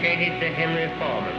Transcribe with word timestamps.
Dedicated 0.00 0.40
to 0.40 0.48
Henry 0.54 0.86
Foreman. 0.98 1.34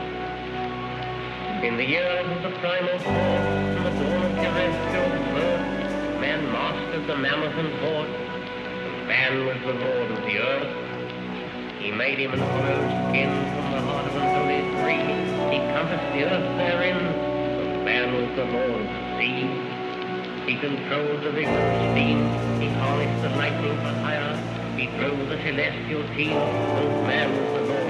In 1.64 1.78
the 1.78 1.86
years 1.86 2.28
of 2.28 2.44
the 2.44 2.60
primal 2.60 3.00
force 3.00 3.16
and 3.16 3.86
the 3.86 3.92
dawn 4.04 4.26
of 4.26 4.36
terrestrial 4.36 5.10
birth, 5.32 6.20
man 6.20 6.52
mastered 6.52 7.08
the 7.08 7.16
mammoth 7.16 7.56
and 7.56 7.72
horde, 7.80 8.10
and 8.10 9.08
man 9.08 9.46
was 9.46 9.58
the 9.64 9.74
lord 9.80 10.12
of 10.12 10.20
the 10.26 10.40
earth. 10.40 11.80
He 11.80 11.92
made 11.92 12.20
him 12.20 12.34
an 12.34 12.40
hollow 12.40 12.84
skin 13.08 13.32
from 13.56 13.72
the 13.72 13.82
heart 13.82 14.08
of 14.08 14.16
an 14.18 14.28
holy 14.36 14.62
tree. 14.84 15.08
He 15.56 15.60
compassed 15.72 16.12
the 16.12 16.24
earth 16.28 16.58
therein, 16.58 16.98
and 17.00 17.86
man 17.86 18.12
was 18.14 18.28
the 18.36 18.44
lord 18.44 18.82
of 18.82 18.92
the 18.92 19.18
sea. 19.20 19.48
He 20.52 20.60
controlled 20.60 21.24
the 21.24 21.32
vigor 21.32 21.50
of 21.50 21.92
steam. 21.96 22.28
He 22.60 22.68
harnessed 22.76 23.22
the 23.24 23.30
lightning 23.38 23.78
for 23.78 23.96
hire. 24.04 24.36
He 24.76 24.88
drove 24.98 25.30
the 25.30 25.38
celestial 25.44 26.04
team, 26.16 26.36
man 27.08 27.32
was 27.32 27.54
the 27.54 27.74
lord 27.74 27.89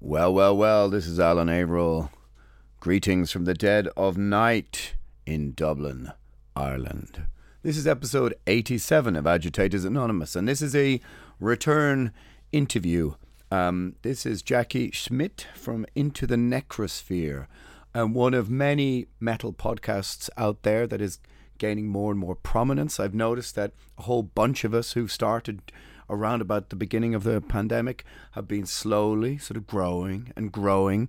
Well, 0.00 0.32
well, 0.32 0.56
well, 0.56 0.88
this 0.88 1.06
is 1.06 1.20
Alan 1.20 1.50
Averill. 1.50 2.10
Greetings 2.80 3.30
from 3.30 3.44
the 3.44 3.52
dead 3.52 3.88
of 3.94 4.16
night 4.16 4.94
in 5.26 5.52
Dublin, 5.52 6.12
Ireland. 6.54 7.26
This 7.62 7.76
is 7.76 7.86
episode 7.86 8.34
87 8.46 9.16
of 9.16 9.26
Agitators 9.26 9.84
Anonymous, 9.84 10.34
and 10.34 10.48
this 10.48 10.62
is 10.62 10.74
a 10.74 11.02
return 11.38 12.12
interview. 12.52 13.16
Um, 13.50 13.96
this 14.00 14.24
is 14.24 14.40
Jackie 14.40 14.90
Schmidt 14.92 15.46
from 15.54 15.84
Into 15.94 16.26
the 16.26 16.36
Necrosphere, 16.36 17.48
and 17.92 18.14
one 18.14 18.32
of 18.32 18.48
many 18.48 19.08
metal 19.20 19.52
podcasts 19.52 20.30
out 20.38 20.62
there 20.62 20.86
that 20.86 21.02
is 21.02 21.18
gaining 21.58 21.88
more 21.88 22.10
and 22.10 22.20
more 22.20 22.34
prominence. 22.34 23.00
I've 23.00 23.14
noticed 23.14 23.54
that 23.54 23.72
a 23.98 24.02
whole 24.02 24.22
bunch 24.22 24.64
of 24.64 24.74
us 24.74 24.92
who 24.92 25.08
started 25.08 25.72
around 26.08 26.40
about 26.40 26.70
the 26.70 26.76
beginning 26.76 27.14
of 27.14 27.24
the 27.24 27.40
pandemic 27.40 28.04
have 28.32 28.46
been 28.46 28.66
slowly 28.66 29.38
sort 29.38 29.56
of 29.56 29.66
growing 29.66 30.32
and 30.36 30.52
growing. 30.52 31.08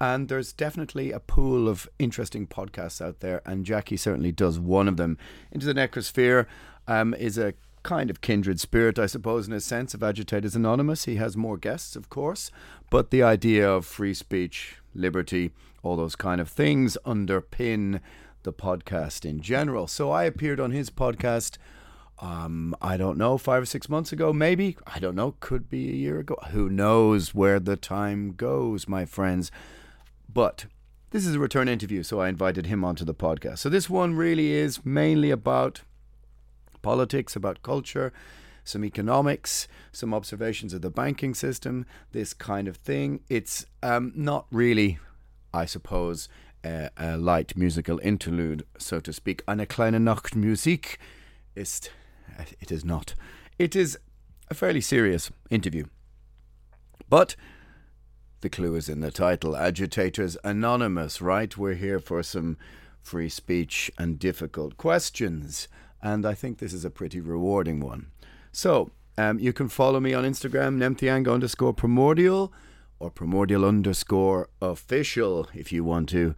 And 0.00 0.28
there's 0.28 0.52
definitely 0.52 1.10
a 1.10 1.18
pool 1.18 1.68
of 1.68 1.88
interesting 1.98 2.46
podcasts 2.46 3.04
out 3.04 3.18
there, 3.18 3.42
and 3.44 3.66
Jackie 3.66 3.96
certainly 3.96 4.30
does 4.30 4.58
one 4.58 4.86
of 4.86 4.96
them. 4.96 5.18
Into 5.50 5.66
the 5.66 5.74
Necrosphere 5.74 6.46
um, 6.86 7.14
is 7.14 7.36
a 7.36 7.54
kind 7.82 8.10
of 8.10 8.20
kindred 8.20 8.60
spirit, 8.60 8.98
I 8.98 9.06
suppose, 9.06 9.48
in 9.48 9.52
a 9.52 9.60
sense, 9.60 9.94
of 9.94 10.02
Agitators 10.02 10.54
Anonymous. 10.54 11.06
He 11.06 11.16
has 11.16 11.36
more 11.36 11.56
guests, 11.56 11.96
of 11.96 12.10
course, 12.10 12.52
but 12.90 13.10
the 13.10 13.22
idea 13.22 13.68
of 13.68 13.86
free 13.86 14.14
speech, 14.14 14.76
liberty, 14.94 15.52
all 15.82 15.96
those 15.96 16.16
kind 16.16 16.40
of 16.40 16.48
things 16.48 16.96
underpin 17.04 18.00
the 18.42 18.52
podcast 18.52 19.24
in 19.24 19.40
general. 19.40 19.86
So 19.86 20.10
I 20.10 20.24
appeared 20.24 20.60
on 20.60 20.70
his 20.70 20.90
podcast 20.90 21.58
um, 22.20 22.74
I 22.82 22.96
don't 22.96 23.16
know, 23.16 23.38
five 23.38 23.62
or 23.62 23.66
six 23.66 23.88
months 23.88 24.12
ago, 24.12 24.32
maybe. 24.32 24.76
I 24.86 24.98
don't 24.98 25.14
know, 25.14 25.34
could 25.40 25.68
be 25.68 25.88
a 25.88 25.94
year 25.94 26.18
ago. 26.18 26.36
Who 26.50 26.68
knows 26.68 27.34
where 27.34 27.60
the 27.60 27.76
time 27.76 28.32
goes, 28.32 28.88
my 28.88 29.04
friends. 29.04 29.50
But 30.32 30.66
this 31.10 31.24
is 31.24 31.36
a 31.36 31.38
return 31.38 31.68
interview, 31.68 32.02
so 32.02 32.20
I 32.20 32.28
invited 32.28 32.66
him 32.66 32.84
onto 32.84 33.04
the 33.04 33.14
podcast. 33.14 33.58
So 33.58 33.68
this 33.68 33.88
one 33.88 34.14
really 34.14 34.52
is 34.52 34.84
mainly 34.84 35.30
about 35.30 35.82
politics, 36.82 37.36
about 37.36 37.62
culture, 37.62 38.12
some 38.64 38.84
economics, 38.84 39.68
some 39.92 40.12
observations 40.12 40.74
of 40.74 40.82
the 40.82 40.90
banking 40.90 41.34
system, 41.34 41.86
this 42.12 42.34
kind 42.34 42.66
of 42.66 42.76
thing. 42.76 43.20
It's 43.28 43.64
um, 43.82 44.12
not 44.14 44.46
really, 44.50 44.98
I 45.54 45.66
suppose, 45.66 46.28
a, 46.64 47.16
light 47.16 47.56
musical 47.56 47.98
interlude, 48.02 48.64
so 48.78 49.00
to 49.00 49.12
speak. 49.12 49.42
Eine 49.46 49.66
kleine 49.66 49.98
Nachtmusik 50.00 50.98
ist 51.54 51.90
it 52.60 52.70
is 52.70 52.84
not. 52.84 53.14
It 53.58 53.74
is 53.74 53.98
a 54.48 54.54
fairly 54.54 54.80
serious 54.80 55.30
interview. 55.50 55.86
But 57.08 57.36
the 58.40 58.48
clue 58.48 58.76
is 58.76 58.88
in 58.88 59.00
the 59.00 59.10
title 59.10 59.56
Agitators 59.56 60.36
Anonymous, 60.44 61.20
right? 61.20 61.56
We're 61.56 61.74
here 61.74 61.98
for 61.98 62.22
some 62.22 62.56
free 63.02 63.28
speech 63.28 63.90
and 63.98 64.18
difficult 64.18 64.76
questions. 64.76 65.68
And 66.02 66.24
I 66.24 66.34
think 66.34 66.58
this 66.58 66.72
is 66.72 66.84
a 66.84 66.90
pretty 66.90 67.20
rewarding 67.20 67.80
one. 67.80 68.10
So, 68.52 68.90
um, 69.16 69.38
you 69.40 69.52
can 69.52 69.68
follow 69.68 69.98
me 69.98 70.14
on 70.14 70.24
Instagram, 70.24 70.76
nemtheanga 70.76 71.32
underscore 71.32 71.74
primordial 71.74 72.52
or 73.00 73.10
primordial 73.10 73.64
underscore 73.64 74.48
official 74.60 75.48
if 75.54 75.72
you 75.72 75.84
want 75.84 76.08
to 76.08 76.34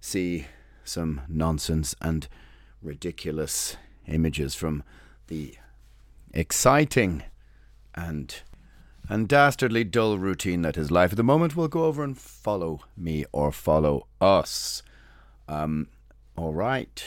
see 0.00 0.46
some 0.84 1.20
nonsense 1.28 1.94
and 2.00 2.28
ridiculous 2.82 3.76
images 4.06 4.54
from 4.54 4.82
the 5.28 5.54
exciting 6.32 7.22
and 7.94 8.42
and 9.08 9.28
dastardly 9.28 9.82
dull 9.82 10.18
routine 10.18 10.62
that 10.62 10.76
is 10.76 10.90
life 10.92 11.10
at 11.12 11.16
the 11.16 11.24
moment, 11.24 11.56
we'll 11.56 11.66
go 11.66 11.86
over 11.86 12.04
and 12.04 12.16
follow 12.16 12.80
me 12.96 13.24
or 13.32 13.50
follow 13.50 14.06
us. 14.20 14.84
Um, 15.48 15.88
all 16.36 16.54
right. 16.54 17.02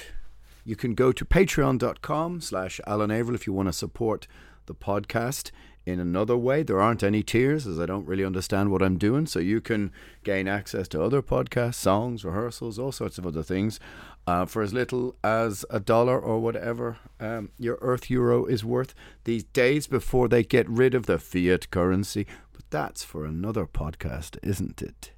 You 0.66 0.76
can 0.76 0.96
go 0.96 1.14
to 1.14 1.24
patreon.com 1.24 2.42
slash 2.42 2.82
Alan 2.86 3.10
Averill 3.10 3.36
if 3.36 3.48
you 3.48 3.54
want 3.54 3.70
to 3.70 3.74
support 3.74 4.28
the 4.66 4.76
podcast 4.76 5.52
in 5.86 6.00
another 6.00 6.38
way. 6.38 6.64
There 6.64 6.82
aren't 6.82 7.04
any 7.04 7.24
tiers 7.24 7.68
as 7.68 7.80
I 7.80 7.86
don't 7.86 8.06
really 8.06 8.24
understand 8.26 8.72
what 8.72 8.82
I'm 8.82 8.98
doing. 8.98 9.26
So 9.26 9.40
you 9.40 9.62
can 9.62 9.92
gain 10.24 10.48
access 10.48 10.88
to 10.90 11.04
other 11.04 11.22
podcasts, 11.22 11.76
songs, 11.76 12.24
rehearsals, 12.24 12.80
all 12.80 12.92
sorts 12.92 13.18
of 13.18 13.28
other 13.28 13.44
things 13.44 13.80
uh, 14.26 14.46
for 14.46 14.62
as 14.62 14.74
little 14.74 15.16
as 15.24 15.66
a 15.70 15.80
dollar 15.80 16.20
or 16.20 16.40
whatever 16.40 16.98
um, 17.20 17.50
your 17.60 17.78
Earth 17.82 18.10
Euro 18.10 18.46
is 18.46 18.64
worth 18.64 18.94
these 19.26 19.44
days 19.44 19.88
before 19.88 20.28
they 20.28 20.44
get 20.44 20.70
rid 20.70 20.96
of 20.96 21.06
the 21.06 21.20
fiat 21.20 21.70
currency. 21.72 22.26
But 22.54 22.70
that's 22.70 23.04
for 23.04 23.26
another 23.26 23.66
podcast, 23.66 24.38
isn't 24.42 24.82
it? 24.82 25.12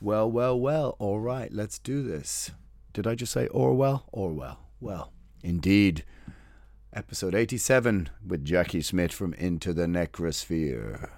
Well, 0.00 0.30
well, 0.30 0.58
well. 0.58 0.96
All 0.98 1.20
right, 1.20 1.52
let's 1.52 1.78
do 1.78 2.02
this. 2.02 2.50
Did 2.92 3.06
I 3.06 3.14
just 3.14 3.32
say 3.32 3.46
Orwell? 3.48 4.06
Orwell. 4.12 4.60
Well, 4.80 5.12
indeed. 5.42 6.04
Episode 6.94 7.34
87 7.34 8.08
with 8.24 8.44
Jackie 8.44 8.80
Smith 8.80 9.12
from 9.12 9.34
Into 9.34 9.72
the 9.72 9.86
Necrosphere. 9.86 11.10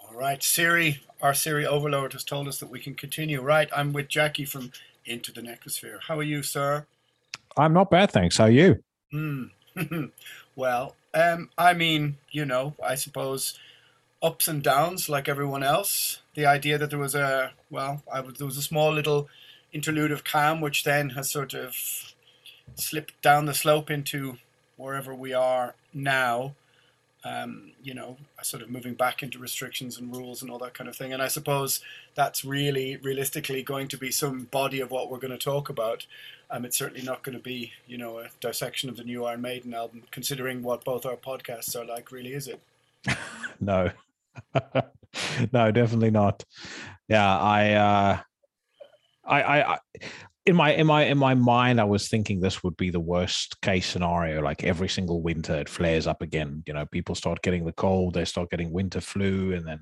All 0.00 0.14
right, 0.16 0.40
Siri, 0.40 1.00
our 1.20 1.34
Siri 1.34 1.66
overlord 1.66 2.12
has 2.12 2.22
told 2.22 2.46
us 2.46 2.58
that 2.60 2.70
we 2.70 2.78
can 2.78 2.94
continue. 2.94 3.40
Right, 3.42 3.68
I'm 3.74 3.92
with 3.92 4.08
Jackie 4.08 4.44
from 4.44 4.70
Into 5.04 5.32
the 5.32 5.40
Necrosphere. 5.40 5.98
How 6.06 6.18
are 6.18 6.22
you, 6.22 6.44
sir? 6.44 6.86
I'm 7.56 7.72
not 7.72 7.90
bad, 7.90 8.12
thanks. 8.12 8.36
How 8.36 8.44
are 8.44 8.50
you? 8.50 8.82
Hmm. 9.10 9.44
well, 10.56 10.94
Um, 11.12 11.50
I 11.58 11.72
mean, 11.72 12.18
you 12.30 12.44
know, 12.44 12.74
I 12.84 12.94
suppose 12.94 13.58
ups 14.22 14.46
and 14.48 14.62
downs 14.62 15.08
like 15.08 15.28
everyone 15.28 15.62
else. 15.62 16.20
The 16.34 16.46
idea 16.46 16.78
that 16.78 16.90
there 16.90 16.98
was 16.98 17.14
a 17.14 17.52
well, 17.70 18.02
I 18.12 18.20
was, 18.20 18.34
there 18.34 18.46
was 18.46 18.58
a 18.58 18.62
small 18.62 18.92
little 18.92 19.28
interlude 19.72 20.12
of 20.12 20.24
calm, 20.24 20.60
which 20.60 20.84
then 20.84 21.10
has 21.10 21.30
sort 21.30 21.54
of 21.54 22.14
slipped 22.74 23.20
down 23.22 23.46
the 23.46 23.54
slope 23.54 23.90
into 23.90 24.38
wherever 24.76 25.14
we 25.14 25.32
are 25.32 25.74
now. 25.94 26.54
Um, 27.24 27.72
you 27.82 27.92
know, 27.92 28.18
sort 28.42 28.62
of 28.62 28.70
moving 28.70 28.94
back 28.94 29.20
into 29.20 29.40
restrictions 29.40 29.98
and 29.98 30.14
rules 30.14 30.42
and 30.42 30.50
all 30.50 30.58
that 30.60 30.74
kind 30.74 30.88
of 30.88 30.94
thing. 30.94 31.12
And 31.12 31.20
I 31.20 31.26
suppose 31.26 31.80
that's 32.14 32.44
really, 32.44 32.98
realistically, 32.98 33.64
going 33.64 33.88
to 33.88 33.98
be 33.98 34.12
some 34.12 34.44
body 34.44 34.78
of 34.78 34.92
what 34.92 35.10
we're 35.10 35.18
going 35.18 35.32
to 35.32 35.38
talk 35.38 35.68
about. 35.68 36.06
Um, 36.52 36.64
it's 36.64 36.76
certainly 36.76 37.04
not 37.04 37.24
going 37.24 37.36
to 37.36 37.42
be, 37.42 37.72
you 37.88 37.98
know, 37.98 38.20
a 38.20 38.28
dissection 38.40 38.88
of 38.88 38.96
the 38.96 39.02
new 39.02 39.24
Iron 39.24 39.42
Maiden 39.42 39.74
album, 39.74 40.04
considering 40.12 40.62
what 40.62 40.84
both 40.84 41.04
our 41.04 41.16
podcasts 41.16 41.74
are 41.74 41.84
like. 41.84 42.12
Really, 42.12 42.32
is 42.32 42.46
it? 42.46 42.60
no, 43.60 43.90
no, 45.52 45.70
definitely 45.70 46.10
not. 46.10 46.44
Yeah, 47.08 47.38
I, 47.38 47.72
uh, 47.72 48.18
I, 49.24 49.42
I, 49.42 49.72
I, 49.74 49.78
in 50.46 50.54
my 50.54 50.72
in 50.72 50.86
my 50.86 51.04
in 51.04 51.18
my 51.18 51.34
mind, 51.34 51.80
I 51.80 51.84
was 51.84 52.08
thinking 52.08 52.40
this 52.40 52.62
would 52.62 52.76
be 52.76 52.90
the 52.90 53.00
worst 53.00 53.60
case 53.62 53.86
scenario. 53.86 54.40
Like 54.40 54.62
every 54.62 54.88
single 54.88 55.20
winter, 55.20 55.56
it 55.56 55.68
flares 55.68 56.06
up 56.06 56.22
again. 56.22 56.62
You 56.66 56.74
know, 56.74 56.86
people 56.86 57.16
start 57.16 57.42
getting 57.42 57.64
the 57.64 57.72
cold, 57.72 58.14
they 58.14 58.24
start 58.24 58.50
getting 58.50 58.70
winter 58.70 59.00
flu, 59.00 59.52
and 59.54 59.66
then 59.66 59.80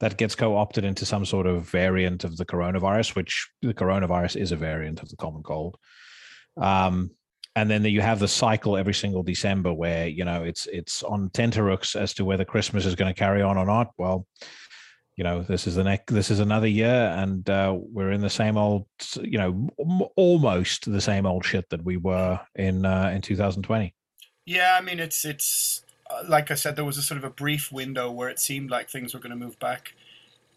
that 0.00 0.16
gets 0.16 0.34
co-opted 0.34 0.84
into 0.86 1.04
some 1.04 1.26
sort 1.26 1.46
of 1.46 1.68
variant 1.68 2.24
of 2.24 2.38
the 2.38 2.46
coronavirus, 2.46 3.14
which 3.14 3.50
the 3.60 3.74
coronavirus 3.74 4.36
is 4.40 4.52
a 4.52 4.56
variant 4.56 5.02
of 5.02 5.10
the 5.10 5.16
common 5.16 5.42
cold. 5.42 5.76
Um, 6.56 7.10
and 7.54 7.70
then 7.70 7.84
you 7.84 8.00
have 8.00 8.20
the 8.20 8.28
cycle 8.28 8.78
every 8.78 8.94
single 8.94 9.22
December 9.22 9.74
where 9.74 10.08
you 10.08 10.24
know 10.24 10.44
it's 10.44 10.66
it's 10.66 11.02
on 11.02 11.28
tenterhooks 11.30 11.94
as 11.94 12.14
to 12.14 12.24
whether 12.24 12.44
Christmas 12.46 12.86
is 12.86 12.94
going 12.94 13.12
to 13.12 13.18
carry 13.18 13.42
on 13.42 13.58
or 13.58 13.66
not. 13.66 13.90
Well, 13.98 14.26
you 15.16 15.24
know 15.24 15.42
this 15.42 15.66
is 15.66 15.74
the 15.74 15.84
next 15.84 16.12
this 16.12 16.30
is 16.30 16.40
another 16.40 16.66
year 16.66 17.14
and 17.16 17.48
uh, 17.50 17.76
we're 17.78 18.10
in 18.10 18.20
the 18.20 18.30
same 18.30 18.56
old 18.56 18.86
you 19.22 19.38
know 19.38 19.68
almost 20.16 20.90
the 20.90 21.00
same 21.00 21.26
old 21.26 21.44
shit 21.44 21.68
that 21.70 21.84
we 21.84 21.96
were 21.96 22.40
in 22.54 22.84
uh, 22.84 23.10
in 23.14 23.20
2020 23.20 23.94
yeah 24.46 24.76
i 24.78 24.80
mean 24.80 24.98
it's 24.98 25.24
it's 25.24 25.82
uh, 26.10 26.22
like 26.28 26.50
i 26.50 26.54
said 26.54 26.76
there 26.76 26.84
was 26.84 26.98
a 26.98 27.02
sort 27.02 27.18
of 27.18 27.24
a 27.24 27.30
brief 27.30 27.70
window 27.70 28.10
where 28.10 28.28
it 28.28 28.38
seemed 28.38 28.70
like 28.70 28.88
things 28.88 29.12
were 29.12 29.20
going 29.20 29.30
to 29.30 29.36
move 29.36 29.58
back 29.58 29.94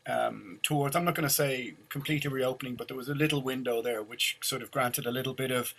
um, 0.08 0.60
towards 0.64 0.96
i'm 0.96 1.06
not 1.06 1.16
going 1.16 1.28
to 1.28 1.34
say 1.34 1.74
completely 1.90 2.30
reopening 2.30 2.76
but 2.76 2.88
there 2.88 2.98
was 2.98 3.10
a 3.10 3.16
little 3.16 3.42
window 3.42 3.82
there 3.82 4.04
which 4.04 4.38
sort 4.42 4.62
of 4.62 4.72
granted 4.72 5.06
a 5.06 5.12
little 5.12 5.34
bit 5.34 5.52
of 5.52 5.74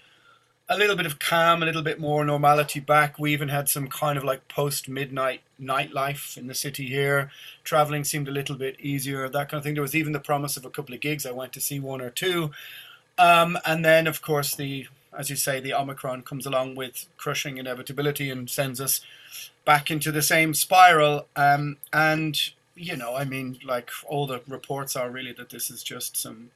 a 0.69 0.79
little 0.79 0.97
bit 0.97 1.07
of 1.07 1.19
calm, 1.19 1.63
a 1.63 1.67
little 1.67 1.83
bit 1.83 2.01
more 2.01 2.25
normality 2.25 2.81
back. 2.81 3.19
We 3.19 3.33
even 3.33 3.49
had 3.49 3.69
some 3.69 3.89
kind 3.89 4.17
of 4.17 4.25
like 4.25 4.49
post 4.49 4.89
midnight 4.89 5.43
nightlife 5.61 6.37
in 6.37 6.47
the 6.47 6.55
city 6.55 6.87
here. 6.87 7.31
Traveling 7.65 8.05
seemed 8.05 8.29
a 8.29 8.33
little 8.33 8.57
bit 8.57 8.81
easier, 8.81 9.29
that 9.29 9.51
kind 9.51 9.59
of 9.59 9.65
thing. 9.65 9.75
There 9.75 9.83
was 9.83 9.95
even 9.95 10.13
the 10.13 10.21
promise 10.21 10.57
of 10.57 10.65
a 10.65 10.71
couple 10.71 10.95
of 10.95 11.01
gigs. 11.01 11.27
I 11.27 11.33
went 11.33 11.53
to 11.55 11.61
see 11.61 11.81
one 11.81 12.01
or 12.01 12.11
two. 12.11 12.51
Um, 13.19 13.59
and 13.65 13.85
then, 13.85 14.07
of 14.07 14.23
course, 14.23 14.55
the 14.55 14.87
as 15.17 15.31
you 15.31 15.37
say, 15.37 15.61
the 15.61 15.75
Omicron 15.75 16.23
comes 16.23 16.47
along 16.47 16.75
with 16.75 17.07
crushing 17.17 17.59
inevitability 17.59 18.31
and 18.31 18.51
sends 18.51 18.81
us 18.81 19.01
back 19.65 19.91
into 19.91 20.13
the 20.13 20.23
same 20.23 20.55
spiral. 20.55 21.27
Um, 21.37 21.77
and, 21.93 22.41
you 22.75 22.97
know, 22.97 23.15
I 23.15 23.25
mean, 23.25 23.59
like 23.65 23.91
all 24.07 24.27
the 24.27 24.41
reports 24.47 24.97
are 24.97 25.11
really 25.11 25.33
that 25.33 25.51
this 25.51 25.71
is 25.71 25.83
just 25.83 26.17
some 26.17 26.51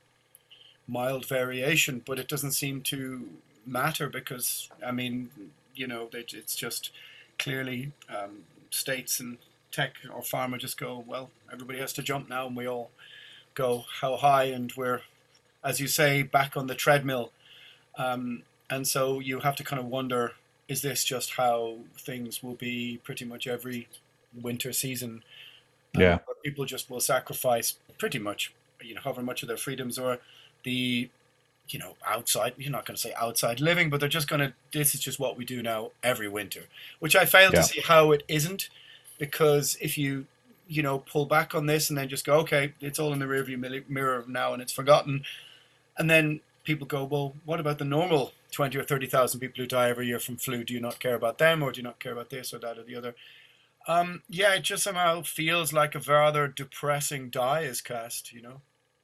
mild 0.87 1.27
variation, 1.27 2.03
but 2.05 2.19
it 2.19 2.29
doesn't 2.29 2.53
seem 2.53 2.81
to 2.83 3.29
matter 3.69 4.09
because 4.09 4.69
I 4.85 4.93
mean, 4.93 5.31
you 5.75 5.87
know, 5.87 6.09
it's 6.13 6.57
just 6.57 6.91
clearly 7.39 7.93
um, 8.09 8.43
states 8.71 9.21
and 9.21 9.39
tech 9.71 9.95
or 10.13 10.23
pharma 10.23 10.59
just 10.59 10.79
go 10.79 11.05
well. 11.07 11.31
Everybody 11.53 11.79
has 11.79 11.93
to 11.95 12.03
jump 12.03 12.29
now, 12.29 12.47
and 12.47 12.57
we 12.57 12.67
all 12.67 12.91
go 13.55 13.85
how 14.01 14.17
high, 14.17 14.45
and 14.45 14.73
we're, 14.77 15.03
as 15.65 15.81
you 15.81 15.87
say, 15.87 16.23
back 16.23 16.57
on 16.57 16.67
the 16.67 16.75
treadmill. 16.75 17.33
Um, 17.97 18.43
and 18.71 18.87
so 18.87 19.21
you 19.21 19.41
have 19.41 19.57
to 19.57 19.65
kind 19.65 19.81
of 19.81 19.87
wonder: 19.87 20.33
is 20.69 20.83
this 20.83 21.05
just 21.05 21.35
how 21.35 21.77
things 21.97 22.43
will 22.43 22.55
be 22.55 23.01
pretty 23.05 23.25
much 23.25 23.47
every 23.47 23.89
winter 24.41 24.73
season? 24.73 25.23
Um, 25.97 26.03
yeah, 26.03 26.19
people 26.45 26.65
just 26.65 26.91
will 26.91 27.01
sacrifice 27.01 27.77
pretty 27.99 28.19
much, 28.19 28.53
you 28.81 28.95
know, 28.95 29.01
however 29.03 29.23
much 29.23 29.43
of 29.43 29.49
their 29.49 29.57
freedoms 29.57 29.99
or 29.99 30.19
the 30.65 31.09
you 31.71 31.79
know, 31.79 31.97
outside, 32.07 32.55
you're 32.57 32.73
not 32.73 32.87
going 32.87 32.97
to 32.97 33.01
say 33.01 33.13
outside 33.15 33.61
living, 33.61 33.91
but 33.91 34.01
they're 34.01 34.09
just 34.09 34.29
going 34.29 34.41
to, 34.41 34.53
this 34.73 34.95
is 34.95 35.01
just 35.01 35.19
what 35.19 35.37
we 35.37 35.45
do 35.45 35.63
now 35.63 35.91
every 36.03 36.29
winter, 36.29 36.63
which 36.99 37.17
I 37.17 37.25
fail 37.25 37.51
yeah. 37.53 37.61
to 37.61 37.63
see 37.63 37.81
how 37.81 38.13
it 38.13 38.23
isn't. 38.29 38.69
Because 39.19 39.77
if 39.81 39.99
you, 39.99 40.27
you 40.69 40.83
know, 40.83 40.99
pull 40.99 41.27
back 41.27 41.55
on 41.55 41.67
this 41.67 41.89
and 41.89 41.99
then 41.99 42.09
just 42.09 42.25
go, 42.25 42.35
okay, 42.41 42.75
it's 42.81 42.99
all 42.99 43.13
in 43.13 43.19
the 43.19 43.27
rearview 43.27 43.89
mirror 43.89 44.25
now 44.29 44.53
and 44.53 44.63
it's 44.63 44.73
forgotten. 44.73 45.25
And 45.97 46.09
then 46.09 46.41
people 46.65 46.87
go, 46.87 47.05
well, 47.05 47.35
what 47.45 47.61
about 47.61 47.79
the 47.79 47.85
normal 47.85 48.33
20 48.53 48.79
or 48.79 48.85
30,000 48.85 49.41
people 49.41 49.63
who 49.63 49.67
die 49.67 49.91
every 49.91 50.07
year 50.07 50.21
from 50.21 50.37
flu? 50.37 50.63
Do 50.63 50.75
you 50.75 50.81
not 50.81 51.01
care 51.01 51.15
about 51.15 51.39
them 51.39 51.63
or 51.63 51.73
do 51.73 51.79
you 51.79 51.85
not 51.85 51.99
care 51.99 52.13
about 52.13 52.31
this 52.31 52.55
or 52.55 52.59
that 52.59 52.79
or 52.79 52.85
the 52.85 52.95
other? 52.95 53.15
Um, 53.89 54.23
yeah, 54.29 54.55
it 54.55 54.63
just 54.63 54.85
somehow 54.85 55.23
feels 55.23 55.73
like 55.73 55.95
a 55.95 56.01
rather 56.01 56.47
depressing 56.47 57.31
die 57.31 57.63
is 57.63 57.81
cast, 57.81 58.33
you 58.33 58.43
know? 58.43 58.61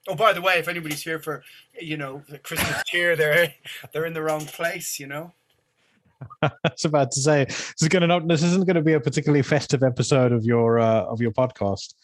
Oh, 0.06 0.14
by 0.14 0.32
the 0.32 0.42
way, 0.42 0.58
if 0.58 0.68
anybody's 0.68 1.02
here 1.02 1.18
for, 1.18 1.42
you 1.80 1.96
know, 1.96 2.22
the 2.28 2.38
Christmas 2.38 2.82
cheer, 2.86 3.16
they're 3.16 3.54
they're 3.92 4.06
in 4.06 4.12
the 4.12 4.22
wrong 4.22 4.44
place. 4.44 4.98
You 5.00 5.06
know. 5.06 5.32
I 6.42 6.50
was 6.62 6.84
about 6.84 7.10
to 7.12 7.20
say 7.20 7.44
this 7.44 7.74
is 7.82 7.88
going 7.88 8.02
to 8.02 8.06
not. 8.06 8.28
This 8.28 8.42
isn't 8.42 8.66
going 8.66 8.76
to 8.76 8.82
be 8.82 8.92
a 8.92 9.00
particularly 9.00 9.42
festive 9.42 9.82
episode 9.82 10.32
of 10.32 10.44
your 10.44 10.78
uh, 10.78 11.04
of 11.04 11.20
your 11.20 11.32
podcast. 11.32 11.94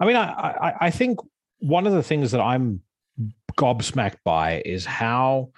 I 0.00 0.06
mean, 0.06 0.16
I, 0.16 0.30
I 0.30 0.74
I 0.86 0.90
think 0.90 1.20
one 1.58 1.86
of 1.86 1.92
the 1.92 2.02
things 2.02 2.30
that 2.32 2.40
I'm 2.40 2.80
gobsmacked 3.56 4.18
by 4.24 4.62
is 4.64 4.84
how 4.84 5.50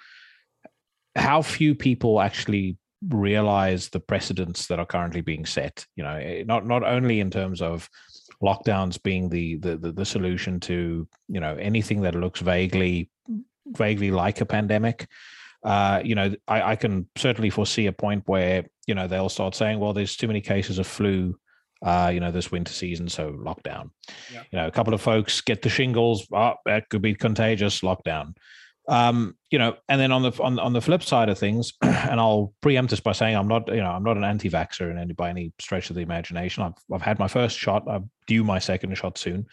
how 1.15 1.41
few 1.41 1.75
people 1.75 2.19
actually 2.19 2.77
realize 3.09 3.89
the 3.89 3.99
precedents 3.99 4.67
that 4.67 4.79
are 4.79 4.85
currently 4.85 5.21
being 5.21 5.45
set. 5.45 5.85
You 5.95 6.03
know, 6.03 6.15
eh, 6.15 6.43
not 6.45 6.65
not 6.65 6.83
only 6.83 7.19
in 7.19 7.31
terms 7.31 7.61
of 7.61 7.89
lockdowns 8.45 9.01
being 9.01 9.29
the, 9.29 9.55
the 9.57 9.77
the, 9.77 9.91
the 9.91 10.05
solution 10.05 10.59
to 10.61 11.07
you 11.27 11.39
know 11.39 11.55
anything 11.55 12.01
that 12.01 12.15
looks 12.15 12.39
vaguely 12.39 13.09
vaguely 13.67 14.11
like 14.11 14.41
a 14.41 14.45
pandemic. 14.45 15.07
Uh, 15.63 15.99
you 16.05 16.13
know, 16.13 16.31
I, 16.47 16.73
I, 16.73 16.75
can 16.75 17.07
certainly 17.15 17.49
foresee 17.49 17.87
a 17.87 17.91
point 17.91 18.21
where 18.27 18.65
you 18.85 18.93
know 18.93 19.07
they'll 19.07 19.29
start 19.29 19.55
saying, 19.55 19.79
"Well, 19.79 19.93
there's 19.93 20.15
too 20.15 20.27
many 20.27 20.41
cases 20.41 20.77
of 20.77 20.85
flu, 20.85 21.35
uh, 21.83 22.11
you 22.13 22.19
know, 22.19 22.31
this 22.31 22.51
winter 22.51 22.71
season, 22.71 23.09
so 23.09 23.31
lockdown." 23.31 23.89
Yeah. 24.31 24.43
You 24.51 24.59
know, 24.59 24.67
a 24.67 24.71
couple 24.71 24.93
of 24.93 25.01
folks 25.01 25.41
get 25.41 25.63
the 25.63 25.69
shingles, 25.69 26.27
oh, 26.31 26.53
that 26.65 26.89
could 26.89 27.01
be 27.01 27.15
contagious, 27.15 27.81
lockdown. 27.81 28.35
Um, 28.87 29.35
you 29.49 29.57
know, 29.57 29.77
and 29.89 29.99
then 29.99 30.11
on 30.11 30.21
the 30.21 30.31
on 30.41 30.59
on 30.59 30.73
the 30.73 30.81
flip 30.81 31.01
side 31.01 31.29
of 31.29 31.37
things, 31.37 31.73
and 31.81 32.19
I'll 32.19 32.53
preempt 32.61 32.91
this 32.91 32.99
by 32.99 33.13
saying 33.13 33.35
I'm 33.35 33.47
not, 33.47 33.67
you 33.67 33.81
know, 33.81 33.89
I'm 33.89 34.03
not 34.03 34.17
an 34.17 34.23
anti-vaxxer 34.23 34.91
in 34.91 34.97
any 34.97 35.13
by 35.13 35.29
any 35.29 35.53
stretch 35.59 35.89
of 35.89 35.95
the 35.95 36.01
imagination. 36.01 36.63
I've 36.63 36.73
I've 36.93 37.01
had 37.01 37.19
my 37.19 37.27
first 37.27 37.57
shot. 37.57 37.83
I'm 37.89 38.09
due 38.27 38.43
my 38.43 38.59
second 38.59 38.95
shot 38.97 39.17
soon. 39.17 39.47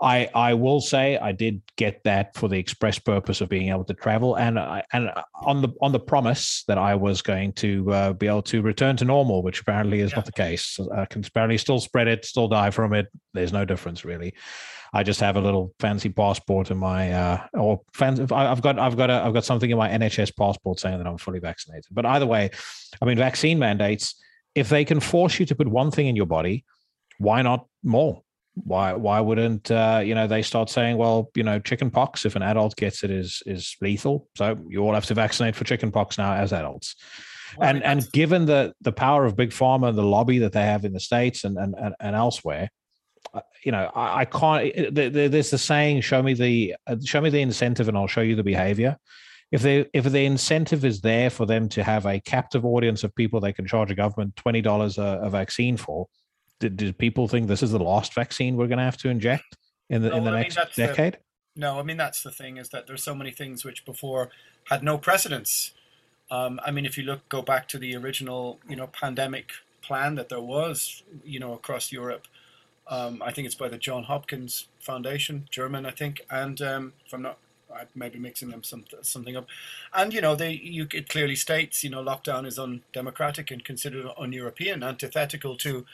I 0.00 0.28
I 0.34 0.54
will 0.54 0.80
say 0.80 1.16
I 1.16 1.32
did 1.32 1.62
get 1.76 2.02
that 2.04 2.36
for 2.36 2.48
the 2.48 2.58
express 2.58 2.98
purpose 2.98 3.40
of 3.40 3.48
being 3.48 3.70
able 3.70 3.84
to 3.84 3.94
travel 3.94 4.36
and 4.36 4.58
I, 4.58 4.82
and 4.92 5.10
on 5.34 5.62
the 5.62 5.68
on 5.80 5.92
the 5.92 6.00
promise 6.00 6.64
that 6.68 6.78
I 6.78 6.94
was 6.94 7.22
going 7.22 7.52
to 7.54 7.92
uh, 7.92 8.12
be 8.12 8.26
able 8.26 8.42
to 8.42 8.62
return 8.62 8.96
to 8.98 9.04
normal, 9.04 9.42
which 9.42 9.60
apparently 9.60 10.00
is 10.00 10.10
yeah. 10.10 10.16
not 10.16 10.26
the 10.26 10.32
case. 10.32 10.78
I 10.94 11.06
can 11.06 11.24
apparently 11.24 11.58
still 11.58 11.80
spread 11.80 12.08
it, 12.08 12.24
still 12.24 12.48
die 12.48 12.70
from 12.70 12.92
it. 12.92 13.06
There's 13.32 13.52
no 13.52 13.64
difference 13.64 14.04
really. 14.04 14.34
I 14.96 15.02
just 15.02 15.20
have 15.20 15.36
a 15.36 15.40
little 15.42 15.74
fancy 15.78 16.08
passport 16.08 16.70
in 16.70 16.78
my 16.78 17.12
uh, 17.12 17.46
or 17.52 17.82
fan, 17.92 18.18
I've 18.32 18.62
got 18.62 18.78
I've 18.78 18.96
got 18.96 19.10
a, 19.10 19.22
I've 19.24 19.34
got 19.34 19.44
something 19.44 19.68
in 19.68 19.76
my 19.76 19.90
NHS 19.90 20.34
passport 20.34 20.80
saying 20.80 20.96
that 20.96 21.06
I'm 21.06 21.18
fully 21.18 21.38
vaccinated. 21.38 21.84
But 21.90 22.06
either 22.06 22.24
way, 22.24 22.50
I 23.02 23.04
mean, 23.04 23.18
vaccine 23.18 23.58
mandates. 23.58 24.14
If 24.54 24.70
they 24.70 24.86
can 24.86 25.00
force 25.00 25.38
you 25.38 25.44
to 25.46 25.54
put 25.54 25.68
one 25.68 25.90
thing 25.90 26.06
in 26.06 26.16
your 26.16 26.24
body, 26.24 26.64
why 27.18 27.42
not 27.42 27.66
more? 27.82 28.22
Why 28.54 28.94
why 28.94 29.20
wouldn't 29.20 29.70
uh, 29.70 30.00
you 30.02 30.14
know 30.14 30.26
they 30.26 30.40
start 30.40 30.70
saying, 30.70 30.96
well, 30.96 31.30
you 31.34 31.42
know, 31.42 31.58
chicken 31.58 31.90
pox 31.90 32.24
if 32.24 32.34
an 32.34 32.42
adult 32.42 32.74
gets 32.76 33.04
it 33.04 33.10
is 33.10 33.42
is 33.44 33.76
lethal, 33.82 34.28
so 34.34 34.58
you 34.66 34.80
all 34.80 34.94
have 34.94 35.04
to 35.06 35.14
vaccinate 35.14 35.54
for 35.54 35.64
chicken 35.64 35.92
pox 35.92 36.16
now 36.16 36.32
as 36.32 36.54
adults. 36.54 36.96
Well, 37.58 37.68
and 37.68 37.82
and 37.84 38.10
given 38.12 38.46
the 38.46 38.72
the 38.80 38.92
power 38.92 39.26
of 39.26 39.36
big 39.36 39.50
pharma 39.50 39.90
and 39.90 39.98
the 39.98 40.02
lobby 40.02 40.38
that 40.38 40.52
they 40.52 40.64
have 40.64 40.86
in 40.86 40.94
the 40.94 41.00
states 41.00 41.44
and 41.44 41.58
and 41.58 41.74
and, 41.78 41.94
and 42.00 42.16
elsewhere, 42.16 42.70
you 43.64 43.72
know, 43.72 43.90
I, 43.94 44.20
I 44.20 44.24
can't. 44.24 44.94
There's 44.94 45.50
the 45.50 45.58
saying, 45.58 46.02
"Show 46.02 46.22
me 46.22 46.34
the 46.34 46.76
uh, 46.86 46.96
show 47.04 47.20
me 47.20 47.30
the 47.30 47.40
incentive, 47.40 47.88
and 47.88 47.96
I'll 47.96 48.06
show 48.06 48.20
you 48.20 48.36
the 48.36 48.42
behavior." 48.42 48.96
If 49.52 49.62
they 49.62 49.86
if 49.92 50.04
the 50.04 50.24
incentive 50.24 50.84
is 50.84 51.00
there 51.00 51.30
for 51.30 51.46
them 51.46 51.68
to 51.70 51.84
have 51.84 52.04
a 52.06 52.20
captive 52.20 52.64
audience 52.64 53.04
of 53.04 53.14
people 53.14 53.40
they 53.40 53.52
can 53.52 53.66
charge 53.66 53.90
a 53.90 53.94
government 53.94 54.34
twenty 54.36 54.60
dollars 54.60 54.98
a, 54.98 55.20
a, 55.22 55.30
vaccine 55.30 55.76
for, 55.76 56.08
did, 56.58 56.76
did 56.76 56.98
people 56.98 57.28
think 57.28 57.46
this 57.46 57.62
is 57.62 57.70
the 57.70 57.78
last 57.78 58.12
vaccine 58.12 58.56
we're 58.56 58.66
going 58.66 58.78
to 58.78 58.84
have 58.84 58.96
to 58.98 59.08
inject 59.08 59.56
in 59.88 60.02
the 60.02 60.08
no, 60.08 60.16
in 60.16 60.24
the 60.24 60.30
I 60.30 60.42
next 60.42 60.56
mean, 60.56 60.66
decade? 60.76 61.14
The, 61.14 61.60
no, 61.60 61.78
I 61.78 61.84
mean 61.84 61.96
that's 61.96 62.22
the 62.24 62.32
thing 62.32 62.56
is 62.56 62.70
that 62.70 62.88
there's 62.88 63.04
so 63.04 63.14
many 63.14 63.30
things 63.30 63.64
which 63.64 63.84
before 63.84 64.30
had 64.64 64.82
no 64.82 64.98
precedence. 64.98 65.72
Um, 66.28 66.58
I 66.66 66.72
mean, 66.72 66.84
if 66.84 66.98
you 66.98 67.04
look 67.04 67.28
go 67.28 67.40
back 67.40 67.68
to 67.68 67.78
the 67.78 67.94
original, 67.96 68.58
you 68.68 68.74
know, 68.74 68.88
pandemic 68.88 69.52
plan 69.80 70.16
that 70.16 70.28
there 70.28 70.40
was, 70.40 71.02
you 71.24 71.38
know, 71.38 71.52
across 71.52 71.92
Europe. 71.92 72.26
Um, 72.88 73.22
I 73.24 73.32
think 73.32 73.46
it's 73.46 73.54
by 73.54 73.68
the 73.68 73.78
John 73.78 74.04
Hopkins 74.04 74.68
Foundation, 74.78 75.48
German, 75.50 75.86
I 75.86 75.90
think, 75.90 76.24
and 76.30 76.60
um, 76.62 76.92
if 77.04 77.12
I'm 77.12 77.22
not, 77.22 77.38
I 77.74 77.84
may 77.94 78.08
be 78.08 78.18
mixing 78.18 78.50
them 78.50 78.62
some, 78.62 78.84
something 79.02 79.36
up. 79.36 79.46
And 79.92 80.14
you 80.14 80.20
know, 80.20 80.36
they 80.36 80.52
you 80.52 80.86
it 80.94 81.08
clearly 81.08 81.34
states, 81.34 81.82
you 81.82 81.90
know, 81.90 82.02
lockdown 82.02 82.46
is 82.46 82.58
undemocratic 82.58 83.50
and 83.50 83.64
considered 83.64 84.06
un-European, 84.16 84.82
antithetical 84.82 85.56
to 85.56 85.84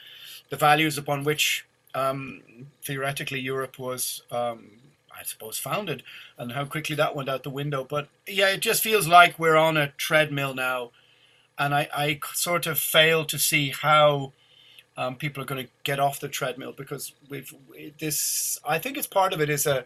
the 0.49 0.55
values 0.55 0.97
upon 0.97 1.23
which 1.23 1.65
um, 1.95 2.41
theoretically 2.83 3.39
Europe 3.39 3.79
was 3.79 4.21
um, 4.31 4.69
I 5.17 5.23
suppose, 5.23 5.57
founded, 5.57 6.03
and 6.37 6.51
how 6.51 6.65
quickly 6.65 6.95
that 6.95 7.15
went 7.15 7.29
out 7.29 7.43
the 7.43 7.49
window. 7.49 7.83
But 7.83 8.07
yeah, 8.27 8.49
it 8.49 8.61
just 8.61 8.83
feels 8.83 9.07
like 9.07 9.37
we're 9.37 9.55
on 9.55 9.77
a 9.77 9.89
treadmill 9.97 10.53
now, 10.53 10.91
and 11.57 11.73
I, 11.73 11.87
I 11.93 12.19
sort 12.33 12.65
of 12.65 12.79
fail 12.79 13.25
to 13.25 13.37
see 13.37 13.69
how 13.69 14.33
um, 14.97 15.15
people 15.15 15.41
are 15.41 15.45
going 15.45 15.65
to 15.65 15.71
get 15.83 15.99
off 15.99 16.19
the 16.19 16.27
treadmill 16.27 16.73
because 16.75 17.13
we've 17.29 17.53
this. 17.99 18.59
I 18.67 18.79
think 18.79 18.97
it's 18.97 19.07
part 19.07 19.33
of 19.33 19.41
it 19.41 19.49
is 19.49 19.65
a 19.65 19.85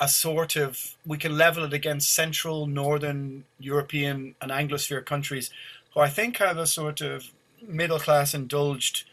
a 0.00 0.08
sort 0.08 0.56
of 0.56 0.96
we 1.06 1.16
can 1.16 1.38
level 1.38 1.64
it 1.64 1.72
against 1.72 2.12
Central, 2.12 2.66
Northern 2.66 3.44
European, 3.58 4.34
and 4.40 4.50
Anglosphere 4.50 5.04
countries, 5.04 5.50
who 5.94 6.00
I 6.00 6.08
think 6.08 6.38
have 6.38 6.58
a 6.58 6.66
sort 6.66 7.00
of 7.00 7.30
middle 7.66 7.98
class 7.98 8.34
indulged 8.34 9.04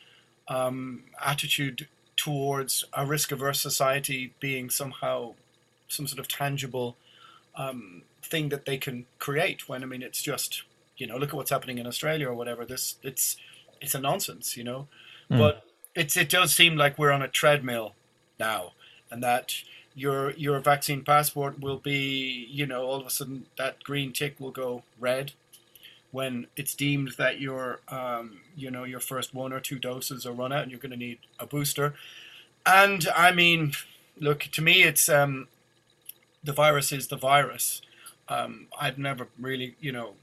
um, 0.47 1.03
attitude 1.23 1.87
towards 2.17 2.83
a 2.93 3.05
risk 3.05 3.31
averse 3.31 3.61
society 3.61 4.33
being 4.39 4.69
somehow 4.69 5.33
some 5.87 6.07
sort 6.07 6.19
of 6.19 6.27
tangible 6.27 6.95
um, 7.55 8.03
thing 8.21 8.49
that 8.49 8.65
they 8.65 8.77
can 8.77 9.05
create 9.19 9.67
when 9.67 9.83
I 9.83 9.85
mean 9.85 10.01
it's 10.01 10.21
just 10.21 10.63
you 10.97 11.07
know 11.07 11.17
look 11.17 11.29
at 11.29 11.35
what's 11.35 11.49
happening 11.49 11.77
in 11.77 11.87
Australia 11.87 12.29
or 12.29 12.33
whatever 12.33 12.65
this 12.65 12.95
it's 13.03 13.37
it's 13.81 13.95
a 13.95 13.99
nonsense 13.99 14.55
you 14.55 14.63
know 14.63 14.87
mm. 15.31 15.37
but 15.37 15.65
it's 15.95 16.17
it 16.17 16.29
does 16.29 16.53
seem 16.53 16.75
like 16.75 16.97
we're 16.97 17.11
on 17.11 17.21
a 17.21 17.27
treadmill 17.27 17.93
now 18.39 18.73
and 19.09 19.23
that 19.23 19.63
your 19.95 20.31
your 20.31 20.59
vaccine 20.59 21.03
passport 21.03 21.59
will 21.59 21.77
be 21.77 22.47
you 22.49 22.65
know 22.65 22.83
all 22.83 22.99
of 22.99 23.07
a 23.07 23.09
sudden 23.09 23.45
that 23.57 23.83
green 23.83 24.13
tick 24.13 24.35
will 24.39 24.51
go 24.51 24.83
red 24.99 25.31
when 26.11 26.45
it's 26.55 26.75
deemed 26.75 27.11
that 27.17 27.39
your 27.39 27.79
um, 27.87 28.39
you 28.55 28.69
know 28.69 28.83
your 28.83 28.99
first 28.99 29.33
one 29.33 29.53
or 29.53 29.59
two 29.59 29.79
doses 29.79 30.25
are 30.25 30.33
run 30.33 30.51
out 30.51 30.63
and 30.63 30.71
you're 30.71 30.79
going 30.79 30.91
to 30.91 30.97
need 30.97 31.19
a 31.39 31.45
booster 31.45 31.93
and 32.65 33.07
I 33.15 33.31
mean 33.31 33.73
look 34.19 34.41
to 34.51 34.61
me 34.61 34.83
it's 34.83 35.09
um, 35.09 35.47
the 36.43 36.53
virus 36.53 36.91
is 36.91 37.07
the 37.07 37.17
virus. 37.17 37.81
Um, 38.27 38.67
I've 38.79 38.97
never 38.97 39.27
really, 39.39 39.75
you 39.79 39.91
know, 39.91 40.13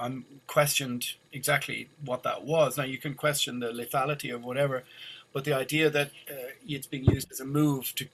I'm 0.00 0.24
questioned 0.46 1.14
exactly 1.32 1.88
what 2.04 2.22
that 2.22 2.44
was. 2.44 2.78
Now 2.78 2.84
you 2.84 2.98
can 2.98 3.14
question 3.14 3.60
the 3.60 3.68
lethality 3.68 4.34
of 4.34 4.42
whatever, 4.42 4.84
but 5.32 5.44
the 5.44 5.52
idea 5.52 5.90
that 5.90 6.08
uh, 6.30 6.52
it's 6.66 6.86
being 6.86 7.04
used 7.04 7.30
as 7.30 7.40
a 7.40 7.44
move 7.44 7.94
to, 7.96 8.08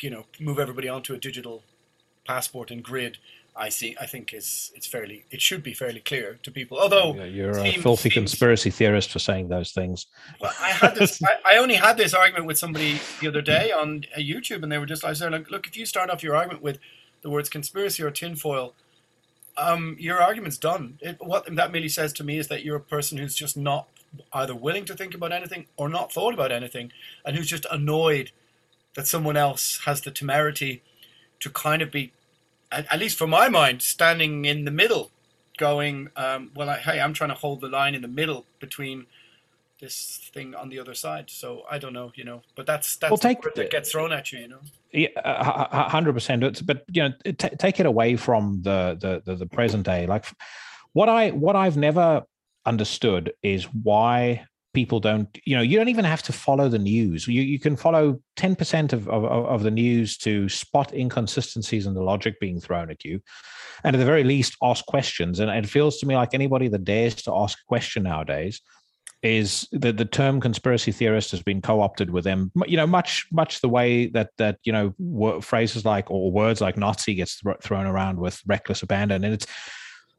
you 0.00 0.10
know, 0.10 0.24
move 0.40 0.58
everybody 0.58 0.88
onto 0.88 1.14
a 1.14 1.18
digital 1.18 1.62
passport 2.26 2.70
and 2.70 2.82
grid, 2.82 3.18
I 3.54 3.68
see. 3.68 3.94
I 4.00 4.06
think 4.06 4.32
is 4.32 4.72
it's 4.74 4.86
fairly. 4.86 5.26
It 5.30 5.42
should 5.42 5.62
be 5.62 5.74
fairly 5.74 6.00
clear 6.00 6.38
to 6.42 6.50
people. 6.50 6.78
Although 6.78 7.14
yeah, 7.14 7.24
you're 7.24 7.58
a 7.58 7.72
filthy 7.74 8.08
seems, 8.08 8.14
conspiracy 8.14 8.70
theorist 8.70 9.10
for 9.10 9.18
saying 9.18 9.48
those 9.48 9.72
things. 9.72 10.06
Well, 10.40 10.52
I 10.58 10.70
had 10.70 10.94
this. 10.94 11.22
I, 11.44 11.54
I, 11.54 11.56
only 11.58 11.74
had 11.74 11.98
this 11.98 12.14
argument 12.14 12.46
with 12.46 12.56
somebody 12.56 12.98
the 13.20 13.28
other 13.28 13.42
day 13.42 13.70
on 13.70 14.06
uh, 14.16 14.20
YouTube, 14.20 14.62
and 14.62 14.72
they 14.72 14.78
were 14.78 14.86
just. 14.86 15.04
Like, 15.04 15.50
look, 15.50 15.66
if 15.66 15.76
you 15.76 15.84
start 15.84 16.08
off 16.08 16.22
your 16.22 16.34
argument 16.34 16.62
with 16.62 16.78
the 17.20 17.28
words 17.28 17.50
conspiracy 17.50 18.02
or 18.02 18.10
tinfoil, 18.10 18.74
um, 19.56 19.96
your 19.98 20.20
argument's 20.22 20.58
done. 20.58 20.98
It, 21.00 21.16
what 21.20 21.54
that 21.54 21.72
merely 21.72 21.88
says 21.88 22.12
to 22.14 22.24
me 22.24 22.38
is 22.38 22.48
that 22.48 22.64
you're 22.64 22.76
a 22.76 22.80
person 22.80 23.18
who's 23.18 23.34
just 23.34 23.56
not 23.56 23.88
either 24.32 24.54
willing 24.54 24.84
to 24.86 24.94
think 24.94 25.14
about 25.14 25.32
anything 25.32 25.66
or 25.76 25.88
not 25.88 26.12
thought 26.12 26.34
about 26.34 26.52
anything, 26.52 26.92
and 27.24 27.36
who's 27.36 27.48
just 27.48 27.66
annoyed 27.70 28.30
that 28.94 29.06
someone 29.06 29.36
else 29.36 29.80
has 29.86 30.02
the 30.02 30.10
temerity 30.10 30.82
to 31.40 31.50
kind 31.50 31.82
of 31.82 31.90
be 31.90 32.12
at, 32.72 32.92
at 32.92 32.98
least 32.98 33.18
for 33.18 33.26
my 33.26 33.48
mind, 33.48 33.82
standing 33.82 34.44
in 34.44 34.64
the 34.64 34.70
middle, 34.70 35.10
going, 35.58 36.08
um, 36.16 36.50
well, 36.56 36.70
I, 36.70 36.78
hey, 36.78 37.00
I'm 37.00 37.12
trying 37.12 37.30
to 37.30 37.36
hold 37.36 37.60
the 37.60 37.68
line 37.68 37.94
in 37.94 38.02
the 38.02 38.08
middle 38.08 38.46
between 38.58 39.06
this 39.82 40.30
thing 40.32 40.54
on 40.54 40.68
the 40.68 40.78
other 40.78 40.94
side. 40.94 41.28
So 41.28 41.64
I 41.68 41.78
don't 41.78 41.92
know, 41.92 42.12
you 42.14 42.24
know, 42.24 42.40
but 42.54 42.66
that's 42.66 42.96
that's 42.96 43.10
well, 43.10 43.18
take, 43.18 43.42
the 43.42 43.50
that 43.56 43.70
gets 43.70 43.90
thrown 43.90 44.12
at 44.12 44.32
you, 44.32 44.38
you 44.38 44.48
know. 44.48 44.60
Yeah, 44.92 45.88
hundred 45.88 46.14
percent. 46.14 46.44
It's 46.44 46.62
But 46.62 46.84
you 46.92 47.02
know, 47.02 47.12
t- 47.24 47.56
take 47.58 47.80
it 47.80 47.86
away 47.86 48.16
from 48.16 48.62
the, 48.62 48.96
the 48.98 49.22
the 49.26 49.36
the 49.36 49.46
present 49.46 49.84
day. 49.84 50.06
Like 50.06 50.24
what 50.92 51.08
I 51.08 51.30
what 51.30 51.56
I've 51.56 51.76
never 51.76 52.22
understood 52.64 53.32
is 53.42 53.64
why 53.64 54.46
people 54.72 55.00
don't 55.00 55.36
you 55.44 55.54
know 55.56 55.62
you 55.62 55.76
don't 55.76 55.88
even 55.88 56.04
have 56.04 56.22
to 56.22 56.32
follow 56.32 56.66
the 56.68 56.78
news 56.78 57.28
you, 57.28 57.42
you 57.42 57.58
can 57.58 57.76
follow 57.76 58.18
10% 58.38 58.92
of, 58.94 59.06
of, 59.06 59.24
of 59.24 59.62
the 59.62 59.70
news 59.70 60.16
to 60.16 60.48
spot 60.48 60.94
inconsistencies 60.94 61.86
in 61.86 61.92
the 61.92 62.02
logic 62.02 62.40
being 62.40 62.58
thrown 62.58 62.90
at 62.90 63.04
you 63.04 63.20
and 63.84 63.94
at 63.94 63.98
the 63.98 64.04
very 64.04 64.24
least 64.24 64.56
ask 64.62 64.86
questions 64.86 65.40
and 65.40 65.50
it 65.50 65.68
feels 65.68 65.98
to 65.98 66.06
me 66.06 66.16
like 66.16 66.32
anybody 66.32 66.68
that 66.68 66.84
dares 66.84 67.14
to 67.16 67.34
ask 67.34 67.58
a 67.58 67.68
question 67.68 68.04
nowadays 68.04 68.62
is 69.22 69.68
that 69.72 69.96
the 69.96 70.04
term 70.04 70.40
conspiracy 70.40 70.90
theorist 70.90 71.30
has 71.30 71.42
been 71.42 71.62
co-opted 71.62 72.10
with 72.10 72.24
them 72.24 72.50
you 72.66 72.76
know 72.76 72.86
much 72.86 73.26
much 73.30 73.60
the 73.60 73.68
way 73.68 74.06
that 74.08 74.30
that 74.36 74.58
you 74.64 74.72
know 74.72 75.40
phrases 75.40 75.84
like 75.84 76.10
or 76.10 76.32
words 76.32 76.60
like 76.60 76.76
nazi 76.76 77.14
gets 77.14 77.40
th- 77.40 77.56
thrown 77.62 77.86
around 77.86 78.18
with 78.18 78.40
reckless 78.46 78.82
abandon 78.82 79.22
and 79.22 79.32
it's 79.34 79.46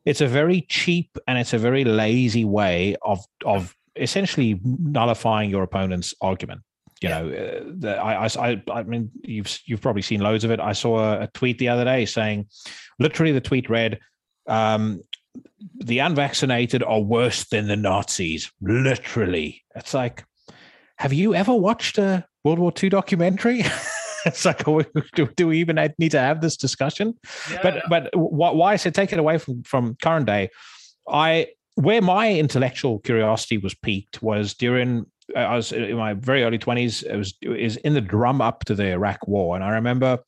it's 0.05 0.21
a 0.21 0.27
very 0.27 0.61
cheap 0.69 1.17
and 1.27 1.37
it's 1.37 1.53
a 1.53 1.57
very 1.57 1.83
lazy 1.83 2.45
way 2.45 2.95
of 3.01 3.19
of 3.45 3.75
essentially 3.95 4.59
nullifying 4.63 5.49
your 5.49 5.63
opponent's 5.63 6.13
argument. 6.21 6.61
You 7.01 7.09
yeah. 7.09 7.21
know, 7.21 7.29
uh, 7.29 7.63
the, 7.65 7.97
I, 7.97 8.25
I, 8.25 8.63
I 8.71 8.83
mean, 8.83 9.11
you've 9.21 9.59
you've 9.65 9.81
probably 9.81 10.01
seen 10.01 10.21
loads 10.21 10.43
of 10.43 10.51
it. 10.51 10.59
I 10.59 10.73
saw 10.73 10.99
a, 10.99 11.23
a 11.23 11.27
tweet 11.27 11.57
the 11.57 11.69
other 11.69 11.83
day 11.83 12.05
saying, 12.05 12.47
literally, 12.99 13.33
the 13.33 13.41
tweet 13.41 13.69
read, 13.69 13.99
um, 14.47 15.01
"The 15.83 15.99
unvaccinated 15.99 16.83
are 16.83 17.01
worse 17.01 17.45
than 17.45 17.67
the 17.67 17.75
Nazis." 17.75 18.51
Literally, 18.61 19.63
it's 19.75 19.93
like, 19.93 20.25
have 20.97 21.13
you 21.13 21.35
ever 21.35 21.53
watched 21.53 21.97
a 21.97 22.25
World 22.43 22.59
War 22.59 22.73
II 22.81 22.89
documentary? 22.89 23.63
it's 24.25 24.45
like, 24.45 24.67
oh, 24.67 24.83
do, 25.15 25.27
do, 25.35 25.47
we 25.47 25.59
even 25.59 25.77
need 25.97 26.11
to 26.11 26.19
have 26.19 26.41
this 26.41 26.57
discussion? 26.57 27.13
Yeah. 27.51 27.59
But 27.61 27.83
but 27.89 28.09
why 28.15 28.73
I 28.73 28.75
said 28.75 28.95
take 28.95 29.13
it 29.13 29.19
away 29.19 29.37
from 29.37 29.63
from 29.63 29.95
current 30.01 30.25
day, 30.25 30.49
I 31.07 31.47
where 31.75 32.01
my 32.01 32.31
intellectual 32.31 32.99
curiosity 32.99 33.57
was 33.57 33.73
peaked 33.73 34.21
was 34.21 34.53
during 34.53 35.05
I 35.35 35.55
was 35.55 35.71
in 35.71 35.95
my 35.97 36.13
very 36.13 36.43
early 36.43 36.57
twenties. 36.57 37.03
It 37.03 37.15
was 37.15 37.33
is 37.41 37.77
in 37.77 37.93
the 37.93 38.01
drum 38.01 38.41
up 38.41 38.65
to 38.65 38.75
the 38.75 38.91
Iraq 38.91 39.27
War, 39.27 39.55
and 39.55 39.63
I 39.63 39.71
remember 39.71 40.19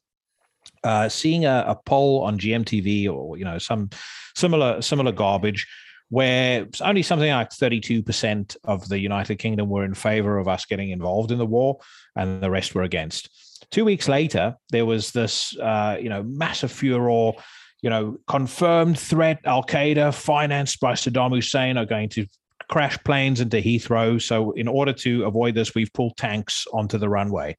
uh, 0.85 1.09
seeing 1.09 1.45
a, 1.45 1.65
a, 1.67 1.75
poll 1.75 2.21
on 2.23 2.39
GMTV 2.39 3.09
or 3.11 3.37
you 3.37 3.43
know 3.43 3.57
some 3.57 3.89
similar 4.35 4.81
similar 4.81 5.11
garbage 5.11 5.67
where 6.09 6.67
only 6.81 7.01
something 7.01 7.31
like 7.31 7.49
32% 7.49 8.55
of 8.63 8.87
the 8.87 8.99
United 8.99 9.37
Kingdom 9.37 9.69
were 9.69 9.83
in 9.83 9.95
favor 9.95 10.37
of 10.37 10.47
us 10.47 10.63
getting 10.65 10.91
involved 10.91 11.31
in 11.31 11.39
the 11.39 11.45
war, 11.45 11.79
and 12.15 12.41
the 12.41 12.51
rest 12.51 12.75
were 12.75 12.83
against. 12.83 13.29
Two 13.71 13.83
weeks 13.83 14.07
later, 14.07 14.55
there 14.69 14.85
was 14.85 15.11
this, 15.11 15.57
uh, 15.57 15.97
you 15.99 16.09
know, 16.09 16.21
massive 16.21 16.71
furor 16.71 17.33
you 17.81 17.89
know, 17.91 18.17
confirmed 18.27 18.97
threat 18.97 19.39
Al 19.45 19.63
Qaeda, 19.63 20.11
financed 20.11 20.79
by 20.79 20.93
Saddam 20.93 21.31
Hussein, 21.31 21.77
are 21.77 21.85
going 21.85 22.09
to 22.09 22.25
crash 22.67 22.97
planes 23.03 23.41
into 23.41 23.57
Heathrow. 23.57 24.19
So, 24.19 24.51
in 24.53 24.67
order 24.67 24.91
to 24.93 25.25
avoid 25.25 25.53
this, 25.53 25.75
we've 25.75 25.93
pulled 25.93 26.17
tanks 26.17 26.65
onto 26.73 26.97
the 26.97 27.09
runway. 27.09 27.57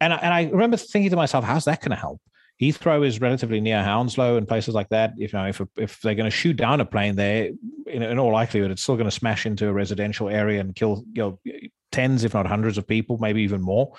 And 0.00 0.12
I, 0.12 0.16
and 0.18 0.32
I 0.32 0.44
remember 0.44 0.76
thinking 0.76 1.10
to 1.10 1.16
myself, 1.16 1.44
how's 1.44 1.64
that 1.64 1.80
going 1.80 1.90
to 1.90 1.96
help? 1.96 2.20
Heathrow 2.60 3.06
is 3.06 3.20
relatively 3.20 3.60
near 3.60 3.82
Hounslow 3.82 4.36
and 4.36 4.48
places 4.48 4.74
like 4.74 4.88
that. 4.88 5.14
If 5.16 5.32
you 5.32 5.38
know, 5.38 5.46
if 5.46 5.60
if 5.76 6.00
they're 6.00 6.16
going 6.16 6.30
to 6.30 6.36
shoot 6.36 6.56
down 6.56 6.80
a 6.80 6.84
plane 6.84 7.14
there, 7.14 7.50
in, 7.86 8.02
in 8.02 8.18
all 8.18 8.32
likelihood, 8.32 8.70
it's 8.70 8.82
still 8.82 8.96
going 8.96 9.06
to 9.06 9.12
smash 9.12 9.46
into 9.46 9.68
a 9.68 9.72
residential 9.72 10.28
area 10.28 10.60
and 10.60 10.74
kill 10.74 11.04
you 11.12 11.22
know 11.22 11.38
tens, 11.92 12.24
if 12.24 12.34
not 12.34 12.46
hundreds, 12.46 12.76
of 12.76 12.86
people, 12.86 13.18
maybe 13.18 13.42
even 13.42 13.62
more. 13.62 13.92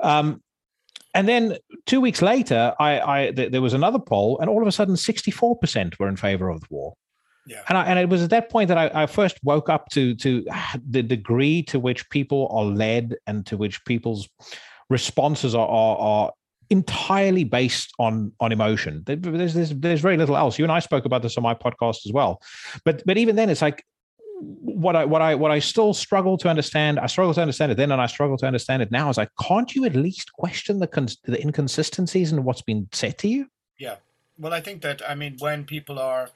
Um, 0.00 0.42
and 1.14 1.26
then 1.26 1.56
two 1.86 2.00
weeks 2.00 2.22
later, 2.22 2.74
I, 2.78 3.00
I 3.00 3.30
th- 3.32 3.50
there 3.50 3.62
was 3.62 3.74
another 3.74 3.98
poll, 3.98 4.38
and 4.38 4.48
all 4.48 4.62
of 4.62 4.68
a 4.68 4.72
sudden, 4.72 4.96
sixty-four 4.96 5.56
percent 5.56 5.98
were 5.98 6.08
in 6.08 6.16
favor 6.16 6.48
of 6.48 6.60
the 6.60 6.66
war. 6.70 6.94
Yeah. 7.48 7.62
And, 7.68 7.78
I, 7.78 7.84
and 7.86 7.98
it 7.98 8.10
was 8.10 8.22
at 8.22 8.30
that 8.30 8.50
point 8.50 8.68
that 8.68 8.76
I, 8.76 9.02
I, 9.02 9.06
first 9.06 9.38
woke 9.42 9.70
up 9.70 9.88
to 9.92 10.14
to 10.16 10.46
the 10.88 11.02
degree 11.02 11.62
to 11.64 11.80
which 11.80 12.08
people 12.10 12.46
are 12.52 12.64
led 12.64 13.16
and 13.26 13.44
to 13.46 13.56
which 13.56 13.82
people's 13.86 14.28
responses 14.90 15.54
are, 15.54 15.66
are, 15.66 15.96
are 15.96 16.32
entirely 16.70 17.44
based 17.44 17.92
on 17.98 18.32
on 18.40 18.52
emotion. 18.52 19.02
There's, 19.06 19.54
there's 19.54 19.70
there's 19.70 20.00
very 20.00 20.16
little 20.16 20.36
else. 20.36 20.58
You 20.58 20.64
and 20.64 20.72
I 20.72 20.80
spoke 20.80 21.04
about 21.04 21.22
this 21.22 21.36
on 21.36 21.42
my 21.42 21.54
podcast 21.54 22.06
as 22.06 22.12
well. 22.12 22.42
But 22.84 23.02
but 23.06 23.16
even 23.18 23.36
then, 23.36 23.50
it's 23.50 23.62
like 23.62 23.84
what 24.40 24.96
I 24.96 25.04
what 25.04 25.22
I 25.22 25.34
what 25.34 25.50
I 25.50 25.58
still 25.58 25.94
struggle 25.94 26.36
to 26.38 26.48
understand. 26.48 26.98
I 26.98 27.06
struggle 27.06 27.34
to 27.34 27.40
understand 27.40 27.72
it 27.72 27.76
then, 27.76 27.92
and 27.92 28.00
I 28.00 28.06
struggle 28.06 28.36
to 28.38 28.46
understand 28.46 28.82
it 28.82 28.90
now. 28.90 29.08
Is 29.08 29.16
like, 29.16 29.30
can't 29.40 29.74
you 29.74 29.84
at 29.84 29.96
least 29.96 30.32
question 30.32 30.78
the 30.78 30.86
cons- 30.86 31.18
the 31.24 31.40
inconsistencies 31.40 32.32
in 32.32 32.44
what's 32.44 32.62
been 32.62 32.88
said 32.92 33.18
to 33.18 33.28
you? 33.28 33.46
Yeah. 33.78 33.96
Well, 34.38 34.52
I 34.52 34.60
think 34.60 34.82
that 34.82 35.02
I 35.08 35.14
mean 35.14 35.36
when 35.38 35.64
people 35.64 35.98
are 35.98 36.30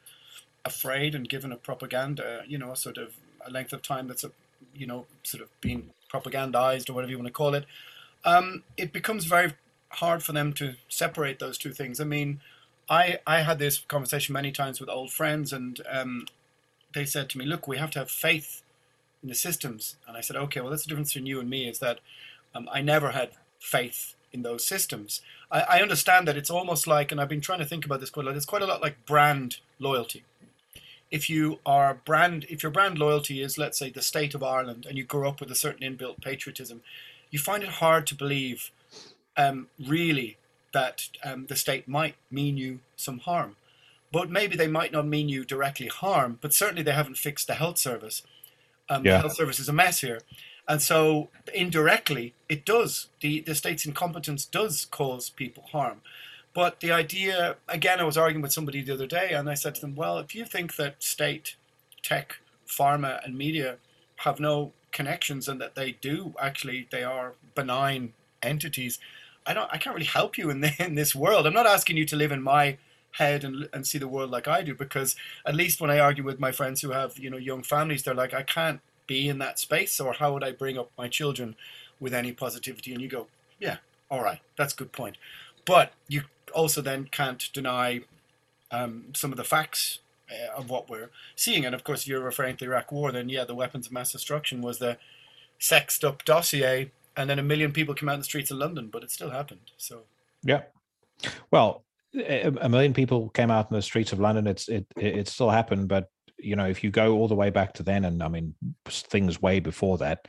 afraid 0.65 1.15
and 1.15 1.29
given 1.29 1.53
a 1.53 1.57
propaganda, 1.57 2.43
you 2.47 2.59
know, 2.59 2.75
sort 2.75 2.99
of 2.99 3.15
a 3.45 3.51
length 3.51 3.73
of 3.73 3.83
time 3.83 4.07
that's 4.07 4.25
a, 4.25 4.31
you 4.75 4.87
know, 4.87 5.07
sort 5.23 5.43
of 5.43 5.49
being 5.61 5.91
propagandized 6.13 6.89
or 6.89 6.93
whatever 6.93 7.11
you 7.11 7.19
want 7.19 7.27
to 7.27 7.33
call 7.33 7.55
it, 7.55 7.67
um, 8.25 8.63
it 8.77 8.93
becomes 8.93 9.25
very 9.25 9.55
hard 9.97 10.23
for 10.23 10.33
them 10.33 10.53
to 10.55 10.75
separate 10.89 11.39
those 11.39 11.59
two 11.59 11.73
things. 11.73 12.01
I 12.01 12.05
mean, 12.05 12.41
I 12.89 13.19
I 13.27 13.43
had 13.43 13.59
this 13.59 13.79
conversation 13.79 14.33
many 14.33 14.53
times 14.53 14.81
with 14.81 14.89
old 14.89 15.13
friends, 15.13 15.53
and 15.53 15.81
um, 15.91 16.27
they 16.95 17.05
said 17.05 17.29
to 17.31 17.39
me, 17.39 17.45
"Look, 17.45 17.67
we 17.69 17.79
have 17.79 17.91
to 17.93 18.01
have 18.01 18.11
faith 18.11 18.63
in 19.23 19.29
the 19.29 19.35
systems." 19.35 19.97
And 20.07 20.17
I 20.17 20.21
said, 20.21 20.37
"Okay, 20.37 20.61
well, 20.61 20.71
that's 20.71 20.85
the 20.85 20.89
difference 20.89 21.13
between 21.13 21.27
you 21.27 21.41
and 21.41 21.51
me 21.51 21.69
is 21.69 21.79
that 21.81 22.01
um, 22.55 22.69
I 22.73 22.83
never 22.83 23.11
had 23.11 23.31
faith 23.59 24.15
in 24.33 24.43
those 24.43 24.67
systems. 24.67 25.23
I, 25.51 25.61
I 25.61 25.83
understand 25.83 26.27
that 26.29 26.37
it's 26.37 26.51
almost 26.51 26.87
like, 26.87 27.13
and 27.13 27.21
I've 27.21 27.29
been 27.29 27.41
trying 27.41 27.61
to 27.61 27.67
think 27.67 27.85
about 27.85 28.01
this 28.01 28.11
quite 28.11 28.27
a 28.27 28.29
lot. 28.29 28.37
It's 28.37 28.47
quite 28.47 28.63
a 28.63 28.67
lot 28.67 28.83
like 28.83 29.07
brand 29.07 29.59
loyalty." 29.79 30.25
if 31.13 31.29
you 31.29 31.59
are 31.67 32.01
brand 32.07 32.47
if 32.49 32.63
your 32.63 32.73
brand 32.73 32.99
loyalty 32.99 33.43
is 33.43 33.59
let's 33.59 33.79
say 33.79 33.91
the 33.91 34.03
state 34.03 34.35
of 34.35 34.43
Ireland 34.43 34.87
and 34.89 34.97
you 34.97 35.05
grow 35.05 35.29
up 35.29 35.41
with 35.41 35.51
a 35.51 35.55
certain 35.55 35.87
inbuilt 35.87 36.23
patriotism 36.23 36.81
you 37.31 37.39
find 37.39 37.63
it 37.63 37.69
hard 37.69 38.07
to 38.07 38.15
believe 38.15 38.73
um, 39.37 39.69
really 39.79 40.37
that 40.73 41.09
um, 41.25 41.47
the 41.47 41.57
state 41.57 41.87
might 41.87 42.15
mean 42.31 42.57
you 42.57 42.81
some 42.97 43.19
harm. 43.19 43.57
But 44.11 44.31
maybe 44.31 44.57
they 44.57 44.69
might 44.69 44.93
not 44.93 45.07
mean 45.07 45.29
you 45.29 45.45
directly 45.45 45.87
harm, 45.87 46.39
but 46.41 46.53
certainly 46.53 46.83
they 46.83 46.93
haven't 46.93 47.17
fixed 47.17 47.47
the 47.47 47.55
health 47.55 47.79
service. 47.79 48.23
Um, 48.89 49.05
yeah. 49.05 49.13
The 49.13 49.19
health 49.21 49.37
service 49.37 49.59
is 49.59 49.69
a 49.69 49.73
mess 49.73 50.01
here. 50.01 50.21
And 50.69 50.81
so 50.81 51.29
indirectly, 51.55 52.35
it 52.49 52.65
does. 52.65 53.09
The, 53.21 53.41
the 53.41 53.55
state's 53.55 53.87
incompetence 53.87 54.45
does 54.45 54.85
cause 54.85 55.31
people 55.31 55.65
harm. 55.73 56.03
But 56.55 56.81
the 56.81 56.93
idea, 56.93 57.57
again, 57.69 58.01
I 58.01 58.05
was 58.05 58.19
arguing 58.19 58.43
with 58.43 58.53
somebody 58.53 58.83
the 58.83 58.93
other 58.93 59.07
day, 59.07 59.33
and 59.33 59.49
I 59.49 59.55
said 59.55 59.75
to 59.77 59.81
them, 59.81 59.95
well, 59.95 60.19
if 60.19 60.35
you 60.35 60.45
think 60.45 60.77
that 60.77 61.03
state, 61.03 61.57
tech, 62.03 62.37
pharma, 62.69 63.25
and 63.25 63.37
media 63.37 63.77
have 64.17 64.39
no 64.39 64.73
connections 64.93 65.49
and 65.49 65.61
that 65.61 65.75
they 65.75 65.93
do 65.93 66.35
actually, 66.39 66.87
they 66.91 67.03
are 67.03 67.35
benign 67.55 68.13
entities, 68.43 68.99
I 69.47 69.55
don't 69.55 69.69
I 69.73 69.79
can't 69.79 69.95
really 69.95 70.07
help 70.07 70.39
you 70.39 70.51
in 70.51 70.61
the, 70.61 70.73
in 70.79 70.95
this 70.95 71.15
world. 71.15 71.47
I'm 71.47 71.53
not 71.53 71.67
asking 71.67 71.97
you 71.97 72.05
to 72.07 72.17
live 72.17 72.33
in 72.33 72.43
my 72.43 72.79
head 73.13 73.45
and 73.45 73.69
and 73.73 73.87
see 73.87 73.99
the 73.99 74.09
world 74.09 74.31
like 74.31 74.49
I 74.49 74.63
do 74.63 74.75
because 74.75 75.17
at 75.47 75.55
least 75.55 75.81
when 75.81 75.91
I 75.91 75.99
argue 75.99 76.25
with 76.25 76.41
my 76.41 76.53
friends 76.53 76.81
who 76.81 76.91
have 76.91 77.19
you 77.19 77.31
know 77.31 77.37
young 77.37 77.63
families, 77.63 78.03
they're 78.03 78.15
like 78.15 78.35
I 78.35 78.43
can't 78.43 78.81
be 79.07 79.29
in 79.29 79.39
that 79.39 79.59
space, 79.59 80.01
or 80.01 80.13
how 80.15 80.33
would 80.33 80.45
I 80.45 80.53
bring 80.53 80.79
up 80.79 80.91
my 80.97 81.09
children 81.09 81.57
with 82.01 82.15
any 82.15 82.33
positivity? 82.33 82.93
And 82.93 83.03
you 83.03 83.09
go, 83.09 83.27
yeah, 83.59 83.79
all 84.11 84.23
right, 84.23 84.41
that's 84.57 84.73
a 84.73 84.77
good 84.77 84.93
point, 84.93 85.17
but 85.65 85.93
you 86.09 86.23
also 86.55 86.81
then 86.81 87.09
can't 87.11 87.49
deny 87.53 88.03
um, 88.71 89.07
some 89.15 89.33
of 89.33 89.37
the 89.37 89.45
facts 89.45 89.99
uh, 90.31 90.57
of 90.57 90.71
what 90.71 90.89
we're 90.89 91.11
seeing. 91.37 91.67
And 91.67 91.75
of 91.75 91.85
course, 91.85 92.03
if 92.03 92.09
you're 92.09 92.21
referring 92.21 92.57
to 92.57 92.65
the 92.65 92.71
Iraq 92.71 92.93
War, 92.93 93.13
then 93.13 93.29
yeah, 93.29 93.45
the 93.45 93.55
weapons 93.55 93.87
of 93.87 93.93
mass 93.93 94.13
destruction 94.13 94.63
was 94.63 94.79
the 94.79 94.99
sexed 95.59 96.05
up 96.05 96.25
dossier 96.25 96.91
and 97.17 97.29
then 97.29 97.39
a 97.39 97.43
million 97.43 97.73
people 97.73 97.95
came 97.95 98.09
out 98.09 98.15
in 98.15 98.21
the 98.21 98.25
streets 98.25 98.51
of 98.51 98.59
London, 98.59 98.89
but 98.93 99.03
it 99.03 99.11
still 99.11 99.31
happened. 99.31 99.71
So 99.77 100.05
yeah, 100.43 100.63
well, 101.51 101.85
a 102.15 102.69
million 102.69 102.93
people 102.93 103.29
came 103.31 103.51
out 103.51 103.71
in 103.71 103.77
the 103.77 103.83
streets 103.83 104.13
of 104.13 104.21
London. 104.21 104.47
It's 104.47 104.69
it 104.69 104.87
it 104.97 105.29
still 105.29 105.51
happened, 105.51 105.89
but 105.89 106.09
you 106.39 106.57
know, 106.57 106.67
if 106.67 106.83
you 106.83 106.91
go 106.91 107.15
all 107.17 107.29
the 107.29 107.35
way 107.35 107.51
back 107.51 107.75
to 107.75 107.83
then, 107.83 108.05
and 108.05 108.23
I 108.23 108.29
mean 108.29 108.55
things 108.87 109.41
way 109.41 109.61
before 109.61 109.99
that, 109.99 110.27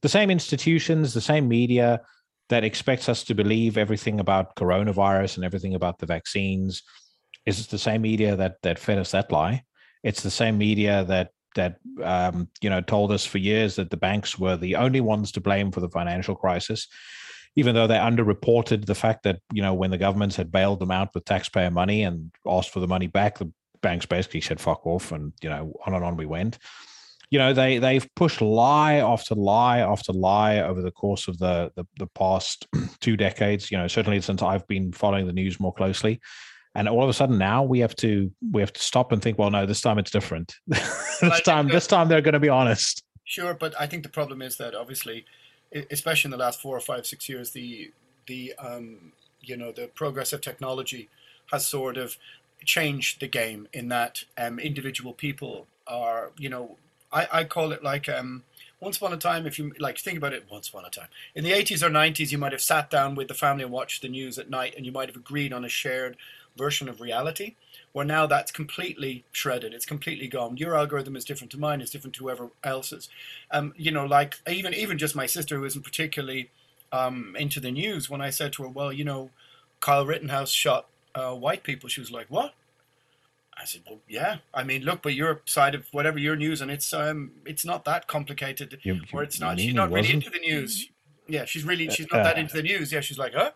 the 0.00 0.08
same 0.08 0.30
institutions, 0.30 1.14
the 1.14 1.20
same 1.20 1.48
media 1.48 2.00
that 2.48 2.64
expects 2.64 3.08
us 3.08 3.24
to 3.24 3.34
believe 3.34 3.78
everything 3.78 4.20
about 4.20 4.56
coronavirus 4.56 5.36
and 5.36 5.44
everything 5.44 5.74
about 5.74 5.98
the 5.98 6.06
vaccines 6.06 6.82
is 7.46 7.66
the 7.68 7.78
same 7.78 8.02
media 8.02 8.36
that 8.36 8.56
that 8.62 8.78
fed 8.78 8.98
us 8.98 9.12
that 9.12 9.32
lie. 9.32 9.62
It's 10.02 10.22
the 10.22 10.30
same 10.30 10.58
media 10.58 11.04
that 11.04 11.30
that 11.54 11.76
um, 12.02 12.48
you 12.60 12.70
know 12.70 12.80
told 12.80 13.12
us 13.12 13.24
for 13.24 13.38
years 13.38 13.76
that 13.76 13.90
the 13.90 13.96
banks 13.96 14.38
were 14.38 14.56
the 14.56 14.76
only 14.76 15.00
ones 15.00 15.32
to 15.32 15.40
blame 15.40 15.70
for 15.70 15.80
the 15.80 15.88
financial 15.88 16.34
crisis, 16.34 16.88
even 17.56 17.74
though 17.74 17.86
they 17.86 17.96
underreported 17.96 18.86
the 18.86 18.94
fact 18.94 19.22
that 19.24 19.40
you 19.52 19.62
know 19.62 19.74
when 19.74 19.90
the 19.90 19.98
governments 19.98 20.36
had 20.36 20.52
bailed 20.52 20.80
them 20.80 20.90
out 20.90 21.14
with 21.14 21.24
taxpayer 21.24 21.70
money 21.70 22.02
and 22.02 22.30
asked 22.46 22.70
for 22.70 22.80
the 22.80 22.88
money 22.88 23.06
back, 23.06 23.38
the 23.38 23.50
banks 23.82 24.06
basically 24.06 24.40
said 24.40 24.60
"fuck 24.60 24.86
off," 24.86 25.12
and 25.12 25.32
you 25.42 25.48
know 25.48 25.72
on 25.86 25.94
and 25.94 26.04
on 26.04 26.16
we 26.16 26.26
went. 26.26 26.58
You 27.30 27.38
know 27.38 27.54
they 27.54 27.78
they've 27.78 28.06
pushed 28.14 28.42
lie 28.42 28.96
after 28.96 29.34
lie 29.34 29.78
after 29.78 30.12
lie 30.12 30.60
over 30.60 30.82
the 30.82 30.90
course 30.90 31.28
of 31.28 31.38
the 31.38 31.72
the, 31.76 31.84
the 31.98 32.06
past 32.08 32.66
two 33.00 33.16
decades. 33.16 33.70
You 33.70 33.78
know 33.78 33.88
certainly 33.88 34.20
since 34.20 34.42
I've 34.42 34.66
been 34.66 34.92
following 34.92 35.26
the 35.26 35.32
news 35.32 35.58
more 35.58 35.72
closely 35.72 36.20
and 36.74 36.88
all 36.88 37.02
of 37.02 37.08
a 37.08 37.12
sudden 37.12 37.38
now 37.38 37.62
we 37.62 37.80
have 37.80 37.94
to 37.96 38.30
we 38.50 38.60
have 38.62 38.72
to 38.72 38.80
stop 38.80 39.12
and 39.12 39.22
think 39.22 39.38
well 39.38 39.50
no 39.50 39.66
this 39.66 39.80
time 39.80 39.98
it's 39.98 40.10
different. 40.10 40.54
This 41.20 41.40
time 41.42 41.68
this 41.68 41.86
time 41.86 42.08
they're 42.08 42.20
going 42.20 42.32
to 42.32 42.40
be 42.40 42.48
honest. 42.48 43.04
Sure 43.24 43.54
but 43.54 43.74
i 43.80 43.86
think 43.86 44.02
the 44.02 44.08
problem 44.08 44.42
is 44.42 44.56
that 44.56 44.74
obviously 44.74 45.24
especially 45.90 46.28
in 46.28 46.32
the 46.32 46.36
last 46.44 46.60
four 46.60 46.76
or 46.76 46.80
five 46.80 47.06
six 47.06 47.28
years 47.28 47.50
the 47.50 47.92
the 48.26 48.52
um, 48.58 49.12
you 49.40 49.56
know 49.56 49.72
the 49.72 49.86
progress 49.88 50.32
of 50.32 50.40
technology 50.40 51.08
has 51.50 51.66
sort 51.66 51.96
of 51.96 52.16
changed 52.64 53.20
the 53.20 53.26
game 53.26 53.68
in 53.72 53.88
that 53.88 54.24
um, 54.38 54.58
individual 54.58 55.12
people 55.12 55.66
are 55.86 56.30
you 56.38 56.48
know 56.48 56.76
I, 57.12 57.28
I 57.32 57.44
call 57.44 57.72
it 57.72 57.82
like 57.82 58.08
um, 58.08 58.44
once 58.80 58.96
upon 58.96 59.12
a 59.12 59.16
time, 59.16 59.46
if 59.46 59.58
you 59.58 59.72
like 59.78 59.98
think 59.98 60.18
about 60.18 60.32
it, 60.32 60.46
once 60.50 60.68
upon 60.68 60.84
a 60.84 60.90
time. 60.90 61.08
In 61.34 61.44
the 61.44 61.52
80s 61.52 61.82
or 61.82 61.90
90s, 61.90 62.32
you 62.32 62.38
might 62.38 62.52
have 62.52 62.62
sat 62.62 62.90
down 62.90 63.14
with 63.14 63.28
the 63.28 63.34
family 63.34 63.62
and 63.62 63.72
watched 63.72 64.02
the 64.02 64.08
news 64.08 64.38
at 64.38 64.50
night, 64.50 64.74
and 64.76 64.86
you 64.86 64.92
might 64.92 65.08
have 65.08 65.16
agreed 65.16 65.52
on 65.52 65.64
a 65.64 65.68
shared 65.68 66.16
version 66.56 66.88
of 66.88 67.00
reality 67.00 67.56
where 67.92 68.04
now 68.04 68.26
that's 68.26 68.52
completely 68.52 69.24
shredded 69.32 69.72
it's 69.72 69.86
completely 69.86 70.28
gone 70.28 70.56
your 70.56 70.76
algorithm 70.76 71.16
is 71.16 71.24
different 71.24 71.50
to 71.50 71.58
mine 71.58 71.80
it's 71.80 71.90
different 71.90 72.14
to 72.14 72.24
whoever 72.24 72.50
else's 72.62 73.08
um, 73.50 73.72
you 73.76 73.90
know 73.90 74.04
like 74.04 74.36
even 74.48 74.74
even 74.74 74.98
just 74.98 75.16
my 75.16 75.26
sister 75.26 75.56
who 75.56 75.64
isn't 75.64 75.82
particularly 75.82 76.50
um, 76.92 77.34
into 77.38 77.60
the 77.60 77.70
news 77.70 78.10
when 78.10 78.20
i 78.20 78.30
said 78.30 78.52
to 78.52 78.62
her 78.62 78.68
well 78.68 78.92
you 78.92 79.04
know 79.04 79.30
kyle 79.80 80.06
rittenhouse 80.06 80.50
shot 80.50 80.86
uh, 81.14 81.34
white 81.34 81.62
people 81.62 81.88
she 81.88 82.00
was 82.00 82.10
like 82.10 82.26
what 82.28 82.54
I 83.54 83.64
said, 83.64 83.82
"Well, 83.86 84.00
yeah. 84.08 84.38
I 84.54 84.64
mean, 84.64 84.82
look, 84.82 85.02
but 85.02 85.14
your 85.14 85.42
side 85.44 85.74
of 85.74 85.86
whatever 85.92 86.18
your 86.18 86.36
news, 86.36 86.60
and 86.60 86.70
it's 86.70 86.92
um, 86.92 87.32
it's 87.44 87.64
not 87.64 87.84
that 87.84 88.08
complicated, 88.08 88.78
you, 88.82 88.94
you, 88.94 89.02
or 89.12 89.22
it's 89.22 89.38
not. 89.38 89.60
She's 89.60 89.74
not 89.74 89.92
really 89.92 90.10
into 90.10 90.30
the 90.30 90.38
news. 90.38 90.88
Yeah, 91.28 91.44
she's 91.44 91.64
really 91.64 91.88
she's 91.90 92.10
not 92.10 92.20
uh, 92.20 92.24
that 92.24 92.38
into 92.38 92.54
the 92.54 92.62
news. 92.62 92.92
Yeah, 92.92 93.00
she's 93.00 93.18
like, 93.18 93.34
huh? 93.34 93.52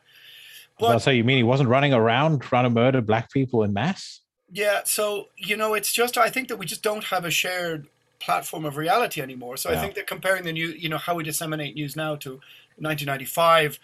But, 0.79 0.91
I'll 0.91 1.01
say 1.01 1.15
you 1.15 1.25
mean 1.25 1.39
he 1.39 1.43
wasn't 1.43 1.69
running 1.69 1.95
around 1.95 2.41
trying 2.41 2.65
to 2.65 2.71
murder 2.71 3.01
black 3.01 3.33
people 3.33 3.63
in 3.63 3.73
mass? 3.73 4.21
Yeah, 4.53 4.83
so 4.85 5.29
you 5.37 5.57
know, 5.57 5.75
it's 5.75 5.93
just 5.93 6.19
I 6.19 6.31
think 6.31 6.49
that 6.49 6.57
we 6.57 6.67
just 6.67 6.83
don't 6.83 7.05
have 7.05 7.25
a 7.25 7.31
shared 7.31 7.89
platform 8.21 8.65
of 8.65 8.77
reality 8.77 9.21
anymore. 9.21 9.57
So 9.57 9.71
yeah. 9.71 9.79
I 9.79 9.81
think 9.81 9.95
that 9.95 10.07
comparing 10.07 10.45
the 10.45 10.53
new, 10.53 10.69
you 10.69 10.89
know, 10.89 10.99
how 10.99 11.15
we 11.15 11.25
disseminate 11.25 11.75
news 11.75 11.97
now 11.97 12.17
to 12.17 12.41
1995 12.79 13.79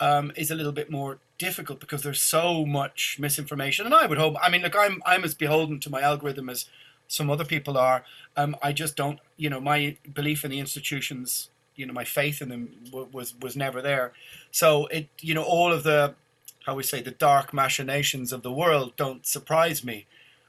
um, 0.00 0.32
is 0.36 0.50
a 0.50 0.54
little 0.54 0.72
bit 0.72 0.90
more 0.90 1.18
difficult 1.38 1.80
because 1.80 2.02
there's 2.02 2.20
so 2.20 2.64
much 2.64 3.18
misinformation. 3.18 3.86
And 3.86 3.94
I 3.94 4.06
would 4.06 4.18
hope, 4.18 4.36
I 4.40 4.50
mean, 4.50 4.62
look, 4.62 4.76
I'm 4.76 5.02
I'm 5.04 5.24
as 5.24 5.34
beholden 5.34 5.80
to 5.80 5.90
my 5.90 6.00
algorithm 6.00 6.48
as 6.48 6.66
some 7.08 7.30
other 7.30 7.44
people 7.44 7.78
are. 7.78 8.04
Um, 8.36 8.56
I 8.62 8.72
just 8.72 8.96
don't, 8.96 9.20
you 9.36 9.48
know, 9.48 9.60
my 9.60 9.96
belief 10.12 10.44
in 10.44 10.50
the 10.50 10.58
institutions, 10.58 11.50
you 11.76 11.86
know, 11.86 11.92
my 11.92 12.04
faith 12.04 12.42
in 12.42 12.48
them 12.48 12.70
w- 12.86 13.08
was 13.12 13.34
was 13.40 13.56
never 13.56 13.80
there. 13.80 14.12
So 14.50 14.86
it, 14.86 15.08
you 15.20 15.34
know, 15.34 15.44
all 15.44 15.72
of 15.72 15.82
the 15.82 16.14
how 16.66 16.74
we 16.74 16.82
say 16.82 17.00
the 17.00 17.12
dark 17.12 17.54
machinations 17.54 18.32
of 18.32 18.42
the 18.42 18.52
world 18.52 18.92
don't 18.96 19.24
surprise 19.24 19.84
me. 19.84 20.04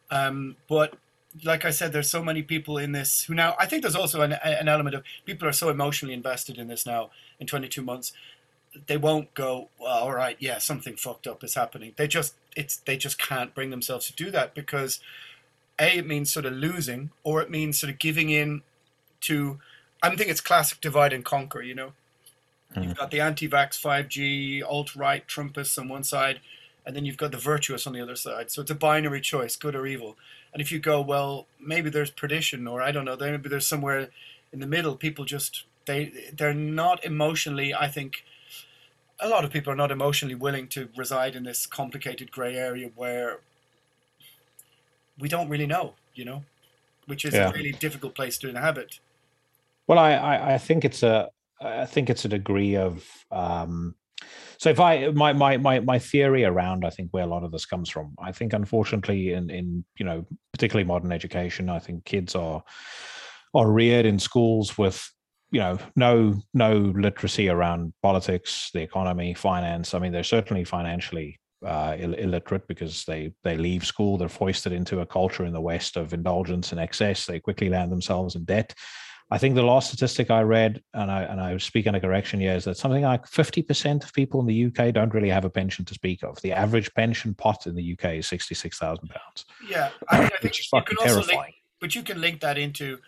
Um, 0.10 0.56
but 0.68 0.96
like 1.44 1.64
I 1.64 1.70
said, 1.70 1.94
there's 1.94 2.10
so 2.10 2.24
many 2.24 2.42
people 2.42 2.80
in 2.80 2.92
this 2.92 3.24
who 3.24 3.36
now 3.36 3.56
I 3.60 3.68
think 3.68 3.84
there's 3.84 3.96
also 3.96 4.22
an, 4.22 4.34
an 4.34 4.68
element 4.68 4.96
of 4.96 5.04
people 5.26 5.48
are 5.48 5.54
so 5.54 5.70
emotionally 5.70 6.16
invested 6.16 6.58
in 6.58 6.68
this 6.68 6.86
now 6.86 7.12
in 7.40 7.46
22 7.46 7.84
months. 7.84 8.14
They 8.88 8.98
won't 8.98 9.34
go, 9.36 9.70
well, 9.80 10.00
all 10.04 10.14
right, 10.14 10.36
yeah, 10.40 10.58
something 10.58 10.96
fucked 10.96 11.28
up 11.28 11.44
is 11.44 11.54
happening. 11.54 11.94
They 11.96 12.08
just 12.08 12.34
it's 12.56 12.78
they 12.78 12.98
just 12.98 13.20
can't 13.20 13.54
bring 13.54 13.70
themselves 13.70 14.08
to 14.08 14.14
do 14.14 14.32
that 14.32 14.56
because 14.56 15.00
a 15.80 16.00
it 16.00 16.08
means 16.08 16.34
sort 16.34 16.48
of 16.48 16.54
losing 16.54 17.12
or 17.24 17.42
it 17.42 17.52
means 17.52 17.80
sort 17.80 17.94
of 17.94 18.00
giving 18.00 18.32
in 18.32 18.64
to. 19.22 19.60
I 20.02 20.16
think 20.16 20.30
it's 20.30 20.42
classic 20.42 20.82
divide 20.82 21.14
and 21.14 21.24
conquer. 21.24 21.62
You 21.62 21.76
know, 21.76 21.94
Mm. 22.76 22.84
You've 22.84 22.98
got 22.98 23.12
the 23.12 23.22
anti-vax 23.22 23.80
5G 23.82 24.64
alt-right 24.68 25.28
Trumpists 25.28 25.78
on 25.78 25.88
one 25.88 26.04
side, 26.04 26.40
and 26.86 26.96
then 26.96 27.06
you've 27.06 27.18
got 27.18 27.32
the 27.32 27.38
virtuous 27.38 27.88
on 27.88 27.94
the 27.94 28.02
other 28.02 28.16
side. 28.16 28.52
So 28.52 28.62
it's 28.62 28.72
a 28.72 28.76
binary 28.76 29.22
choice, 29.22 29.56
good 29.56 29.76
or 29.76 29.86
evil. 29.86 30.18
And 30.54 30.62
if 30.62 30.72
you 30.72 30.80
go, 30.80 31.02
well, 31.02 31.48
maybe 31.60 31.90
there's 31.90 32.10
perdition, 32.10 32.68
or 32.68 32.82
I 32.82 32.92
don't 32.92 33.06
know, 33.06 33.18
maybe 33.20 33.50
there's 33.50 33.68
somewhere 33.68 34.10
in 34.52 34.60
the 34.60 34.68
middle. 34.68 34.96
People 34.96 35.26
just 35.26 35.66
they 35.86 36.12
they're 36.34 36.54
not 36.54 37.04
emotionally. 37.04 37.74
I 37.74 37.88
think 37.88 38.24
a 39.20 39.28
lot 39.28 39.44
of 39.44 39.52
people 39.52 39.74
are 39.74 39.76
not 39.76 39.92
emotionally 39.92 40.36
willing 40.36 40.68
to 40.70 40.90
reside 40.96 41.36
in 41.36 41.44
this 41.44 41.66
complicated 41.66 42.32
gray 42.32 42.56
area 42.56 42.92
where 42.96 43.40
we 45.20 45.28
don't 45.28 45.50
really 45.50 45.66
know, 45.66 45.94
you 46.14 46.24
know, 46.24 46.44
which 47.08 47.26
is 47.26 47.34
yeah. 47.34 47.50
a 47.50 47.54
really 47.54 47.72
difficult 47.72 48.14
place 48.14 48.38
to 48.40 48.50
inhabit. 48.50 49.00
Well, 49.88 49.98
I, 49.98 50.14
I, 50.14 50.54
I 50.54 50.58
think 50.58 50.86
it's 50.86 51.02
a 51.02 51.30
I 51.62 51.86
think 51.86 52.10
it's 52.10 52.26
a 52.26 52.30
degree 52.30 52.76
of 52.76 53.06
um, 53.32 53.96
so 54.58 54.70
if 54.70 54.80
I 54.80 55.10
my 55.10 55.34
my 55.34 55.58
my 55.58 55.80
my 55.80 56.00
theory 56.00 56.44
around 56.44 56.86
I 56.86 56.90
think 56.90 57.10
where 57.12 57.24
a 57.24 57.28
lot 57.28 57.44
of 57.44 57.52
this 57.52 57.66
comes 57.66 57.90
from, 57.90 58.16
I 58.20 58.32
think 58.32 58.54
unfortunately 58.54 59.34
in 59.34 59.50
in 59.50 59.86
you 60.00 60.06
know 60.06 60.26
particularly 60.52 60.88
modern 60.88 61.12
education, 61.12 61.70
I 61.70 61.80
think 61.80 62.06
kids 62.06 62.36
are 62.36 62.64
are 63.54 63.72
reared 63.72 64.06
in 64.06 64.20
schools 64.20 64.78
with 64.78 65.08
you 65.52 65.60
know 65.60 65.78
no 65.96 66.36
no 66.54 66.74
literacy 66.96 67.50
around 67.50 67.94
politics 68.02 68.72
the 68.74 68.82
economy 68.82 69.34
finance. 69.34 69.94
I 69.94 70.00
mean 70.00 70.12
they're 70.12 70.24
certainly 70.24 70.64
financially 70.64 71.40
uh, 71.66 71.96
Ill- 71.98 72.14
illiterate 72.14 72.68
because 72.68 73.04
they 73.06 73.34
they 73.44 73.58
leave 73.58 73.86
school 73.86 74.18
they're 74.18 74.30
foisted 74.30 74.74
into 74.74 75.02
a 75.02 75.06
culture 75.06 75.46
in 75.46 75.54
the 75.54 75.62
west 75.62 75.98
of 75.98 76.14
indulgence 76.14 76.72
and 76.72 76.82
excess. 76.82 77.26
They 77.26 77.40
quickly 77.40 77.70
land 77.70 77.92
themselves 77.92 78.36
in 78.36 78.46
debt 78.46 78.74
i 79.32 79.38
think 79.38 79.56
the 79.56 79.64
last 79.64 79.88
statistic 79.88 80.32
i 80.32 80.42
read 80.42 80.82
and 80.94 81.12
i 81.12 81.24
and 81.24 81.42
i 81.42 81.58
speak 81.58 81.88
under 81.88 82.00
correction 82.00 82.40
here 82.40 82.56
is 82.56 82.66
that 82.66 82.78
something 82.78 83.04
like 83.04 83.26
50% 83.26 84.04
of 84.04 84.14
people 84.14 84.40
in 84.40 84.46
the 84.46 84.66
uk 84.66 84.94
don't 84.94 85.14
really 85.14 85.30
have 85.30 85.46
a 85.46 85.50
pension 85.50 85.86
to 85.86 85.94
speak 85.94 86.24
of. 86.24 86.42
The 86.42 86.52
average 86.52 86.94
pension 86.94 87.34
pot 87.34 87.68
in 87.68 87.76
the 87.76 87.94
uk 87.94 88.06
is 88.06 88.28
66000 88.28 89.10
pounds. 89.10 89.46
Yeah, 89.68 89.90
I, 90.10 90.20
mean, 90.20 90.26
I 90.26 90.30
think 90.30 90.44
which 90.44 90.60
is 90.60 90.70
you 90.72 90.80
fucking 90.80 90.98
can 90.98 91.08
also 91.08 91.22
terrifying. 91.22 91.40
link, 91.40 91.56
but 91.80 91.96
you 91.96 92.04
can 92.04 92.22
link 92.22 92.42
that 92.42 92.58
into. 92.58 93.00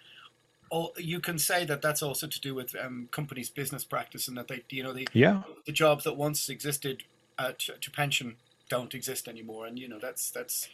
Oh, 0.72 0.92
you 0.98 1.20
can 1.20 1.40
say 1.40 1.66
that 1.66 1.82
that's 1.82 2.04
also 2.04 2.28
to 2.28 2.40
do 2.40 2.54
with 2.54 2.76
um, 2.76 3.10
companies' 3.12 3.50
business 3.50 3.84
practice, 3.84 4.28
and 4.28 4.38
that 4.38 4.48
they, 4.48 4.64
you 4.70 4.84
know, 4.84 4.94
the 4.94 5.08
yeah. 5.14 5.42
the 5.66 5.72
jobs 5.72 6.04
that 6.04 6.16
once 6.16 6.48
existed 6.48 7.04
uh, 7.40 7.54
to, 7.58 7.74
to 7.74 7.92
pension 7.92 8.36
don't 8.70 8.94
exist 8.94 9.28
anymore, 9.28 9.66
and 9.66 9.80
you 9.80 9.88
know 9.88 10.00
that's 10.00 10.30
that's 10.30 10.70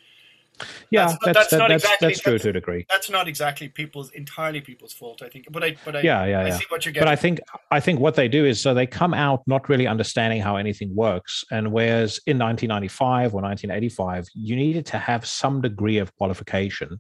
yeah 0.91 1.08
That's- 1.08 1.18
that's 1.26 1.38
that's 1.38 1.50
that- 1.52 1.58
not 1.58 1.70
that's, 1.70 1.84
exactly- 1.84 2.08
that's 2.08 2.20
true 2.22 2.38
to 2.39 2.50
a 2.50 2.54
degree 2.54 2.86
that's 2.89 3.10
not 3.10 3.28
exactly 3.28 3.68
people's 3.68 4.10
entirely 4.12 4.62
people's 4.62 4.94
fault, 4.94 5.22
I 5.22 5.30
think. 5.30 5.48
But 5.52 5.63
I 5.63 5.76
but 5.86 5.96
I 5.98 6.02
yeah 6.02 6.26
yeah 6.26 6.39
I 6.41 6.48
yeah 6.48 6.58
see 6.58 6.65
what 6.70 6.86
you're 6.86 6.94
getting. 6.94 7.06
but 7.06 7.12
i 7.12 7.15
think 7.15 7.39
i 7.72 7.80
think 7.80 8.00
what 8.00 8.15
they 8.15 8.28
do 8.28 8.46
is 8.46 8.60
so 8.62 8.74
they 8.74 8.86
come 8.88 9.13
out 9.13 9.41
not 9.48 9.68
really 9.70 9.88
understanding 9.88 10.41
how 10.41 10.56
anything 10.56 10.94
works 10.96 11.44
and 11.52 11.72
whereas 11.72 12.20
in 12.28 12.38
1995 12.38 13.34
or 13.34 13.41
1985 13.41 14.28
you 14.34 14.56
needed 14.56 14.86
to 14.88 14.98
have 14.98 15.26
some 15.26 15.62
degree 15.62 15.98
of 15.98 16.15
qualification 16.15 17.00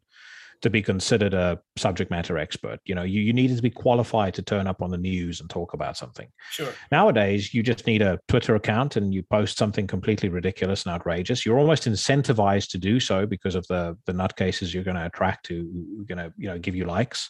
to 0.65 0.69
be 0.71 0.81
considered 0.81 1.35
a 1.35 1.59
subject 1.77 2.09
matter 2.09 2.39
expert. 2.39 2.79
You 2.85 2.95
know 2.95 3.03
you, 3.03 3.21
you 3.21 3.33
needed 3.33 3.55
to 3.55 3.61
be 3.61 3.69
qualified 3.69 4.33
to 4.33 4.41
turn 4.41 4.65
up 4.65 4.81
on 4.81 4.89
the 4.89 4.97
news 4.97 5.39
and 5.39 5.47
talk 5.47 5.73
about 5.75 5.95
something. 5.95 6.27
Sure. 6.49 6.73
nowadays 6.91 7.53
you 7.53 7.61
just 7.61 7.85
need 7.85 8.01
a 8.01 8.19
twitter 8.27 8.55
account 8.55 8.95
and 8.95 9.13
you 9.13 9.21
post 9.21 9.59
something 9.59 9.85
completely 9.85 10.27
ridiculous 10.27 10.83
and 10.83 10.93
outrageous. 10.93 11.45
You're 11.45 11.59
almost 11.59 11.83
incentivized 11.87 12.69
to 12.71 12.79
do 12.79 12.99
so 12.99 13.27
because 13.27 13.53
of 13.53 13.67
the 13.67 13.95
the 14.07 14.13
nutcases 14.13 14.73
you're 14.73 14.83
going 14.83 14.97
to 14.97 15.05
attract 15.05 15.47
who 15.47 15.59
are 16.01 16.15
going 16.15 16.17
to 16.17 16.33
you 16.35 16.47
know 16.47 16.57
give 16.57 16.75
you 16.75 16.85
likes. 16.85 17.29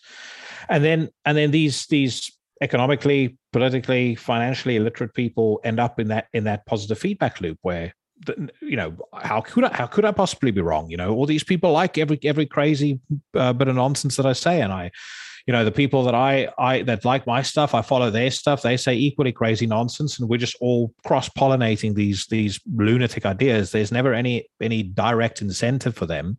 And 0.70 0.82
then 0.82 1.10
and 1.26 1.38
then 1.38 1.52
these 1.52 1.88
these 1.88 2.32
economically 2.62 3.38
politically 3.52 4.16
financially 4.16 4.78
illiterate 4.78 5.14
people 5.14 5.60
end 5.66 5.78
up 5.78 6.00
in 6.00 6.08
that 6.08 6.28
in 6.32 6.46
that 6.46 6.66
positive 6.66 6.98
feedback 6.98 7.42
loop 7.42 7.58
where 7.64 7.94
you 8.62 8.76
know 8.76 8.96
how 9.14 9.42
could 9.42 9.66
I, 9.66 9.74
how 9.74 9.88
could 9.88 10.06
I 10.06 10.12
possibly 10.12 10.52
be 10.52 10.62
wrong? 10.62 10.90
You 10.90 10.98
know, 10.98 11.14
all 11.14 11.26
these 11.26 11.44
people 11.44 11.72
like 11.72 11.98
every 11.98 12.20
every 12.24 12.46
crazy 12.46 13.00
uh, 13.34 13.54
bit 13.54 13.68
of 13.68 13.76
nonsense 13.76 14.16
that 14.16 14.26
I 14.26 14.34
say, 14.34 14.62
and 14.62 14.72
I, 14.72 14.92
you 15.46 15.52
know, 15.52 15.66
the 15.66 15.72
people 15.72 16.04
that 16.04 16.16
I 16.16 16.50
I 16.58 16.84
that 16.84 17.06
like 17.06 17.28
my 17.28 17.42
stuff, 17.42 17.76
I 17.76 17.82
follow 17.82 18.10
their 18.10 18.32
stuff. 18.32 18.62
They 18.62 18.78
say 18.78 18.96
equally 18.96 19.32
crazy 19.32 19.68
nonsense, 19.68 20.20
and 20.20 20.30
we're 20.30 20.38
just 20.38 20.56
all 20.62 20.94
cross 21.06 21.30
pollinating 21.30 21.96
these 21.96 22.26
these 22.28 22.60
lunatic 22.74 23.26
ideas. 23.26 23.72
There's 23.72 23.92
never 23.92 24.14
any 24.14 24.50
any 24.62 24.84
direct 24.84 25.42
incentive 25.42 25.96
for 25.96 26.06
them 26.06 26.38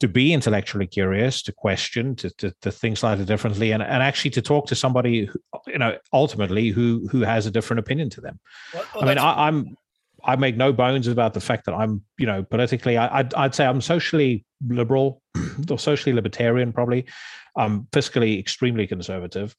to 0.00 0.08
be 0.08 0.32
intellectually 0.32 0.86
curious, 0.86 1.42
to 1.42 1.52
question, 1.52 2.14
to, 2.14 2.30
to, 2.30 2.54
to 2.62 2.70
think 2.70 2.96
slightly 2.96 3.24
differently, 3.24 3.72
and, 3.72 3.82
and 3.82 4.00
actually 4.00 4.30
to 4.30 4.40
talk 4.40 4.66
to 4.68 4.76
somebody, 4.76 5.24
who, 5.24 5.40
you 5.66 5.78
know, 5.78 5.98
ultimately 6.12 6.68
who 6.68 7.08
who 7.10 7.22
has 7.22 7.46
a 7.46 7.50
different 7.50 7.80
opinion 7.80 8.08
to 8.10 8.20
them. 8.20 8.38
Well, 8.72 8.84
well, 8.94 9.04
I 9.04 9.06
mean, 9.06 9.18
I, 9.18 9.46
I'm 9.48 9.76
I 10.24 10.36
make 10.36 10.56
no 10.56 10.72
bones 10.72 11.06
about 11.06 11.34
the 11.34 11.40
fact 11.40 11.66
that 11.66 11.74
I'm, 11.74 12.02
you 12.18 12.26
know, 12.26 12.42
politically, 12.42 12.96
I, 12.96 13.20
I'd, 13.20 13.34
I'd 13.34 13.54
say 13.54 13.66
I'm 13.66 13.80
socially 13.80 14.44
liberal 14.66 15.22
mm-hmm. 15.36 15.72
or 15.72 15.78
socially 15.78 16.14
libertarian, 16.14 16.72
probably. 16.72 17.06
I'm 17.56 17.82
fiscally 17.92 18.38
extremely 18.38 18.86
conservative. 18.86 19.54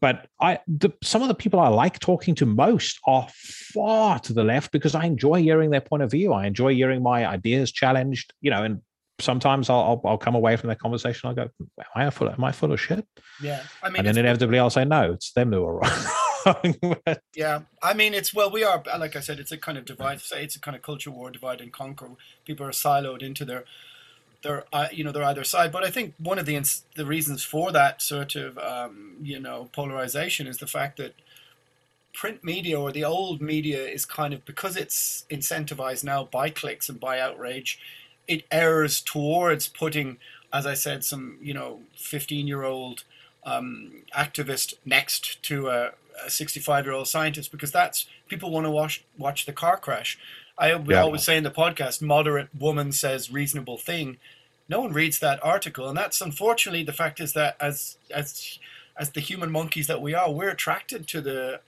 But 0.00 0.28
I, 0.40 0.60
the, 0.66 0.90
some 1.02 1.22
of 1.22 1.28
the 1.28 1.34
people 1.34 1.58
I 1.58 1.68
like 1.68 1.98
talking 1.98 2.34
to 2.36 2.46
most 2.46 2.98
are 3.06 3.26
far 3.72 4.18
to 4.20 4.32
the 4.32 4.44
left 4.44 4.70
because 4.70 4.94
I 4.94 5.06
enjoy 5.06 5.42
hearing 5.42 5.70
their 5.70 5.80
point 5.80 6.02
of 6.02 6.10
view. 6.10 6.32
I 6.32 6.46
enjoy 6.46 6.74
hearing 6.74 7.02
my 7.02 7.26
ideas 7.26 7.72
challenged, 7.72 8.34
you 8.40 8.50
know, 8.50 8.62
and 8.62 8.82
sometimes 9.20 9.70
I'll, 9.70 9.80
I'll, 9.80 10.10
I'll 10.10 10.18
come 10.18 10.34
away 10.34 10.56
from 10.56 10.68
that 10.68 10.78
conversation. 10.78 11.28
I'll 11.28 11.34
go, 11.34 11.48
am 11.60 11.86
I 11.94 12.10
full, 12.10 12.28
am 12.28 12.44
I 12.44 12.52
full 12.52 12.72
of 12.72 12.80
shit? 12.80 13.06
yeah. 13.40 13.62
I 13.82 13.88
mean, 13.88 13.98
and 13.98 14.08
then 14.08 14.18
inevitably 14.18 14.58
I'll 14.58 14.70
say, 14.70 14.84
no, 14.84 15.12
it's 15.12 15.32
them 15.32 15.52
who 15.52 15.64
are 15.64 15.78
wrong. 15.78 15.90
Yeah, 17.34 17.62
I 17.82 17.92
mean, 17.92 18.14
it's 18.14 18.32
well, 18.32 18.50
we 18.50 18.64
are 18.64 18.82
like 18.98 19.14
I 19.14 19.20
said, 19.20 19.38
it's 19.38 19.52
a 19.52 19.58
kind 19.58 19.76
of 19.76 19.84
divide. 19.84 20.20
It's 20.32 20.56
a 20.56 20.60
kind 20.60 20.74
of 20.76 20.82
culture 20.82 21.10
war, 21.10 21.30
divide 21.30 21.60
and 21.60 21.72
conquer. 21.72 22.10
People 22.46 22.66
are 22.66 22.70
siloed 22.70 23.22
into 23.22 23.44
their, 23.44 23.64
their, 24.42 24.64
uh, 24.72 24.88
you 24.92 25.04
know, 25.04 25.12
they're 25.12 25.24
either 25.24 25.44
side. 25.44 25.72
But 25.72 25.84
I 25.84 25.90
think 25.90 26.14
one 26.18 26.38
of 26.38 26.46
the 26.46 26.60
the 26.96 27.06
reasons 27.06 27.44
for 27.44 27.72
that 27.72 28.02
sort 28.02 28.36
of, 28.36 28.58
um, 28.58 29.16
you 29.22 29.40
know, 29.40 29.70
polarization 29.72 30.46
is 30.46 30.58
the 30.58 30.66
fact 30.66 30.98
that 30.98 31.14
print 32.12 32.42
media 32.42 32.80
or 32.80 32.92
the 32.92 33.04
old 33.04 33.40
media 33.42 33.84
is 33.86 34.04
kind 34.06 34.32
of 34.32 34.44
because 34.44 34.76
it's 34.76 35.24
incentivized 35.30 36.04
now 36.04 36.24
by 36.24 36.48
clicks 36.50 36.88
and 36.88 36.98
by 36.98 37.20
outrage, 37.20 37.78
it 38.26 38.44
errs 38.50 39.00
towards 39.00 39.68
putting, 39.68 40.18
as 40.52 40.66
I 40.66 40.74
said, 40.74 41.04
some 41.04 41.38
you 41.42 41.54
know, 41.54 41.80
fifteen 41.96 42.46
year 42.46 42.64
old 42.64 43.04
um, 43.44 44.02
activist 44.16 44.74
next 44.84 45.42
to 45.44 45.68
a, 45.68 45.92
a 46.24 46.30
65 46.30 46.84
year 46.84 46.94
old 46.94 47.08
scientist 47.08 47.50
because 47.50 47.70
that's 47.72 48.06
people 48.28 48.50
want 48.50 48.64
to 48.66 48.70
watch 48.70 49.04
watch 49.18 49.46
the 49.46 49.52
car 49.52 49.76
crash. 49.76 50.18
I 50.58 50.74
we 50.76 50.94
Yeah. 50.94 51.02
always 51.02 51.24
say 51.24 51.36
in 51.36 51.44
the 51.44 51.50
podcast, 51.50 52.00
moderate 52.00 52.48
woman 52.58 52.92
says 52.92 53.30
reasonable 53.30 53.78
thing. 53.78 54.18
No 54.68 54.80
one 54.80 54.92
reads 54.92 55.18
that 55.20 55.38
article, 55.44 55.88
and 55.88 55.96
that's 55.96 56.20
unfortunately 56.20 56.82
the 56.82 56.92
fact 56.92 57.20
is 57.20 57.32
that 57.34 57.56
as 57.60 57.98
as 58.10 58.58
as 58.96 59.10
the 59.10 59.20
human 59.20 59.50
monkeys 59.52 59.86
that 59.86 60.00
we 60.00 60.14
are, 60.14 60.30
we're 60.32 60.50
attracted 60.50 61.06
to 61.08 61.20
the 61.20 61.60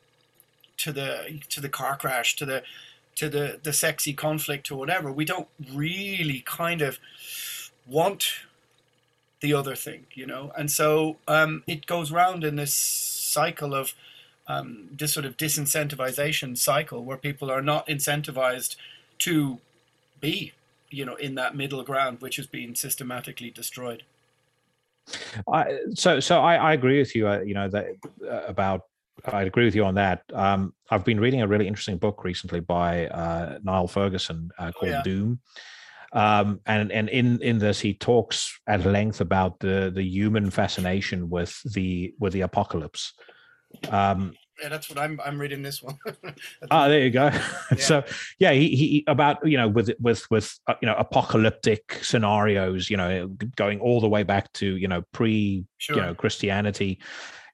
to 0.79 0.93
the 0.93 1.41
to 1.51 1.61
the 1.61 1.69
car 1.69 1.97
crash, 1.97 2.37
to 2.37 2.47
the 2.47 2.63
to 3.17 3.29
the 3.29 3.61
the 3.63 3.73
sexy 3.73 4.13
conflict 4.13 4.71
or 4.71 4.77
whatever. 4.79 5.13
We 5.13 5.25
don't 5.25 5.49
really 5.73 6.43
kind 6.47 6.83
of 6.83 6.99
want 7.87 8.33
the 9.41 9.53
other 9.55 9.77
thing, 9.77 10.07
you 10.15 10.27
know. 10.27 10.53
And 10.57 10.71
so 10.71 11.19
um, 11.29 11.63
it 11.67 11.87
goes 11.87 12.11
round 12.11 12.43
in 12.45 12.57
this 12.57 12.75
cycle 12.75 13.75
of 13.75 13.95
um, 14.49 14.89
this 14.91 15.13
sort 15.13 15.27
of 15.27 15.37
disincentivization 15.37 16.57
cycle 16.57 17.05
where 17.05 17.19
people 17.19 17.51
are 17.51 17.63
not 17.63 17.87
incentivized 17.87 18.77
to 19.19 19.61
be, 20.21 20.53
you 20.91 21.05
know, 21.05 21.15
in 21.17 21.35
that 21.35 21.55
middle 21.55 21.83
ground, 21.83 22.21
which 22.21 22.39
is 22.39 22.47
being 22.47 22.75
systematically 22.75 23.51
destroyed. 23.51 24.05
I, 25.51 25.79
so 25.95 26.21
so 26.21 26.41
I, 26.41 26.57
I 26.57 26.73
agree 26.73 26.99
with 26.99 27.15
you. 27.15 27.29
Uh, 27.29 27.41
you 27.41 27.55
know 27.55 27.69
that 27.69 27.87
uh, 28.27 28.43
about 28.47 28.83
I 29.25 29.43
agree 29.43 29.65
with 29.65 29.75
you 29.75 29.85
on 29.85 29.95
that. 29.95 30.23
Um, 30.33 30.75
I've 30.91 31.05
been 31.05 31.21
reading 31.21 31.43
a 31.43 31.49
really 31.49 31.67
interesting 31.67 31.99
book 31.99 32.25
recently 32.25 32.61
by 32.61 33.07
uh, 33.09 33.59
Niall 33.63 33.89
Ferguson 33.89 34.51
uh, 34.59 34.73
called 34.73 34.93
yeah. 34.93 35.03
Doom, 35.03 35.41
um, 36.13 36.61
and 36.67 36.93
and 36.93 37.09
in 37.09 37.41
in 37.43 37.59
this 37.59 37.81
he 37.81 37.95
talks 37.95 38.59
at 38.67 38.85
length 38.85 39.21
about 39.21 39.61
the 39.61 39.91
the 39.95 40.03
human 40.03 40.51
fascination 40.51 41.31
with 41.31 41.61
the 41.73 42.15
with 42.19 42.33
the 42.33 42.43
apocalypse. 42.43 43.15
Um, 43.91 44.35
Yeah, 44.63 44.69
that's 44.71 44.91
what 44.91 44.99
I'm. 44.99 45.21
I'm 45.25 45.39
reading 45.41 45.63
this 45.63 45.83
one. 45.83 45.99
Ah, 46.71 46.89
there 46.89 47.01
you 47.01 47.11
go. 47.11 47.31
so 47.79 48.03
yeah, 48.39 48.53
he, 48.53 48.75
he 48.75 49.05
about 49.07 49.47
you 49.47 49.57
know 49.57 49.69
with 49.69 49.91
with 50.01 50.29
with 50.31 50.59
uh, 50.67 50.75
you 50.83 50.87
know 50.87 50.95
apocalyptic 50.97 51.99
scenarios, 52.03 52.91
you 52.91 52.97
know, 52.97 53.29
going 53.57 53.81
all 53.81 54.01
the 54.01 54.09
way 54.09 54.25
back 54.25 54.53
to 54.55 54.77
you 54.77 54.89
know 54.89 55.03
pre 55.13 55.65
Sure. 55.79 55.97
you 55.97 56.03
know 56.03 56.15
Christianity. 56.15 56.99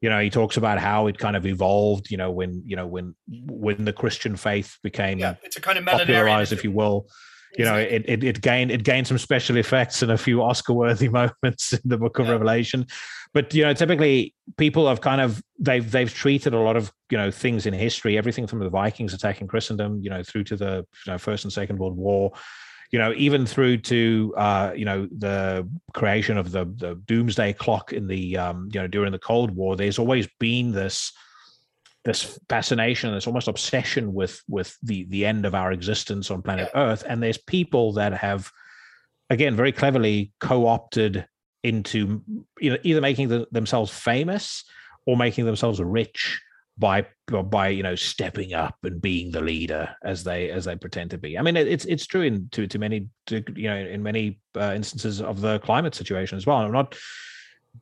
You 0.01 0.11
know, 0.11 0.21
he 0.21 0.29
talks 0.29 0.57
about 0.57 0.79
how 0.79 1.07
it 1.07 1.19
kind 1.19 1.37
of 1.37 1.47
evolved. 1.47 2.11
You 2.11 2.17
know, 2.17 2.31
when 2.31 2.63
you 2.65 2.77
know 2.77 2.87
when 2.87 3.15
when 3.29 3.85
the 3.85 3.93
Christian 3.93 4.37
faith 4.37 4.79
became 4.83 5.19
yeah, 5.19 5.35
it's 5.43 5.57
a 5.57 5.61
kind 5.61 5.79
of 5.79 5.85
popularized, 5.85 6.53
if 6.53 6.65
you 6.65 6.73
will. 6.73 7.07
You 7.57 7.65
know, 7.65 7.77
it, 7.77 8.05
it 8.07 8.25
it 8.25 8.41
gained 8.41 8.71
it 8.71 8.83
gained 8.83 9.07
some 9.07 9.19
special 9.19 9.57
effects 9.57 10.03
and 10.03 10.11
a 10.11 10.19
few 10.19 10.43
Oscar-worthy 10.43 11.09
moments 11.21 11.73
in 11.73 11.81
the 11.85 11.99
Book 11.99 12.19
of 12.19 12.27
Yeah. 12.27 12.33
Revelation. 12.33 12.87
But 13.33 13.55
you 13.55 13.65
know, 13.65 13.75
typically 13.75 14.35
people 14.57 14.89
have 14.89 15.01
kind 15.01 15.21
of 15.21 15.43
they've 15.59 15.89
they've 15.89 16.13
treated 16.13 16.55
a 16.55 16.59
lot 16.59 16.77
of 16.77 16.93
you 17.11 17.19
know 17.19 17.31
things 17.31 17.67
in 17.67 17.75
history, 17.75 18.19
everything 18.19 18.47
from 18.47 18.59
the 18.61 18.69
Vikings 18.69 19.15
attacking 19.15 19.47
Christendom, 19.47 20.01
you 20.03 20.11
know, 20.11 20.23
through 20.23 20.45
to 20.45 20.57
the 20.57 20.87
you 21.07 21.13
know 21.13 21.19
First 21.19 21.45
and 21.45 21.53
Second 21.53 21.79
World 21.79 21.97
War, 21.97 22.33
you 22.91 22.99
know, 22.99 23.13
even 23.17 23.47
through 23.47 23.79
to 23.79 24.35
uh, 24.37 24.73
you 24.75 24.85
know 24.85 25.09
the 25.19 25.69
creation 25.93 26.39
of 26.39 26.51
the 26.51 26.65
the 26.65 27.01
doomsday 27.07 27.53
clock 27.53 27.93
in 27.93 28.07
the 28.07 28.37
um, 28.37 28.69
you 28.73 28.81
know 28.81 28.87
during 28.87 29.13
the 29.13 29.19
Cold 29.19 29.51
War. 29.53 29.77
There's 29.77 29.99
always 29.99 30.29
been 30.39 30.73
this 30.73 31.13
this 32.05 32.39
fascination, 32.49 33.13
this 33.13 33.27
almost 33.27 33.49
obsession 33.49 34.13
with 34.13 34.41
with 34.49 34.77
the 34.83 35.07
the 35.09 35.25
end 35.25 35.47
of 35.47 35.55
our 35.55 35.73
existence 35.73 36.31
on 36.31 36.43
planet 36.43 36.71
Earth. 36.75 37.05
And 37.09 37.23
there's 37.23 37.39
people 37.39 37.95
that 37.95 38.13
have, 38.13 38.51
again, 39.31 39.57
very 39.57 39.73
cleverly 39.73 40.33
co-opted 40.41 41.27
into 41.63 42.23
you 42.61 42.71
know 42.71 42.79
either 42.83 43.01
making 43.01 43.29
the, 43.29 43.47
themselves 43.51 43.91
famous 43.91 44.65
or 45.07 45.17
making 45.17 45.47
themselves 45.47 45.81
rich 45.81 46.41
by 46.77 47.07
by 47.27 47.69
you 47.69 47.83
know 47.83 47.95
stepping 47.95 48.53
up 48.53 48.77
and 48.83 49.01
being 49.01 49.31
the 49.31 49.41
leader 49.41 49.97
as 50.05 50.25
they 50.25 50.51
as 50.51 50.67
they 50.67 50.77
pretend 50.77 51.11
to 51.11 51.19
be. 51.19 51.39
I 51.39 51.43
mean, 51.43 51.57
it's 51.57 51.87
it's 51.87 52.07
true 52.07 52.23
in 52.23 52.49
to 52.53 52.67
to 52.67 52.79
many 52.79 53.09
to, 53.27 53.43
you 53.57 53.69
know 53.69 53.77
in 53.77 54.03
many 54.03 54.41
uh, 54.57 54.73
instances 54.75 55.23
of 55.23 55.41
the 55.41 55.59
climate 55.61 55.95
situation 55.95 56.37
as 56.37 56.47
well. 56.47 56.59
I'm 56.59 56.73
not 56.73 56.97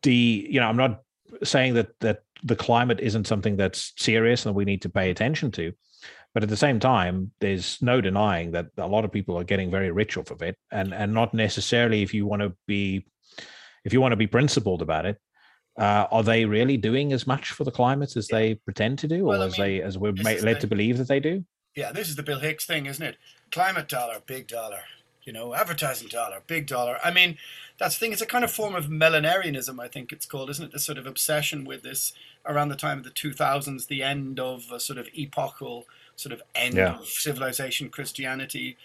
the 0.03 0.47
you 0.49 0.61
know 0.61 0.67
I'm 0.67 0.77
not 0.77 1.01
saying 1.43 1.75
that 1.75 1.89
that 2.01 2.23
the 2.43 2.57
climate 2.57 3.01
isn't 3.01 3.27
something 3.27 3.57
that's 3.57 3.93
serious 3.97 4.47
and 4.47 4.55
we 4.55 4.65
need 4.65 4.83
to 4.83 4.89
pay 4.89 5.11
attention 5.11 5.51
to. 5.53 5.73
But 6.35 6.43
at 6.43 6.49
the 6.49 6.57
same 6.57 6.81
time, 6.81 7.31
there's 7.41 7.81
no 7.83 8.01
denying 8.01 8.53
that 8.53 8.67
a 8.79 8.87
lot 8.87 9.05
of 9.05 9.13
people 9.13 9.39
are 9.39 9.45
getting 9.45 9.71
very 9.71 9.91
rich 9.91 10.17
off 10.17 10.31
of 10.31 10.41
it, 10.43 10.57
and 10.71 10.95
and 10.95 11.13
not 11.13 11.35
necessarily 11.35 12.03
if 12.03 12.15
you 12.15 12.27
want 12.27 12.41
to 12.43 12.55
be 12.67 13.05
if 13.85 13.93
you 13.93 14.01
want 14.01 14.13
to 14.13 14.17
be 14.17 14.27
principled 14.27 14.81
about 14.81 15.05
it, 15.07 15.19
uh, 15.79 16.07
are 16.11 16.23
they 16.23 16.45
really 16.47 16.77
doing 16.79 17.13
as 17.13 17.27
much 17.27 17.51
for 17.51 17.65
the 17.65 17.71
climate 17.71 18.17
as 18.17 18.29
they 18.29 18.55
pretend 18.55 18.99
to 19.01 19.09
do, 19.09 19.21
or 19.25 19.29
Well, 19.29 19.43
I 19.43 19.47
as 19.47 19.59
mean, 19.59 19.67
they 19.67 19.83
as 19.83 19.99
we're 19.99 20.13
led 20.13 20.41
the- 20.43 20.55
to 20.61 20.67
believe 20.67 20.97
that 20.99 21.09
they 21.09 21.21
do? 21.21 21.45
Yeah, 21.77 21.93
this 21.93 22.09
is 22.09 22.17
the 22.17 22.23
Bill 22.23 22.39
Hicks 22.41 22.65
thing, 22.67 22.87
isn't 22.87 23.05
it? 23.05 23.17
Climate 23.51 23.89
dollar, 23.89 24.21
big 24.27 24.47
dollar. 24.47 24.81
You 25.25 25.33
know, 25.33 25.55
advertising 25.55 26.09
dollar, 26.09 26.43
big 26.47 26.67
dollar. 26.67 26.99
I 27.05 27.13
mean, 27.13 27.39
that's 27.79 27.97
the 27.97 28.01
thing. 28.01 28.13
It's 28.13 28.21
a 28.23 28.27
kind 28.27 28.45
of 28.45 28.51
form 28.51 28.75
of 28.75 28.87
millenarianism, 28.87 29.79
I 29.81 29.87
think 29.87 30.11
it's 30.13 30.27
called, 30.27 30.51
isn't 30.51 30.65
it? 30.65 30.73
This 30.73 30.85
sort 30.85 30.99
of 30.99 31.07
obsession 31.07 31.65
with 31.65 31.83
this 31.83 32.13
around 32.45 32.69
the 32.71 32.77
time 32.77 32.99
of 32.99 33.05
the 33.05 33.11
2000s, 33.11 33.87
the 33.87 34.03
end 34.03 34.41
of 34.41 34.65
a 34.73 34.81
sort 34.81 34.99
of 34.99 35.09
epochal 35.17 35.85
sort 36.17 36.33
of 36.33 36.43
end 36.55 36.75
Yeah. 36.75 36.99
of 36.99 37.07
civilization, 37.07 37.89
Christianity, 37.89 38.77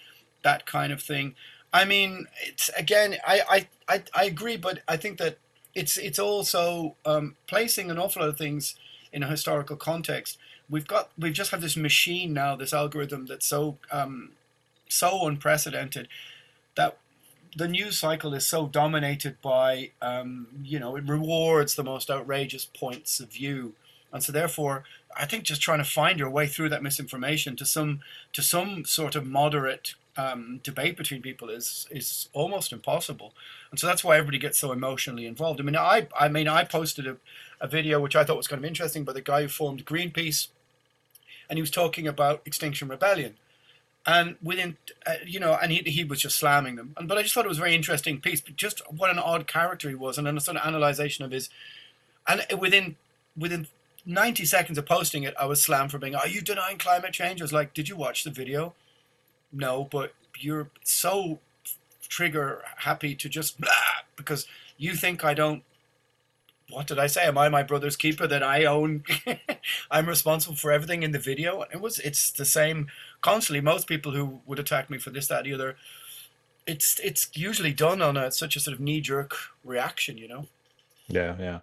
that 0.44 0.66
kind 0.68 0.94
of 0.94 1.02
thing. 1.02 1.34
I 1.74 1.86
mean, 1.86 2.28
it's 2.46 2.70
again, 2.78 3.18
I, 3.26 3.42
I, 3.50 3.68
I, 3.96 4.04
I 4.14 4.24
agree, 4.26 4.58
but 4.58 4.80
I 4.88 4.96
think 4.98 5.18
that 5.18 5.38
it's 5.76 5.98
it's 5.98 6.20
also 6.20 6.96
um, 7.06 7.36
placing 7.48 7.92
an 7.92 7.98
awful 7.98 8.22
lot 8.22 8.30
of 8.30 8.38
things 8.38 8.76
in 9.12 9.24
a 9.24 9.28
historical 9.28 9.76
context. 9.76 10.38
We've 10.70 10.88
got 10.88 11.10
we've 11.18 11.34
just 11.34 11.52
had 11.52 11.62
this 11.62 11.76
machine 11.78 12.34
now, 12.34 12.56
this 12.56 12.74
algorithm 12.74 13.26
that's 13.26 13.46
so 13.48 13.78
um, 13.92 14.32
so 14.90 15.28
unprecedented 15.28 16.08
that 16.76 16.98
the 17.56 17.68
news 17.68 17.98
cycle 17.98 18.34
is 18.34 18.46
so 18.46 18.68
dominated 18.68 19.42
by 19.42 19.92
um, 20.02 20.48
you 20.64 20.80
know 20.80 20.96
it 20.96 21.08
rewards 21.08 21.76
the 21.76 21.84
most 21.84 22.10
outrageous 22.10 22.66
points 22.66 23.20
of 23.20 23.32
view, 23.32 23.74
and 24.12 24.24
so 24.24 24.32
therefore 24.32 24.84
I 25.16 25.26
think 25.26 25.44
just 25.44 25.62
trying 25.62 25.80
to 25.80 25.84
find 25.84 26.20
your 26.20 26.30
way 26.30 26.48
through 26.48 26.70
that 26.70 26.84
misinformation 26.84 27.56
to 27.56 27.66
some 27.66 28.02
to 28.34 28.42
some 28.42 28.86
sort 28.86 29.16
of 29.16 29.26
moderate 29.26 29.96
um, 30.16 30.60
debate 30.64 30.98
between 30.98 31.22
people 31.22 31.50
is 31.50 31.88
is 31.90 32.30
almost 32.34 32.72
impossible, 32.72 33.34
and 33.72 33.80
so 33.80 33.88
that's 33.88 34.04
why 34.04 34.18
everybody 34.18 34.38
gets 34.38 34.60
so 34.60 34.72
emotionally 34.72 35.26
involved. 35.26 35.60
I 35.60 35.64
mean, 35.64 35.76
I 35.76 36.08
I 36.20 36.28
mean 36.28 36.48
I 36.48 36.64
posted 36.64 37.08
a, 37.08 37.18
a 37.60 37.68
video 37.68 38.00
which 38.00 38.16
I 38.16 38.24
thought 38.24 38.38
was 38.38 38.48
kind 38.48 38.60
of 38.60 38.66
interesting 38.66 39.04
by 39.04 39.14
the 39.14 39.22
guy 39.22 39.42
who 39.42 39.48
formed 39.48 39.86
Greenpeace, 39.86 40.50
and 41.50 41.58
he 41.58 41.62
was 41.62 41.72
talking 41.72 42.08
about 42.08 42.42
Extinction 42.46 42.88
Rebellion, 42.88 43.36
and 44.08 44.38
within 44.42 44.78
uh, 45.06 45.16
you 45.26 45.40
know, 45.40 45.58
and 45.62 45.72
he 45.72 45.84
he 45.84 46.04
was 46.04 46.22
just 46.22 46.38
slamming 46.38 46.78
them, 46.78 46.94
and 46.98 47.08
but 47.08 47.18
I 47.18 47.22
just 47.22 47.36
thought 47.36 47.46
it 47.46 47.50
was 47.50 47.60
a 47.60 47.62
very 47.62 47.76
interesting 47.76 48.20
piece, 48.20 48.42
but 48.42 48.56
just 48.56 48.82
what 48.90 49.12
an 49.12 49.20
odd 49.20 49.46
character 49.46 49.90
he 49.90 49.96
was, 49.96 50.18
and 50.18 50.26
then 50.26 50.38
a 50.38 50.42
sort 50.42 50.58
of 50.58 50.66
analyzation 50.66 51.26
of 51.26 51.32
his, 51.32 51.50
and 52.28 52.44
within 52.58 52.96
within 53.38 53.68
90 54.08 54.46
seconds 54.46 54.78
of 54.78 54.86
posting 54.86 55.24
it, 55.24 55.36
I 55.38 55.46
was 55.46 55.62
slammed 55.62 55.92
for 55.92 56.00
being, 56.00 56.16
Are 56.16 56.28
you 56.28 56.42
denying 56.42 56.78
climate 56.78 57.12
change? 57.12 57.42
I 57.42 57.44
was 57.44 57.54
like, 57.54 57.74
Did 57.74 57.90
you 57.90 57.96
watch 57.96 58.24
the 58.24 58.32
video? 58.32 58.74
No, 59.52 59.84
but 59.92 60.14
you're 60.40 60.70
so 60.84 61.40
trigger 62.08 62.64
happy 62.78 63.14
to 63.14 63.28
just 63.28 63.60
blah 63.60 63.72
because 64.16 64.48
you 64.78 64.96
think 64.96 65.26
I 65.26 65.34
don't. 65.34 65.64
What 66.70 66.88
did 66.88 67.00
I 67.00 67.08
say? 67.08 67.26
Am 67.26 67.38
I 67.38 67.48
my 67.48 67.64
brother's 67.64 67.96
keeper 67.96 68.28
that 68.28 68.44
I 68.44 68.66
own? 68.66 69.04
I'm 69.92 70.06
responsible 70.06 70.56
for 70.56 70.72
everything 70.72 71.02
in 71.02 71.12
the 71.12 71.20
video. 71.20 71.64
It 71.72 71.80
was. 71.80 72.00
It's 72.00 72.30
the 72.30 72.46
same 72.46 72.88
constantly. 73.22 73.62
Most 73.62 73.88
people 73.88 74.12
who 74.12 74.42
would 74.46 74.60
attack 74.60 74.90
me 74.90 74.98
for 74.98 75.10
this, 75.10 75.28
that, 75.28 75.46
the 75.46 75.54
other. 75.54 75.78
It's 76.66 77.00
it's 77.00 77.30
usually 77.34 77.72
done 77.72 78.02
on 78.02 78.18
a 78.18 78.32
such 78.32 78.58
a 78.58 78.60
sort 78.60 78.74
of 78.74 78.82
knee 78.82 79.00
jerk 79.00 79.34
reaction, 79.64 80.18
you 80.18 80.28
know. 80.28 80.48
Yeah, 81.08 81.36
yeah. 81.40 81.60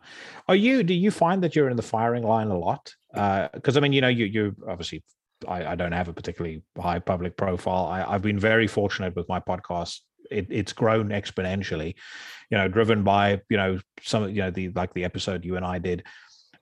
Are 0.48 0.56
you? 0.56 0.82
Do 0.82 0.94
you 0.94 1.10
find 1.10 1.42
that 1.42 1.54
you're 1.54 1.68
in 1.68 1.76
the 1.76 1.82
firing 1.82 2.22
line 2.22 2.48
a 2.48 2.58
lot? 2.58 2.94
Uh, 3.12 3.48
because 3.52 3.76
I 3.76 3.80
mean, 3.80 3.92
you 3.92 4.00
know, 4.00 4.08
you 4.08 4.24
you 4.24 4.56
obviously. 4.66 5.02
I, 5.46 5.72
I 5.72 5.74
don't 5.74 5.92
have 5.92 6.08
a 6.08 6.12
particularly 6.14 6.62
high 6.80 7.00
public 7.00 7.36
profile. 7.36 7.84
I, 7.86 8.02
I've 8.02 8.22
been 8.22 8.38
very 8.38 8.66
fortunate 8.66 9.14
with 9.14 9.28
my 9.28 9.40
podcast. 9.40 10.00
It, 10.30 10.46
it's 10.50 10.72
grown 10.72 11.08
exponentially, 11.08 11.94
you 12.50 12.58
know, 12.58 12.68
driven 12.68 13.02
by 13.02 13.40
you 13.48 13.56
know 13.56 13.78
some 14.02 14.28
you 14.28 14.42
know 14.42 14.50
the 14.50 14.68
like 14.70 14.94
the 14.94 15.04
episode 15.04 15.44
you 15.44 15.56
and 15.56 15.64
I 15.64 15.78
did. 15.78 16.04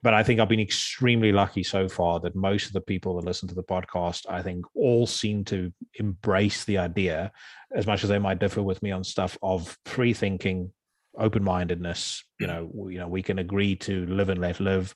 But 0.02 0.14
I 0.14 0.24
think 0.24 0.40
I've 0.40 0.48
been 0.48 0.58
extremely 0.58 1.30
lucky 1.30 1.62
so 1.62 1.88
far 1.88 2.18
that 2.20 2.34
most 2.34 2.66
of 2.66 2.72
the 2.72 2.80
people 2.80 3.14
that 3.16 3.24
listen 3.24 3.48
to 3.48 3.54
the 3.54 3.62
podcast, 3.62 4.26
I 4.28 4.42
think, 4.42 4.64
all 4.74 5.06
seem 5.06 5.44
to 5.44 5.72
embrace 5.94 6.64
the 6.64 6.78
idea, 6.78 7.30
as 7.72 7.86
much 7.86 8.02
as 8.02 8.10
they 8.10 8.18
might 8.18 8.40
differ 8.40 8.62
with 8.64 8.82
me 8.82 8.90
on 8.90 9.04
stuff 9.04 9.38
of 9.42 9.78
free 9.84 10.12
thinking, 10.12 10.72
open-mindedness 11.18 12.24
you 12.40 12.46
know 12.46 12.70
you 12.88 12.98
know 12.98 13.08
we 13.08 13.22
can 13.22 13.38
agree 13.38 13.76
to 13.76 14.06
live 14.06 14.30
and 14.30 14.40
let 14.40 14.60
live 14.60 14.94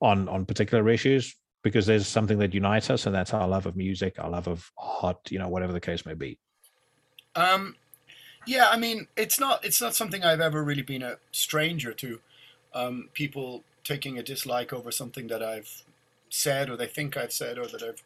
on 0.00 0.28
on 0.28 0.44
particular 0.44 0.88
issues 0.88 1.36
because 1.62 1.86
there's 1.86 2.06
something 2.06 2.38
that 2.38 2.52
unites 2.52 2.90
us 2.90 3.06
and 3.06 3.14
that's 3.14 3.32
our 3.32 3.48
love 3.48 3.64
of 3.64 3.74
music 3.76 4.16
our 4.18 4.28
love 4.28 4.46
of 4.46 4.70
art 4.76 5.16
you 5.30 5.38
know 5.38 5.48
whatever 5.48 5.72
the 5.72 5.80
case 5.80 6.04
may 6.04 6.14
be 6.14 6.38
Um, 7.34 7.74
yeah, 8.46 8.68
I 8.70 8.78
mean, 8.78 9.08
it's 9.16 9.38
not 9.38 9.64
it's 9.64 9.80
not 9.80 9.94
something 9.94 10.24
I've 10.24 10.40
ever 10.40 10.62
really 10.62 10.82
been 10.82 11.02
a 11.02 11.16
stranger 11.32 11.92
to. 11.92 12.20
Um, 12.74 13.08
people 13.14 13.62
taking 13.84 14.18
a 14.18 14.22
dislike 14.22 14.72
over 14.72 14.90
something 14.90 15.28
that 15.28 15.42
I've 15.42 15.84
said 16.28 16.68
or 16.68 16.76
they 16.76 16.86
think 16.86 17.16
I've 17.16 17.32
said 17.32 17.58
or 17.58 17.66
that 17.68 17.82
I've 17.82 18.02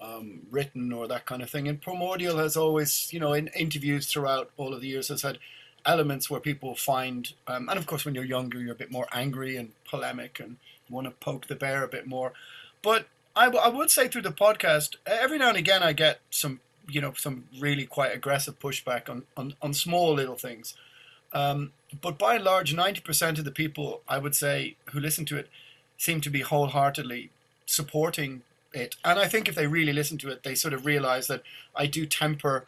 um, 0.00 0.40
written 0.50 0.92
or 0.92 1.06
that 1.08 1.26
kind 1.26 1.42
of 1.42 1.50
thing. 1.50 1.68
And 1.68 1.80
Primordial 1.80 2.38
has 2.38 2.56
always, 2.56 3.12
you 3.12 3.20
know, 3.20 3.32
in 3.32 3.48
interviews 3.48 4.06
throughout 4.06 4.50
all 4.56 4.74
of 4.74 4.80
the 4.80 4.88
years, 4.88 5.08
has 5.08 5.22
had 5.22 5.38
elements 5.86 6.28
where 6.28 6.40
people 6.40 6.74
find, 6.74 7.32
um, 7.46 7.68
and 7.68 7.78
of 7.78 7.86
course, 7.86 8.04
when 8.04 8.14
you're 8.14 8.24
younger, 8.24 8.58
you're 8.58 8.72
a 8.72 8.76
bit 8.78 8.90
more 8.90 9.06
angry 9.12 9.56
and 9.56 9.72
polemic 9.88 10.40
and 10.40 10.56
want 10.90 11.06
to 11.06 11.10
poke 11.12 11.46
the 11.46 11.54
bear 11.54 11.82
a 11.82 11.88
bit 11.88 12.06
more. 12.06 12.32
But 12.82 13.06
I, 13.34 13.46
w- 13.46 13.62
I 13.62 13.68
would 13.68 13.90
say 13.90 14.08
through 14.08 14.22
the 14.22 14.30
podcast, 14.30 14.96
every 15.06 15.38
now 15.38 15.48
and 15.48 15.56
again, 15.56 15.82
I 15.82 15.92
get 15.92 16.20
some, 16.30 16.60
you 16.88 17.00
know, 17.00 17.12
some 17.14 17.44
really 17.60 17.86
quite 17.86 18.14
aggressive 18.14 18.58
pushback 18.58 19.08
on, 19.08 19.24
on, 19.36 19.54
on 19.60 19.74
small 19.74 20.14
little 20.14 20.36
things. 20.36 20.74
Um, 21.32 21.72
but 22.00 22.18
by 22.18 22.36
and 22.36 22.44
large, 22.44 22.74
90% 22.74 23.38
of 23.38 23.44
the 23.44 23.50
people, 23.50 24.02
I 24.08 24.18
would 24.18 24.34
say, 24.34 24.76
who 24.92 25.00
listen 25.00 25.24
to 25.26 25.36
it 25.36 25.48
seem 25.96 26.20
to 26.22 26.30
be 26.30 26.40
wholeheartedly 26.40 27.30
supporting 27.66 28.42
it. 28.72 28.96
And 29.04 29.18
I 29.18 29.26
think 29.26 29.48
if 29.48 29.54
they 29.54 29.66
really 29.66 29.92
listen 29.92 30.18
to 30.18 30.30
it, 30.30 30.42
they 30.42 30.54
sort 30.54 30.74
of 30.74 30.86
realize 30.86 31.26
that 31.26 31.42
I 31.74 31.86
do 31.86 32.06
temper, 32.06 32.66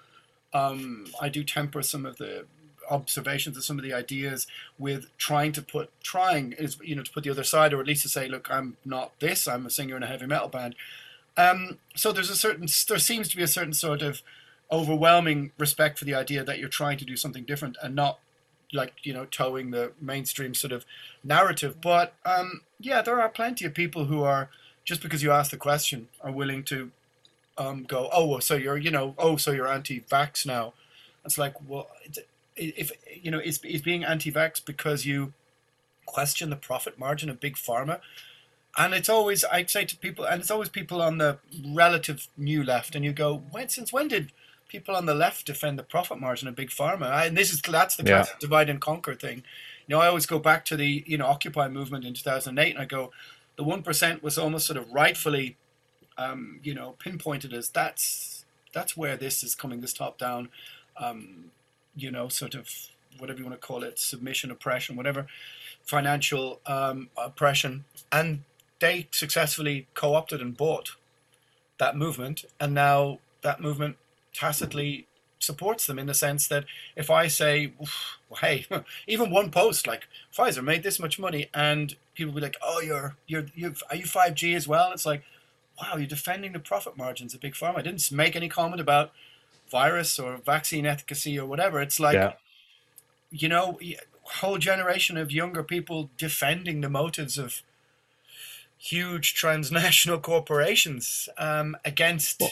um, 0.52 1.06
I 1.20 1.28
do 1.28 1.44
temper 1.44 1.82
some 1.82 2.04
of 2.04 2.16
the 2.16 2.46
observations 2.90 3.56
and 3.56 3.64
some 3.64 3.78
of 3.78 3.84
the 3.84 3.94
ideas 3.94 4.46
with 4.78 5.16
trying 5.16 5.52
to 5.52 5.62
put, 5.62 5.90
trying 6.02 6.52
is, 6.52 6.76
you 6.82 6.96
know, 6.96 7.02
to 7.02 7.10
put 7.10 7.24
the 7.24 7.30
other 7.30 7.44
side, 7.44 7.72
or 7.72 7.80
at 7.80 7.86
least 7.86 8.02
to 8.02 8.08
say, 8.08 8.28
look, 8.28 8.50
I'm 8.50 8.76
not 8.84 9.18
this, 9.20 9.46
I'm 9.46 9.66
a 9.66 9.70
singer 9.70 9.96
in 9.96 10.02
a 10.02 10.06
heavy 10.06 10.26
metal 10.26 10.48
band. 10.48 10.74
Um, 11.36 11.78
so 11.94 12.12
there's 12.12 12.30
a 12.30 12.36
certain, 12.36 12.66
there 12.88 12.98
seems 12.98 13.28
to 13.28 13.36
be 13.36 13.42
a 13.42 13.48
certain 13.48 13.72
sort 13.72 14.02
of 14.02 14.22
overwhelming 14.72 15.52
respect 15.58 15.98
for 15.98 16.04
the 16.04 16.14
idea 16.14 16.44
that 16.44 16.58
you're 16.58 16.68
trying 16.68 16.98
to 16.98 17.04
do 17.04 17.16
something 17.16 17.44
different 17.44 17.76
and 17.82 17.94
not 17.94 18.20
like 18.72 18.92
you 19.02 19.12
know 19.12 19.24
towing 19.24 19.70
the 19.70 19.92
mainstream 20.00 20.54
sort 20.54 20.72
of 20.72 20.84
narrative. 21.24 21.80
But 21.80 22.14
um 22.24 22.62
yeah 22.78 23.02
there 23.02 23.20
are 23.20 23.28
plenty 23.28 23.64
of 23.64 23.74
people 23.74 24.04
who 24.04 24.22
are 24.22 24.48
just 24.84 25.02
because 25.02 25.22
you 25.22 25.32
ask 25.32 25.50
the 25.50 25.56
question 25.56 26.08
are 26.20 26.30
willing 26.30 26.62
to 26.64 26.90
um 27.58 27.84
go 27.84 28.08
oh 28.12 28.38
so 28.38 28.54
you're 28.54 28.78
you 28.78 28.90
know 28.90 29.14
oh 29.18 29.36
so 29.36 29.50
you're 29.50 29.68
anti-vax 29.68 30.46
now. 30.46 30.72
It's 31.24 31.36
like 31.36 31.54
well 31.66 31.88
if 32.56 32.92
you 33.20 33.30
know 33.30 33.40
is, 33.40 33.58
is 33.64 33.82
being 33.82 34.04
anti-vax 34.04 34.64
because 34.64 35.04
you 35.04 35.32
question 36.06 36.50
the 36.50 36.56
profit 36.56 36.98
margin 36.98 37.28
of 37.28 37.40
big 37.40 37.56
pharma 37.56 38.00
and 38.76 38.94
it's 38.94 39.08
always 39.08 39.44
I'd 39.44 39.70
say 39.70 39.84
to 39.84 39.96
people 39.96 40.24
and 40.24 40.40
it's 40.40 40.50
always 40.50 40.68
people 40.68 41.02
on 41.02 41.18
the 41.18 41.38
relative 41.66 42.28
new 42.36 42.62
left 42.62 42.94
and 42.94 43.04
you 43.04 43.12
go 43.12 43.42
when 43.50 43.68
since 43.68 43.92
when 43.92 44.08
did 44.08 44.32
people 44.68 44.94
on 44.94 45.06
the 45.06 45.14
left 45.14 45.46
defend 45.46 45.78
the 45.78 45.82
profit 45.82 46.20
margin 46.20 46.46
of 46.48 46.54
big 46.54 46.70
pharma? 46.70 47.26
And 47.26 47.36
this 47.36 47.52
is 47.52 47.60
that's 47.60 47.96
the 47.96 48.04
Yeah. 48.08 48.26
divide 48.38 48.70
and 48.70 48.80
conquer 48.80 49.14
thing. 49.14 49.42
You 49.86 49.96
know 49.96 50.00
i 50.00 50.06
always 50.06 50.26
go 50.26 50.38
back 50.38 50.64
to 50.66 50.76
the 50.76 51.02
you 51.06 51.18
know 51.18 51.26
occupy 51.26 51.68
movement 51.68 52.04
in 52.04 52.14
2008 52.14 52.70
and 52.70 52.78
i 52.78 52.84
go 52.84 53.10
the 53.56 53.64
1% 53.64 54.22
was 54.22 54.38
almost 54.38 54.66
sort 54.66 54.78
of 54.78 54.90
rightfully 54.90 55.56
um, 56.16 56.60
you 56.62 56.74
know 56.74 56.94
pinpointed 56.98 57.52
as 57.52 57.68
that's 57.68 58.44
that's 58.72 58.96
where 58.96 59.16
this 59.16 59.42
is 59.42 59.54
coming 59.56 59.80
this 59.80 59.92
top 59.92 60.16
down 60.16 60.48
um, 60.96 61.46
you 61.96 62.10
know 62.10 62.28
sort 62.28 62.54
of 62.54 62.70
whatever 63.18 63.40
you 63.40 63.44
want 63.44 63.60
to 63.60 63.66
call 63.66 63.82
it 63.82 63.98
submission 63.98 64.50
oppression 64.52 64.94
whatever 64.94 65.26
financial 65.82 66.60
um, 66.66 67.10
oppression. 67.16 67.84
And 68.12 68.44
they 68.80 69.08
successfully 69.10 69.86
co-opted 69.94 70.40
and 70.40 70.56
bought 70.56 70.92
that 71.78 71.96
movement 71.96 72.44
and 72.58 72.74
now 72.74 73.18
that 73.42 73.60
movement 73.60 73.96
tacitly 74.34 75.06
supports 75.38 75.86
them 75.86 75.98
in 75.98 76.06
the 76.06 76.12
sense 76.12 76.46
that 76.48 76.66
if 76.94 77.10
I 77.10 77.26
say, 77.26 77.72
"Oof, 77.80 78.18
hey, 78.42 78.66
even 79.06 79.30
one 79.30 79.50
post 79.50 79.86
like 79.86 80.06
Pfizer 80.36 80.62
made 80.62 80.82
this 80.82 81.00
much 81.00 81.18
money, 81.18 81.48
and 81.54 81.96
people 82.14 82.34
be 82.34 82.42
like, 82.42 82.58
oh, 82.62 82.80
you're 82.80 83.16
you're 83.26 83.46
you 83.54 83.74
are 83.88 83.96
you 83.96 84.04
five 84.04 84.34
G 84.34 84.54
as 84.54 84.68
well? 84.68 84.92
It's 84.92 85.06
like, 85.06 85.22
wow, 85.80 85.96
you're 85.96 86.06
defending 86.06 86.52
the 86.52 86.58
profit 86.58 86.98
margins 86.98 87.32
of 87.32 87.40
big 87.40 87.54
pharma. 87.54 87.78
I 87.78 87.82
didn't 87.82 88.12
make 88.12 88.36
any 88.36 88.50
comment 88.50 88.82
about 88.82 89.12
virus 89.70 90.18
or 90.18 90.36
vaccine 90.36 90.84
efficacy 90.84 91.38
or 91.38 91.46
whatever. 91.46 91.80
It's 91.80 91.98
like, 91.98 92.14
yeah 92.14 92.32
you 93.30 93.48
know, 93.48 93.78
whole 94.22 94.58
generation 94.58 95.16
of 95.16 95.32
younger 95.32 95.62
people 95.62 96.10
defending 96.18 96.80
the 96.80 96.90
motives 96.90 97.38
of 97.38 97.62
huge 98.80 99.34
transnational 99.34 100.18
corporations 100.32 101.28
um, 101.38 101.76
against 101.84 102.40
Well- 102.40 102.50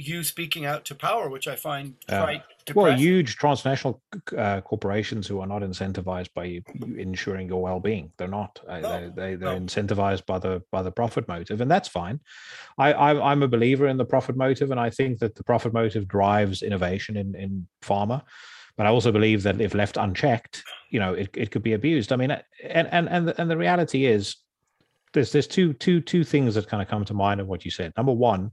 you 0.00 0.22
speaking 0.22 0.64
out 0.64 0.84
to 0.84 0.94
power, 0.94 1.28
which 1.28 1.48
I 1.48 1.56
find 1.56 1.94
quite 2.08 2.42
Well, 2.72 2.86
depressing. 2.86 2.98
huge 2.98 3.34
transnational 3.36 4.00
uh, 4.36 4.60
corporations 4.60 5.26
who 5.26 5.40
are 5.40 5.46
not 5.48 5.62
incentivized 5.62 6.28
by 6.34 6.44
you 6.44 6.62
ensuring 6.96 7.48
your 7.48 7.60
well-being. 7.60 8.12
They're 8.16 8.28
not. 8.28 8.60
Uh, 8.68 8.78
No, 8.78 8.88
they, 9.00 9.06
they, 9.08 9.34
they're 9.34 9.58
no. 9.58 9.66
incentivized 9.66 10.24
by 10.24 10.38
the 10.38 10.62
by 10.70 10.82
the 10.82 10.92
profit 10.92 11.26
motive, 11.26 11.60
and 11.60 11.68
that's 11.68 11.88
fine. 11.88 12.20
I, 12.78 12.92
I, 12.92 13.32
I'm 13.32 13.42
a 13.42 13.48
believer 13.48 13.88
in 13.88 13.96
the 13.96 14.04
profit 14.04 14.36
motive, 14.36 14.70
and 14.70 14.78
I 14.78 14.88
think 14.90 15.18
that 15.18 15.34
the 15.34 15.42
profit 15.42 15.72
motive 15.72 16.06
drives 16.06 16.62
innovation 16.62 17.16
in 17.16 17.34
in 17.34 17.66
pharma. 17.82 18.22
But 18.76 18.86
I 18.86 18.90
also 18.90 19.10
believe 19.10 19.42
that 19.42 19.60
if 19.60 19.74
left 19.74 19.96
unchecked, 19.96 20.62
you 20.90 21.00
know, 21.00 21.12
it, 21.12 21.30
it 21.34 21.50
could 21.50 21.64
be 21.64 21.72
abused. 21.72 22.12
I 22.12 22.16
mean, 22.16 22.30
and 22.30 22.86
and 22.92 23.08
and 23.08 23.26
the, 23.26 23.40
and 23.40 23.50
the 23.50 23.56
reality 23.56 24.06
is, 24.06 24.36
there's 25.14 25.32
there's 25.32 25.46
two 25.46 25.72
two 25.74 26.00
two 26.00 26.24
things 26.24 26.54
that 26.54 26.68
kind 26.68 26.82
of 26.82 26.88
come 26.88 27.04
to 27.06 27.14
mind 27.14 27.40
of 27.40 27.46
what 27.46 27.64
you 27.64 27.70
said. 27.70 27.92
Number 27.96 28.12
one, 28.12 28.50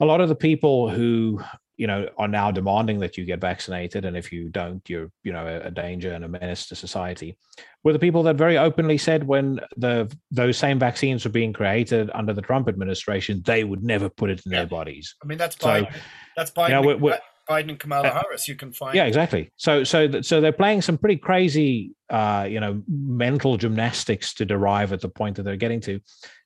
a 0.00 0.04
lot 0.04 0.20
of 0.20 0.28
the 0.28 0.34
people 0.34 0.88
who 0.88 1.40
you 1.76 1.88
know 1.88 2.08
are 2.18 2.28
now 2.28 2.52
demanding 2.52 3.00
that 3.00 3.18
you 3.18 3.24
get 3.24 3.40
vaccinated 3.40 4.04
and 4.04 4.16
if 4.16 4.30
you 4.32 4.48
don't 4.48 4.88
you're 4.88 5.10
you 5.24 5.32
know 5.32 5.60
a, 5.64 5.72
danger 5.72 6.12
and 6.12 6.24
a 6.24 6.28
menace 6.28 6.66
to 6.68 6.76
society 6.76 7.36
were 7.82 7.92
the 7.92 7.98
people 7.98 8.22
that 8.22 8.36
very 8.36 8.56
openly 8.56 8.96
said 8.96 9.26
when 9.26 9.58
the 9.76 10.08
those 10.30 10.56
same 10.56 10.78
vaccines 10.78 11.24
were 11.24 11.32
being 11.32 11.52
created 11.52 12.12
under 12.14 12.32
the 12.32 12.40
trump 12.40 12.68
administration 12.68 13.42
they 13.44 13.64
would 13.64 13.82
never 13.82 14.08
put 14.08 14.30
it 14.30 14.40
in 14.46 14.52
Yeah. 14.52 14.58
their 14.58 14.66
bodies 14.68 15.16
I 15.20 15.26
mean, 15.26 15.36
that's 15.36 15.56
So, 15.58 15.66
Biden. 15.66 15.92
that's 16.36 16.52
Biden. 16.52 16.70
know, 16.70 16.82
we're- 16.82 16.98
we're- 17.00 17.18
Biden 17.48 17.68
and 17.70 17.78
Kamala 17.78 18.08
Uh, 18.08 18.22
Harris. 18.22 18.48
You 18.48 18.54
can 18.56 18.72
find. 18.72 18.94
yeah 18.94 19.04
exactly 19.04 19.50
so 19.56 19.84
so 19.84 20.08
th- 20.08 20.24
so 20.24 20.40
they're 20.40 20.52
playing 20.52 20.80
some 20.82 20.96
pretty 20.98 21.16
crazy 21.16 21.92
uh 22.10 22.46
you 22.48 22.60
know 22.60 22.82
mental 22.88 23.56
gymnastics 23.56 24.34
to 24.34 24.44
derive 24.44 24.92
at 24.92 25.00
the 25.00 25.08
point 25.08 25.36
that 25.36 25.42
they're 25.44 25.56
getting 25.56 25.80
to 25.80 26.00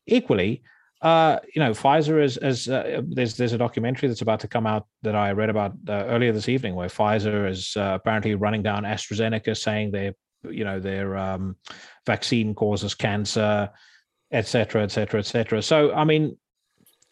equally 0.06 0.62
uh 1.02 1.38
you 1.54 1.60
know 1.62 1.70
pfizer 1.70 2.22
is 2.22 2.36
as 2.38 2.68
uh, 2.68 3.00
there's 3.06 3.36
there's 3.36 3.52
a 3.52 3.58
documentary 3.58 4.08
that's 4.08 4.22
about 4.22 4.40
to 4.40 4.48
come 4.48 4.66
out 4.66 4.86
that 5.02 5.14
i 5.14 5.30
read 5.30 5.48
about 5.50 5.72
uh, 5.88 5.92
earlier 6.06 6.32
this 6.32 6.48
evening 6.48 6.74
where 6.74 6.88
pfizer 6.88 7.48
is 7.48 7.76
uh, 7.76 7.92
apparently 7.94 8.34
running 8.34 8.62
down 8.62 8.82
astrazeneca 8.82 9.56
saying 9.56 9.90
their 9.92 10.12
you 10.50 10.64
know 10.64 10.80
their 10.80 11.16
um 11.16 11.54
vaccine 12.06 12.54
causes 12.54 12.94
cancer 12.94 13.70
et 14.32 14.46
cetera 14.46 14.82
et 14.82 14.90
cetera 14.90 15.20
et 15.20 15.26
cetera 15.26 15.62
so 15.62 15.92
i 15.94 16.04
mean 16.04 16.36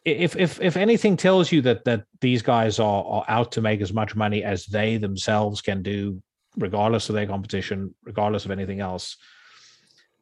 if 0.07 0.37
if 0.37 0.61
if 0.61 0.77
anything 0.77 1.17
tells 1.17 1.51
you 1.51 1.61
that 1.63 1.85
that 1.85 2.05
these 2.21 2.41
guys 2.41 2.79
are 2.79 3.05
are 3.05 3.25
out 3.27 3.51
to 3.53 3.61
make 3.61 3.81
as 3.81 3.93
much 3.93 4.15
money 4.15 4.45
as 4.45 4.65
they 4.67 4.97
themselves 4.99 5.61
can 5.61 5.83
do, 5.83 6.23
regardless 6.57 7.09
of 7.09 7.17
their 7.17 7.27
competition, 7.27 7.93
regardless 8.05 8.45
of 8.45 8.53
anything 8.53 8.81
else, 8.81 9.17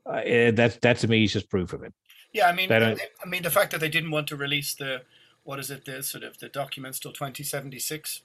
uh, 0.06 0.22
eh, 0.24 0.50
that 0.52 0.80
that 0.80 0.96
to 0.98 1.08
me 1.08 1.24
is 1.24 1.34
just 1.34 1.50
proof 1.50 1.74
of 1.74 1.82
it. 1.82 1.92
Yeah, 2.32 2.48
I 2.48 2.52
mean, 2.52 2.72
I 2.72 2.96
mean, 3.26 3.42
the 3.42 3.50
fact 3.50 3.70
that 3.72 3.80
they 3.80 3.90
didn't 3.90 4.10
want 4.10 4.26
to 4.28 4.36
release 4.36 4.74
the 4.74 5.02
what 5.44 5.58
is 5.58 5.70
it, 5.70 5.84
the 5.84 6.02
sort 6.02 6.24
of 6.24 6.38
the 6.38 6.48
documents 6.48 6.98
till 6.98 7.12
2076, 7.12 8.22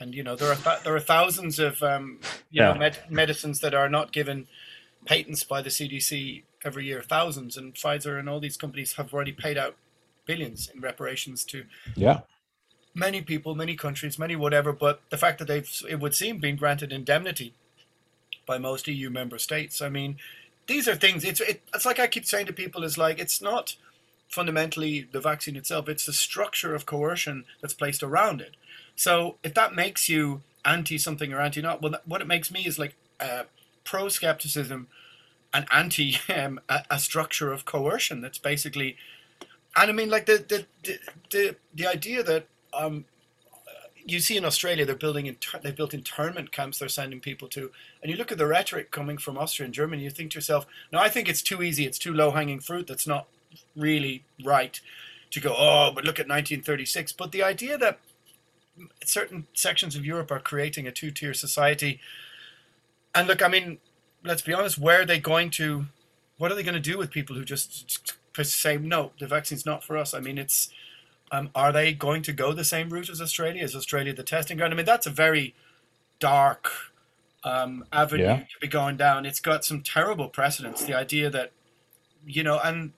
and 0.00 0.14
you 0.14 0.22
know 0.22 0.34
there 0.34 0.50
are 0.50 0.56
th- 0.56 0.82
there 0.82 0.96
are 0.96 1.00
thousands 1.00 1.58
of 1.58 1.82
um, 1.82 2.20
you 2.50 2.62
know 2.62 2.74
med- 2.74 3.04
medicines 3.10 3.60
that 3.60 3.74
are 3.74 3.90
not 3.90 4.12
given 4.12 4.48
patents 5.04 5.44
by 5.44 5.60
the 5.60 5.68
CDC 5.68 6.42
every 6.64 6.86
year, 6.86 7.02
thousands, 7.02 7.58
and 7.58 7.74
Pfizer 7.74 8.18
and 8.18 8.30
all 8.30 8.40
these 8.40 8.56
companies 8.56 8.94
have 8.94 9.12
already 9.12 9.32
paid 9.32 9.58
out 9.58 9.76
billions 10.30 10.70
in 10.72 10.80
reparations 10.80 11.44
to 11.44 11.58
Yeah, 11.96 12.20
many 12.94 13.20
people, 13.22 13.54
many 13.54 13.76
countries, 13.76 14.18
many 14.18 14.36
whatever. 14.36 14.72
But 14.72 15.00
the 15.10 15.18
fact 15.18 15.38
that 15.38 15.48
they've, 15.48 15.70
it 15.88 16.00
would 16.00 16.14
seem, 16.14 16.38
been 16.38 16.56
granted 16.56 16.92
indemnity 16.92 17.54
by 18.46 18.58
most 18.58 18.88
EU 18.88 19.10
member 19.10 19.38
states. 19.38 19.80
I 19.80 19.88
mean, 19.88 20.16
these 20.66 20.88
are 20.88 20.96
things. 20.96 21.24
It's 21.24 21.40
it, 21.40 21.62
it's 21.74 21.86
like 21.86 22.00
I 22.00 22.06
keep 22.06 22.26
saying 22.26 22.46
to 22.46 22.52
people 22.52 22.84
is 22.84 22.98
like 22.98 23.18
it's 23.18 23.40
not 23.40 23.76
fundamentally 24.28 25.08
the 25.12 25.20
vaccine 25.20 25.56
itself. 25.56 25.88
It's 25.88 26.06
the 26.06 26.12
structure 26.12 26.74
of 26.74 26.86
coercion 26.86 27.44
that's 27.60 27.74
placed 27.74 28.02
around 28.02 28.40
it. 28.40 28.54
So 28.96 29.36
if 29.42 29.54
that 29.54 29.74
makes 29.74 30.08
you 30.08 30.42
anti 30.64 30.98
something 30.98 31.32
or 31.32 31.40
anti 31.40 31.62
not, 31.62 31.82
well, 31.82 31.92
that, 31.92 32.06
what 32.06 32.20
it 32.20 32.26
makes 32.26 32.50
me 32.50 32.66
is 32.66 32.78
like 32.78 32.94
uh, 33.18 33.44
pro 33.84 34.08
skepticism 34.08 34.88
and 35.52 35.66
anti 35.72 36.16
um, 36.34 36.60
a, 36.68 36.84
a 36.90 36.98
structure 36.98 37.52
of 37.52 37.64
coercion 37.64 38.20
that's 38.20 38.38
basically 38.38 38.96
and 39.76 39.90
I 39.90 39.92
mean, 39.92 40.10
like 40.10 40.26
the 40.26 40.44
the 40.48 40.66
the 40.82 40.98
the, 41.30 41.56
the 41.74 41.86
idea 41.86 42.22
that 42.22 42.46
um, 42.72 43.04
you 44.04 44.20
see 44.20 44.36
in 44.36 44.44
Australia, 44.44 44.84
they're 44.84 44.94
building 44.94 45.26
inter- 45.26 45.60
they've 45.62 45.76
built 45.76 45.94
internment 45.94 46.52
camps. 46.52 46.78
They're 46.78 46.88
sending 46.88 47.20
people 47.20 47.48
to, 47.48 47.70
and 48.02 48.10
you 48.10 48.16
look 48.16 48.32
at 48.32 48.38
the 48.38 48.46
rhetoric 48.46 48.90
coming 48.90 49.18
from 49.18 49.38
Austria 49.38 49.66
and 49.66 49.74
Germany. 49.74 50.02
You 50.02 50.10
think 50.10 50.32
to 50.32 50.36
yourself, 50.36 50.66
"No, 50.92 50.98
I 50.98 51.08
think 51.08 51.28
it's 51.28 51.42
too 51.42 51.62
easy. 51.62 51.86
It's 51.86 51.98
too 51.98 52.12
low 52.12 52.32
hanging 52.32 52.60
fruit. 52.60 52.86
That's 52.86 53.06
not 53.06 53.26
really 53.76 54.24
right." 54.44 54.80
To 55.30 55.38
go, 55.40 55.54
oh, 55.56 55.92
but 55.94 56.04
look 56.04 56.18
at 56.18 56.26
1936. 56.26 57.12
But 57.12 57.30
the 57.30 57.44
idea 57.44 57.78
that 57.78 58.00
certain 59.04 59.46
sections 59.54 59.94
of 59.94 60.04
Europe 60.04 60.32
are 60.32 60.40
creating 60.40 60.88
a 60.88 60.92
two 60.92 61.12
tier 61.12 61.34
society, 61.34 62.00
and 63.14 63.28
look, 63.28 63.40
I 63.40 63.46
mean, 63.46 63.78
let's 64.24 64.42
be 64.42 64.52
honest, 64.52 64.76
where 64.76 65.02
are 65.02 65.06
they 65.06 65.20
going 65.20 65.50
to? 65.50 65.86
What 66.38 66.50
are 66.50 66.56
they 66.56 66.64
going 66.64 66.74
to 66.74 66.80
do 66.80 66.98
with 66.98 67.10
people 67.10 67.36
who 67.36 67.44
just 67.44 68.16
say 68.42 68.76
no, 68.78 69.12
the 69.18 69.26
vaccine's 69.26 69.66
not 69.66 69.84
for 69.84 69.96
us? 69.96 70.14
I 70.14 70.20
mean, 70.20 70.38
it's 70.38 70.70
um, 71.32 71.50
are 71.54 71.72
they 71.72 71.92
going 71.92 72.22
to 72.22 72.32
go 72.32 72.52
the 72.52 72.64
same 72.64 72.90
route 72.90 73.08
as 73.08 73.20
Australia? 73.20 73.62
Is 73.62 73.76
Australia 73.76 74.12
the 74.14 74.22
testing 74.22 74.56
ground? 74.56 74.72
I 74.72 74.76
mean, 74.76 74.86
that's 74.86 75.06
a 75.06 75.10
very 75.10 75.54
dark 76.18 76.70
um, 77.44 77.84
avenue 77.92 78.24
Yeah. 78.24 78.36
to 78.38 78.58
be 78.60 78.66
going 78.68 78.96
down. 78.96 79.24
It's 79.26 79.40
got 79.40 79.64
some 79.64 79.82
terrible 79.82 80.28
precedents. 80.28 80.84
The 80.84 80.94
idea 80.94 81.30
that, 81.30 81.52
you 82.26 82.42
know, 82.42 82.58
and 82.58 82.92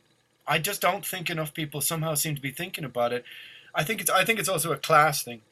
I 0.47 0.59
just 0.59 0.81
don't 0.81 1.05
think 1.07 1.31
enough 1.31 1.55
people 1.55 1.81
somehow 1.81 2.15
seem 2.15 2.35
to 2.35 2.41
be 2.43 2.51
thinking 2.51 2.85
about 2.85 3.13
it. 3.13 3.25
I 3.75 3.85
think 3.85 4.01
it's 4.01 4.11
I 4.11 4.25
think 4.25 4.39
it's 4.39 4.49
also 4.49 4.73
a 4.73 4.77
class 4.77 5.23
thing. 5.23 5.43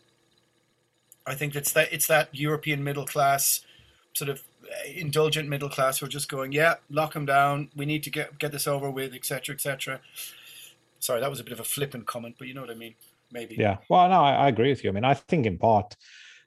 I 1.27 1.35
think 1.35 1.55
it's 1.55 1.73
that 1.73 1.93
it's 1.93 2.07
that 2.09 2.35
European 2.35 2.83
middle 2.83 3.07
class, 3.07 3.61
sort 4.15 4.29
of 4.29 4.43
indulgent 4.95 5.49
middle 5.49 5.69
class 5.69 5.99
who 5.99 6.07
are 6.07 6.11
just 6.11 6.29
going, 6.29 6.53
yeah, 6.53 6.75
lock 6.91 7.15
them 7.15 7.27
down. 7.27 7.71
We 7.77 7.87
need 7.87 8.03
to 8.05 8.11
get 8.11 8.39
get 8.39 8.53
this 8.53 8.67
over 8.67 8.91
with, 8.91 9.15
etc., 9.15 9.55
etc. 9.55 10.01
Sorry, 10.99 11.21
that 11.21 11.31
was 11.31 11.41
a 11.41 11.45
bit 11.45 11.53
of 11.53 11.61
a 11.61 11.65
flippant 11.65 12.07
comment, 12.07 12.37
but 12.39 12.49
you 12.49 12.55
know 12.55 12.61
what 12.61 12.71
I 12.71 12.75
mean. 12.75 12.95
Maybe. 13.33 13.55
yeah. 13.57 13.77
Well, 13.89 14.09
no, 14.09 14.23
I, 14.23 14.33
I 14.33 14.49
agree 14.49 14.71
with 14.71 14.83
you. 14.83 14.91
I 14.91 14.93
mean, 14.93 15.05
I 15.05 15.15
think 15.15 15.47
in 15.47 15.57
part, 15.57 15.95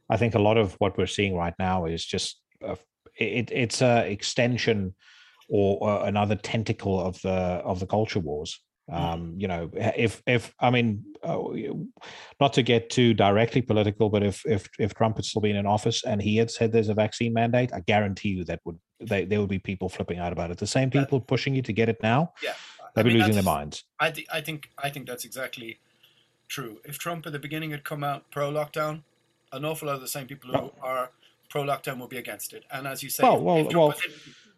I 0.10 0.18
think 0.18 0.36
a 0.36 0.40
lot 0.40 0.58
of 0.58 0.74
what 0.80 0.98
we're 0.98 1.08
seeing 1.08 1.36
right 1.36 1.54
now 1.58 1.86
is 1.86 2.06
just 2.06 2.42
a, 2.62 2.78
it, 3.18 3.50
it's 3.52 3.82
a 3.82 4.06
extension 4.12 4.94
or 5.50 6.06
another 6.06 6.36
tentacle 6.36 7.00
of 7.00 7.22
the 7.22 7.30
of 7.30 7.80
the 7.80 7.86
culture 7.86 8.20
wars. 8.20 8.60
Um, 8.92 9.36
you 9.38 9.48
know, 9.48 9.70
if 9.74 10.22
if 10.28 10.54
I 10.60 10.70
mean, 10.70 11.06
uh, 11.24 11.40
not 12.42 12.52
to 12.54 12.64
get 12.64 12.90
too 12.90 13.14
directly 13.14 13.62
political, 13.62 14.10
but 14.10 14.24
if 14.24 14.46
if 14.46 14.68
if 14.78 14.94
Trump 14.94 15.16
had 15.16 15.26
still 15.26 15.42
been 15.42 15.56
in 15.56 15.66
office 15.66 16.04
and 16.04 16.22
he 16.22 16.36
had 16.36 16.52
said 16.52 16.72
there's 16.74 16.90
a 16.90 16.94
vaccine 16.94 17.34
mandate, 17.34 17.72
I 17.74 17.80
guarantee 17.80 18.30
you 18.30 18.44
that 18.46 18.60
would 18.66 18.78
they, 19.00 19.24
there 19.24 19.40
would 19.40 19.50
be 19.50 19.60
people 19.60 19.88
flipping 19.88 20.20
out 20.20 20.34
about 20.34 20.52
it. 20.52 20.58
The 20.58 20.68
same 20.68 20.90
people 20.90 21.22
pushing 21.22 21.56
you 21.56 21.62
to 21.62 21.72
get 21.74 21.88
it 21.88 21.98
now, 22.04 22.34
Yeah. 22.44 22.54
they'd 22.94 23.02
I 23.02 23.04
be 23.04 23.10
mean, 23.12 23.20
losing 23.20 23.36
their 23.36 23.44
minds. 23.44 23.86
I, 24.02 24.12
th- 24.12 24.28
I 24.34 24.42
think 24.42 24.70
I 24.78 24.90
think 24.90 25.08
that's 25.08 25.24
exactly 25.24 25.80
true. 26.50 26.80
If 26.84 27.00
Trump 27.00 27.26
at 27.26 27.32
the 27.32 27.40
beginning 27.40 27.72
had 27.72 27.86
come 27.86 28.04
out 28.04 28.30
pro 28.32 28.52
lockdown, 28.52 29.04
an 29.54 29.64
awful 29.64 29.88
lot 29.88 29.96
of 29.96 30.02
the 30.02 30.08
same 30.10 30.28
people 30.28 30.52
who 30.52 30.72
are 30.82 31.12
pro 31.50 31.64
lockdown 31.64 32.00
will 32.00 32.08
be 32.08 32.18
against 32.18 32.52
it. 32.52 32.66
And 32.70 32.86
as 32.86 33.02
you 33.02 33.10
say, 33.10 33.24
Well, 33.24 33.42
well, 33.42 33.58
if, 33.60 33.70
Trump 33.70 33.96
well- 33.96 33.98
in, 34.06 34.12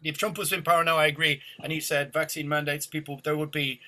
if 0.08 0.18
Trump 0.18 0.36
was 0.36 0.52
in 0.52 0.62
power 0.64 0.82
now, 0.82 0.96
I 0.98 1.06
agree, 1.06 1.40
and 1.62 1.72
he 1.72 1.78
said 1.80 2.12
vaccine 2.12 2.48
mandates, 2.48 2.86
people 2.88 3.20
there 3.22 3.36
would 3.36 3.52
be 3.52 3.80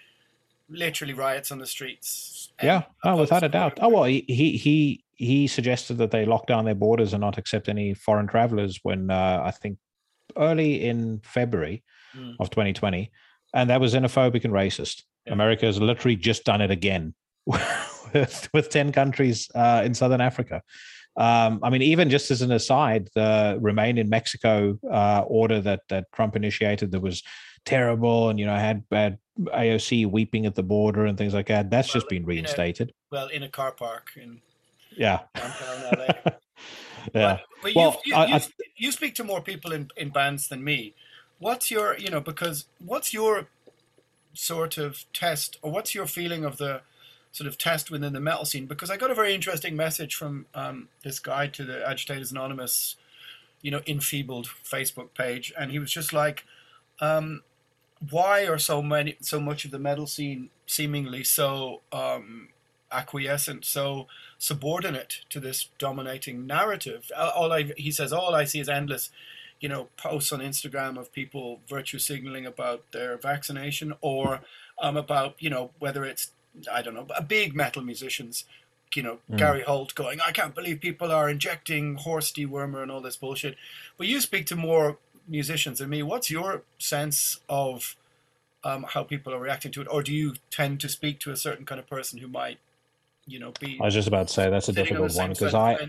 literally 0.68 1.14
riots 1.14 1.50
on 1.50 1.58
the 1.58 1.66
streets. 1.66 2.52
Yeah, 2.62 2.82
oh, 3.04 3.16
without 3.16 3.42
a 3.44 3.48
doubt. 3.48 3.78
Oh 3.80 3.88
well, 3.88 4.04
he 4.04 4.24
he 4.28 5.04
he 5.14 5.46
suggested 5.46 5.98
that 5.98 6.10
they 6.10 6.24
lock 6.24 6.46
down 6.46 6.64
their 6.64 6.74
borders 6.74 7.12
and 7.12 7.20
not 7.20 7.38
accept 7.38 7.68
any 7.68 7.94
foreign 7.94 8.26
travelers 8.26 8.80
when 8.82 9.10
uh, 9.10 9.42
I 9.44 9.50
think 9.50 9.78
early 10.36 10.84
in 10.84 11.20
February 11.24 11.82
Mm. 12.16 12.36
of 12.40 12.48
2020, 12.48 13.10
and 13.52 13.68
that 13.68 13.82
was 13.82 13.94
xenophobic 13.94 14.42
and 14.44 14.52
racist. 14.54 15.02
Yeah. 15.26 15.34
America 15.34 15.66
has 15.66 15.78
literally 15.78 16.16
just 16.16 16.44
done 16.44 16.62
it 16.62 16.70
again 16.70 17.12
with, 17.46 18.48
with 18.54 18.70
ten 18.70 18.92
countries 18.92 19.46
uh, 19.54 19.82
in 19.84 19.92
southern 19.92 20.22
Africa. 20.22 20.62
Um, 21.18 21.60
I 21.62 21.68
mean, 21.68 21.82
even 21.82 22.08
just 22.08 22.30
as 22.30 22.40
an 22.40 22.50
aside, 22.50 23.10
the 23.14 23.58
remain 23.60 23.98
in 23.98 24.08
Mexico 24.08 24.78
uh, 24.90 25.22
order 25.26 25.60
that 25.60 25.80
that 25.90 26.06
Trump 26.14 26.34
initiated 26.34 26.92
that 26.92 27.00
was 27.00 27.22
terrible, 27.66 28.30
and 28.30 28.38
you 28.40 28.46
know 28.46 28.54
had 28.56 28.84
had 28.90 29.18
AOC 29.40 30.06
weeping 30.10 30.46
at 30.46 30.54
the 30.54 30.62
border 30.62 31.06
and 31.06 31.16
things 31.16 31.34
like 31.34 31.46
that. 31.46 31.70
That's 31.70 31.92
just 31.92 32.08
been 32.08 32.24
reinstated. 32.24 32.92
well, 33.10 33.28
in 33.28 33.42
a 33.42 33.48
car 33.48 33.72
park 33.72 34.10
in 34.16 34.40
Yeah. 34.96 35.20
downtown 35.34 35.98
LA. 35.98 36.06
yeah. 36.24 36.30
But, 37.12 37.40
but 37.62 37.74
Well, 37.74 38.00
you, 38.04 38.14
I- 38.14 38.26
you, 38.26 38.34
I- 38.34 38.36
you, 38.38 38.42
you 38.76 38.92
speak 38.92 39.14
to 39.16 39.24
more 39.24 39.40
people 39.40 39.72
in, 39.72 39.90
in 39.96 40.10
bands 40.10 40.48
than 40.48 40.62
me. 40.64 40.94
What's 41.38 41.70
your, 41.70 41.96
you 41.96 42.10
know, 42.10 42.20
because 42.20 42.66
what's 42.84 43.14
your 43.14 43.46
sort 44.34 44.76
of 44.78 45.04
test, 45.12 45.58
or 45.62 45.70
what's 45.70 45.94
your 45.94 46.06
feeling 46.06 46.44
of 46.44 46.56
the 46.58 46.80
sort 47.30 47.46
of 47.46 47.56
test 47.58 47.90
within 47.90 48.12
the 48.12 48.20
metal 48.20 48.44
scene? 48.44 48.66
Because 48.66 48.90
I 48.90 48.96
got 48.96 49.10
a 49.10 49.14
very 49.14 49.34
interesting 49.34 49.76
message 49.76 50.14
from 50.16 50.46
um, 50.54 50.88
this 51.04 51.20
guy 51.20 51.46
to 51.48 51.64
the 51.64 51.88
Agitators 51.88 52.32
Anonymous, 52.32 52.96
you 53.62 53.70
know, 53.70 53.80
enfeebled 53.86 54.48
Facebook 54.64 55.14
page, 55.14 55.52
and 55.56 55.70
he 55.70 55.78
was 55.78 55.92
just 55.92 56.12
like, 56.12 56.44
um, 57.00 57.42
why 58.10 58.46
are 58.46 58.58
so 58.58 58.82
many 58.82 59.16
so 59.20 59.40
much 59.40 59.64
of 59.64 59.70
the 59.70 59.78
metal 59.78 60.06
scene 60.06 60.50
seemingly 60.66 61.24
so 61.24 61.80
um, 61.92 62.48
acquiescent, 62.92 63.64
so 63.64 64.06
subordinate 64.38 65.20
to 65.30 65.40
this 65.40 65.68
dominating 65.78 66.46
narrative? 66.46 67.10
All 67.16 67.52
I 67.52 67.72
he 67.76 67.90
says, 67.90 68.12
all 68.12 68.34
I 68.34 68.44
see 68.44 68.60
is 68.60 68.68
endless, 68.68 69.10
you 69.60 69.68
know, 69.68 69.88
posts 69.96 70.32
on 70.32 70.40
Instagram 70.40 70.98
of 70.98 71.12
people 71.12 71.60
virtue 71.68 71.98
signaling 71.98 72.46
about 72.46 72.84
their 72.92 73.16
vaccination 73.16 73.94
or 74.00 74.40
um, 74.80 74.96
about 74.96 75.34
you 75.38 75.50
know 75.50 75.70
whether 75.78 76.04
it's 76.04 76.32
I 76.72 76.82
don't 76.82 76.94
know, 76.94 77.06
a 77.16 77.22
big 77.22 77.54
metal 77.54 77.82
musicians 77.82 78.44
you 78.94 79.02
know, 79.02 79.18
mm. 79.30 79.36
Gary 79.36 79.62
Holt 79.62 79.94
going, 79.94 80.20
I 80.20 80.32
can't 80.32 80.54
believe 80.54 80.80
people 80.80 81.12
are 81.12 81.28
injecting 81.28 81.96
horse 81.96 82.32
dewormer 82.32 82.82
and 82.82 82.90
all 82.90 83.00
this 83.00 83.16
bullshit. 83.16 83.56
But 83.96 84.06
you 84.06 84.20
speak 84.20 84.46
to 84.46 84.56
more 84.56 84.98
musicians 85.28 85.80
and 85.80 85.90
me. 85.90 86.02
What's 86.02 86.30
your 86.30 86.62
sense 86.78 87.40
of 87.48 87.96
um, 88.64 88.86
how 88.88 89.02
people 89.02 89.32
are 89.34 89.40
reacting 89.40 89.72
to 89.72 89.80
it? 89.82 89.88
Or 89.90 90.02
do 90.02 90.12
you 90.12 90.34
tend 90.50 90.80
to 90.80 90.88
speak 90.88 91.20
to 91.20 91.30
a 91.30 91.36
certain 91.36 91.64
kind 91.64 91.78
of 91.78 91.86
person 91.86 92.18
who 92.18 92.28
might, 92.28 92.58
you 93.26 93.38
know, 93.38 93.52
be. 93.60 93.78
I 93.80 93.84
was 93.84 93.94
just 93.94 94.08
about 94.08 94.28
to 94.28 94.34
say 94.34 94.50
that's 94.50 94.68
a 94.68 94.72
difficult 94.72 95.14
one 95.14 95.30
because 95.30 95.54
I, 95.54 95.88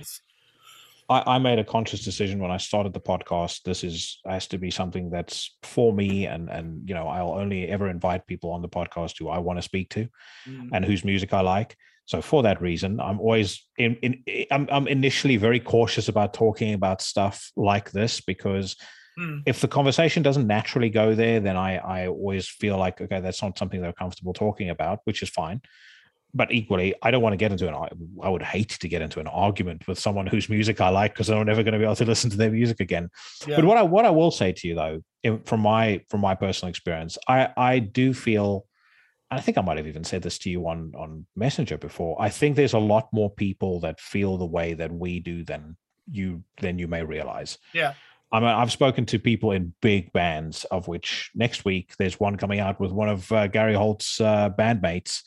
I, 1.09 1.35
I 1.35 1.37
made 1.39 1.57
a 1.57 1.63
conscious 1.63 2.03
decision 2.03 2.39
when 2.39 2.51
I 2.51 2.57
started 2.57 2.93
the 2.93 2.99
podcast. 2.99 3.63
This 3.63 3.83
is 3.83 4.19
has 4.25 4.47
to 4.47 4.57
be 4.57 4.69
something 4.69 5.09
that's 5.09 5.57
for 5.63 5.93
me, 5.93 6.27
and 6.27 6.49
and 6.49 6.87
you 6.87 6.93
know 6.93 7.07
I'll 7.07 7.31
only 7.31 7.67
ever 7.67 7.89
invite 7.89 8.27
people 8.27 8.51
on 8.51 8.61
the 8.61 8.69
podcast 8.69 9.17
who 9.17 9.29
I 9.29 9.39
want 9.39 9.57
to 9.57 9.63
speak 9.63 9.89
to, 9.91 10.07
mm. 10.47 10.69
and 10.73 10.85
whose 10.85 11.03
music 11.05 11.33
I 11.33 11.41
like. 11.41 11.77
So 12.05 12.21
for 12.21 12.43
that 12.43 12.59
reason, 12.59 12.99
I'm 12.99 13.19
always 13.19 13.67
in, 13.77 13.95
in 13.97 14.45
I'm, 14.51 14.67
I'm 14.71 14.87
initially 14.87 15.37
very 15.37 15.59
cautious 15.59 16.09
about 16.09 16.33
talking 16.33 16.73
about 16.73 17.01
stuff 17.01 17.51
like 17.55 17.91
this 17.91 18.19
because 18.19 18.75
mm. 19.19 19.43
if 19.45 19.61
the 19.61 19.67
conversation 19.67 20.23
doesn't 20.23 20.47
naturally 20.47 20.89
go 20.89 21.15
there, 21.15 21.39
then 21.39 21.57
I 21.57 21.77
I 21.77 22.07
always 22.07 22.47
feel 22.47 22.77
like 22.77 23.01
okay, 23.01 23.19
that's 23.19 23.41
not 23.41 23.57
something 23.57 23.81
they're 23.81 23.93
comfortable 23.93 24.33
talking 24.33 24.69
about, 24.69 24.99
which 25.03 25.21
is 25.21 25.29
fine. 25.29 25.61
But 26.33 26.51
equally, 26.51 26.93
I 27.01 27.09
don't 27.09 27.23
want 27.23 27.33
to 27.33 27.37
get 27.37 27.51
into 27.51 27.67
an. 27.67 27.75
I 28.21 28.29
would 28.29 28.43
hate 28.43 28.69
to 28.69 28.87
get 28.87 29.01
into 29.01 29.19
an 29.19 29.27
argument 29.27 29.87
with 29.87 29.97
someone 29.97 30.27
whose 30.27 30.47
music 30.47 30.79
I 30.79 30.89
like 30.89 31.13
because 31.13 31.29
I'm 31.29 31.43
never 31.45 31.63
going 31.63 31.73
to 31.73 31.79
be 31.79 31.85
able 31.85 31.95
to 31.95 32.05
listen 32.13 32.29
to 32.29 32.37
their 32.37 32.51
music 32.51 32.79
again. 32.79 33.09
Yeah. 33.47 33.55
But 33.55 33.65
what 33.65 33.77
I 33.77 33.81
what 33.81 34.05
I 34.05 34.11
will 34.11 34.31
say 34.31 34.51
to 34.51 34.67
you 34.67 34.75
though, 34.75 35.39
from 35.45 35.61
my 35.61 36.01
from 36.09 36.21
my 36.21 36.35
personal 36.35 36.69
experience, 36.69 37.17
I 37.27 37.49
I 37.57 37.79
do 37.79 38.13
feel 38.13 38.65
I 39.31 39.41
think 39.41 39.57
I 39.57 39.61
might 39.61 39.77
have 39.77 39.87
even 39.87 40.03
said 40.03 40.21
this 40.21 40.37
to 40.39 40.49
you 40.49 40.67
on 40.67 40.93
on 40.95 41.25
Messenger 41.35 41.77
before. 41.77 42.19
I 42.19 42.29
think 42.29 42.55
there's 42.55 42.73
a 42.73 42.79
lot 42.79 43.09
more 43.11 43.29
people 43.29 43.79
that 43.81 43.99
feel 43.99 44.37
the 44.37 44.45
way 44.45 44.73
that 44.73 44.91
we 44.91 45.19
do 45.19 45.43
than 45.43 45.77
you 46.11 46.43
than 46.61 46.79
you 46.79 46.87
may 46.87 47.03
realize. 47.03 47.57
Yeah. 47.73 47.93
I 48.31 48.39
mean, 48.39 48.49
I've 48.49 48.71
spoken 48.71 49.05
to 49.07 49.19
people 49.19 49.51
in 49.51 49.73
big 49.81 50.13
bands, 50.13 50.63
of 50.65 50.87
which 50.87 51.31
next 51.33 51.65
week 51.65 51.93
there's 51.97 52.19
one 52.19 52.35
coming 52.35 52.59
out 52.59 52.79
with 52.79 52.91
one 52.91 53.09
of 53.09 53.31
uh, 53.31 53.47
Gary 53.47 53.73
Holt's 53.73 54.21
uh, 54.21 54.51
bandmates, 54.51 55.23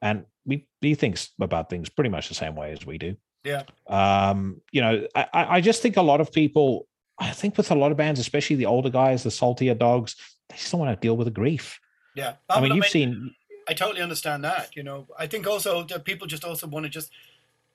and 0.00 0.24
we 0.44 0.66
he 0.80 0.94
thinks 0.94 1.30
about 1.40 1.68
things 1.68 1.88
pretty 1.88 2.10
much 2.10 2.28
the 2.28 2.34
same 2.34 2.54
way 2.54 2.72
as 2.72 2.86
we 2.86 2.98
do. 2.98 3.16
Yeah. 3.44 3.62
Um, 3.86 4.60
you 4.72 4.80
know, 4.80 5.06
I, 5.14 5.26
I 5.32 5.60
just 5.60 5.82
think 5.82 5.96
a 5.96 6.02
lot 6.02 6.20
of 6.20 6.32
people, 6.32 6.88
I 7.18 7.30
think 7.30 7.56
with 7.56 7.70
a 7.70 7.74
lot 7.74 7.92
of 7.92 7.96
bands, 7.96 8.18
especially 8.18 8.56
the 8.56 8.66
older 8.66 8.90
guys, 8.90 9.22
the 9.22 9.30
saltier 9.30 9.74
dogs, 9.74 10.16
they 10.48 10.56
just 10.56 10.72
don't 10.72 10.80
want 10.80 10.98
to 10.98 11.06
deal 11.06 11.16
with 11.16 11.26
the 11.26 11.32
grief. 11.32 11.78
Yeah. 12.16 12.34
I 12.48 12.60
mean, 12.60 12.74
you've 12.74 12.86
seen 12.86 13.34
I 13.68 13.74
totally 13.74 14.02
understand 14.02 14.44
that. 14.44 14.76
You 14.76 14.82
know, 14.82 15.06
I 15.18 15.26
think 15.26 15.46
also 15.46 15.82
that 15.84 16.04
people 16.04 16.26
just 16.26 16.44
also 16.44 16.66
want 16.66 16.84
to 16.84 16.90
just 16.90 17.10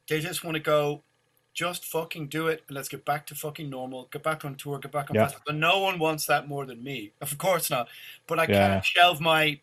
they 0.07 0.19
just 0.19 0.43
want 0.43 0.55
to 0.55 0.61
go, 0.61 1.03
just 1.53 1.85
fucking 1.85 2.27
do 2.27 2.47
it 2.47 2.63
and 2.67 2.75
let's 2.75 2.87
get 2.87 3.05
back 3.05 3.25
to 3.27 3.35
fucking 3.35 3.69
normal. 3.69 4.07
Get 4.11 4.23
back 4.23 4.45
on 4.45 4.55
tour. 4.55 4.79
Get 4.79 4.91
back 4.91 5.09
on. 5.09 5.15
Yeah. 5.15 5.31
But 5.45 5.55
no 5.55 5.79
one 5.79 5.99
wants 5.99 6.25
that 6.27 6.47
more 6.47 6.65
than 6.65 6.83
me. 6.83 7.11
Of 7.21 7.37
course 7.37 7.69
not. 7.69 7.87
But 8.27 8.39
I 8.39 8.43
yeah. 8.43 8.69
can't 8.69 8.85
shelve 8.85 9.21
my 9.21 9.59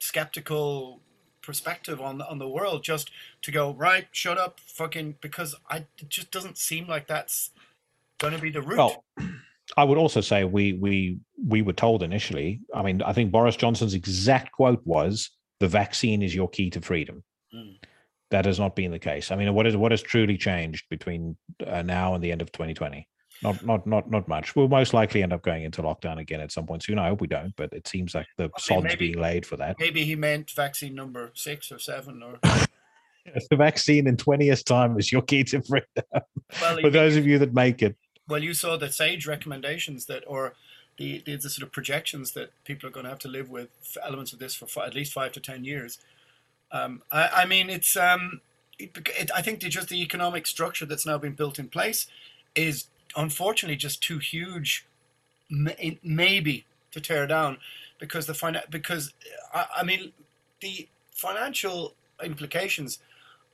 skeptical 0.00 1.00
perspective 1.42 2.00
on 2.00 2.20
on 2.22 2.38
the 2.38 2.48
world 2.48 2.82
just 2.82 3.10
to 3.42 3.50
go 3.50 3.72
right. 3.74 4.06
Shut 4.12 4.38
up, 4.38 4.60
fucking. 4.60 5.16
Because 5.20 5.54
I 5.68 5.78
it 5.98 6.08
just 6.08 6.30
doesn't 6.30 6.58
seem 6.58 6.86
like 6.86 7.06
that's 7.06 7.50
going 8.18 8.34
to 8.34 8.40
be 8.40 8.50
the 8.50 8.62
route. 8.62 8.76
Well, 8.78 9.04
I 9.76 9.84
would 9.84 9.98
also 9.98 10.20
say 10.20 10.44
we 10.44 10.72
we 10.74 11.18
we 11.46 11.62
were 11.62 11.72
told 11.72 12.02
initially. 12.02 12.60
I 12.74 12.82
mean, 12.82 13.02
I 13.02 13.12
think 13.12 13.30
Boris 13.30 13.56
Johnson's 13.56 13.94
exact 13.94 14.52
quote 14.52 14.80
was 14.84 15.30
the 15.60 15.68
vaccine 15.68 16.22
is 16.22 16.34
your 16.34 16.48
key 16.48 16.70
to 16.70 16.80
freedom. 16.80 17.22
Mm. 17.54 17.76
That 18.30 18.44
has 18.44 18.58
not 18.58 18.76
been 18.76 18.90
the 18.90 18.98
case. 18.98 19.30
I 19.30 19.36
mean, 19.36 19.52
what 19.54 19.66
is 19.66 19.76
what 19.76 19.90
has 19.92 20.02
truly 20.02 20.36
changed 20.36 20.88
between 20.90 21.36
uh, 21.66 21.82
now 21.82 22.14
and 22.14 22.22
the 22.22 22.30
end 22.30 22.42
of 22.42 22.52
2020? 22.52 23.08
Not 23.42 23.64
not 23.64 23.86
not 23.86 24.10
not 24.10 24.28
much. 24.28 24.56
We'll 24.56 24.68
most 24.68 24.92
likely 24.92 25.22
end 25.22 25.32
up 25.32 25.42
going 25.42 25.62
into 25.62 25.82
lockdown 25.82 26.18
again 26.18 26.40
at 26.40 26.52
some 26.52 26.66
point 26.66 26.82
soon. 26.82 26.98
I 26.98 27.08
hope 27.08 27.20
we 27.20 27.26
don't, 27.28 27.54
but 27.56 27.72
it 27.72 27.86
seems 27.86 28.14
like 28.14 28.26
the 28.36 28.50
sod's 28.58 28.84
maybe, 28.84 29.12
being 29.12 29.20
laid 29.20 29.46
for 29.46 29.56
that. 29.56 29.76
Maybe 29.78 30.04
he 30.04 30.16
meant 30.16 30.50
vaccine 30.50 30.94
number 30.94 31.30
six 31.34 31.70
or 31.70 31.78
seven 31.78 32.22
or. 32.22 32.38
the 33.50 33.56
vaccine 33.56 34.06
in 34.06 34.16
20 34.16 34.46
years' 34.46 34.62
time 34.62 34.98
is 34.98 35.12
your 35.12 35.22
key 35.22 35.44
to 35.44 35.62
freedom. 35.62 35.88
Well, 36.60 36.80
for 36.80 36.90
those 36.90 37.16
of 37.16 37.26
you 37.26 37.38
that 37.38 37.54
make 37.54 37.82
it. 37.82 37.96
Well, 38.26 38.42
you 38.42 38.54
saw 38.54 38.76
the 38.76 38.90
SAGE 38.90 39.26
recommendations 39.26 40.06
that, 40.06 40.24
or 40.26 40.54
the, 40.98 41.22
the, 41.24 41.36
the 41.36 41.50
sort 41.50 41.66
of 41.66 41.72
projections 41.72 42.32
that 42.32 42.52
people 42.64 42.88
are 42.88 42.92
going 42.92 43.04
to 43.04 43.10
have 43.10 43.18
to 43.20 43.28
live 43.28 43.50
with 43.50 43.68
elements 44.04 44.32
of 44.32 44.38
this 44.38 44.54
for 44.54 44.82
at 44.82 44.94
least 44.94 45.12
five 45.12 45.32
to 45.32 45.40
ten 45.40 45.64
years. 45.64 45.98
Um, 46.70 47.02
I, 47.10 47.28
I, 47.28 47.44
mean, 47.46 47.70
it's 47.70 47.96
um, 47.96 48.40
it, 48.78 48.96
it, 49.18 49.30
I 49.34 49.42
think 49.42 49.60
just 49.60 49.88
the 49.88 50.02
economic 50.02 50.46
structure 50.46 50.86
that's 50.86 51.06
now 51.06 51.18
been 51.18 51.34
built 51.34 51.58
in 51.58 51.68
place 51.68 52.06
is 52.54 52.88
unfortunately 53.16 53.76
just 53.76 54.02
too 54.02 54.18
huge, 54.18 54.86
maybe 55.48 56.66
to 56.90 57.00
tear 57.00 57.26
down, 57.26 57.58
because 57.98 58.26
the 58.26 58.34
fin- 58.34 58.60
because 58.70 59.14
I, 59.54 59.66
I 59.78 59.82
mean 59.82 60.12
the 60.60 60.88
financial 61.12 61.94
implications, 62.22 62.98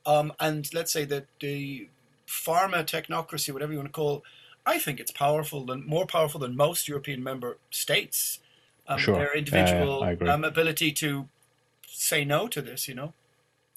um, 0.05 0.33
and 0.39 0.71
let's 0.73 0.91
say 0.91 1.05
that 1.05 1.27
the 1.39 1.87
pharma 2.27 2.83
technocracy, 2.83 3.53
whatever 3.53 3.71
you 3.71 3.79
want 3.79 3.89
to 3.89 3.93
call 3.93 4.23
I 4.65 4.79
think 4.79 4.99
it's 4.99 5.11
powerful 5.11 5.65
than 5.65 5.85
more 5.85 6.07
powerful 6.07 6.39
than 6.39 6.55
most 6.55 6.87
European 6.87 7.23
member 7.23 7.57
states. 7.69 8.39
Um, 8.87 8.99
sure. 8.99 9.15
Their 9.15 9.35
individual 9.35 10.03
uh, 10.03 10.31
um, 10.31 10.43
ability 10.43 10.91
to 10.93 11.27
say 11.95 12.25
no 12.25 12.47
to 12.47 12.61
this, 12.61 12.87
you 12.87 12.95
know, 12.95 13.13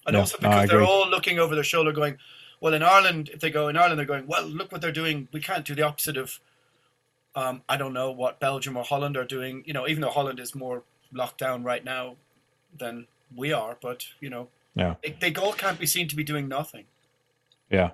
and 0.07 0.16
also 0.16 0.37
because 0.39 0.69
they're 0.69 0.83
all 0.83 1.09
looking 1.09 1.39
over 1.39 1.55
their 1.55 1.64
shoulder, 1.64 1.93
going, 1.93 2.19
"Well, 2.61 2.75
in 2.75 2.83
Ireland, 2.83 3.31
if 3.33 3.41
they 3.41 3.51
go 3.51 3.69
in 3.69 3.77
Ireland, 3.77 3.99
they're 3.99 4.07
going, 4.07 4.27
well, 4.27 4.45
look 4.45 4.73
what 4.73 4.81
they're 4.81 4.93
doing. 4.93 5.29
We 5.33 5.41
can't 5.41 5.64
do 5.64 5.75
the 5.75 5.83
opposite 5.83 6.16
of, 6.16 6.41
um, 7.35 7.62
I 7.69 7.77
don't 7.77 7.93
know 7.93 8.11
what 8.11 8.41
Belgium 8.41 8.77
or 8.77 8.85
Holland 8.85 9.16
are 9.16 9.25
doing. 9.25 9.62
You 9.66 9.73
know, 9.73 9.87
even 9.87 10.01
though 10.01 10.11
Holland 10.11 10.41
is 10.41 10.55
more 10.55 10.83
locked 11.12 11.39
down 11.39 11.62
right 11.62 11.85
now 11.85 12.16
than 12.77 13.07
we 13.35 13.53
are, 13.53 13.77
but 13.81 14.07
you 14.21 14.31
know, 14.31 14.49
yeah, 14.75 14.95
they, 15.03 15.16
they 15.21 15.41
all 15.41 15.53
can't 15.53 15.79
be 15.79 15.87
seen 15.87 16.09
to 16.09 16.16
be 16.16 16.25
doing 16.25 16.49
nothing. 16.49 16.85
Yeah, 17.71 17.91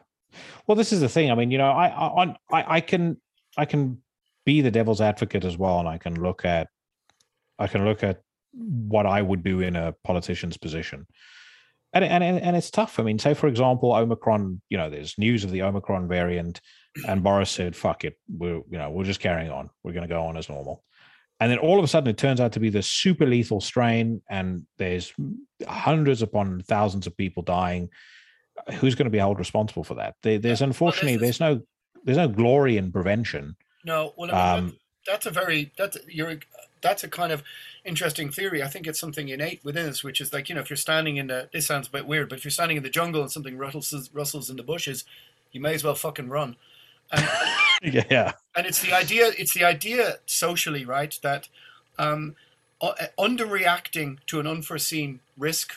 well, 0.67 0.77
this 0.77 0.93
is 0.93 1.01
the 1.01 1.09
thing. 1.09 1.31
I 1.31 1.35
mean, 1.35 1.51
you 1.51 1.59
know, 1.59 1.71
I 1.71 1.87
I 1.89 2.37
I, 2.51 2.77
I 2.77 2.81
can 2.81 3.17
I 3.57 3.65
can 3.65 4.01
be 4.45 4.61
the 4.61 4.71
devil's 4.71 5.01
advocate 5.01 5.45
as 5.45 5.57
well, 5.59 5.79
and 5.79 5.89
I 5.89 5.99
can 5.99 6.21
look 6.21 6.45
at 6.45 6.69
I 7.59 7.67
can 7.67 7.85
look 7.85 8.03
at 8.03 8.23
what 8.57 9.07
I 9.07 9.23
would 9.23 9.43
do 9.43 9.61
in 9.61 9.77
a 9.77 9.93
politician's 10.05 10.57
position. 10.57 11.07
And, 11.93 12.05
and 12.05 12.25
and 12.25 12.57
it's 12.57 12.73
tough. 12.73 12.99
I 12.99 13.05
mean, 13.05 13.21
say 13.21 13.35
for 13.35 13.47
example, 13.47 13.93
Omicron. 13.93 14.61
You 14.69 14.79
know, 14.79 14.91
there's 14.91 15.17
news 15.17 15.45
of 15.45 15.53
the 15.53 15.63
Omicron 15.63 16.09
variant, 16.09 16.61
and 17.07 17.23
Boris 17.23 17.51
said, 17.51 17.77
"Fuck 17.77 18.05
it, 18.05 18.19
we're 18.29 18.63
you 18.69 18.79
know 18.79 18.91
we're 18.91 19.05
just 19.05 19.21
carrying 19.21 19.51
on. 19.51 19.71
We're 19.85 19.93
going 19.93 20.09
to 20.09 20.13
go 20.13 20.25
on 20.25 20.37
as 20.37 20.49
normal." 20.49 20.83
And 21.39 21.53
then 21.53 21.59
all 21.59 21.79
of 21.79 21.85
a 21.85 21.89
sudden, 21.89 22.11
it 22.11 22.19
turns 22.19 22.41
out 22.41 22.53
to 22.53 22.61
be 22.61 22.69
this 22.69 22.89
super 22.89 23.27
lethal 23.27 23.61
strain, 23.61 24.23
and 24.29 24.67
there's 24.79 25.13
hundreds 25.69 26.21
upon 26.21 26.63
thousands 26.63 27.07
of 27.07 27.17
people 27.17 27.45
dying 27.45 27.91
who's 28.75 28.95
going 28.95 29.07
to 29.07 29.11
be 29.11 29.19
held 29.19 29.39
responsible 29.39 29.85
for 29.85 29.95
that? 29.95 30.15
There, 30.23 30.39
there's 30.39 30.63
unfortunately 30.63 31.17
there's 31.17 31.41
no 31.41 31.61
there's 32.05 32.19
no 32.19 32.29
glory 32.29 32.77
in 32.77 32.93
prevention. 32.93 33.57
No, 33.85 34.15
well, 34.17 34.35
um, 34.35 34.77
that's 35.07 35.27
a 35.27 35.31
very 35.31 35.73
that's 35.77 35.99
you're 36.09 36.37
that's 36.85 37.03
a 37.03 37.09
kind 37.09 37.33
of 37.33 37.43
interesting 37.85 38.31
theory. 38.31 38.63
I 38.63 38.69
think 38.69 38.87
it's 38.87 39.01
something 39.01 39.29
innate 39.29 39.65
within 39.65 39.89
us, 39.89 40.05
which 40.05 40.21
is 40.21 40.33
like 40.33 40.49
you 40.49 40.55
know 40.55 40.61
if 40.61 40.71
you're 40.71 40.77
standing 40.77 41.17
in 41.17 41.27
the 41.27 41.49
this 41.53 41.67
sounds 41.67 41.89
a 41.89 41.91
bit 41.91 42.07
weird, 42.07 42.29
but 42.29 42.39
if 42.39 42.45
you're 42.45 42.53
standing 42.53 42.77
in 42.77 42.85
the 42.85 42.91
jungle 42.91 43.23
and 43.23 43.33
something 43.33 43.57
rustles 43.59 44.11
rustles 44.13 44.51
in 44.51 44.57
the 44.57 44.63
bushes, 44.63 45.05
you 45.51 45.61
may 45.61 45.75
as 45.75 45.83
well 45.83 45.97
fucking 45.97 46.29
run. 46.29 46.55
And, 47.11 47.29
yeah, 48.11 48.33
and 48.55 48.67
it's 48.67 48.81
the 48.81 48.93
idea 48.93 49.33
it's 49.37 49.55
the 49.55 49.65
idea 49.65 50.19
socially 50.27 50.85
right 50.85 51.19
that 51.23 51.49
um, 51.99 52.37
underreacting 53.19 54.19
to 54.27 54.39
an 54.39 54.47
unforeseen 54.47 55.21
risk 55.37 55.75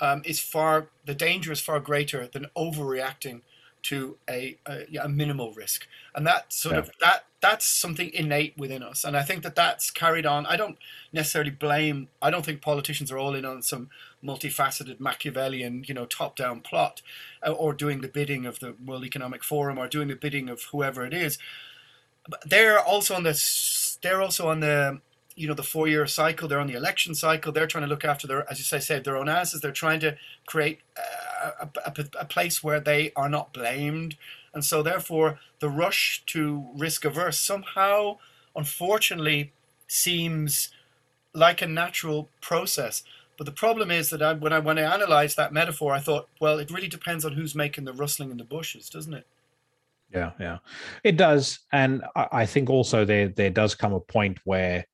um, 0.00 0.22
is 0.24 0.40
far 0.40 0.86
the 1.04 1.14
danger 1.14 1.52
is 1.52 1.60
far 1.60 1.80
greater 1.80 2.26
than 2.26 2.46
overreacting 2.56 3.42
to 3.84 4.16
a, 4.28 4.56
a, 4.68 4.86
a 5.02 5.08
minimal 5.08 5.52
risk, 5.52 5.86
and 6.14 6.26
that 6.26 6.52
sort 6.52 6.74
yeah. 6.74 6.78
of 6.80 6.90
that 7.00 7.24
that's 7.40 7.64
something 7.64 8.10
innate 8.12 8.56
within 8.58 8.82
us, 8.82 9.04
and 9.04 9.16
I 9.16 9.22
think 9.22 9.42
that 9.42 9.54
that's 9.54 9.90
carried 9.90 10.26
on. 10.26 10.46
I 10.46 10.56
don't 10.56 10.78
necessarily 11.12 11.50
blame. 11.50 12.08
I 12.20 12.30
don't 12.30 12.44
think 12.44 12.60
politicians 12.60 13.10
are 13.10 13.18
all 13.18 13.34
in 13.34 13.44
on 13.44 13.62
some 13.62 13.88
multifaceted 14.22 15.00
Machiavellian, 15.00 15.84
you 15.86 15.94
know, 15.94 16.04
top-down 16.04 16.60
plot, 16.60 17.00
uh, 17.46 17.52
or 17.52 17.72
doing 17.72 18.02
the 18.02 18.08
bidding 18.08 18.44
of 18.46 18.60
the 18.60 18.74
World 18.84 19.04
Economic 19.04 19.42
Forum, 19.42 19.78
or 19.78 19.88
doing 19.88 20.08
the 20.08 20.16
bidding 20.16 20.48
of 20.48 20.64
whoever 20.72 21.04
it 21.04 21.14
is. 21.14 21.38
But 22.28 22.42
they're 22.48 22.78
also 22.78 23.14
on 23.14 23.22
the 23.22 23.40
they're 24.02 24.22
also 24.22 24.48
on 24.48 24.60
the 24.60 25.00
you 25.36 25.48
know 25.48 25.54
the 25.54 25.62
four 25.62 25.88
year 25.88 26.06
cycle. 26.06 26.48
They're 26.48 26.60
on 26.60 26.66
the 26.66 26.74
election 26.74 27.14
cycle. 27.14 27.52
They're 27.52 27.66
trying 27.66 27.84
to 27.84 27.88
look 27.88 28.04
after 28.04 28.26
their, 28.26 28.50
as 28.50 28.58
you 28.58 28.64
say, 28.64 28.78
save 28.78 29.04
their 29.04 29.16
own 29.16 29.28
asses. 29.28 29.60
They're 29.60 29.72
trying 29.72 30.00
to 30.00 30.16
create 30.46 30.80
a, 31.40 31.68
a, 31.86 32.04
a 32.20 32.24
place 32.24 32.62
where 32.62 32.80
they 32.80 33.12
are 33.16 33.28
not 33.28 33.52
blamed, 33.52 34.16
and 34.52 34.64
so 34.64 34.82
therefore 34.82 35.38
the 35.60 35.68
rush 35.68 36.22
to 36.26 36.66
risk 36.76 37.04
averse 37.04 37.38
somehow, 37.38 38.18
unfortunately, 38.54 39.52
seems 39.86 40.70
like 41.34 41.62
a 41.62 41.66
natural 41.66 42.28
process. 42.40 43.02
But 43.36 43.46
the 43.46 43.52
problem 43.52 43.90
is 43.90 44.10
that 44.10 44.22
I, 44.22 44.34
when 44.34 44.52
I 44.52 44.58
when 44.58 44.78
I 44.78 44.94
analysed 44.94 45.36
that 45.36 45.52
metaphor, 45.52 45.92
I 45.92 46.00
thought, 46.00 46.28
well, 46.40 46.58
it 46.58 46.70
really 46.70 46.88
depends 46.88 47.24
on 47.24 47.32
who's 47.32 47.54
making 47.54 47.84
the 47.84 47.92
rustling 47.92 48.30
in 48.30 48.36
the 48.36 48.44
bushes, 48.44 48.90
doesn't 48.90 49.14
it? 49.14 49.26
Yeah, 50.12 50.32
yeah, 50.40 50.58
it 51.04 51.16
does, 51.16 51.60
and 51.72 52.02
I, 52.16 52.28
I 52.32 52.46
think 52.46 52.68
also 52.68 53.04
there 53.04 53.28
there 53.28 53.50
does 53.50 53.74
come 53.74 53.92
a 53.92 54.00
point 54.00 54.38
where 54.44 54.84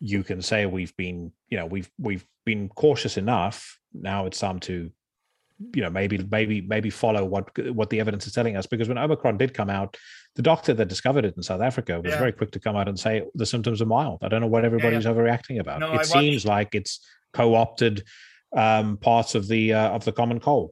you 0.00 0.22
can 0.22 0.42
say 0.42 0.66
we've 0.66 0.96
been, 0.96 1.32
you 1.48 1.56
know, 1.58 1.66
we've 1.66 1.90
we've 1.98 2.26
been 2.44 2.68
cautious 2.68 3.16
enough. 3.16 3.78
Now 3.92 4.26
it's 4.26 4.38
time 4.38 4.60
to, 4.60 4.90
you 5.74 5.82
know, 5.82 5.90
maybe 5.90 6.18
maybe 6.30 6.60
maybe 6.60 6.90
follow 6.90 7.24
what 7.24 7.46
what 7.74 7.90
the 7.90 8.00
evidence 8.00 8.26
is 8.26 8.32
telling 8.32 8.56
us. 8.56 8.66
Because 8.66 8.88
when 8.88 8.98
Omicron 8.98 9.38
did 9.38 9.54
come 9.54 9.70
out, 9.70 9.96
the 10.36 10.42
doctor 10.42 10.72
that 10.74 10.86
discovered 10.88 11.24
it 11.24 11.36
in 11.36 11.42
South 11.42 11.60
Africa 11.60 12.00
was 12.00 12.12
Yeah. 12.12 12.18
very 12.18 12.32
quick 12.32 12.50
to 12.52 12.60
come 12.60 12.76
out 12.76 12.88
and 12.88 12.98
say 12.98 13.24
the 13.34 13.46
symptoms 13.46 13.82
are 13.82 13.86
mild. 13.86 14.18
I 14.22 14.28
don't 14.28 14.40
know 14.40 14.46
what 14.46 14.64
everybody's 14.64 15.04
overreacting 15.04 15.58
about. 15.58 15.80
No, 15.80 15.92
it 15.92 16.00
I 16.00 16.02
seems 16.04 16.46
like 16.46 16.74
it's 16.74 17.00
co-opted 17.32 18.04
um, 18.56 18.96
parts 18.98 19.34
of 19.34 19.48
the 19.48 19.74
uh, 19.74 19.90
of 19.90 20.04
the 20.04 20.12
common 20.12 20.40
cold. 20.40 20.70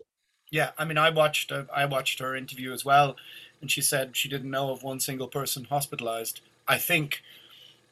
Yeah, 0.51 0.71
I 0.79 0.85
mean, 0.85 0.99
I 0.99 1.11
watched 1.11 1.51
uh, 1.51 1.65
I 1.75 1.85
watched 1.85 2.21
her 2.21 2.37
interview 2.37 2.73
as 2.73 2.85
well, 2.85 3.17
and 3.61 3.71
she 3.71 3.81
said 3.83 4.17
she 4.17 4.29
didn't 4.29 4.51
know 4.51 4.71
of 4.71 4.83
one 4.83 5.01
single 5.01 5.27
person 5.29 5.65
hospitalized. 5.65 6.41
I 6.69 6.79
think 6.79 7.23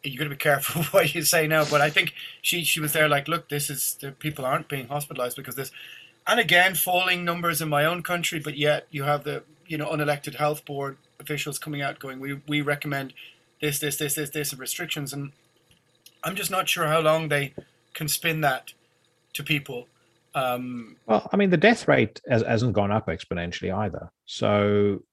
you 0.04 0.18
got 0.18 0.24
to 0.24 0.30
be 0.30 0.36
careful 0.36 0.82
what 0.92 1.14
you 1.14 1.22
say 1.22 1.46
now, 1.46 1.64
but 1.64 1.80
I 1.80 1.90
think 1.90 2.14
she 2.40 2.62
she 2.62 2.78
was 2.80 2.92
there 2.92 3.08
like, 3.08 3.26
look, 3.26 3.48
this 3.48 3.68
is 3.68 3.96
the 4.00 4.12
people 4.12 4.44
aren't 4.44 4.68
being 4.68 4.86
hospitalized 4.88 5.36
because 5.36 5.56
this, 5.56 5.72
and 6.26 6.40
again, 6.40 6.74
falling 6.74 7.24
numbers 7.24 7.60
in 7.60 7.68
my 7.68 7.84
own 7.84 8.02
country, 8.02 8.40
but 8.40 8.56
yet 8.56 8.86
you 8.90 9.02
have 9.04 9.24
the 9.24 9.42
you 9.66 9.78
know 9.78 9.88
unelected 9.88 10.36
health 10.36 10.64
board 10.64 10.96
officials 11.20 11.58
coming 11.58 11.82
out 11.82 11.98
going, 11.98 12.20
we 12.20 12.40
we 12.48 12.60
recommend 12.60 13.14
this 13.60 13.78
this 13.78 13.96
this 13.96 14.14
this 14.14 14.30
this 14.30 14.54
restrictions, 14.54 15.12
and 15.12 15.32
I'm 16.22 16.36
just 16.36 16.50
not 16.50 16.68
sure 16.68 16.86
how 16.86 17.00
long 17.00 17.28
they 17.28 17.54
can 17.94 18.08
spin 18.08 18.40
that 18.42 18.72
to 19.34 19.42
people. 19.42 19.86
Um, 20.34 20.96
Well, 21.06 21.28
I 21.32 21.36
mean, 21.36 21.50
the 21.50 21.56
death 21.56 21.86
rate 21.86 22.20
has, 22.28 22.42
hasn't 22.42 22.72
gone 22.72 22.90
up 22.90 23.06
exponentially 23.06 23.72
either. 23.72 24.10
So, 24.26 25.04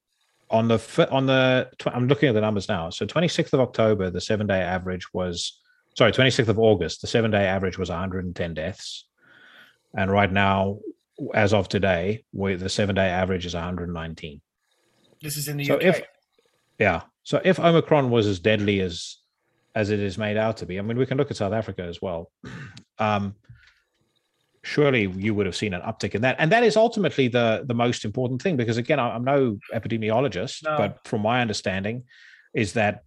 on 0.49 0.67
the 0.67 1.07
on 1.11 1.27
the 1.27 1.69
I'm 1.85 2.07
looking 2.07 2.29
at 2.29 2.35
the 2.35 2.41
numbers 2.41 2.67
now. 2.67 2.89
So, 2.89 3.05
26th 3.05 3.53
of 3.53 3.59
October, 3.59 4.09
the 4.09 4.21
seven 4.21 4.47
day 4.47 4.61
average 4.61 5.13
was 5.13 5.59
sorry, 5.95 6.11
26th 6.11 6.47
of 6.47 6.57
August, 6.57 7.01
the 7.01 7.07
seven 7.07 7.31
day 7.31 7.45
average 7.45 7.77
was 7.77 7.89
110 7.89 8.53
deaths, 8.53 9.05
and 9.95 10.09
right 10.09 10.31
now, 10.31 10.79
as 11.33 11.53
of 11.53 11.67
today, 11.69 12.23
where 12.31 12.57
the 12.57 12.69
seven 12.69 12.95
day 12.95 13.07
average 13.09 13.45
is 13.45 13.53
119. 13.53 14.41
this 15.21 15.37
is 15.37 15.47
in 15.47 15.57
the 15.57 15.65
So 15.65 15.75
UK. 15.75 15.83
if 15.83 16.01
yeah, 16.79 17.01
so 17.23 17.39
if 17.43 17.59
Omicron 17.59 18.09
was 18.09 18.25
as 18.27 18.39
deadly 18.39 18.81
as 18.81 19.17
as 19.75 19.89
it 19.89 19.99
is 19.99 20.17
made 20.17 20.35
out 20.37 20.57
to 20.57 20.65
be, 20.65 20.77
I 20.79 20.81
mean, 20.81 20.97
we 20.97 21.05
can 21.05 21.17
look 21.17 21.31
at 21.31 21.37
South 21.37 21.53
Africa 21.53 21.83
as 21.83 22.01
well. 22.01 22.31
Um, 22.99 23.33
surely 24.63 25.07
you 25.17 25.33
would 25.33 25.47
have 25.47 25.55
seen 25.55 25.73
an 25.73 25.81
uptick 25.81 26.13
in 26.13 26.21
that, 26.21 26.35
and 26.39 26.51
that 26.51 26.63
is 26.63 26.77
ultimately 26.77 27.27
the 27.27 27.63
the 27.65 27.73
most 27.73 28.05
important 28.05 28.41
thing 28.43 28.57
because 28.57 28.77
again, 28.77 28.99
I'm 28.99 29.23
no 29.23 29.57
epidemiologist, 29.73 30.63
No. 30.63 30.77
but 30.77 30.99
from 31.07 31.21
my 31.21 31.41
understanding, 31.41 32.03
is 32.53 32.73
that 32.73 33.03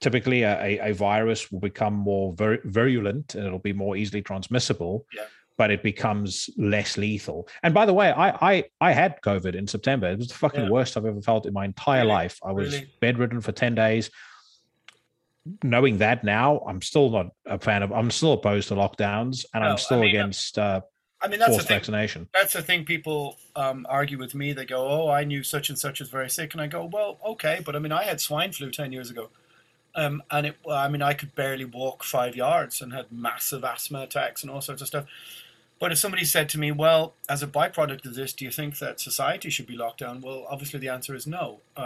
typically 0.00 0.42
a, 0.42 0.60
a, 0.60 0.90
a 0.90 0.92
virus 0.94 1.50
will 1.50 1.60
become 1.60 1.94
more 1.94 2.34
vir- 2.34 2.60
virulent 2.64 3.34
and 3.36 3.46
it'll 3.46 3.58
be 3.60 3.72
more 3.72 3.96
easily 3.96 4.20
transmissible 4.20 5.06
Yeah. 5.14 5.22
But 5.58 5.70
it 5.70 5.82
becomes 5.82 6.48
less 6.56 6.96
lethal 6.96 7.48
and 7.62 7.74
by 7.74 7.84
the 7.86 7.92
way 7.92 8.10
i 8.12 8.50
i 8.52 8.64
i 8.80 8.92
had 8.92 9.20
covid 9.22 9.54
in 9.54 9.66
september 9.66 10.08
it 10.08 10.18
was 10.18 10.28
the 10.28 10.34
fucking 10.34 10.64
Yeah. 10.64 10.68
worst 10.70 10.96
i've 10.96 11.06
ever 11.06 11.20
felt 11.20 11.46
in 11.46 11.52
my 11.52 11.64
entire 11.64 12.00
Really? 12.00 12.08
life 12.08 12.38
i 12.44 12.52
was 12.52 12.72
Really? 12.72 12.88
bedridden 13.00 13.40
for 13.40 13.52
10 13.52 13.74
days 13.74 14.10
knowing 15.64 15.98
that 15.98 16.22
now 16.22 16.58
i'm 16.68 16.80
still 16.80 17.10
not 17.10 17.26
a 17.46 17.58
fan 17.58 17.82
of 17.82 17.92
i'm 17.92 18.10
still 18.10 18.32
opposed 18.34 18.68
to 18.68 18.74
lockdowns 18.74 19.44
and 19.54 19.64
No, 19.64 19.70
i'm 19.70 19.78
still 19.78 19.98
I 19.98 20.02
mean, 20.02 20.10
against 20.10 20.58
uh, 20.58 20.80
I 21.24 21.28
mean, 21.28 21.38
that's 21.38 21.50
the 21.50 21.54
forced 21.58 21.68
thing. 21.68 21.76
vaccination 21.76 22.28
That's 22.34 22.52
the 22.52 22.62
thing. 22.62 22.84
People 22.84 23.36
um, 23.54 23.86
argue 23.88 24.18
with 24.18 24.34
me. 24.34 24.52
They 24.52 24.64
go, 24.66 24.84
"Oh, 24.88 25.08
I 25.08 25.22
knew 25.22 25.44
such 25.44 25.68
and 25.68 25.78
such 25.78 26.00
was 26.00 26.08
very 26.08 26.28
sick," 26.28 26.52
and 26.52 26.60
I 26.60 26.66
go, 26.66 26.84
"Well, 26.86 27.20
okay, 27.24 27.60
but 27.64 27.76
I 27.76 27.78
mean, 27.78 27.92
I 27.92 28.02
had 28.02 28.20
swine 28.20 28.50
flu 28.50 28.72
ten 28.72 28.90
years 28.90 29.08
ago, 29.08 29.28
um, 29.94 30.24
and 30.32 30.46
it. 30.48 30.56
I 30.68 30.88
mean, 30.88 31.00
I 31.00 31.14
could 31.14 31.32
barely 31.36 31.64
walk 31.64 32.02
five 32.02 32.34
yards 32.34 32.80
and 32.82 32.92
had 32.92 33.12
massive 33.12 33.62
asthma 33.62 34.02
attacks 34.02 34.42
and 34.42 34.50
all 34.50 34.60
sorts 34.60 34.82
of 34.82 34.88
stuff." 34.88 35.04
But 35.82 35.90
if 35.90 35.98
somebody 35.98 36.24
said 36.24 36.48
to 36.50 36.60
me, 36.60 36.70
"Well, 36.70 37.14
as 37.28 37.42
a 37.42 37.48
byproduct 37.48 38.06
of 38.06 38.14
this, 38.14 38.32
do 38.32 38.44
you 38.44 38.52
think 38.52 38.78
that 38.78 39.00
society 39.00 39.50
should 39.50 39.66
be 39.66 39.76
locked 39.76 39.98
down?" 39.98 40.20
Well, 40.20 40.46
obviously 40.48 40.78
the 40.78 40.88
answer 40.88 41.12
is 41.12 41.26
no. 41.26 41.60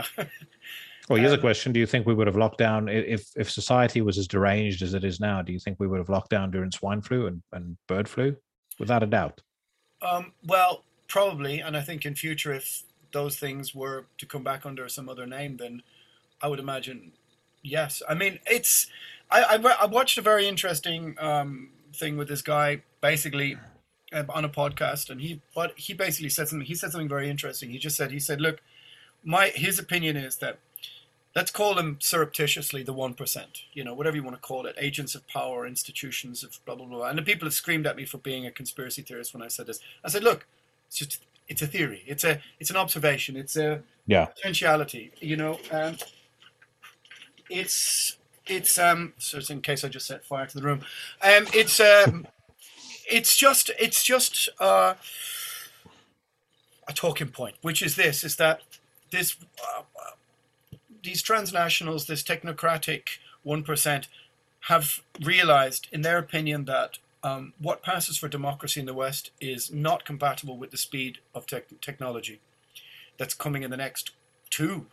Well 1.08 1.20
here's 1.20 1.30
a 1.30 1.36
Um, 1.36 1.40
question 1.40 1.72
do 1.72 1.78
you 1.78 1.86
think 1.86 2.04
we 2.04 2.14
would 2.14 2.26
have 2.26 2.36
locked 2.36 2.58
down 2.58 2.88
if 2.88 3.30
if 3.36 3.48
society 3.48 4.00
was 4.02 4.18
as 4.18 4.26
deranged 4.26 4.82
as 4.82 4.92
it 4.92 5.04
is 5.04 5.20
now 5.20 5.40
do 5.40 5.52
you 5.52 5.60
think 5.60 5.78
we 5.78 5.86
would 5.86 6.00
have 6.00 6.08
locked 6.08 6.30
down 6.30 6.50
during 6.50 6.72
swine 6.72 7.00
flu 7.00 7.28
and, 7.28 7.40
and 7.52 7.76
bird 7.86 8.08
flu 8.08 8.36
without 8.80 9.04
a 9.04 9.06
doubt 9.06 9.40
Um, 10.02 10.32
well, 10.44 10.82
probably, 11.06 11.60
and 11.60 11.76
I 11.76 11.80
think 11.80 12.04
in 12.04 12.16
future, 12.16 12.52
if 12.52 12.82
those 13.12 13.36
things 13.38 13.72
were 13.72 14.06
to 14.18 14.26
come 14.26 14.42
back 14.42 14.66
under 14.66 14.88
some 14.88 15.08
other 15.08 15.26
name, 15.26 15.56
then 15.58 15.82
I 16.42 16.48
would 16.48 16.58
imagine, 16.58 17.12
yes. 17.62 18.02
I 18.10 18.14
mean, 18.14 18.40
it's. 18.44 18.88
I 19.30 19.38
I, 19.52 19.56
I 19.84 19.86
watched 19.86 20.18
a 20.18 20.22
very 20.22 20.46
interesting 20.48 21.14
um, 21.18 21.70
thing 21.94 22.18
with 22.18 22.28
this 22.28 22.42
guy, 22.42 22.82
basically, 23.00 23.56
on 24.12 24.44
a 24.44 24.48
podcast, 24.48 25.10
and 25.10 25.20
he 25.20 25.40
but 25.54 25.72
he 25.76 25.94
basically 25.94 26.30
said 26.30 26.48
something. 26.48 26.66
He 26.66 26.74
said 26.74 26.92
something 26.92 27.08
very 27.08 27.28
interesting. 27.28 27.70
He 27.70 27.78
just 27.78 27.96
said 27.96 28.10
he 28.10 28.20
said, 28.20 28.40
look, 28.40 28.60
my 29.24 29.48
his 29.48 29.78
opinion 29.78 30.16
is 30.16 30.36
that. 30.36 30.58
Let's 31.34 31.50
call 31.50 31.74
them 31.74 31.98
surreptitiously 32.00 32.82
the 32.82 32.94
one 32.94 33.12
percent. 33.12 33.64
You 33.74 33.84
know, 33.84 33.92
whatever 33.92 34.16
you 34.16 34.22
want 34.22 34.36
to 34.36 34.40
call 34.40 34.64
it, 34.64 34.74
agents 34.78 35.14
of 35.14 35.28
power, 35.28 35.66
institutions 35.66 36.42
of 36.42 36.58
blah 36.64 36.76
blah 36.76 36.86
blah. 36.86 37.08
And 37.08 37.18
the 37.18 37.22
people 37.22 37.44
have 37.44 37.52
screamed 37.52 37.86
at 37.86 37.94
me 37.94 38.06
for 38.06 38.16
being 38.16 38.46
a 38.46 38.50
conspiracy 38.50 39.02
theorist 39.02 39.34
when 39.34 39.42
I 39.42 39.48
said 39.48 39.66
this. 39.66 39.78
I 40.02 40.08
said, 40.08 40.24
look, 40.24 40.46
it's 40.86 40.96
just 40.96 41.26
it's 41.48 41.60
a 41.60 41.66
theory. 41.66 42.02
It's 42.06 42.24
a 42.24 42.40
it's 42.58 42.70
an 42.70 42.76
observation. 42.76 43.36
It's 43.36 43.54
a 43.56 43.82
yeah 44.06 44.24
potentiality. 44.26 45.12
You 45.20 45.36
know, 45.36 45.60
um, 45.70 45.96
it's 47.50 48.16
it's 48.46 48.78
um. 48.78 49.12
So 49.18 49.36
it's 49.36 49.50
in 49.50 49.60
case 49.60 49.84
I 49.84 49.88
just 49.88 50.06
set 50.06 50.24
fire 50.24 50.46
to 50.46 50.56
the 50.56 50.64
room. 50.64 50.80
Um, 51.22 51.46
it's 51.52 51.80
um, 51.80 52.26
it's 53.08 53.36
just 53.36 53.70
it's 53.78 54.02
just 54.02 54.48
uh, 54.60 54.94
a 56.88 56.92
talking 56.92 57.28
point, 57.28 57.56
which 57.62 57.82
is 57.82 57.96
this: 57.96 58.24
is 58.24 58.36
that 58.36 58.62
this 59.10 59.36
uh, 59.62 59.82
these 61.02 61.22
transnationals, 61.22 62.06
this 62.06 62.22
technocratic 62.22 63.18
one 63.42 63.62
percent, 63.62 64.08
have 64.68 65.02
realized, 65.22 65.88
in 65.92 66.02
their 66.02 66.18
opinion, 66.18 66.64
that 66.64 66.98
um, 67.22 67.52
what 67.58 67.82
passes 67.82 68.18
for 68.18 68.28
democracy 68.28 68.80
in 68.80 68.86
the 68.86 68.94
West 68.94 69.30
is 69.40 69.72
not 69.72 70.04
compatible 70.04 70.56
with 70.56 70.70
the 70.70 70.76
speed 70.76 71.18
of 71.34 71.46
tech 71.46 71.66
technology 71.80 72.40
that's 73.18 73.34
coming 73.34 73.62
in 73.62 73.70
the 73.70 73.76
next 73.76 74.12
two 74.50 74.86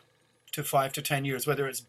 to 0.51 0.63
five 0.63 0.93
to 0.93 1.01
ten 1.01 1.25
years, 1.25 1.45
whether 1.47 1.67
it's 1.67 1.83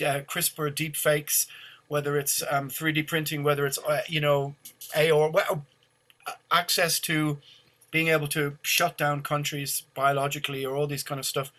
uh, 0.00 0.20
CRISPR 0.20 0.74
deep 0.74 0.96
fakes, 0.96 1.46
whether 1.88 2.16
it's 2.16 2.42
um, 2.50 2.68
3D 2.68 3.06
printing, 3.06 3.42
whether 3.42 3.66
it's 3.66 3.78
uh, 3.78 4.02
you 4.06 4.20
know 4.20 4.54
a 4.96 5.10
or 5.10 5.30
well, 5.30 5.64
access 6.50 7.00
to 7.00 7.38
being 7.90 8.08
able 8.08 8.28
to 8.28 8.58
shut 8.62 8.98
down 8.98 9.22
countries 9.22 9.84
biologically 9.94 10.64
or 10.64 10.76
all 10.76 10.86
these 10.86 11.02
kind 11.02 11.18
of 11.18 11.26
stuff. 11.26 11.50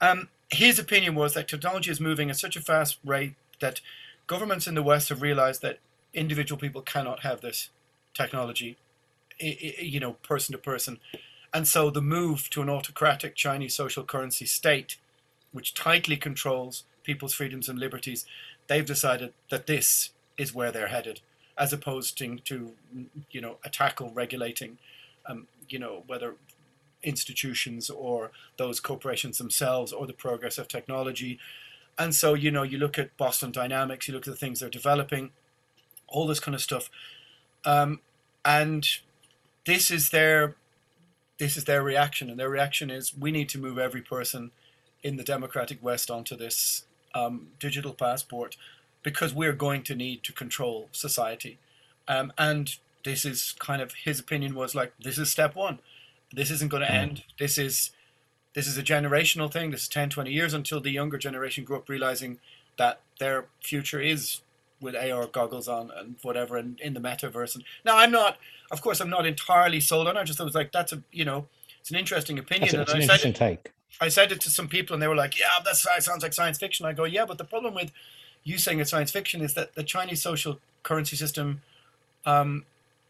Um, 0.00 0.28
his 0.50 0.78
opinion 0.78 1.14
was 1.14 1.34
that 1.34 1.48
technology 1.48 1.90
is 1.90 2.00
moving 2.00 2.30
at 2.30 2.36
such 2.36 2.56
a 2.56 2.60
fast 2.60 2.98
rate 3.04 3.34
that 3.60 3.80
governments 4.26 4.66
in 4.66 4.74
the 4.74 4.82
West 4.82 5.08
have 5.08 5.22
realized 5.22 5.62
that 5.62 5.80
individual 6.14 6.58
people 6.58 6.82
cannot 6.82 7.20
have 7.20 7.40
this 7.40 7.70
technology, 8.14 8.76
you 9.38 9.98
know, 9.98 10.12
person 10.22 10.52
to 10.52 10.58
person. 10.58 10.98
And 11.52 11.66
so 11.66 11.90
the 11.90 12.02
move 12.02 12.48
to 12.50 12.62
an 12.62 12.68
autocratic 12.68 13.34
Chinese 13.34 13.74
social 13.74 14.04
currency 14.04 14.46
state, 14.46 14.96
which 15.52 15.74
tightly 15.74 16.16
controls 16.16 16.84
people's 17.02 17.34
freedoms 17.34 17.68
and 17.68 17.78
liberties, 17.78 18.24
they've 18.68 18.84
decided 18.84 19.32
that 19.50 19.66
this 19.66 20.10
is 20.36 20.54
where 20.54 20.70
they're 20.70 20.88
headed, 20.88 21.20
as 21.56 21.72
opposed 21.72 22.18
to, 22.18 22.36
to 22.40 22.72
you 23.30 23.40
know, 23.40 23.56
a 23.64 23.70
tackle 23.70 24.10
regulating, 24.12 24.78
um, 25.26 25.46
you 25.68 25.78
know, 25.78 26.02
whether 26.06 26.34
institutions 27.02 27.88
or 27.90 28.30
those 28.56 28.80
corporations 28.80 29.38
themselves 29.38 29.92
or 29.92 30.06
the 30.06 30.12
progress 30.12 30.58
of 30.58 30.68
technology. 30.68 31.38
And 31.98 32.14
so, 32.14 32.34
you 32.34 32.50
know, 32.50 32.62
you 32.62 32.78
look 32.78 32.98
at 32.98 33.16
Boston 33.16 33.52
Dynamics, 33.52 34.08
you 34.08 34.14
look 34.14 34.26
at 34.26 34.32
the 34.32 34.38
things 34.38 34.60
they're 34.60 34.68
developing, 34.68 35.30
all 36.08 36.26
this 36.26 36.40
kind 36.40 36.54
of 36.54 36.60
stuff. 36.60 36.90
Um, 37.64 38.00
and 38.44 38.86
this 39.64 39.90
is 39.90 40.10
their 40.10 40.56
this 41.38 41.58
is 41.58 41.64
their 41.64 41.82
reaction, 41.82 42.30
and 42.30 42.40
their 42.40 42.48
reaction 42.48 42.90
is 42.90 43.14
we 43.14 43.30
need 43.30 43.50
to 43.50 43.58
move 43.58 43.78
every 43.78 44.00
person 44.00 44.52
in 45.02 45.16
the 45.16 45.22
democratic 45.22 45.82
West 45.82 46.10
onto 46.10 46.34
this 46.34 46.85
um, 47.16 47.48
digital 47.58 47.94
passport 47.94 48.56
because 49.02 49.32
we're 49.32 49.52
going 49.52 49.82
to 49.84 49.94
need 49.94 50.22
to 50.24 50.32
control 50.32 50.88
society. 50.92 51.58
Um, 52.08 52.32
and 52.36 52.76
this 53.04 53.24
is 53.24 53.54
kind 53.58 53.80
of 53.80 53.92
his 54.04 54.20
opinion 54.20 54.54
was 54.54 54.74
like 54.74 54.92
this 55.02 55.18
is 55.18 55.30
step 55.30 55.54
one. 55.54 55.78
This 56.32 56.50
isn't 56.50 56.70
going 56.70 56.82
to 56.82 56.90
end. 56.90 57.22
This 57.38 57.56
is 57.56 57.90
this 58.54 58.66
is 58.66 58.78
a 58.78 58.82
generational 58.82 59.52
thing. 59.52 59.70
This 59.70 59.82
is 59.82 59.88
10, 59.88 60.10
20 60.10 60.30
years 60.30 60.54
until 60.54 60.80
the 60.80 60.90
younger 60.90 61.18
generation 61.18 61.64
grow 61.64 61.78
up 61.78 61.88
realizing 61.88 62.38
that 62.78 63.00
their 63.18 63.46
future 63.60 64.00
is 64.00 64.40
with 64.80 64.94
AR 64.94 65.26
goggles 65.26 65.68
on 65.68 65.90
and 65.96 66.16
whatever 66.22 66.56
and 66.56 66.80
in 66.80 66.94
the 66.94 67.00
metaverse. 67.00 67.54
And 67.54 67.64
now 67.84 67.96
I'm 67.96 68.10
not, 68.10 68.38
of 68.70 68.80
course, 68.80 69.00
I'm 69.00 69.10
not 69.10 69.26
entirely 69.26 69.80
sold 69.80 70.08
on. 70.08 70.16
I 70.16 70.24
just 70.24 70.42
was 70.42 70.54
like, 70.54 70.72
that's 70.72 70.92
a, 70.92 71.02
you 71.12 71.24
know, 71.24 71.46
it's 71.86 71.92
an 71.92 71.98
interesting 72.00 72.36
opinion. 72.36 72.74
That's, 72.74 72.74
a, 72.74 72.80
it's 72.82 72.90
and 72.90 72.96
an 72.96 73.00
I 73.00 73.04
interesting 73.04 73.34
said 73.34 73.46
it, 73.46 73.62
take. 73.62 73.72
I 74.00 74.08
said 74.08 74.32
it 74.32 74.40
to 74.40 74.50
some 74.50 74.66
people 74.66 74.94
and 74.94 75.00
they 75.00 75.06
were 75.06 75.14
like, 75.14 75.38
yeah, 75.38 75.46
that 75.64 75.76
sounds 75.76 76.20
like 76.20 76.32
science 76.32 76.58
fiction. 76.58 76.84
I 76.84 76.92
go, 76.92 77.04
yeah, 77.04 77.24
but 77.24 77.38
the 77.38 77.44
problem 77.44 77.74
with 77.74 77.92
you 78.42 78.58
saying 78.58 78.80
it's 78.80 78.90
science 78.90 79.12
fiction 79.12 79.40
is 79.40 79.54
that 79.54 79.76
the 79.76 79.84
Chinese 79.84 80.20
social 80.20 80.58
currency 80.82 81.14
system, 81.14 81.62
um, 82.24 82.64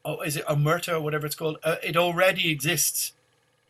oh, 0.04 0.20
is 0.20 0.36
it 0.36 0.44
a 0.46 0.54
Omerta 0.54 0.92
or 0.92 1.00
whatever 1.00 1.24
it's 1.24 1.34
called? 1.34 1.56
Uh, 1.64 1.76
it 1.82 1.96
already 1.96 2.50
exists. 2.50 3.14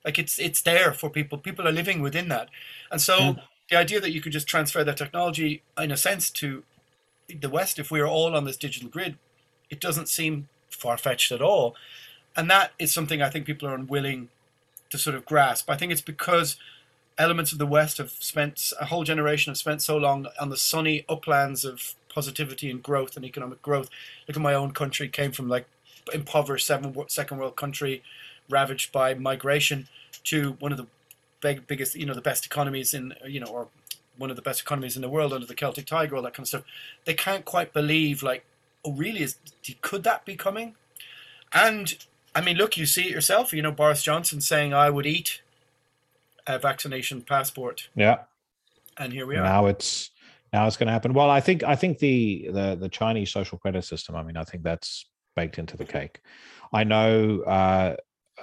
Like 0.05 0.19
it's 0.19 0.41
it's 0.41 0.61
there 0.61 0.93
for 0.93 1.09
people. 1.09 1.39
People 1.39 1.69
are 1.69 1.73
living 1.73 2.03
within 2.03 2.29
that, 2.29 2.49
and 2.91 3.01
so 3.01 3.19
Mm. 3.19 3.43
the 3.71 3.77
idea 3.77 4.01
that 4.01 4.11
you 4.11 4.21
could 4.21 4.33
just 4.33 4.49
transfer 4.49 4.83
that 4.83 4.97
technology, 4.97 5.63
in 5.79 5.93
a 5.93 5.97
sense, 5.97 6.31
to 6.31 6.65
the 7.29 7.49
West, 7.49 7.79
if 7.79 7.93
we 7.93 8.01
are 8.01 8.09
all 8.09 8.35
on 8.35 8.45
this 8.45 8.57
digital 8.57 8.89
grid, 8.89 9.19
it 9.71 9.81
doesn't 9.81 10.09
seem 10.09 10.49
far 10.69 10.97
fetched 10.97 11.31
at 11.31 11.43
all, 11.43 11.77
and 12.37 12.51
that 12.51 12.73
is 12.79 12.93
something 12.93 13.23
I 13.23 13.31
think 13.31 13.47
people 13.47 13.69
are 13.69 13.75
unwilling 13.75 14.31
to 14.91 14.99
sort 14.99 15.17
of 15.17 15.25
grasp. 15.25 15.71
I 15.71 15.77
think 15.77 15.93
it's 15.93 16.01
because 16.01 16.57
elements 17.19 17.53
of 17.53 17.59
the 17.59 17.67
West 17.67 17.99
have 17.99 18.11
spent 18.11 18.73
a 18.81 18.87
whole 18.87 19.05
generation 19.05 19.51
have 19.51 19.59
spent 19.59 19.83
so 19.83 19.97
long 19.97 20.27
on 20.41 20.51
the 20.51 20.57
sunny 20.57 21.05
uplands 21.09 21.65
of 21.65 21.95
positivity 22.09 22.71
and 22.71 22.83
growth 22.83 23.17
and 23.17 23.25
economic 23.25 23.63
growth. 23.63 23.91
Look 24.27 24.37
at 24.37 24.43
my 24.43 24.55
own 24.55 24.73
country, 24.73 25.09
came 25.09 25.33
from 25.33 25.49
like 25.49 25.67
impoverished 26.13 26.67
second 26.67 26.95
world 26.95 27.57
country, 27.57 28.03
ravaged 28.49 28.93
by 28.93 29.15
migration, 29.15 29.89
to 30.25 30.53
one 30.61 30.73
of 30.73 30.79
the 30.79 30.87
big, 31.41 31.67
biggest, 31.67 31.95
you 31.95 32.07
know, 32.07 32.15
the 32.15 32.21
best 32.21 32.47
economies 32.47 32.95
in, 32.95 33.15
you 33.27 33.41
know, 33.41 33.47
or 33.47 33.69
one 34.19 34.31
of 34.31 34.37
the 34.37 34.43
best 34.43 34.61
economies 34.61 34.97
in 34.97 35.03
the 35.03 35.09
world 35.09 35.33
under 35.33 35.47
the 35.47 35.55
Celtic 35.55 35.87
Tiger, 35.87 36.17
all 36.17 36.23
that 36.23 36.35
kind 36.35 36.45
of 36.45 36.49
stuff. 36.49 36.65
They 37.05 37.15
can't 37.15 37.45
quite 37.45 37.73
believe, 37.73 38.23
like, 38.23 38.45
oh, 38.85 38.93
really? 38.93 39.23
Is 39.23 39.37
could 39.83 40.05
that 40.05 40.25
be 40.25 40.37
coming? 40.37 40.75
And 41.53 41.97
I 42.37 42.43
mean, 42.43 42.59
look, 42.59 42.77
you 42.77 42.85
see 42.85 43.05
it 43.07 43.11
yourself. 43.11 43.53
You 43.55 43.63
know, 43.63 43.73
Boris 43.73 44.03
Johnson 44.03 44.43
saying, 44.43 44.75
"I 44.75 44.91
would 44.91 45.07
eat 45.07 45.41
a 46.47 46.59
vaccination 46.59 47.23
passport," 47.23 47.89
Yeah. 47.97 48.19
and 48.99 49.13
here 49.13 49.25
we 49.27 49.37
are. 49.37 49.43
Now 49.43 49.67
it's 49.67 50.11
now 50.53 50.67
it's 50.67 50.77
going 50.77 50.87
to 50.89 50.93
happen. 50.93 51.15
Well, 51.15 51.31
I 51.31 51.41
think 51.41 51.65
I 51.65 51.75
think 51.77 51.99
the 51.99 52.49
the 52.53 52.77
the 52.77 52.89
Chinese 52.91 53.33
social 53.33 53.59
credit 53.59 53.85
system. 53.85 54.15
I 54.15 54.23
mean, 54.23 54.37
I 54.37 54.45
think 54.45 54.63
that's 54.63 55.07
baked 55.35 55.59
into 55.59 55.79
the 55.79 55.87
cake. 55.87 56.21
I 56.75 56.85
know, 56.85 57.41
uh, 57.43 57.97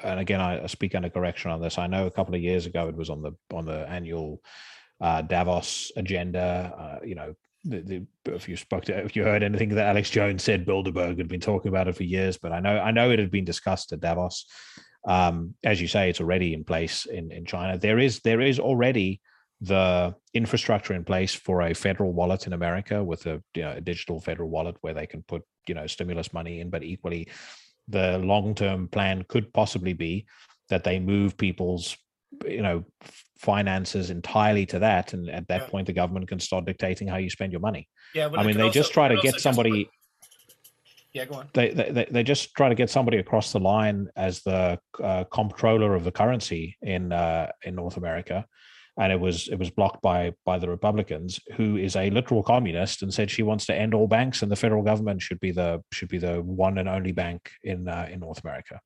and 0.03 0.19
again, 0.19 0.41
I 0.41 0.65
speak 0.65 0.95
under 0.95 1.09
correction 1.09 1.51
on 1.51 1.61
this. 1.61 1.77
I 1.77 1.85
know 1.87 2.07
a 2.07 2.11
couple 2.11 2.33
of 2.33 2.41
years 2.41 2.65
ago 2.65 2.87
it 2.89 2.95
was 2.95 3.11
on 3.11 3.21
the 3.21 3.33
on 3.53 3.65
the 3.65 3.87
annual 3.87 4.41
uh, 5.01 5.21
Davos 5.21 5.91
agenda. 5.95 6.73
Uh, 6.75 7.05
you 7.05 7.13
know, 7.13 7.35
the, 7.63 8.05
the, 8.25 8.33
if 8.33 8.49
you 8.49 8.57
spoke 8.57 8.85
to 8.85 8.97
if 8.97 9.15
you 9.15 9.23
heard 9.23 9.43
anything 9.43 9.69
that 9.69 9.87
Alex 9.87 10.09
Jones 10.09 10.43
said, 10.43 10.65
Bilderberg 10.65 11.17
had 11.17 11.27
been 11.27 11.39
talking 11.39 11.69
about 11.69 11.87
it 11.87 11.95
for 11.95 12.03
years. 12.03 12.37
But 12.37 12.51
I 12.51 12.59
know 12.59 12.77
I 12.79 12.91
know 12.91 13.09
it 13.09 13.19
had 13.19 13.31
been 13.31 13.45
discussed 13.45 13.91
at 13.93 14.01
Davos. 14.01 14.45
Um, 15.07 15.55
as 15.63 15.81
you 15.81 15.87
say, 15.87 16.09
it's 16.09 16.21
already 16.21 16.53
in 16.53 16.63
place 16.63 17.05
in 17.05 17.31
in 17.31 17.45
China. 17.45 17.77
There 17.77 17.99
is 17.99 18.19
there 18.21 18.41
is 18.41 18.59
already 18.59 19.21
the 19.61 20.13
infrastructure 20.33 20.93
in 20.93 21.05
place 21.05 21.33
for 21.33 21.61
a 21.61 21.73
federal 21.73 22.11
wallet 22.11 22.47
in 22.47 22.53
America 22.53 23.01
with 23.01 23.25
a, 23.27 23.41
you 23.55 23.61
know, 23.61 23.71
a 23.71 23.81
digital 23.81 24.19
federal 24.19 24.49
wallet 24.49 24.75
where 24.81 24.93
they 24.93 25.07
can 25.07 25.23
put 25.23 25.41
you 25.67 25.75
know 25.75 25.87
stimulus 25.87 26.33
money 26.33 26.59
in, 26.59 26.69
but 26.69 26.83
equally 26.83 27.27
the 27.87 28.17
long 28.19 28.55
term 28.55 28.87
plan 28.87 29.23
could 29.27 29.53
possibly 29.53 29.93
be 29.93 30.25
that 30.69 30.83
they 30.83 30.99
move 30.99 31.37
people's 31.37 31.97
you 32.45 32.61
know 32.61 32.83
finances 33.43 34.09
entirely 34.09 34.65
to 34.73 34.79
that 34.79 35.13
and 35.13 35.29
at 35.29 35.45
that 35.49 35.61
Yeah. 35.63 35.67
point 35.71 35.85
the 35.87 35.93
government 36.01 36.27
can 36.31 36.39
start 36.39 36.63
dictating 36.65 37.07
how 37.09 37.17
you 37.17 37.29
spend 37.29 37.51
your 37.51 37.61
money 37.69 37.83
Yeah, 38.15 38.29
i 38.37 38.43
mean 38.45 38.55
they 38.57 38.63
also- 38.63 38.79
just 38.81 38.93
try 38.93 39.07
to 39.09 39.15
get 39.15 39.33
also 39.35 39.37
just 39.37 39.43
somebody 39.43 39.89
Yeah, 41.13 41.25
go 41.25 41.35
on. 41.35 41.49
they, 41.53 41.69
they 41.77 41.89
they- 41.97 42.09
they 42.15 42.23
just 42.23 42.43
try 42.55 42.67
to 42.69 42.75
get 42.81 42.89
somebody 42.89 43.17
across 43.19 43.51
the 43.51 43.59
line 43.59 44.07
as 44.15 44.41
the 44.49 44.79
uh, 45.09 45.23
comptroller 45.39 45.93
of 45.93 46.03
the 46.07 46.11
currency 46.21 46.63
in 46.81 47.11
uh, 47.11 47.51
in 47.67 47.75
North 47.75 47.97
America, 47.97 48.37
and 49.01 49.11
it 49.15 49.19
was 49.19 49.47
it 49.53 49.59
was 49.63 49.69
blocked 49.69 50.01
by 50.01 50.19
by 50.49 50.57
the 50.57 50.69
Republicans, 50.77 51.39
who 51.57 51.77
is 51.87 51.95
a 51.95 52.09
literal 52.17 52.41
communist, 52.53 53.03
and 53.03 53.13
said 53.13 53.29
she 53.29 53.43
wants 53.43 53.65
to 53.67 53.75
end 53.83 53.93
all 53.93 54.07
banks, 54.07 54.41
and 54.41 54.51
the 54.51 54.55
federal 54.65 54.81
government 54.91 55.21
should 55.21 55.39
be 55.39 55.51
the 55.51 55.69
should 55.95 56.09
be 56.09 56.17
the 56.27 56.35
one 56.41 56.75
and 56.79 56.89
only 56.89 57.11
bank 57.11 57.41
in 57.71 57.79
uh, 57.87 58.07
in 58.13 58.19
North 58.19 58.41
America. 58.43 58.79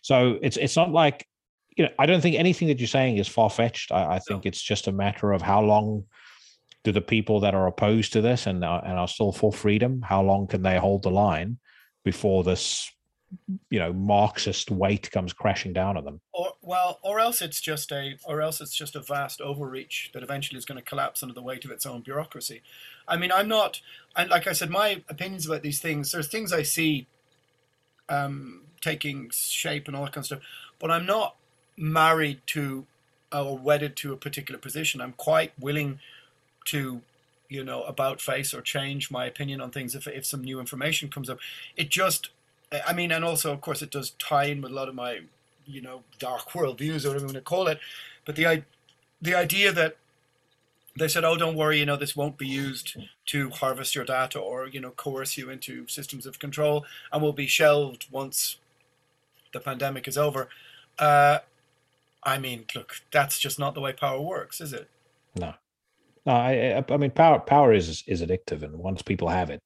So 0.00 0.16
it's 0.46 0.56
it's 0.56 0.76
not 0.80 0.90
like 0.90 1.18
you 1.76 1.84
know 1.84 1.90
I 1.98 2.06
don't 2.06 2.20
think 2.20 2.36
anything 2.36 2.68
that 2.68 2.78
you're 2.78 2.86
saying 2.86 3.18
is 3.18 3.28
far 3.28 3.50
fetched. 3.50 3.92
I, 3.92 4.16
I 4.16 4.18
think 4.18 4.46
it's 4.46 4.62
just 4.62 4.88
a 4.88 4.92
matter 4.92 5.32
of 5.32 5.42
how 5.42 5.62
long 5.62 6.04
do 6.84 6.92
the 6.92 7.00
people 7.00 7.40
that 7.40 7.54
are 7.54 7.66
opposed 7.66 8.12
to 8.12 8.20
this 8.20 8.46
and 8.46 8.64
are, 8.64 8.84
and 8.84 8.98
are 8.98 9.08
still 9.08 9.32
for 9.32 9.52
freedom 9.52 10.02
how 10.02 10.22
long 10.22 10.46
can 10.46 10.62
they 10.62 10.78
hold 10.78 11.02
the 11.02 11.10
line 11.10 11.58
before 12.04 12.42
this 12.42 12.90
you 13.70 13.78
know 13.78 13.92
marxist 13.92 14.70
weight 14.70 15.10
comes 15.10 15.32
crashing 15.32 15.72
down 15.72 15.96
on 15.96 16.04
them 16.04 16.20
Or 16.32 16.52
well, 16.60 17.00
or 17.02 17.18
else 17.18 17.42
it's 17.42 17.60
just 17.60 17.90
a, 17.90 18.16
or 18.24 18.40
else 18.40 18.60
it's 18.60 18.74
just 18.74 18.94
a 18.94 19.00
vast 19.00 19.40
overreach 19.40 20.10
that 20.14 20.22
eventually 20.22 20.58
is 20.58 20.64
going 20.64 20.78
to 20.78 20.84
collapse 20.84 21.22
under 21.22 21.34
the 21.34 21.42
weight 21.42 21.64
of 21.64 21.70
its 21.70 21.86
own 21.86 22.02
bureaucracy. 22.02 22.62
I 23.08 23.16
mean, 23.16 23.32
I'm 23.32 23.48
not, 23.48 23.80
and 24.16 24.30
like 24.30 24.46
I 24.46 24.52
said, 24.52 24.70
my 24.70 25.02
opinions 25.08 25.46
about 25.46 25.62
these 25.62 25.80
things. 25.80 26.12
There's 26.12 26.28
things 26.28 26.52
I 26.52 26.62
see 26.62 27.08
um, 28.08 28.62
taking 28.80 29.30
shape 29.32 29.88
and 29.88 29.96
all 29.96 30.04
that 30.04 30.12
kind 30.12 30.22
of 30.22 30.26
stuff, 30.26 30.40
but 30.78 30.90
I'm 30.90 31.06
not 31.06 31.36
married 31.82 32.40
to 32.46 32.86
or 33.32 33.58
wedded 33.58 33.96
to 33.96 34.12
a 34.12 34.16
particular 34.16 34.58
position. 34.58 35.00
I'm 35.00 35.14
quite 35.14 35.52
willing 35.58 35.98
to, 36.66 37.00
you 37.48 37.64
know, 37.64 37.82
about 37.84 38.20
face 38.20 38.54
or 38.54 38.60
change 38.60 39.10
my 39.10 39.26
opinion 39.26 39.60
on 39.60 39.70
things 39.70 39.94
if 39.94 40.06
if 40.06 40.24
some 40.24 40.42
new 40.44 40.60
information 40.60 41.08
comes 41.10 41.28
up. 41.28 41.38
It 41.76 41.88
just, 41.90 42.30
I 42.86 42.92
mean, 42.92 43.10
and 43.10 43.24
also 43.24 43.52
of 43.52 43.60
course 43.60 43.82
it 43.82 43.90
does 43.90 44.10
tie 44.10 44.44
in 44.44 44.60
with 44.62 44.70
a 44.70 44.74
lot 44.74 44.88
of 44.88 44.94
my, 44.94 45.20
you 45.66 45.82
know, 45.82 46.04
dark 46.18 46.54
world 46.54 46.78
views 46.78 47.04
or 47.04 47.08
whatever 47.08 47.24
you 47.24 47.34
want 47.34 47.36
to 47.36 47.42
call 47.42 47.66
it. 47.66 47.80
But 48.24 48.36
the 48.36 48.62
the 49.20 49.34
idea 49.34 49.72
that 49.72 49.96
they 50.96 51.08
said, 51.08 51.24
"Oh, 51.24 51.36
don't 51.36 51.56
worry, 51.56 51.78
you 51.80 51.86
know, 51.86 51.96
this 51.96 52.14
won't 52.14 52.38
be 52.38 52.46
used 52.46 52.96
to 53.26 53.50
harvest 53.50 53.94
your 53.94 54.04
data 54.04 54.38
or 54.38 54.68
you 54.68 54.80
know 54.80 54.90
coerce 54.90 55.36
you 55.36 55.50
into 55.50 55.88
systems 55.88 56.26
of 56.26 56.38
control, 56.38 56.84
and 57.10 57.22
will 57.22 57.32
be 57.32 57.46
shelved 57.46 58.06
once 58.10 58.58
the 59.52 59.60
pandemic 59.60 60.06
is 60.06 60.16
over." 60.16 60.48
Uh, 60.98 61.38
I 62.24 62.38
mean, 62.38 62.64
look, 62.74 62.96
that's 63.10 63.38
just 63.38 63.58
not 63.58 63.74
the 63.74 63.80
way 63.80 63.92
power 63.92 64.20
works, 64.20 64.60
is 64.60 64.72
it? 64.72 64.88
no. 65.36 65.54
No 66.24 66.32
i 66.34 66.84
i, 66.88 66.96
mean 66.96 67.10
power 67.10 67.40
power 67.40 67.72
is 67.72 68.04
is 68.06 68.22
addictive 68.22 68.62
and 68.62 68.76
once 68.78 69.02
people 69.02 69.28
have 69.28 69.50
it 69.50 69.60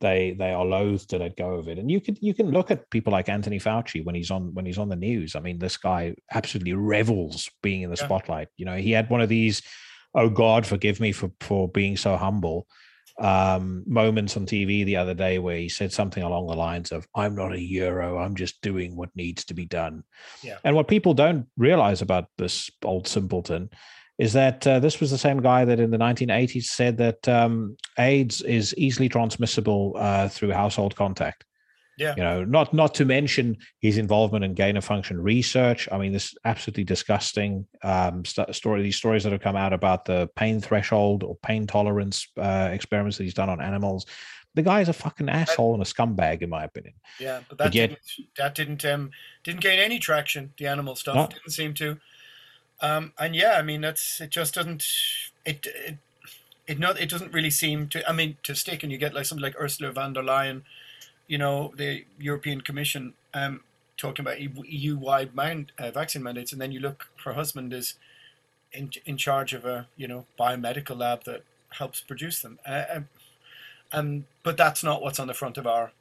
they 0.00 0.34
they 0.38 0.52
are 0.52 0.64
loath 0.64 1.06
to 1.08 1.18
let 1.18 1.36
go 1.36 1.54
of 1.54 1.68
it. 1.68 1.78
And 1.78 1.90
you 1.90 2.00
can 2.00 2.16
you 2.20 2.34
can 2.34 2.50
look 2.50 2.70
at 2.70 2.90
people 2.90 3.12
like 3.12 3.28
anthony 3.28 3.58
fauci 3.58 4.04
when 4.04 4.14
he's 4.14 4.30
on 4.30 4.52
when 4.54 4.66
he's 4.66 4.78
on 4.78 4.88
the 4.88 4.96
news. 4.96 5.34
I 5.36 5.40
mean 5.40 5.58
this 5.58 5.76
guy 5.76 6.14
absolutely 6.34 6.74
revels 6.74 7.50
being 7.62 7.82
in 7.82 7.90
the 7.90 7.96
Yeah. 7.96 8.04
spotlight. 8.06 8.48
You 8.56 8.66
know 8.66 8.76
he 8.76 8.90
had 8.92 9.08
one 9.08 9.20
of 9.22 9.28
these 9.28 9.62
oh 10.14 10.28
god 10.28 10.66
forgive 10.66 11.00
me 11.00 11.12
for 11.12 11.30
for 11.40 11.68
being 11.68 11.96
so 11.96 12.16
humble 12.16 12.66
um 13.18 13.82
moments 13.86 14.36
on 14.36 14.44
tv 14.44 14.84
the 14.84 14.96
other 14.96 15.14
day 15.14 15.38
where 15.38 15.56
he 15.56 15.68
said 15.68 15.90
something 15.92 16.22
along 16.22 16.46
the 16.46 16.54
lines 16.54 16.92
of 16.92 17.08
i'm 17.14 17.34
not 17.34 17.52
a 17.52 17.60
euro 17.60 18.18
i'm 18.18 18.34
just 18.34 18.60
doing 18.60 18.94
what 18.94 19.08
needs 19.16 19.44
to 19.44 19.54
be 19.54 19.64
done 19.64 20.02
Yeah. 20.42 20.58
and 20.64 20.76
what 20.76 20.86
people 20.86 21.14
don't 21.14 21.46
realize 21.56 22.02
about 22.02 22.26
this 22.36 22.70
old 22.84 23.08
simpleton 23.08 23.70
is 24.18 24.32
that 24.32 24.66
uh, 24.66 24.78
this 24.80 24.98
was 25.00 25.10
the 25.10 25.18
same 25.18 25.42
guy 25.42 25.64
that 25.66 25.78
in 25.80 25.90
the 25.90 25.98
1980s 25.98 26.64
said 26.64 26.96
that 26.98 27.28
um, 27.28 27.76
AIDS 27.98 28.40
is 28.42 28.74
easily 28.78 29.08
transmissible 29.10 29.92
uh, 29.96 30.26
through 30.28 30.52
household 30.52 30.96
contact. 30.96 31.44
Yeah. 31.98 32.14
You 32.16 32.22
know, 32.22 32.44
not 32.44 32.74
not 32.74 32.94
to 32.96 33.04
mention 33.06 33.56
his 33.80 33.96
involvement 33.96 34.44
in 34.44 34.52
gain 34.54 34.76
of 34.76 34.84
function 34.84 35.18
research. 35.22 35.88
I 35.90 35.96
mean, 35.98 36.12
this 36.12 36.34
absolutely 36.44 36.84
disgusting 36.84 37.66
um, 37.82 38.24
st- 38.24 38.54
story. 38.54 38.82
These 38.82 38.96
stories 38.96 39.22
that 39.24 39.32
have 39.32 39.40
come 39.40 39.56
out 39.56 39.72
about 39.72 40.04
the 40.04 40.28
pain 40.36 40.60
threshold 40.60 41.22
or 41.22 41.36
pain 41.36 41.66
tolerance 41.66 42.28
uh, 42.36 42.68
experiments 42.72 43.16
that 43.16 43.24
he's 43.24 43.34
done 43.34 43.48
on 43.48 43.60
animals. 43.62 44.04
The 44.54 44.62
guy 44.62 44.80
is 44.80 44.88
a 44.88 44.92
fucking 44.94 45.28
asshole 45.28 45.74
and 45.74 45.82
a 45.82 45.86
scumbag, 45.86 46.42
in 46.42 46.48
my 46.50 46.64
opinion. 46.64 46.94
Yeah, 47.20 47.40
but 47.48 47.58
that 47.58 47.64
But 47.68 47.74
yet- 47.74 47.88
didn't 47.90 48.28
that 48.36 48.54
didn't 48.54 48.84
um 48.84 49.10
didn't 49.44 49.60
gain 49.60 49.78
any 49.78 49.98
traction. 49.98 50.52
The 50.58 50.66
animal 50.66 50.96
stuff 50.96 51.14
No. 51.14 51.26
didn't 51.28 51.50
seem 51.52 51.72
to. 51.74 51.98
Um, 52.82 53.12
and 53.18 53.34
yeah, 53.34 53.52
I 53.58 53.62
mean 53.62 53.80
that's 53.80 54.20
it. 54.20 54.30
Just 54.30 54.54
doesn't 54.54 54.84
it 55.46 55.66
it 55.66 55.96
it 56.66 56.78
not 56.78 57.00
it 57.00 57.08
doesn't 57.08 57.32
really 57.32 57.50
seem 57.50 57.88
to. 57.88 58.06
I 58.06 58.12
mean 58.12 58.36
to 58.42 58.54
stick, 58.54 58.82
and 58.82 58.92
you 58.92 58.98
get 58.98 59.14
like 59.14 59.24
something 59.24 59.42
like 59.42 59.58
Ursula 59.58 59.92
von 59.92 60.12
der 60.12 60.22
Leyen, 60.22 60.62
you 61.26 61.38
know, 61.38 61.72
the 61.76 62.04
European 62.18 62.60
Commission, 62.60 63.14
um, 63.34 63.60
talking 63.96 64.24
about 64.24 64.40
EU 64.40 64.96
wide 64.96 65.34
man, 65.34 65.70
uh, 65.78 65.90
vaccine 65.90 66.22
mandates, 66.22 66.52
and 66.52 66.60
then 66.60 66.72
you 66.72 66.80
look, 66.80 67.08
her 67.24 67.32
husband 67.34 67.72
is 67.72 67.94
in 68.72 68.90
in 69.04 69.16
charge 69.16 69.52
of 69.54 69.64
a 69.64 69.86
you 69.96 70.06
know 70.08 70.26
biomedical 70.38 70.96
lab 70.98 71.24
that 71.24 71.42
helps 71.70 72.00
produce 72.00 72.40
them. 72.42 72.58
Uh, 72.66 72.84
um, 72.90 73.08
Um, 73.92 74.26
but 74.42 74.56
that's 74.56 74.82
not 74.82 75.00
what's 75.00 75.20
on 75.20 75.28
the 75.28 75.34
front 75.34 75.56
of 75.58 75.66
our 75.66 75.92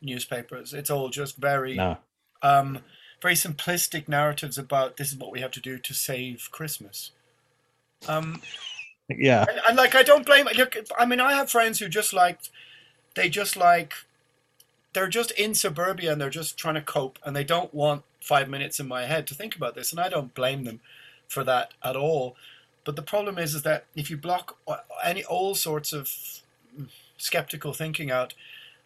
newspapers. 0.00 0.72
It's 0.72 0.90
all 0.90 1.10
just 1.10 1.36
very, 1.36 1.74
No. 1.76 1.98
um, 2.42 2.78
very 3.20 3.34
simplistic 3.34 4.08
narratives 4.08 4.56
about 4.56 4.96
this 4.96 5.12
is 5.12 5.18
what 5.18 5.30
we 5.30 5.40
have 5.40 5.50
to 5.52 5.60
do 5.60 5.78
to 5.78 5.94
save 5.94 6.48
Christmas. 6.50 7.10
Um, 8.08 8.40
Yeah. 9.10 9.44
and, 9.48 9.60
and 9.68 9.76
like 9.76 9.94
I 9.94 10.02
don't 10.02 10.24
blame. 10.26 10.46
Look, 10.56 10.74
I 10.98 11.04
mean, 11.04 11.20
I 11.20 11.34
have 11.34 11.50
friends 11.50 11.78
who 11.80 11.88
just 11.88 12.12
like, 12.14 12.38
they 13.14 13.28
just 13.28 13.56
like, 13.56 13.92
they're 14.94 15.08
just 15.08 15.32
in 15.32 15.54
suburbia 15.54 16.12
and 16.12 16.20
they're 16.20 16.30
just 16.30 16.56
trying 16.56 16.76
to 16.76 16.80
cope 16.80 17.18
and 17.24 17.36
they 17.36 17.44
don't 17.44 17.74
want 17.74 18.04
five 18.20 18.48
minutes 18.48 18.80
in 18.80 18.88
my 18.88 19.04
head 19.04 19.26
to 19.26 19.34
think 19.34 19.54
about 19.54 19.74
this, 19.74 19.92
and 19.92 20.00
I 20.00 20.08
don't 20.08 20.34
blame 20.34 20.64
them 20.64 20.80
for 21.28 21.44
that 21.44 21.74
at 21.82 21.94
all. 21.94 22.36
But 22.84 22.96
the 22.96 23.02
problem 23.02 23.38
is, 23.38 23.54
is 23.54 23.62
that 23.62 23.84
if 23.94 24.10
you 24.10 24.16
block 24.16 24.56
any 25.04 25.24
all 25.24 25.54
sorts 25.54 25.92
of 25.92 26.10
skeptical 27.18 27.72
thinking 27.72 28.10
out, 28.10 28.34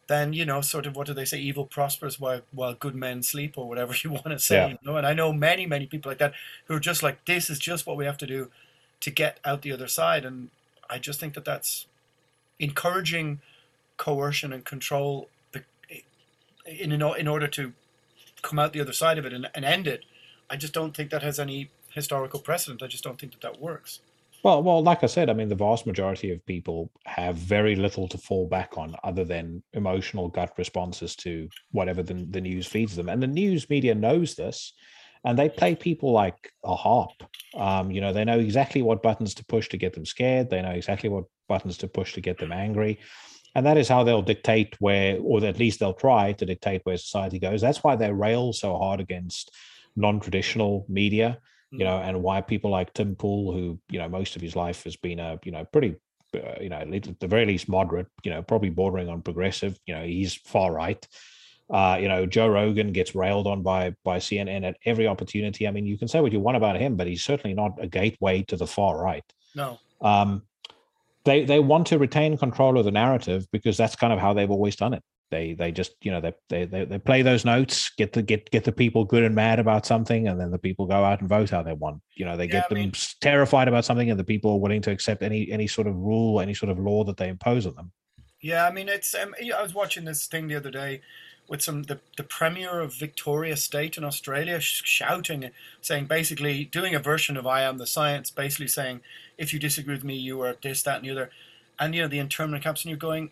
then 0.09 0.32
you 0.32 0.44
know, 0.44 0.61
sort 0.61 0.86
of, 0.86 0.96
what 0.96 1.06
do 1.06 1.14
they 1.14 1.24
say? 1.24 1.38
Evil 1.38 1.66
prospers 1.66 2.18
while 2.18 2.40
while 2.50 2.74
good 2.74 2.94
men 2.94 3.22
sleep, 3.22 3.56
or 3.56 3.68
whatever 3.68 3.94
you 4.02 4.11
want 4.11 4.26
to 4.26 4.38
say. 4.38 4.56
Yeah. 4.56 4.68
You 4.68 4.78
know, 4.84 4.96
and 4.96 5.06
I 5.06 5.14
know 5.14 5.32
many, 5.32 5.66
many 5.66 5.86
people 5.86 6.11
like 6.11 6.18
that 6.18 6.34
who 6.66 6.74
are 6.74 6.80
just 6.80 7.02
like, 7.02 7.24
this 7.26 7.48
is 7.48 7.59
just 7.59 7.86
what 7.86 7.96
we 7.96 8.04
have 8.04 8.18
to 8.18 8.26
do 8.26 8.50
to 9.00 9.11
get 9.11 9.38
out 9.44 9.62
the 9.62 9.72
other 9.72 9.88
side, 9.88 10.24
and 10.24 10.50
I 10.90 10.98
just 10.98 11.20
think 11.20 11.34
that 11.34 11.44
that's 11.44 11.86
encouraging 12.59 13.40
coercion 13.96 14.52
and 14.52 14.64
control 14.64 15.28
in 16.68 16.92
in 16.92 17.28
order 17.28 17.48
to 17.48 17.72
come 18.42 18.58
out 18.58 18.72
the 18.72 18.80
other 18.80 18.92
side 18.92 19.18
of 19.18 19.26
it 19.26 19.32
and, 19.32 19.48
and 19.54 19.64
end 19.64 19.86
it. 19.86 20.04
I 20.50 20.56
just 20.56 20.72
don't 20.72 20.96
think 20.96 21.10
that 21.10 21.22
has 21.22 21.38
any 21.38 21.70
historical 21.92 22.40
precedent. 22.40 22.82
I 22.82 22.86
just 22.86 23.04
don't 23.04 23.20
think 23.20 23.32
that 23.32 23.40
that 23.42 23.60
works. 23.60 24.00
Well, 24.44 24.62
well, 24.62 24.82
like 24.82 25.02
I 25.02 25.06
said, 25.06 25.28
I 25.28 25.32
mean, 25.32 25.48
the 25.48 25.56
vast 25.56 25.84
majority 25.84 26.30
of 26.30 26.46
people 26.46 26.90
have 27.06 27.34
very 27.34 27.74
little 27.74 28.06
to 28.08 28.18
fall 28.18 28.46
back 28.46 28.78
on 28.78 28.94
other 29.02 29.24
than 29.24 29.64
emotional 29.72 30.28
gut 30.28 30.52
responses 30.56 31.16
to 31.16 31.48
whatever 31.72 32.04
the, 32.04 32.14
the 32.30 32.40
news 32.40 32.66
feeds 32.66 32.94
them. 32.94 33.08
And 33.08 33.20
the 33.20 33.26
news 33.26 33.68
media 33.68 33.96
knows 33.96 34.36
this, 34.36 34.74
and 35.24 35.36
they 35.36 35.48
play 35.48 35.74
people 35.74 36.12
like 36.12 36.52
a 36.64 36.76
harp. 36.76 37.24
Um, 37.54 37.90
you 37.90 38.00
know, 38.00 38.12
they 38.12 38.24
know 38.24 38.38
exactly 38.38 38.80
what 38.80 39.02
buttons 39.02 39.34
to 39.34 39.44
push 39.44 39.68
to 39.70 39.76
get 39.76 39.92
them 39.92 40.06
scared. 40.06 40.50
They 40.50 40.62
know 40.62 40.70
exactly 40.70 41.08
what 41.08 41.24
buttons 41.48 41.76
to 41.78 41.88
push 41.88 42.12
to 42.14 42.20
get 42.20 42.38
them 42.38 42.52
angry. 42.52 43.00
And 43.55 43.66
that 43.66 43.78
is 43.78 43.88
how 43.88 44.05
they'll 44.05 44.22
dictate 44.22 44.76
where, 44.78 45.18
or 45.20 45.44
at 45.44 45.59
least 45.59 45.80
they'll 45.80 45.94
try 45.94 46.32
to 46.32 46.46
dictate 46.46 46.82
where 46.84 46.96
society 46.96 47.38
goes. 47.38 47.61
That's 47.61 47.82
why 47.82 47.96
they 47.96 48.12
rail 48.12 48.53
so 48.53 48.76
hard 48.76 49.01
against 49.01 49.55
non-traditional 49.96 50.86
media 50.88 51.40
you 51.70 51.84
know, 51.84 51.99
and 51.99 52.22
why 52.22 52.40
people 52.40 52.70
like 52.70 52.92
Tim 52.94 53.14
Pool, 53.14 53.53
who 53.53 53.78
you 53.90 53.99
know 53.99 54.09
most 54.09 54.36
of 54.36 54.42
his 54.42 54.57
life 54.57 54.84
has 54.84 54.96
been 54.96 55.18
a 55.18 55.38
you 55.44 55.53
know 55.53 55.64
pretty, 55.66 55.96
uh, 56.34 56.61
you 56.61 56.68
know, 56.68 56.78
at 56.78 57.20
the 57.20 57.26
very 57.26 57.44
least 57.44 57.68
moderate, 57.68 58.07
you 58.22 58.30
know, 58.30 58.42
probably 58.42 58.70
bordering 58.70 59.09
on 59.09 59.22
progressive. 59.22 59.78
You 59.86 59.94
know, 59.94 60.05
he's 60.05 60.34
far 60.34 60.72
right. 60.72 61.07
Uh, 61.70 61.99
you 62.01 62.09
know, 62.09 62.24
Joe 62.24 62.49
Rogan 62.49 62.92
gets 62.92 63.14
railed 63.14 63.46
on 63.46 63.62
by 63.62 63.94
by 64.03 64.18
CNN 64.18 64.66
at 64.66 64.78
every 64.86 65.07
opportunity. 65.07 65.68
I 65.68 65.70
mean, 65.70 65.84
you 65.84 65.99
can 65.99 66.09
say 66.09 66.20
what 66.20 66.32
you 66.32 66.40
want 66.40 66.57
about 66.57 66.80
him, 66.80 66.96
but 66.96 67.07
he's 67.07 67.22
certainly 67.22 67.55
not 67.55 67.72
a 67.78 67.86
gateway 67.86 68.42
to 68.44 68.57
the 68.57 68.66
far 68.66 68.99
right. 68.99 69.24
No. 69.55 69.78
Um, 70.01 70.42
they 71.29 71.45
they 71.45 71.61
want 71.61 71.87
to 71.89 71.99
retain 71.99 72.37
control 72.39 72.79
of 72.79 72.85
the 72.85 72.91
narrative 72.91 73.47
because 73.53 73.76
that's 73.76 73.95
kind 73.97 74.12
of 74.12 74.18
how 74.18 74.33
they've 74.35 74.51
always 74.51 74.76
done 74.76 74.95
it. 74.95 75.03
They 75.31 75.53
they 75.53 75.70
just 75.72 75.93
you 76.01 76.11
know 76.11 76.20
they 76.20 76.33
they 76.49 76.64
they, 76.64 76.85
they 76.87 76.99
play 76.99 77.20
those 77.22 77.45
notes, 77.45 77.91
get 77.99 78.14
the 78.14 78.22
get 78.22 78.51
get 78.51 78.64
the 78.64 78.72
people 78.72 79.05
good 79.05 79.22
and 79.24 79.35
mad 79.35 79.59
about 79.59 79.85
something, 79.85 80.26
and 80.29 80.41
then 80.41 80.51
the 80.51 80.59
people 80.59 80.87
go 80.87 81.05
out 81.05 81.20
and 81.20 81.29
vote 81.29 81.51
how 81.51 81.62
they 81.62 81.74
want. 81.74 82.01
You 82.16 82.24
know, 82.24 82.37
they 82.37 82.47
Yeah, 82.47 82.53
get 82.53 82.64
I 82.64 82.68
them 82.70 82.79
mean- 82.79 82.93
terrified 83.20 83.68
about 83.68 83.85
something, 83.85 84.11
and 84.11 84.18
the 84.18 84.24
people 84.24 84.53
are 84.53 84.59
willing 84.59 84.83
to 84.83 84.91
accept 84.91 85.22
any 85.22 85.51
any 85.51 85.66
sort 85.66 85.87
of 85.87 85.95
rule, 85.97 86.41
any 86.41 86.55
sort 86.55 86.70
of 86.70 86.79
law 86.79 87.05
that 87.05 87.18
they 87.18 87.29
impose 87.29 87.66
on 87.66 87.74
them. 87.74 87.93
Yeah, 88.41 88.66
I 88.66 88.70
mean, 88.72 88.89
it's. 88.89 89.14
Um, 89.14 89.35
I 89.59 89.62
was 89.62 89.74
watching 89.74 90.05
this 90.05 90.26
thing 90.26 90.49
the 90.49 90.55
other 90.57 90.70
day 90.70 91.03
with 91.49 91.62
some 91.62 91.84
the 91.84 92.01
the 92.16 92.22
premier 92.22 92.80
of 92.80 92.94
Victoria 92.94 93.57
State 93.57 93.96
in 93.96 94.05
Australia 94.05 94.61
sh- 94.61 94.82
shouting, 94.84 95.51
saying 95.80 96.07
basically 96.07 96.64
doing 96.64 96.94
a 96.94 96.99
version 96.99 97.36
of 97.36 97.46
"I 97.46 97.62
am 97.62 97.78
the 97.78 97.86
science," 97.86 98.30
basically 98.30 98.68
saying, 98.68 99.01
"If 99.38 99.53
you 99.53 99.59
disagree 99.59 99.94
with 99.94 100.05
me, 100.05 100.16
you 100.16 100.40
are 100.42 100.57
this, 100.62 100.82
that, 100.82 100.96
and 100.96 101.05
the 101.07 101.11
other," 101.11 101.30
and 101.78 101.94
you 101.94 102.03
know 102.03 102.09
the 102.09 102.18
internment 102.18 102.62
camps, 102.64 102.84
and 102.84 102.90
you're 102.90 102.99
going, 102.99 103.30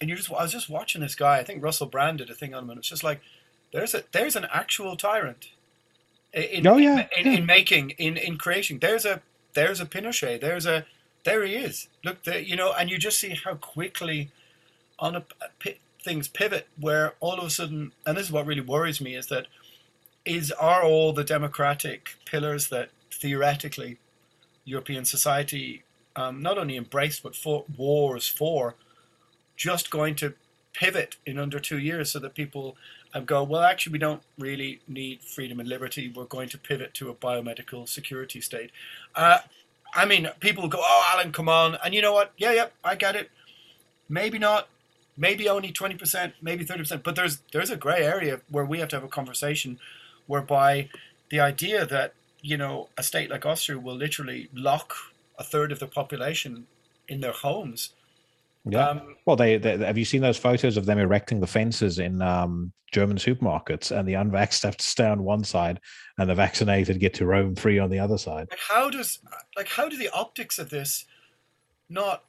and 0.00 0.08
you're 0.08 0.18
just. 0.18 0.30
I 0.32 0.42
was 0.42 0.52
just 0.52 0.68
watching 0.70 1.00
this 1.00 1.14
guy. 1.14 1.38
I 1.38 1.44
think 1.44 1.62
Russell 1.62 1.86
Brand 1.86 2.18
did 2.18 2.30
a 2.30 2.34
thing 2.34 2.54
on 2.54 2.64
him, 2.64 2.70
and 2.70 2.78
it's 2.78 2.88
just 2.88 3.04
like, 3.04 3.20
there's 3.72 3.94
a 3.94 4.04
there's 4.12 4.36
an 4.36 4.46
actual 4.52 4.96
tyrant. 4.96 5.48
Oh, 6.34 6.40
in, 6.40 6.44
in- 6.50 6.66
Oh, 6.66 6.76
yeah, 6.76 7.08
in, 7.18 7.26
in 7.26 7.46
making 7.46 7.90
in 7.90 8.16
in 8.16 8.38
creation, 8.38 8.78
there's 8.78 9.04
a 9.04 9.22
there's 9.54 9.80
a 9.80 9.86
Pinochet. 9.86 10.40
There's 10.40 10.66
a 10.66 10.86
there 11.24 11.44
he 11.44 11.54
is. 11.54 11.88
Look, 12.04 12.22
there, 12.24 12.38
you 12.38 12.54
know, 12.56 12.72
and 12.72 12.90
you 12.90 12.98
just 12.98 13.18
see 13.18 13.30
how 13.44 13.54
quickly 13.54 14.30
on 14.98 15.16
a, 15.16 15.24
a 15.40 15.48
things 16.06 16.28
pivot 16.28 16.68
where 16.78 17.14
all 17.18 17.34
of 17.34 17.44
a 17.44 17.50
sudden 17.50 17.90
and 18.06 18.16
this 18.16 18.26
is 18.26 18.32
what 18.32 18.46
really 18.46 18.60
worries 18.60 19.00
me 19.00 19.16
is 19.16 19.26
that 19.26 19.46
is 20.24 20.52
are 20.52 20.84
all 20.84 21.12
the 21.12 21.24
democratic 21.24 22.10
pillars 22.24 22.68
that 22.68 22.90
theoretically 23.10 23.98
European 24.64 25.04
society 25.04 25.82
um, 26.14 26.40
not 26.40 26.58
only 26.58 26.76
embraced 26.76 27.24
but 27.24 27.34
fought 27.34 27.66
wars 27.76 28.28
for 28.28 28.76
just 29.56 29.90
going 29.90 30.14
to 30.14 30.34
pivot 30.72 31.16
in 31.26 31.40
under 31.40 31.58
two 31.58 31.78
years 31.78 32.12
so 32.12 32.20
that 32.20 32.34
people 32.34 32.76
go 33.24 33.42
well 33.42 33.62
actually 33.62 33.92
we 33.92 33.98
don't 33.98 34.22
really 34.38 34.80
need 34.86 35.22
freedom 35.22 35.58
and 35.58 35.68
liberty. 35.68 36.12
We're 36.14 36.24
going 36.24 36.50
to 36.50 36.58
pivot 36.58 36.94
to 36.94 37.10
a 37.10 37.14
biomedical 37.14 37.88
security 37.88 38.40
state. 38.40 38.70
Uh, 39.16 39.38
I 39.92 40.04
mean 40.04 40.28
people 40.38 40.68
go 40.68 40.78
oh 40.80 41.10
Alan 41.12 41.32
come 41.32 41.48
on. 41.48 41.78
And 41.84 41.94
you 41.94 42.02
know 42.02 42.12
what? 42.12 42.32
Yeah 42.36 42.52
yeah 42.52 42.66
I 42.84 42.94
get 42.94 43.16
it. 43.16 43.30
Maybe 44.08 44.38
not 44.38 44.68
maybe 45.16 45.48
only 45.48 45.72
20% 45.72 46.32
maybe 46.42 46.64
30% 46.64 47.02
but 47.02 47.16
there's 47.16 47.40
there's 47.52 47.70
a 47.70 47.76
gray 47.76 48.02
area 48.02 48.40
where 48.50 48.64
we 48.64 48.78
have 48.78 48.88
to 48.88 48.96
have 48.96 49.04
a 49.04 49.08
conversation 49.08 49.78
whereby 50.26 50.88
the 51.30 51.40
idea 51.40 51.86
that 51.86 52.14
you 52.42 52.56
know 52.56 52.88
a 52.96 53.02
state 53.02 53.30
like 53.30 53.46
austria 53.46 53.78
will 53.78 53.96
literally 53.96 54.48
lock 54.54 54.94
a 55.38 55.44
third 55.44 55.72
of 55.72 55.78
the 55.78 55.86
population 55.86 56.66
in 57.08 57.20
their 57.20 57.32
homes 57.32 57.90
Yeah. 58.68 58.88
Um, 58.88 59.16
well, 59.26 59.36
they, 59.36 59.58
they 59.58 59.78
have 59.78 59.96
you 59.96 60.04
seen 60.04 60.22
those 60.22 60.38
photos 60.38 60.76
of 60.76 60.86
them 60.86 60.98
erecting 60.98 61.40
the 61.40 61.46
fences 61.46 61.98
in 62.00 62.20
um, 62.20 62.72
German 62.90 63.16
supermarkets, 63.16 63.96
and 63.96 64.08
the 64.08 64.14
unvaxxed 64.14 64.64
have 64.64 64.76
to 64.76 64.84
stay 64.84 65.06
on 65.06 65.22
one 65.22 65.44
side, 65.44 65.80
and 66.18 66.28
the 66.28 66.34
vaccinated 66.34 66.98
get 66.98 67.14
to 67.14 67.26
roam 67.26 67.54
free 67.54 67.78
on 67.78 67.90
the 67.90 68.00
other 68.00 68.18
side. 68.18 68.48
like 68.50 68.60
how 68.68 68.90
does 68.90 69.20
like 69.56 69.68
how 69.68 69.88
do 69.88 69.96
the 69.96 70.08
optics 70.10 70.58
of 70.58 70.70
this 70.70 71.04
not 71.88 72.24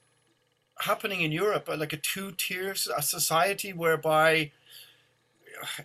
happening 0.82 1.22
in 1.22 1.32
europe 1.32 1.68
like 1.78 1.94
a 1.94 1.98
two-tier 1.98 2.76
society 2.76 3.74
whereby 3.74 4.52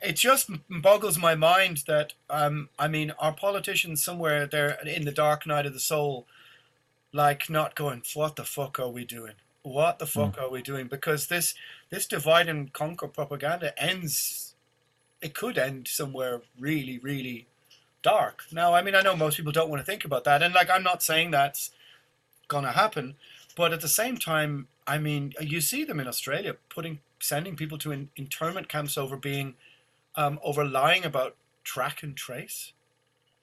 it 0.03 0.17
just 0.17 0.51
boggles 0.69 1.19
my 1.19 1.35
mind 1.35 1.83
that 1.87 2.13
um 2.29 2.69
i 2.79 2.87
mean 2.87 3.13
our 3.19 3.33
politicians 3.33 4.05
somewhere 4.05 4.47
there 4.47 4.79
in 4.85 5.05
the 5.05 5.13
dark 5.13 5.47
night 5.47 5.67
of 5.67 5.73
the 5.73 5.81
soul 5.81 6.27
like 7.13 7.51
not 7.51 7.75
going 7.75 8.03
what 8.15 8.37
the 8.37 8.45
fuck 8.45 8.79
are 8.79 8.89
we 8.89 9.05
doing? 9.05 9.35
What 9.63 9.99
the 10.01 10.07
fuck 10.07 10.39
are 10.39 10.51
we 10.51 10.61
doing? 10.63 10.89
Because 10.89 11.29
this 11.29 11.55
this 11.91 12.07
divide 12.07 12.49
and 12.49 12.73
conquer 12.73 13.07
propaganda 13.07 13.81
ends 13.81 14.55
it 15.21 15.35
could 15.35 15.57
end 15.57 15.87
somewhere 15.87 16.43
really 16.59 16.99
really 16.99 17.47
dark. 18.03 18.45
Now 18.51 18.75
i 18.75 18.83
mean 18.83 18.95
i 18.95 19.03
know 19.03 19.15
most 19.15 19.37
people 19.37 19.53
don't 19.53 19.71
want 19.71 19.81
to 19.81 19.87
think 19.87 20.05
about 20.05 20.25
that 20.25 20.43
and 20.43 20.55
like 20.55 20.71
i'm 20.71 20.83
not 20.83 21.03
saying 21.03 21.31
that's 21.31 21.71
gonna 22.49 22.73
happen 22.73 23.15
but 23.57 23.73
at 23.73 23.81
the 23.81 23.89
same 23.89 24.17
time 24.17 24.67
i 24.87 24.99
mean 24.99 25.33
you 25.41 25.61
see 25.61 25.85
them 25.85 26.01
in 26.01 26.07
australia 26.09 26.57
putting 26.69 27.01
sending 27.21 27.57
people 27.57 27.79
to 27.79 27.93
in, 27.93 28.09
internment 28.17 28.69
camps 28.69 28.99
over 28.99 29.17
being 29.17 29.55
um, 30.17 30.39
over 30.43 30.65
lying 30.65 31.05
about 31.05 31.37
track 31.65 32.03
and 32.03 32.17
trace 32.17 32.73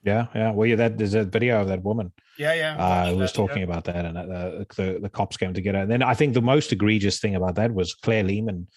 Yeah, 0.04 0.28
yeah. 0.34 0.52
Well, 0.52 0.66
yeah, 0.70 0.78
that 0.78 0.98
there's 0.98 1.14
a 1.14 1.26
video 1.26 1.60
of 1.62 1.68
that 1.68 1.84
woman 1.84 2.12
yeah 2.38 2.54
yeah 2.54 2.74
uh, 2.78 3.10
who 3.10 3.18
was 3.18 3.32
That- 3.34 3.42
yeah. 3.42 3.48
talking 3.48 3.64
about 3.64 3.84
that, 3.86 4.06
and 4.06 4.18
uh, 4.18 4.64
the 4.78 4.98
the 5.02 5.10
cops 5.10 5.36
came 5.38 5.54
to 5.54 5.62
get 5.62 5.76
her. 5.76 5.82
And 5.82 5.92
then 5.92 6.02
I 6.02 6.14
think 6.20 6.34
the 6.34 6.42
most 6.54 6.72
egregious 6.72 7.20
thing 7.20 7.36
about 7.36 7.56
that 7.56 7.74
was 7.74 7.94
Claire 8.06 8.24
Lehmann, 8.24 8.68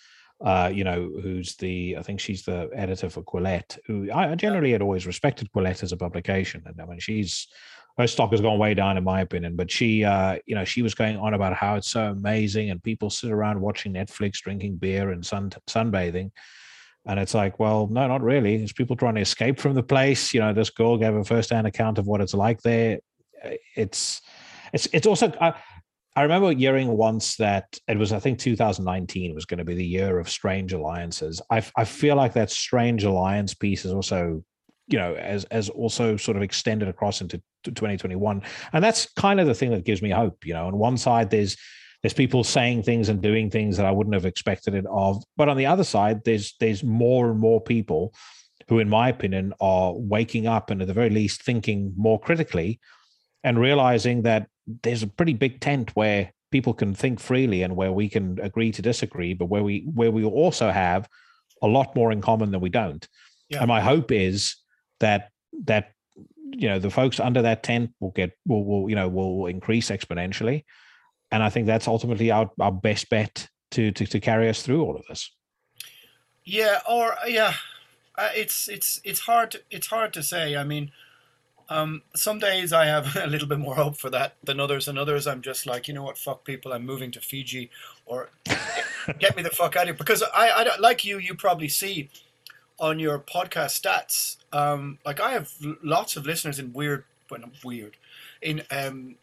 uh, 0.50 0.68
you 0.78 0.82
know, 0.88 1.00
who's 1.22 1.54
the 1.62 1.96
I 2.00 2.02
think 2.02 2.18
she's 2.20 2.42
the 2.42 2.58
editor 2.74 3.08
for 3.14 3.22
Quillette. 3.22 3.78
Who 3.86 3.96
I 4.10 4.32
I 4.32 4.34
generally 4.34 4.72
had 4.72 4.82
always 4.82 5.06
respected 5.06 5.46
Quillette 5.54 5.82
as 5.84 5.92
a 5.92 5.96
publication, 5.96 6.62
and 6.66 6.80
I 6.82 6.84
mean 6.86 6.98
she's 7.08 7.46
her 7.98 8.06
stock 8.06 8.30
has 8.30 8.40
gone 8.40 8.58
way 8.58 8.74
down 8.74 8.96
in 8.96 9.04
my 9.04 9.20
opinion. 9.20 9.56
But 9.56 9.70
she, 9.70 10.04
uh, 10.04 10.38
you 10.46 10.54
know, 10.54 10.64
she 10.64 10.82
was 10.82 10.94
going 10.94 11.16
on 11.16 11.34
about 11.34 11.54
how 11.54 11.76
it's 11.76 11.90
so 11.90 12.06
amazing, 12.06 12.70
and 12.70 12.82
people 12.82 13.10
sit 13.10 13.30
around 13.30 13.60
watching 13.60 13.92
Netflix, 13.92 14.40
drinking 14.40 14.76
beer, 14.76 15.10
and 15.10 15.24
sun 15.24 15.50
sunbathing. 15.68 16.30
And 17.04 17.18
it's 17.18 17.34
like, 17.34 17.58
well, 17.58 17.88
no, 17.88 18.06
not 18.06 18.22
really. 18.22 18.54
It's 18.56 18.72
people 18.72 18.94
trying 18.94 19.16
to 19.16 19.20
escape 19.20 19.58
from 19.58 19.74
the 19.74 19.82
place. 19.82 20.32
You 20.32 20.40
know, 20.40 20.52
this 20.52 20.70
girl 20.70 20.96
gave 20.96 21.14
a 21.14 21.24
first-hand 21.24 21.66
account 21.66 21.98
of 21.98 22.06
what 22.06 22.20
it's 22.20 22.34
like 22.34 22.62
there. 22.62 23.00
It's, 23.76 24.22
it's, 24.72 24.86
it's 24.92 25.06
also. 25.06 25.32
I, 25.40 25.54
I 26.14 26.22
remember 26.22 26.52
hearing 26.52 26.88
once 26.88 27.36
that 27.36 27.78
it 27.88 27.96
was, 27.96 28.12
I 28.12 28.20
think, 28.20 28.38
2019 28.38 29.34
was 29.34 29.46
going 29.46 29.58
to 29.58 29.64
be 29.64 29.74
the 29.74 29.84
year 29.84 30.18
of 30.18 30.28
strange 30.28 30.74
alliances. 30.74 31.40
I, 31.50 31.64
I 31.74 31.84
feel 31.84 32.16
like 32.16 32.34
that 32.34 32.50
strange 32.50 33.04
alliance 33.04 33.54
piece 33.54 33.86
is 33.86 33.92
also, 33.92 34.44
you 34.92 34.98
know, 34.98 35.14
as 35.14 35.44
as 35.46 35.68
also 35.68 36.16
sort 36.16 36.36
of 36.36 36.42
extended 36.42 36.88
across 36.88 37.20
into 37.20 37.40
2021, 37.64 38.42
and 38.72 38.84
that's 38.84 39.10
kind 39.14 39.40
of 39.40 39.46
the 39.46 39.54
thing 39.54 39.70
that 39.70 39.84
gives 39.84 40.02
me 40.02 40.10
hope. 40.10 40.46
You 40.46 40.54
know, 40.54 40.66
on 40.66 40.76
one 40.76 40.96
side 40.96 41.30
there's 41.30 41.56
there's 42.02 42.14
people 42.14 42.42
saying 42.42 42.82
things 42.82 43.08
and 43.08 43.22
doing 43.22 43.48
things 43.48 43.76
that 43.76 43.86
I 43.86 43.92
wouldn't 43.92 44.14
have 44.14 44.26
expected 44.26 44.74
it 44.74 44.84
of. 44.90 45.22
But 45.36 45.48
on 45.48 45.56
the 45.56 45.66
other 45.66 45.84
side, 45.84 46.24
there's 46.24 46.54
there's 46.60 46.82
more 46.82 47.30
and 47.30 47.38
more 47.38 47.60
people 47.60 48.12
who, 48.68 48.78
in 48.78 48.88
my 48.88 49.08
opinion, 49.08 49.54
are 49.60 49.92
waking 49.94 50.46
up 50.46 50.70
and 50.70 50.82
at 50.82 50.88
the 50.88 50.94
very 50.94 51.10
least 51.10 51.42
thinking 51.42 51.92
more 51.96 52.20
critically 52.20 52.80
and 53.44 53.58
realizing 53.58 54.22
that 54.22 54.48
there's 54.82 55.02
a 55.02 55.08
pretty 55.08 55.34
big 55.34 55.60
tent 55.60 55.90
where 55.94 56.32
people 56.50 56.74
can 56.74 56.94
think 56.94 57.18
freely 57.18 57.62
and 57.62 57.74
where 57.74 57.92
we 57.92 58.08
can 58.08 58.38
agree 58.40 58.70
to 58.72 58.82
disagree, 58.82 59.34
but 59.34 59.46
where 59.46 59.62
we 59.62 59.88
where 59.92 60.10
we 60.10 60.24
also 60.24 60.70
have 60.70 61.08
a 61.62 61.66
lot 61.66 61.94
more 61.94 62.10
in 62.10 62.20
common 62.20 62.50
than 62.50 62.60
we 62.60 62.68
don't. 62.68 63.06
Yeah. 63.48 63.60
And 63.60 63.68
my 63.68 63.80
hope 63.80 64.10
is 64.10 64.56
that 65.02 65.30
that 65.64 65.92
you 66.50 66.68
know 66.68 66.78
the 66.78 66.90
folks 66.90 67.20
under 67.20 67.42
that 67.42 67.62
tent 67.62 67.90
will 68.00 68.10
get 68.10 68.32
will 68.46 68.64
will 68.64 68.88
you 68.88 68.96
know 68.96 69.08
will 69.08 69.46
increase 69.46 69.90
exponentially 69.90 70.64
and 71.32 71.42
I 71.42 71.48
think 71.48 71.66
that's 71.66 71.88
ultimately 71.88 72.30
our, 72.30 72.50
our 72.60 72.70
best 72.70 73.08
bet 73.08 73.48
to, 73.72 73.90
to 73.90 74.06
to 74.06 74.20
carry 74.20 74.48
us 74.48 74.62
through 74.62 74.84
all 74.84 74.94
of 74.94 75.04
this. 75.08 75.32
Yeah, 76.44 76.80
or 76.88 77.16
yeah, 77.26 77.54
uh, 78.16 78.28
it's 78.36 78.68
it's 78.68 79.00
it's 79.02 79.20
hard 79.20 79.52
to, 79.52 79.62
it's 79.70 79.86
hard 79.86 80.12
to 80.12 80.22
say. 80.22 80.56
I 80.56 80.62
mean, 80.62 80.92
um, 81.70 82.02
some 82.14 82.38
days 82.38 82.72
I 82.72 82.84
have 82.84 83.16
a 83.20 83.26
little 83.26 83.48
bit 83.48 83.58
more 83.58 83.74
hope 83.74 83.96
for 83.96 84.10
that 84.10 84.36
than 84.44 84.60
others, 84.60 84.86
and 84.86 84.98
others 84.98 85.26
I'm 85.26 85.40
just 85.40 85.66
like, 85.66 85.88
you 85.88 85.94
know 85.94 86.02
what, 86.02 86.18
fuck 86.18 86.44
people, 86.44 86.72
I'm 86.72 86.84
moving 86.84 87.10
to 87.12 87.20
Fiji, 87.20 87.70
or 88.04 88.28
get 89.18 89.34
me 89.34 89.42
the 89.42 89.50
fuck 89.50 89.74
out 89.74 89.82
of 89.82 89.88
here. 89.88 89.94
Because 89.94 90.22
I, 90.34 90.48
I 90.48 90.76
like 90.78 91.02
you, 91.02 91.18
you 91.18 91.34
probably 91.34 91.68
see 91.68 92.10
on 92.78 92.98
your 92.98 93.18
podcast 93.18 93.80
stats. 93.80 94.36
Um, 94.52 94.98
like 95.04 95.20
I 95.20 95.32
have 95.32 95.52
lots 95.82 96.16
of 96.16 96.26
listeners 96.26 96.58
in 96.58 96.72
weird, 96.72 97.04
well, 97.30 97.40
not 97.40 97.64
weird, 97.64 97.96
in 98.40 98.62
um, 98.70 99.16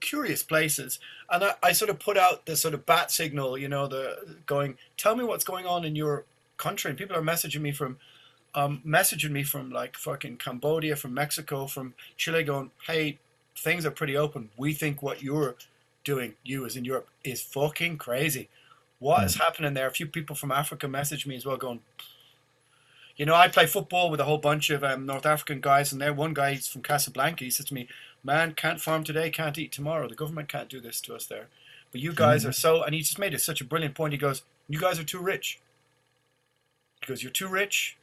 curious 0.00 0.42
places, 0.42 0.98
and 1.30 1.44
I, 1.44 1.54
I 1.62 1.72
sort 1.72 1.90
of 1.90 1.98
put 1.98 2.16
out 2.16 2.46
the 2.46 2.56
sort 2.56 2.74
of 2.74 2.86
bat 2.86 3.10
signal, 3.10 3.58
you 3.58 3.68
know, 3.68 3.86
the 3.86 4.36
going, 4.46 4.76
tell 4.96 5.16
me 5.16 5.24
what's 5.24 5.44
going 5.44 5.66
on 5.66 5.84
in 5.84 5.96
your 5.96 6.24
country, 6.56 6.90
and 6.90 6.98
people 6.98 7.16
are 7.16 7.22
messaging 7.22 7.60
me 7.60 7.72
from 7.72 7.98
um, 8.54 8.82
messaging 8.86 9.30
me 9.30 9.42
from 9.42 9.70
like 9.70 9.96
fucking 9.96 10.36
Cambodia, 10.36 10.96
from 10.96 11.14
Mexico, 11.14 11.66
from 11.66 11.94
Chile, 12.16 12.42
going, 12.42 12.70
"Hey, 12.86 13.18
things 13.56 13.86
are 13.86 13.90
pretty 13.90 14.16
open. 14.16 14.50
We 14.56 14.74
think 14.74 15.02
what 15.02 15.22
you're 15.22 15.56
doing, 16.04 16.34
you 16.42 16.66
as 16.66 16.76
in 16.76 16.84
Europe, 16.84 17.08
is 17.24 17.42
fucking 17.42 17.98
crazy. 17.98 18.48
What 18.98 19.24
is 19.24 19.36
happening 19.36 19.74
there?" 19.74 19.86
A 19.86 19.90
few 19.90 20.06
people 20.06 20.36
from 20.36 20.52
Africa 20.52 20.86
messaged 20.86 21.26
me 21.26 21.36
as 21.36 21.46
well, 21.46 21.56
going, 21.56 21.80
"You 23.16 23.26
know, 23.26 23.34
I 23.34 23.48
play 23.48 23.66
football 23.66 24.10
with 24.10 24.20
a 24.20 24.24
whole 24.24 24.38
bunch 24.38 24.70
of 24.70 24.82
um, 24.82 25.06
North 25.06 25.26
African 25.26 25.60
guys, 25.60 25.92
and 25.92 26.00
there 26.00 26.12
one 26.12 26.34
guy 26.34 26.54
he's 26.54 26.68
from 26.68 26.82
Casablanca. 26.82 27.44
He 27.44 27.50
says 27.50 27.66
to 27.66 27.74
me, 27.74 27.88
"Man, 28.22 28.54
can't 28.54 28.80
farm 28.80 29.04
today, 29.04 29.30
can't 29.30 29.58
eat 29.58 29.72
tomorrow. 29.72 30.08
The 30.08 30.14
government 30.14 30.48
can't 30.48 30.68
do 30.68 30.80
this 30.80 31.00
to 31.02 31.14
us 31.14 31.26
there, 31.26 31.48
but 31.90 32.00
you 32.00 32.12
guys 32.12 32.44
are 32.46 32.52
so." 32.52 32.82
And 32.82 32.94
he 32.94 33.00
just 33.00 33.18
made 33.18 33.34
it 33.34 33.40
such 33.40 33.60
a 33.60 33.64
brilliant 33.64 33.94
point. 33.94 34.12
He 34.12 34.18
goes, 34.18 34.42
"You 34.68 34.80
guys 34.80 34.98
are 34.98 35.04
too 35.04 35.20
rich." 35.20 35.60
He 37.00 37.06
goes, 37.06 37.22
"You're 37.22 37.32
too 37.32 37.48
rich." 37.48 37.96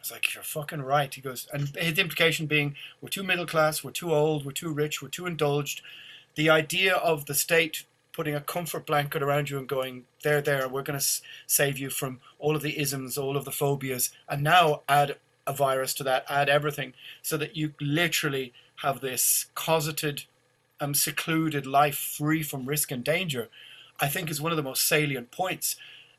I 0.00 0.02
was 0.02 0.12
like, 0.12 0.34
you're 0.34 0.42
fucking 0.42 0.80
right. 0.80 1.12
He 1.12 1.20
goes, 1.20 1.46
and 1.52 1.76
his 1.76 1.98
implication 1.98 2.46
being, 2.46 2.74
we're 3.02 3.10
too 3.10 3.22
middle 3.22 3.44
class, 3.44 3.84
we're 3.84 3.90
too 3.90 4.14
old, 4.14 4.46
we're 4.46 4.52
too 4.52 4.72
rich, 4.72 5.02
we're 5.02 5.08
too 5.08 5.26
indulged. 5.26 5.82
The 6.36 6.48
idea 6.48 6.94
of 6.94 7.26
the 7.26 7.34
state 7.34 7.84
putting 8.12 8.34
a 8.34 8.40
comfort 8.40 8.86
blanket 8.86 9.22
around 9.22 9.50
you 9.50 9.58
and 9.58 9.68
going, 9.68 10.04
there, 10.22 10.40
there, 10.40 10.68
we're 10.68 10.82
going 10.82 10.98
to 10.98 11.06
save 11.46 11.78
you 11.78 11.90
from 11.90 12.20
all 12.38 12.56
of 12.56 12.62
the 12.62 12.78
isms, 12.78 13.16
all 13.16 13.36
of 13.36 13.44
the 13.44 13.52
phobias, 13.52 14.10
and 14.28 14.42
now 14.42 14.82
add 14.88 15.16
a 15.46 15.52
virus 15.52 15.94
to 15.94 16.04
that, 16.04 16.24
add 16.28 16.48
everything, 16.48 16.92
so 17.22 17.36
that 17.36 17.56
you 17.56 17.72
literally 17.80 18.52
have 18.82 19.00
this 19.00 19.46
cosseted, 19.54 20.24
um, 20.80 20.94
secluded 20.94 21.66
life 21.66 21.96
free 21.96 22.42
from 22.42 22.66
risk 22.66 22.90
and 22.90 23.04
danger, 23.04 23.48
I 24.00 24.08
think 24.08 24.30
is 24.30 24.40
one 24.40 24.52
of 24.52 24.56
the 24.56 24.62
most 24.62 24.86
salient 24.86 25.30
points. 25.30 25.76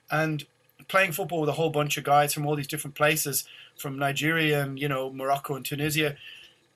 And 0.09 0.45
playing 0.87 1.11
football 1.11 1.41
with 1.41 1.49
a 1.49 1.53
whole 1.53 1.69
bunch 1.69 1.97
of 1.97 2.03
guys 2.03 2.33
from 2.33 2.45
all 2.45 2.55
these 2.55 2.67
different 2.67 2.95
places, 2.95 3.45
from 3.75 3.97
Nigeria 3.97 4.61
and 4.63 4.79
you 4.79 4.87
know 4.87 5.11
Morocco 5.11 5.55
and 5.55 5.65
Tunisia, 5.65 6.15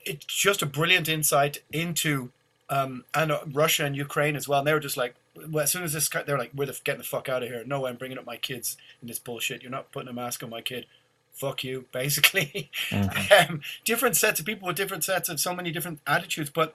it's 0.04 0.24
just 0.24 0.62
a 0.62 0.66
brilliant 0.66 1.08
insight 1.08 1.62
into 1.72 2.30
um, 2.68 3.04
and 3.14 3.30
uh, 3.32 3.40
Russia 3.52 3.84
and 3.84 3.96
Ukraine 3.96 4.36
as 4.36 4.48
well. 4.48 4.58
And 4.60 4.66
they 4.68 4.72
were 4.72 4.80
just 4.80 4.96
like, 4.96 5.14
well, 5.50 5.64
as 5.64 5.70
soon 5.72 5.82
as 5.84 5.92
this, 5.92 6.08
they're 6.08 6.38
like, 6.38 6.50
we're 6.54 6.66
the, 6.66 6.78
getting 6.84 6.98
the 7.00 7.06
fuck 7.06 7.28
out 7.28 7.42
of 7.42 7.48
here. 7.48 7.62
No 7.66 7.80
way, 7.80 7.90
I'm 7.90 7.96
bringing 7.96 8.18
up 8.18 8.26
my 8.26 8.36
kids 8.36 8.76
in 9.02 9.08
this 9.08 9.18
bullshit. 9.18 9.62
You're 9.62 9.70
not 9.70 9.92
putting 9.92 10.08
a 10.08 10.12
mask 10.12 10.42
on 10.42 10.50
my 10.50 10.60
kid. 10.62 10.86
Fuck 11.32 11.64
you, 11.64 11.84
basically. 11.92 12.70
um, 12.92 13.60
different 13.84 14.16
sets 14.16 14.40
of 14.40 14.46
people 14.46 14.66
with 14.66 14.76
different 14.76 15.04
sets 15.04 15.28
of 15.28 15.38
so 15.38 15.54
many 15.54 15.70
different 15.70 16.00
attitudes, 16.06 16.50
but 16.50 16.74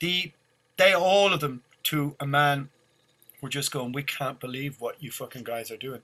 the 0.00 0.32
they 0.76 0.94
all 0.94 1.32
of 1.32 1.40
them 1.40 1.62
to 1.84 2.16
a 2.18 2.26
man 2.26 2.70
were 3.42 3.50
just 3.50 3.70
going, 3.70 3.92
we 3.92 4.02
can't 4.02 4.40
believe 4.40 4.80
what 4.80 5.02
you 5.02 5.10
fucking 5.10 5.42
guys 5.44 5.70
are 5.70 5.76
doing. 5.76 6.00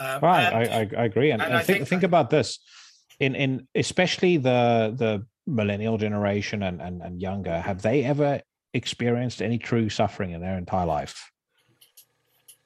Um, 0.00 0.20
Right, 0.20 0.52
I, 0.52 0.62
and- 0.64 0.96
I, 0.96 1.02
I 1.02 1.04
agree, 1.04 1.30
and, 1.30 1.40
and 1.40 1.50
and 1.52 1.58
I 1.58 1.62
think 1.62 1.78
think- 1.78 1.88
think 1.88 2.02
about 2.02 2.30
this, 2.30 2.58
in 3.20 3.34
in 3.36 3.68
especially 3.74 4.36
the 4.36 4.92
the 4.96 5.24
millennial 5.46 5.98
generation 5.98 6.62
and, 6.62 6.80
and 6.80 7.02
and 7.02 7.20
younger, 7.20 7.60
have 7.60 7.82
they 7.82 8.04
ever 8.04 8.40
experienced 8.74 9.40
any 9.42 9.58
true 9.58 9.88
suffering 9.88 10.32
in 10.32 10.40
their 10.40 10.58
entire 10.58 10.86
life? 10.86 11.30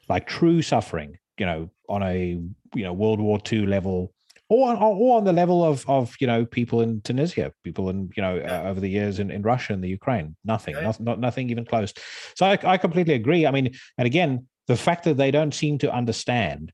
Like 0.08 0.26
true 0.26 0.62
suffering, 0.62 1.18
you 1.38 1.46
know, 1.46 1.70
on 1.88 2.02
a 2.02 2.40
you 2.74 2.84
know 2.84 2.92
World 2.92 3.20
War 3.20 3.38
II 3.50 3.66
level, 3.66 4.12
or 4.48 4.70
on, 4.70 4.76
or 4.76 5.18
on 5.18 5.24
the 5.24 5.32
level 5.32 5.64
of 5.64 5.88
of 5.88 6.14
you 6.20 6.26
know 6.26 6.44
people 6.44 6.80
in 6.80 7.00
Tunisia, 7.02 7.52
people 7.62 7.90
in 7.90 8.10
you 8.16 8.22
know 8.22 8.38
uh, 8.38 8.62
over 8.68 8.80
the 8.80 8.88
years 8.88 9.18
in, 9.20 9.30
in 9.30 9.42
Russia 9.42 9.72
and 9.72 9.84
the 9.84 9.88
Ukraine, 9.88 10.36
nothing, 10.44 10.74
Yeah. 10.74 10.82
not, 10.82 11.00
not 11.00 11.20
nothing 11.20 11.50
even 11.50 11.64
close. 11.64 11.92
So 12.34 12.46
I, 12.46 12.58
I 12.64 12.76
completely 12.76 13.14
agree. 13.14 13.46
I 13.46 13.50
mean, 13.52 13.72
and 13.98 14.06
again, 14.06 14.46
the 14.66 14.76
fact 14.76 15.04
that 15.04 15.16
they 15.16 15.30
don't 15.30 15.54
seem 15.54 15.78
to 15.78 15.92
understand 15.92 16.72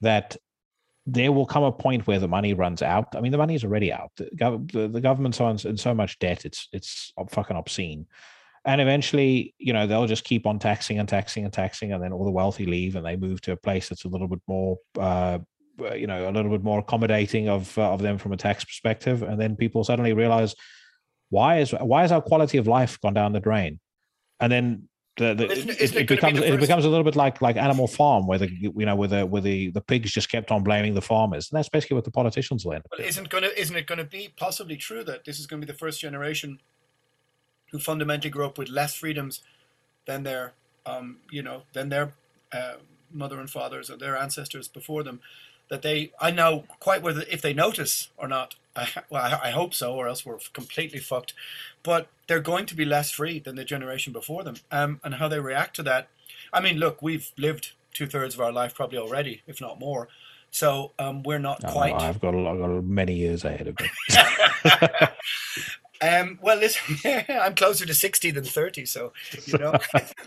that 0.00 0.36
there 1.12 1.32
will 1.32 1.46
come 1.46 1.64
a 1.64 1.72
point 1.72 2.06
where 2.06 2.18
the 2.18 2.28
money 2.28 2.54
runs 2.54 2.82
out. 2.82 3.16
I 3.16 3.20
mean, 3.20 3.32
the 3.32 3.38
money 3.38 3.54
is 3.54 3.64
already 3.64 3.92
out. 3.92 4.10
The, 4.16 4.30
gov- 4.36 4.70
the, 4.70 4.88
the 4.88 5.00
government's 5.00 5.40
on 5.40 5.58
in 5.64 5.76
so 5.76 5.94
much 5.94 6.18
debt; 6.18 6.44
it's 6.44 6.68
it's 6.72 7.12
fucking 7.30 7.56
obscene. 7.56 8.06
And 8.64 8.80
eventually, 8.80 9.54
you 9.58 9.72
know, 9.72 9.86
they'll 9.86 10.06
just 10.06 10.24
keep 10.24 10.46
on 10.46 10.58
taxing 10.58 10.98
and 10.98 11.08
taxing 11.08 11.44
and 11.44 11.52
taxing, 11.52 11.92
and 11.92 12.02
then 12.02 12.12
all 12.12 12.24
the 12.24 12.30
wealthy 12.30 12.66
leave, 12.66 12.94
and 12.96 13.04
they 13.04 13.16
move 13.16 13.40
to 13.42 13.52
a 13.52 13.56
place 13.56 13.88
that's 13.88 14.04
a 14.04 14.08
little 14.08 14.28
bit 14.28 14.42
more, 14.46 14.76
uh, 14.98 15.38
you 15.94 16.06
know, 16.06 16.28
a 16.28 16.32
little 16.32 16.50
bit 16.50 16.62
more 16.62 16.78
accommodating 16.78 17.48
of 17.48 17.76
uh, 17.78 17.92
of 17.92 18.02
them 18.02 18.18
from 18.18 18.32
a 18.32 18.36
tax 18.36 18.64
perspective. 18.64 19.22
And 19.22 19.40
then 19.40 19.56
people 19.56 19.82
suddenly 19.82 20.12
realize, 20.12 20.54
why 21.30 21.58
is 21.58 21.72
why 21.72 22.04
is 22.04 22.12
our 22.12 22.22
quality 22.22 22.58
of 22.58 22.68
life 22.68 23.00
gone 23.00 23.14
down 23.14 23.32
the 23.32 23.40
drain? 23.40 23.80
And 24.38 24.52
then 24.52 24.89
the, 25.20 25.34
the, 25.34 25.50
Isn't- 25.52 25.70
it, 25.70 25.80
isn't 25.80 25.96
it 25.98 26.08
be 26.08 26.14
becomes 26.16 26.38
the 26.40 26.52
it 26.52 26.60
becomes 26.60 26.84
a 26.84 26.88
little 26.88 27.04
bit 27.04 27.14
like 27.14 27.40
like 27.42 27.56
Animal 27.56 27.86
Farm, 27.86 28.26
where 28.26 28.38
the 28.38 28.50
you 28.50 28.72
know 28.86 28.96
where 28.96 29.08
the 29.08 29.26
where 29.26 29.42
the 29.42 29.70
the 29.70 29.80
pigs 29.80 30.10
just 30.10 30.30
kept 30.30 30.50
on 30.50 30.62
blaming 30.64 30.94
the 30.94 31.02
farmers, 31.02 31.50
and 31.50 31.58
that's 31.58 31.68
basically 31.68 31.96
what 31.96 32.04
the 32.04 32.10
politicians 32.10 32.64
will 32.64 32.72
end 32.72 32.84
up 32.86 32.98
Well, 32.98 33.06
isn't 33.06 33.28
gonna 33.28 33.50
isn't 33.56 33.76
it 33.76 33.86
gonna 33.86 34.04
be 34.04 34.32
possibly 34.36 34.76
true 34.76 35.04
that 35.04 35.24
this 35.24 35.38
is 35.38 35.46
gonna 35.46 35.60
be 35.60 35.66
the 35.66 35.78
first 35.78 36.00
generation 36.00 36.58
who 37.70 37.78
fundamentally 37.78 38.30
grew 38.30 38.46
up 38.46 38.58
with 38.58 38.68
less 38.68 38.94
freedoms 38.94 39.42
than 40.06 40.22
their 40.22 40.54
um, 40.86 41.18
you 41.30 41.42
know 41.42 41.62
than 41.74 41.90
their 41.90 42.14
uh, 42.52 42.74
mother 43.12 43.38
and 43.38 43.50
fathers 43.50 43.90
or 43.90 43.96
their 43.96 44.16
ancestors 44.16 44.68
before 44.68 45.02
them? 45.02 45.20
That 45.68 45.82
they 45.82 46.12
I 46.20 46.30
know 46.30 46.64
quite 46.80 47.02
whether 47.02 47.24
if 47.30 47.42
they 47.42 47.52
notice 47.54 48.08
or 48.16 48.26
not. 48.26 48.54
I, 48.76 48.88
well, 49.10 49.22
I, 49.22 49.48
I 49.48 49.50
hope 49.50 49.74
so, 49.74 49.94
or 49.94 50.08
else 50.08 50.24
we're 50.24 50.38
completely 50.52 51.00
fucked. 51.00 51.34
But 51.82 52.08
they're 52.26 52.40
going 52.40 52.66
to 52.66 52.74
be 52.76 52.84
less 52.84 53.10
free 53.10 53.38
than 53.38 53.56
the 53.56 53.64
generation 53.64 54.12
before 54.12 54.44
them, 54.44 54.56
um, 54.70 55.00
and 55.02 55.14
how 55.14 55.28
they 55.28 55.40
react 55.40 55.76
to 55.76 55.82
that. 55.84 56.08
I 56.52 56.60
mean, 56.60 56.78
look, 56.78 57.02
we've 57.02 57.30
lived 57.36 57.72
two 57.92 58.06
thirds 58.06 58.34
of 58.34 58.40
our 58.40 58.52
life 58.52 58.74
probably 58.74 58.98
already, 58.98 59.42
if 59.46 59.60
not 59.60 59.78
more. 59.80 60.08
So 60.50 60.92
um, 60.98 61.22
we're 61.22 61.38
not 61.38 61.62
Oh, 61.64 61.72
quite. 61.72 61.94
I've 61.94 62.20
got, 62.20 62.34
a, 62.34 62.38
I've 62.48 62.58
got 62.58 62.84
many 62.84 63.14
years 63.14 63.44
ahead 63.44 63.68
of 63.68 63.78
me. 63.80 63.88
Um, 66.02 66.38
well, 66.40 66.56
listen, 66.56 66.96
I'm 67.28 67.54
closer 67.54 67.84
to 67.84 67.92
60 67.92 68.30
than 68.30 68.44
30, 68.44 68.86
so, 68.86 69.12
you 69.44 69.58
know. 69.58 69.74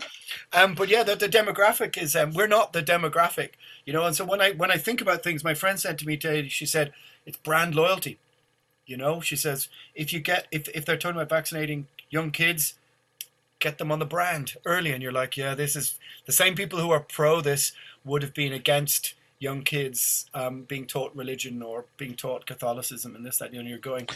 um, 0.52 0.74
but 0.74 0.88
yeah, 0.88 1.02
the, 1.02 1.16
the 1.16 1.28
demographic 1.28 2.00
is, 2.00 2.14
um, 2.14 2.32
we're 2.32 2.46
not 2.46 2.72
the 2.72 2.82
demographic, 2.82 3.50
you 3.84 3.92
know. 3.92 4.04
And 4.04 4.14
so 4.14 4.24
when 4.24 4.40
I, 4.40 4.52
when 4.52 4.70
I 4.70 4.76
think 4.76 5.00
about 5.00 5.24
things, 5.24 5.42
my 5.42 5.54
friend 5.54 5.80
said 5.80 5.98
to 5.98 6.06
me 6.06 6.16
today, 6.16 6.46
she 6.48 6.64
said, 6.64 6.92
it's 7.26 7.38
brand 7.38 7.74
loyalty. 7.74 8.18
You 8.86 8.96
know, 8.96 9.20
she 9.20 9.36
says, 9.36 9.68
if 9.94 10.12
you 10.12 10.20
get, 10.20 10.46
if, 10.50 10.68
if 10.68 10.84
they're 10.84 10.96
talking 10.96 11.16
about 11.16 11.28
vaccinating 11.28 11.86
young 12.10 12.30
kids, 12.30 12.74
get 13.58 13.78
them 13.78 13.90
on 13.90 13.98
the 13.98 14.04
brand 14.04 14.54
early. 14.64 14.92
And 14.92 15.02
you're 15.02 15.12
like, 15.12 15.36
yeah, 15.36 15.54
this 15.54 15.74
is 15.74 15.98
the 16.26 16.32
same 16.32 16.54
people 16.54 16.78
who 16.80 16.90
are 16.90 17.00
pro 17.00 17.40
this 17.40 17.72
would 18.04 18.22
have 18.22 18.34
been 18.34 18.52
against 18.52 19.14
young 19.38 19.62
kids 19.62 20.26
um, 20.34 20.62
being 20.62 20.86
taught 20.86 21.14
religion 21.14 21.62
or 21.62 21.86
being 21.96 22.14
taught 22.14 22.46
Catholicism 22.46 23.16
and 23.16 23.24
this, 23.24 23.38
that, 23.38 23.52
You 23.52 23.62
know. 23.62 23.68
You're 23.68 23.78
going, 23.78 24.08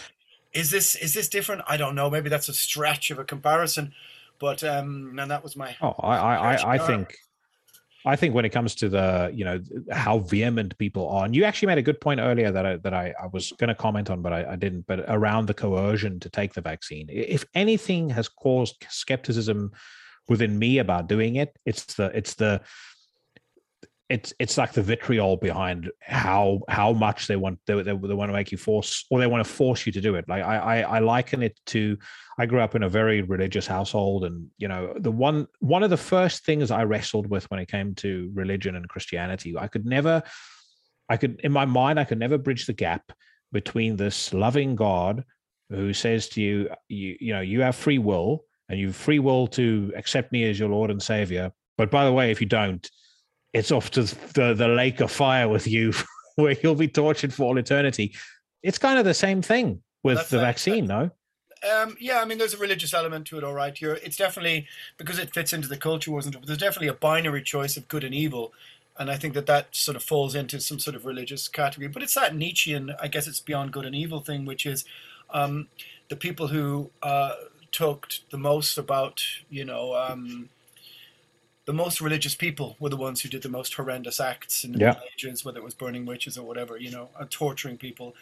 is 0.53 0.71
this 0.71 0.95
is 0.97 1.15
this 1.15 1.29
different? 1.29 1.63
I 1.67 1.77
don't 1.77 1.95
know. 1.95 2.11
Maybe 2.11 2.29
that's 2.29 2.49
a 2.49 2.55
stretch 2.55 3.11
of 3.11 3.19
a 3.19 3.25
comparison, 3.25 3.95
but 4.39 4.63
um, 4.65 5.19
and 5.19 5.31
that 5.31 5.43
was 5.43 5.57
my. 5.57 5.77
Oh, 5.81 5.95
I, 6.01 6.17
I, 6.17 6.55
I, 6.55 6.75
I 6.75 6.79
think, 6.79 7.19
I 8.07 8.17
think 8.17 8.35
when 8.35 8.45
it 8.45 8.51
comes 8.51 8.75
to 8.77 8.89
the, 8.89 9.31
you 9.35 9.45
know, 9.45 9.61
how 9.91 10.21
vehement 10.21 10.79
people 10.79 11.09
are, 11.09 11.25
and 11.25 11.35
you 11.35 11.45
actually 11.45 11.67
made 11.67 11.79
a 11.79 11.83
good 11.83 12.01
point 12.01 12.21
earlier 12.21 12.51
that 12.53 12.65
I 12.65 12.77
that 12.77 12.95
I, 12.95 13.15
I 13.21 13.27
was 13.27 13.53
going 13.53 13.69
to 13.69 13.75
comment 13.75 14.09
on, 14.09 14.23
but 14.23 14.33
I, 14.33 14.53
I 14.53 14.57
didn't. 14.57 14.87
But 14.87 15.05
around 15.09 15.47
the 15.47 15.55
coercion 15.55 16.21
to 16.21 16.29
take 16.29 16.55
the 16.55 16.61
vaccine, 16.61 17.09
if 17.11 17.45
anything 17.55 18.11
has 18.11 18.29
caused 18.29 18.87
skepticism 18.89 19.73
within 20.29 20.59
me 20.59 20.79
about 20.79 21.09
doing 21.09 21.37
it. 21.37 21.59
It's 21.65 21.95
the 21.95 22.07
it's 22.17 22.35
the 22.35 22.61
it's 24.09 24.33
it's 24.39 24.57
like 24.57 24.73
the 24.73 24.83
vitriol 24.83 25.37
behind 25.37 25.91
how 26.01 26.61
how 26.69 26.93
much 26.93 27.27
they 27.27 27.37
want 27.37 27.59
they, 27.67 27.75
they, 27.75 27.83
they 27.83 27.93
want 27.93 28.29
to 28.29 28.33
make 28.33 28.51
you 28.51 28.57
force 28.57 29.05
or 29.11 29.19
they 29.19 29.27
want 29.27 29.45
to 29.45 29.53
force 29.53 29.85
you 29.85 29.93
to 29.93 30.01
do 30.01 30.15
it. 30.15 30.27
Like 30.29 30.43
I, 30.43 30.57
I 30.57 30.81
i 30.81 30.99
liken 30.99 31.43
it 31.43 31.59
to 31.67 31.99
i 32.39 32.47
grew 32.47 32.61
up 32.61 32.75
in 32.75 32.85
a 32.85 32.89
very 32.89 33.23
religious 33.23 33.67
household 33.67 34.25
and 34.25 34.47
you 34.57 34.69
know 34.69 34.95
the 34.99 35.11
one 35.11 35.47
one 35.61 35.83
of 35.83 35.91
the 35.91 35.97
first 35.97 36.45
things 36.45 36.71
i 36.71 36.85
wrestled 36.85 37.29
with 37.29 37.51
when 37.51 37.61
it 37.61 37.71
came 37.71 37.95
to 37.97 38.31
religion 38.35 38.77
and 38.77 38.89
christianity 38.89 39.57
i 39.59 39.67
could 39.67 39.85
never 39.85 40.23
i 41.09 41.17
could 41.17 41.41
in 41.45 41.53
my 41.53 41.65
mind 41.65 42.01
i 42.01 42.05
could 42.05 42.19
never 42.19 42.39
bridge 42.39 42.67
the 42.67 42.73
gap 42.73 43.13
between 43.53 43.97
this 43.97 44.33
loving 44.33 44.75
god 44.75 45.25
who 45.71 45.93
says 45.93 46.29
to 46.29 46.41
you 46.41 46.69
you 46.89 47.17
you 47.21 47.33
know 47.33 47.41
you 47.41 47.61
have 47.61 47.77
free 47.77 47.99
will 47.99 48.45
and 48.69 48.79
you've 48.79 48.97
free 48.97 49.19
will 49.19 49.47
to 49.47 49.93
accept 49.97 50.33
me 50.33 50.49
as 50.49 50.59
your 50.59 50.69
lord 50.69 50.91
and 50.91 51.03
savior 51.03 51.51
but 51.77 51.91
by 51.91 52.05
the 52.05 52.13
way 52.13 52.31
if 52.31 52.41
you 52.41 52.47
don't 52.47 52.91
it's 53.53 53.71
off 53.71 53.91
to 53.93 54.03
the, 54.03 54.55
the 54.55 54.69
lake 54.69 55.01
of 55.01 55.11
fire 55.11 55.49
with 55.49 55.67
you 55.67 55.93
where 56.37 56.57
you'll 56.63 56.75
be 56.75 56.89
tortured 56.89 57.33
for 57.33 57.45
all 57.45 57.59
eternity. 57.59 58.15
It's 58.63 58.79
kind 58.79 58.99
of 58.99 59.05
the 59.05 59.15
same 59.15 59.43
thing 59.43 59.83
with 60.03 60.17
well, 60.17 60.27
the 60.31 60.39
vaccine, 60.39 60.87
no? 60.87 61.11
Um, 61.73 61.97
yeah, 61.99 62.21
I 62.21 62.25
mean, 62.25 62.39
there's 62.39 62.55
a 62.55 62.59
religious 62.59 62.95
element 62.95 63.27
to 63.29 63.39
it, 63.39 63.45
all 63.45 63.55
right. 63.55 63.79
You're, 63.81 63.95
it's 63.95 64.17
definitely 64.17 64.67
because 64.97 65.19
it 65.19 65.35
fits 65.35 65.53
into 65.53 65.69
the 65.69 65.77
culture, 65.77 66.13
wasn't 66.13 66.37
it? 66.37 66.47
There's 66.47 66.59
definitely 66.59 66.89
a 66.89 66.95
binary 66.95 67.43
choice 67.43 67.77
of 67.77 67.89
good 67.89 68.05
and 68.05 68.15
evil, 68.15 68.53
and 68.97 69.11
I 69.11 69.17
think 69.17 69.35
that 69.35 69.47
that 69.47 69.75
sort 69.75 69.97
of 69.97 70.03
falls 70.03 70.35
into 70.35 70.61
some 70.61 70.79
sort 70.79 70.95
of 70.95 71.05
religious 71.05 71.49
category. 71.49 71.89
But 71.89 72.03
it's 72.03 72.15
that 72.15 72.37
Nietzschean, 72.37 72.95
I 73.01 73.09
guess 73.09 73.27
it's 73.27 73.41
beyond 73.41 73.73
good 73.73 73.87
and 73.87 73.95
evil 73.95 74.21
thing, 74.21 74.45
which 74.45 74.67
is 74.67 74.85
um, 75.31 75.69
the 76.09 76.17
people 76.17 76.49
who 76.49 76.91
uh, 77.03 77.35
talked 77.73 78.29
the 78.31 78.39
most 78.39 78.79
about, 78.79 79.23
you 79.51 79.65
know, 79.65 79.95
um, 79.95 80.49
the 81.69 81.75
most 81.75 82.01
religious 82.01 82.35
people 82.35 82.77
were 82.81 82.89
the 82.89 82.97
ones 82.97 83.21
who 83.21 83.29
did 83.29 83.43
the 83.43 83.49
most 83.51 83.75
horrendous 83.75 84.19
acts 84.21 84.65
in 84.65 84.73
the 84.73 84.79
yeah. 84.79 84.87
Middle 84.87 85.03
Ages, 85.13 85.45
whether 85.45 85.59
it 85.59 85.65
was 85.65 85.75
burning 85.75 86.07
witches 86.07 86.39
or 86.39 86.47
whatever, 86.47 86.79
you 86.79 86.91
know, 86.91 87.11
and 87.21 87.31
torturing 87.31 87.77
people. 87.77 88.17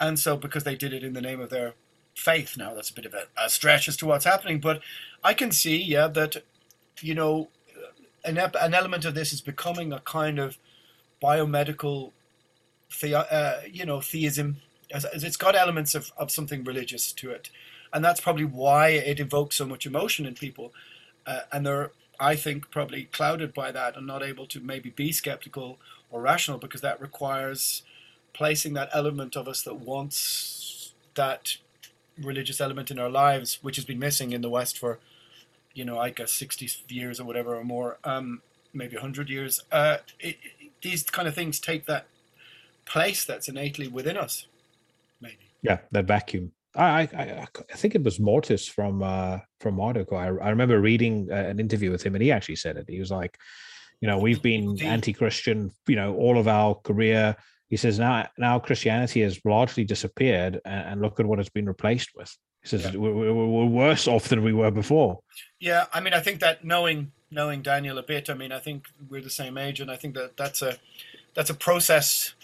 And 0.00 0.18
so, 0.18 0.34
because 0.34 0.64
they 0.64 0.76
did 0.76 0.94
it 0.94 1.04
in 1.04 1.12
the 1.12 1.20
name 1.20 1.38
of 1.38 1.50
their 1.50 1.74
faith, 2.14 2.56
now 2.56 2.72
that's 2.72 2.88
a 2.88 2.94
bit 2.94 3.04
of 3.04 3.12
a, 3.12 3.24
a 3.36 3.50
stretch 3.50 3.86
as 3.86 3.98
to 3.98 4.06
what's 4.06 4.24
happening, 4.24 4.60
but 4.60 4.80
I 5.22 5.34
can 5.34 5.52
see, 5.52 5.76
yeah, 5.76 6.08
that, 6.08 6.42
you 7.02 7.14
know, 7.14 7.50
an, 8.24 8.38
an 8.38 8.72
element 8.72 9.04
of 9.04 9.14
this 9.14 9.30
is 9.30 9.42
becoming 9.42 9.92
a 9.92 10.00
kind 10.00 10.38
of 10.38 10.56
biomedical, 11.22 12.12
the, 13.02 13.14
uh, 13.14 13.60
you 13.70 13.84
know, 13.84 14.00
theism. 14.00 14.62
As, 14.90 15.04
as 15.04 15.22
it's 15.22 15.36
got 15.36 15.54
elements 15.54 15.94
of, 15.94 16.12
of 16.16 16.30
something 16.30 16.64
religious 16.64 17.12
to 17.12 17.30
it. 17.30 17.50
And 17.92 18.02
that's 18.02 18.22
probably 18.22 18.46
why 18.46 18.88
it 18.88 19.20
evokes 19.20 19.56
so 19.56 19.66
much 19.66 19.84
emotion 19.84 20.24
in 20.24 20.32
people. 20.32 20.72
Uh, 21.26 21.40
and 21.52 21.66
there 21.66 21.90
I 22.18 22.36
think, 22.36 22.70
probably 22.70 23.04
clouded 23.04 23.52
by 23.54 23.72
that 23.72 23.96
and 23.96 24.06
not 24.06 24.22
able 24.22 24.46
to 24.46 24.60
maybe 24.60 24.90
be 24.90 25.12
skeptical 25.12 25.78
or 26.10 26.20
rational 26.20 26.58
because 26.58 26.80
that 26.80 27.00
requires 27.00 27.82
placing 28.32 28.74
that 28.74 28.90
element 28.92 29.36
of 29.36 29.48
us 29.48 29.62
that 29.62 29.76
wants 29.76 30.92
that 31.14 31.56
religious 32.20 32.60
element 32.60 32.90
in 32.90 32.98
our 32.98 33.08
lives, 33.08 33.58
which 33.62 33.76
has 33.76 33.84
been 33.84 33.98
missing 33.98 34.32
in 34.32 34.42
the 34.42 34.50
West 34.50 34.78
for, 34.78 34.98
you 35.74 35.84
know, 35.84 35.98
I 35.98 36.10
guess 36.10 36.32
60 36.32 36.68
years 36.88 37.20
or 37.20 37.24
whatever 37.24 37.56
or 37.56 37.64
more, 37.64 37.98
um, 38.04 38.42
maybe 38.72 38.96
100 38.96 39.28
years. 39.28 39.62
Uh, 39.72 39.98
it, 40.20 40.36
it, 40.60 40.70
these 40.82 41.02
kind 41.04 41.26
of 41.26 41.34
things 41.34 41.58
take 41.58 41.86
that 41.86 42.06
place 42.84 43.24
that's 43.24 43.48
innately 43.48 43.88
within 43.88 44.16
us, 44.16 44.46
maybe. 45.20 45.50
Yeah, 45.62 45.78
that 45.90 46.04
vacuum. 46.04 46.52
I, 46.76 47.00
I, 47.00 47.46
I 47.72 47.76
think 47.76 47.94
it 47.94 48.02
was 48.02 48.18
Mortuus 48.18 48.68
from 48.68 49.02
uh, 49.02 49.38
from 49.60 49.76
Marduk. 49.76 50.12
I, 50.12 50.26
I 50.26 50.50
remember 50.50 50.80
reading 50.80 51.28
uh, 51.30 51.34
an 51.34 51.60
interview 51.60 51.90
with 51.90 52.02
him, 52.02 52.14
and 52.14 52.22
he 52.22 52.30
actually 52.32 52.56
said 52.56 52.76
it. 52.76 52.86
He 52.88 53.00
was 53.00 53.10
like, 53.10 53.38
you 54.00 54.08
know, 54.08 54.18
we've 54.18 54.42
been 54.42 54.80
anti-Christian, 54.82 55.72
you 55.86 55.96
know, 55.96 56.14
all 56.16 56.38
of 56.38 56.48
our 56.48 56.74
career. 56.74 57.36
He 57.68 57.76
says 57.76 57.98
now 57.98 58.28
now 58.38 58.58
Christianity 58.58 59.22
has 59.22 59.40
largely 59.44 59.84
disappeared, 59.84 60.60
and, 60.64 60.88
and 60.88 61.02
look 61.02 61.18
at 61.18 61.26
what 61.26 61.38
it's 61.38 61.48
been 61.48 61.66
replaced 61.66 62.10
with. 62.14 62.34
He 62.62 62.68
says 62.68 62.84
yeah. 62.84 62.96
we're, 62.96 63.32
we're, 63.32 63.64
worse 63.66 64.08
off 64.08 64.28
than 64.28 64.42
we 64.42 64.52
were 64.52 64.70
before. 64.70 65.20
Yeah, 65.60 65.86
I 65.92 66.00
mean, 66.00 66.14
I 66.14 66.20
think 66.20 66.40
that 66.40 66.64
knowing 66.64 67.12
knowing 67.30 67.62
Daniel 67.62 67.98
a 67.98 68.02
bit, 68.02 68.28
I 68.30 68.34
mean, 68.34 68.52
I 68.52 68.58
think 68.58 68.86
we're 69.08 69.22
the 69.22 69.30
same 69.30 69.56
age, 69.56 69.80
and 69.80 69.90
I 69.90 69.96
think 69.96 70.14
that 70.14 70.36
that's 70.36 70.62
a 70.62 70.78
that's 71.34 71.50
a 71.50 71.54
process 71.54 72.34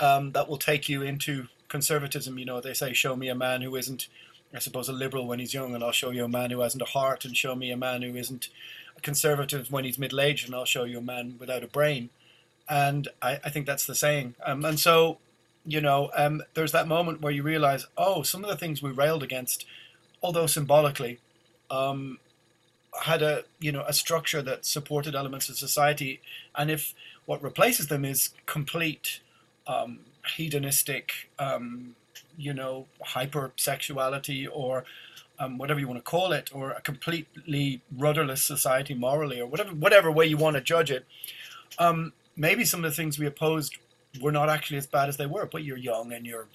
um, 0.00 0.32
that 0.32 0.48
will 0.48 0.58
take 0.58 0.88
you 0.88 1.02
into 1.02 1.48
conservatism. 1.72 2.38
You 2.38 2.44
know, 2.44 2.60
they 2.60 2.74
say, 2.74 2.92
"Show 2.92 3.16
me 3.16 3.28
a 3.28 3.34
man 3.34 3.62
who 3.62 3.74
isn't." 3.74 4.06
I 4.54 4.58
suppose 4.58 4.90
a 4.90 4.92
liberal 4.92 5.26
when 5.26 5.38
he's 5.38 5.54
young, 5.54 5.74
and 5.74 5.82
I'll 5.82 5.92
show 5.92 6.10
you 6.10 6.26
a 6.26 6.28
man 6.28 6.50
who 6.50 6.60
hasn't 6.60 6.82
a 6.82 6.92
heart, 6.98 7.24
and 7.24 7.34
show 7.34 7.54
me 7.54 7.70
a 7.70 7.76
man 7.76 8.02
who 8.02 8.14
isn't 8.14 8.48
a 8.98 9.00
conservative 9.00 9.72
when 9.72 9.84
he's 9.84 9.98
middle 9.98 10.20
aged, 10.20 10.44
and 10.46 10.54
I'll 10.54 10.66
show 10.66 10.84
you 10.84 10.98
a 10.98 11.08
man 11.14 11.36
without 11.40 11.64
a 11.64 11.66
brain. 11.78 12.10
And 12.68 13.08
I, 13.22 13.40
I 13.42 13.48
think 13.48 13.64
that's 13.64 13.86
the 13.86 13.94
saying. 13.94 14.34
Um, 14.44 14.62
and 14.66 14.78
so, 14.78 15.18
you 15.64 15.80
know, 15.80 16.10
um, 16.14 16.42
there's 16.52 16.72
that 16.72 16.86
moment 16.86 17.22
where 17.22 17.32
you 17.32 17.42
realize, 17.42 17.86
oh, 17.96 18.22
some 18.22 18.44
of 18.44 18.50
the 18.50 18.56
things 18.56 18.82
we 18.82 18.90
railed 18.90 19.22
against, 19.22 19.64
although 20.22 20.46
symbolically, 20.46 21.18
um, 21.70 22.18
had 23.00 23.22
a 23.22 23.44
you 23.58 23.72
know 23.72 23.84
a 23.88 23.94
structure 23.94 24.42
that 24.42 24.66
supported 24.66 25.14
elements 25.14 25.48
of 25.48 25.56
society, 25.56 26.20
and 26.54 26.70
if 26.70 26.94
what 27.24 27.42
replaces 27.42 27.86
them 27.86 28.04
is 28.04 28.30
complete 28.44 29.20
um, 29.66 30.00
hedonistic, 30.36 31.30
um, 31.38 31.94
you 32.36 32.52
know, 32.52 32.86
hypersexuality 33.04 34.48
or 34.50 34.84
um, 35.38 35.58
whatever 35.58 35.80
you 35.80 35.88
want 35.88 35.98
to 35.98 36.02
call 36.02 36.32
it, 36.32 36.50
or 36.54 36.70
a 36.72 36.80
completely 36.80 37.82
rudderless 37.96 38.42
society 38.42 38.94
morally, 38.94 39.40
or 39.40 39.46
whatever 39.46 39.74
whatever 39.74 40.10
way 40.10 40.26
you 40.26 40.36
want 40.36 40.56
to 40.56 40.62
judge 40.62 40.90
it. 40.90 41.04
Um, 41.78 42.12
maybe 42.36 42.64
some 42.64 42.84
of 42.84 42.90
the 42.90 42.94
things 42.94 43.18
we 43.18 43.26
opposed 43.26 43.76
were 44.20 44.32
not 44.32 44.48
actually 44.48 44.76
as 44.76 44.86
bad 44.86 45.08
as 45.08 45.16
they 45.16 45.26
were, 45.26 45.46
but 45.46 45.64
you're 45.64 45.78
young 45.78 46.12
and 46.12 46.26
you're 46.26 46.46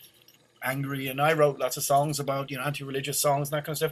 angry, 0.63 1.07
and 1.07 1.22
I 1.22 1.34
wrote 1.34 1.59
lots 1.59 1.78
of 1.78 1.84
songs 1.84 2.20
about 2.20 2.49
you 2.49 2.57
know 2.57 2.63
anti-religious 2.63 3.20
songs 3.20 3.49
and 3.49 3.57
that 3.57 3.65
kind 3.65 3.74
of 3.74 3.78
stuff. 3.78 3.91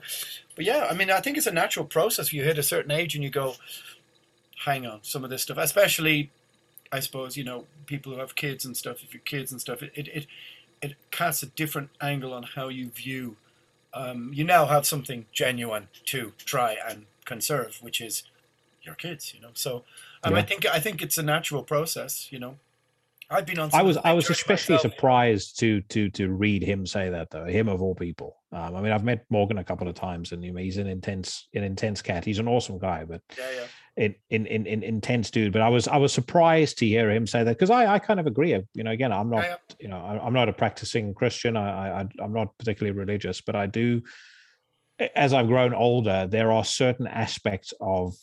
But 0.56 0.66
yeah, 0.66 0.88
I 0.90 0.94
mean, 0.94 1.12
I 1.12 1.20
think 1.20 1.38
it's 1.38 1.48
a 1.48 1.52
natural 1.52 1.86
process. 1.86 2.32
You 2.32 2.44
hit 2.44 2.58
a 2.58 2.64
certain 2.64 2.92
age 2.92 3.16
and 3.16 3.24
you 3.24 3.30
go, 3.30 3.56
hang 4.66 4.86
on, 4.86 5.00
some 5.02 5.24
of 5.24 5.30
this 5.30 5.44
stuff, 5.44 5.58
especially 5.58 6.32
I 6.92 7.00
suppose 7.00 7.38
you 7.38 7.44
know 7.44 7.66
people 7.86 8.14
who 8.14 8.20
have 8.20 8.36
kids 8.36 8.66
and 8.66 8.76
stuff. 8.76 9.04
If 9.04 9.14
you're 9.14 9.22
kids 9.22 9.52
and 9.52 9.60
stuff, 9.60 9.82
it 9.82 9.92
it 9.96 10.08
it, 10.08 10.28
it 10.82 10.96
casts 11.12 11.44
a 11.44 11.48
different 11.48 11.90
angle 12.02 12.34
on 12.34 12.44
how 12.44 12.70
you 12.70 12.90
view. 12.90 13.38
Um, 13.94 14.32
you 14.34 14.44
now 14.44 14.66
have 14.66 14.86
something 14.86 15.26
genuine 15.32 15.88
to 16.06 16.34
try 16.38 16.78
and 16.88 17.06
conserve, 17.24 17.78
which 17.82 18.02
is 18.02 18.24
your 18.84 18.96
kids. 18.96 19.34
You 19.34 19.42
know, 19.42 19.50
so 19.54 19.84
um, 20.24 20.34
yeah. 20.34 20.40
I 20.40 20.42
think 20.44 20.66
I 20.66 20.80
think 20.80 21.02
it's 21.02 21.18
a 21.18 21.24
natural 21.24 21.64
process. 21.64 22.28
You 22.32 22.40
know, 22.40 22.58
I've 23.30 23.46
been 23.46 23.60
on. 23.60 23.70
I 23.74 23.82
was 23.82 23.98
I 23.98 24.14
was 24.14 24.30
especially 24.30 24.76
myself. 24.76 24.94
surprised 24.94 25.60
to 25.60 25.82
to 25.82 26.10
to 26.12 26.30
read 26.30 26.64
him 26.64 26.86
say 26.86 27.10
that 27.10 27.32
though. 27.32 27.46
Him 27.46 27.68
of 27.70 27.82
all 27.82 27.96
people. 27.96 28.38
Um, 28.52 28.76
I 28.76 28.82
mean, 28.82 28.92
I've 28.92 29.04
met 29.04 29.26
Morgan 29.30 29.58
a 29.58 29.64
couple 29.64 29.88
of 29.88 29.96
times, 29.96 30.32
and 30.32 30.44
he's 30.44 30.78
an 30.78 30.88
intense 30.88 31.48
an 31.54 31.64
intense 31.64 32.02
cat. 32.02 32.24
He's 32.24 32.40
an 32.40 32.48
awesome 32.48 32.78
guy, 32.78 33.06
but 33.06 33.22
yeah, 33.38 33.46
yeah 33.56 33.68
in, 33.98 34.16
in, 34.30 34.46
in, 34.46 34.66
in 34.66 34.84
intense 34.84 35.32
dude. 35.32 35.54
But 35.54 35.62
I 35.62 35.70
was 35.70 35.88
I 35.88 35.98
was 35.98 36.14
surprised 36.14 36.78
to 36.80 36.86
hear 36.86 37.10
him 37.10 37.26
say 37.26 37.44
that 37.44 37.58
because 37.58 37.70
I, 37.70 37.94
I 37.94 38.00
kind 38.00 38.20
of 38.20 38.28
agree. 38.28 38.60
You 38.74 38.84
know, 38.84 38.92
again, 38.92 39.12
I'm 39.12 39.30
not 39.30 39.46
you 39.80 39.88
know 39.88 39.98
I, 39.98 40.26
am 40.26 40.34
not 40.34 40.50
a 40.50 40.54
practicing 40.54 41.14
Christian. 41.14 41.56
I, 41.56 42.02
I 42.02 42.08
I'm 42.22 42.34
not 42.34 42.58
particularly 42.58 42.98
religious, 42.98 43.42
but 43.42 43.56
I 43.56 43.68
do. 43.68 44.02
As 45.16 45.34
I've 45.34 45.48
grown 45.48 45.74
older, 45.74 46.28
there 46.30 46.52
are 46.52 46.64
certain 46.64 47.08
aspects 47.08 47.74
of 47.82 48.16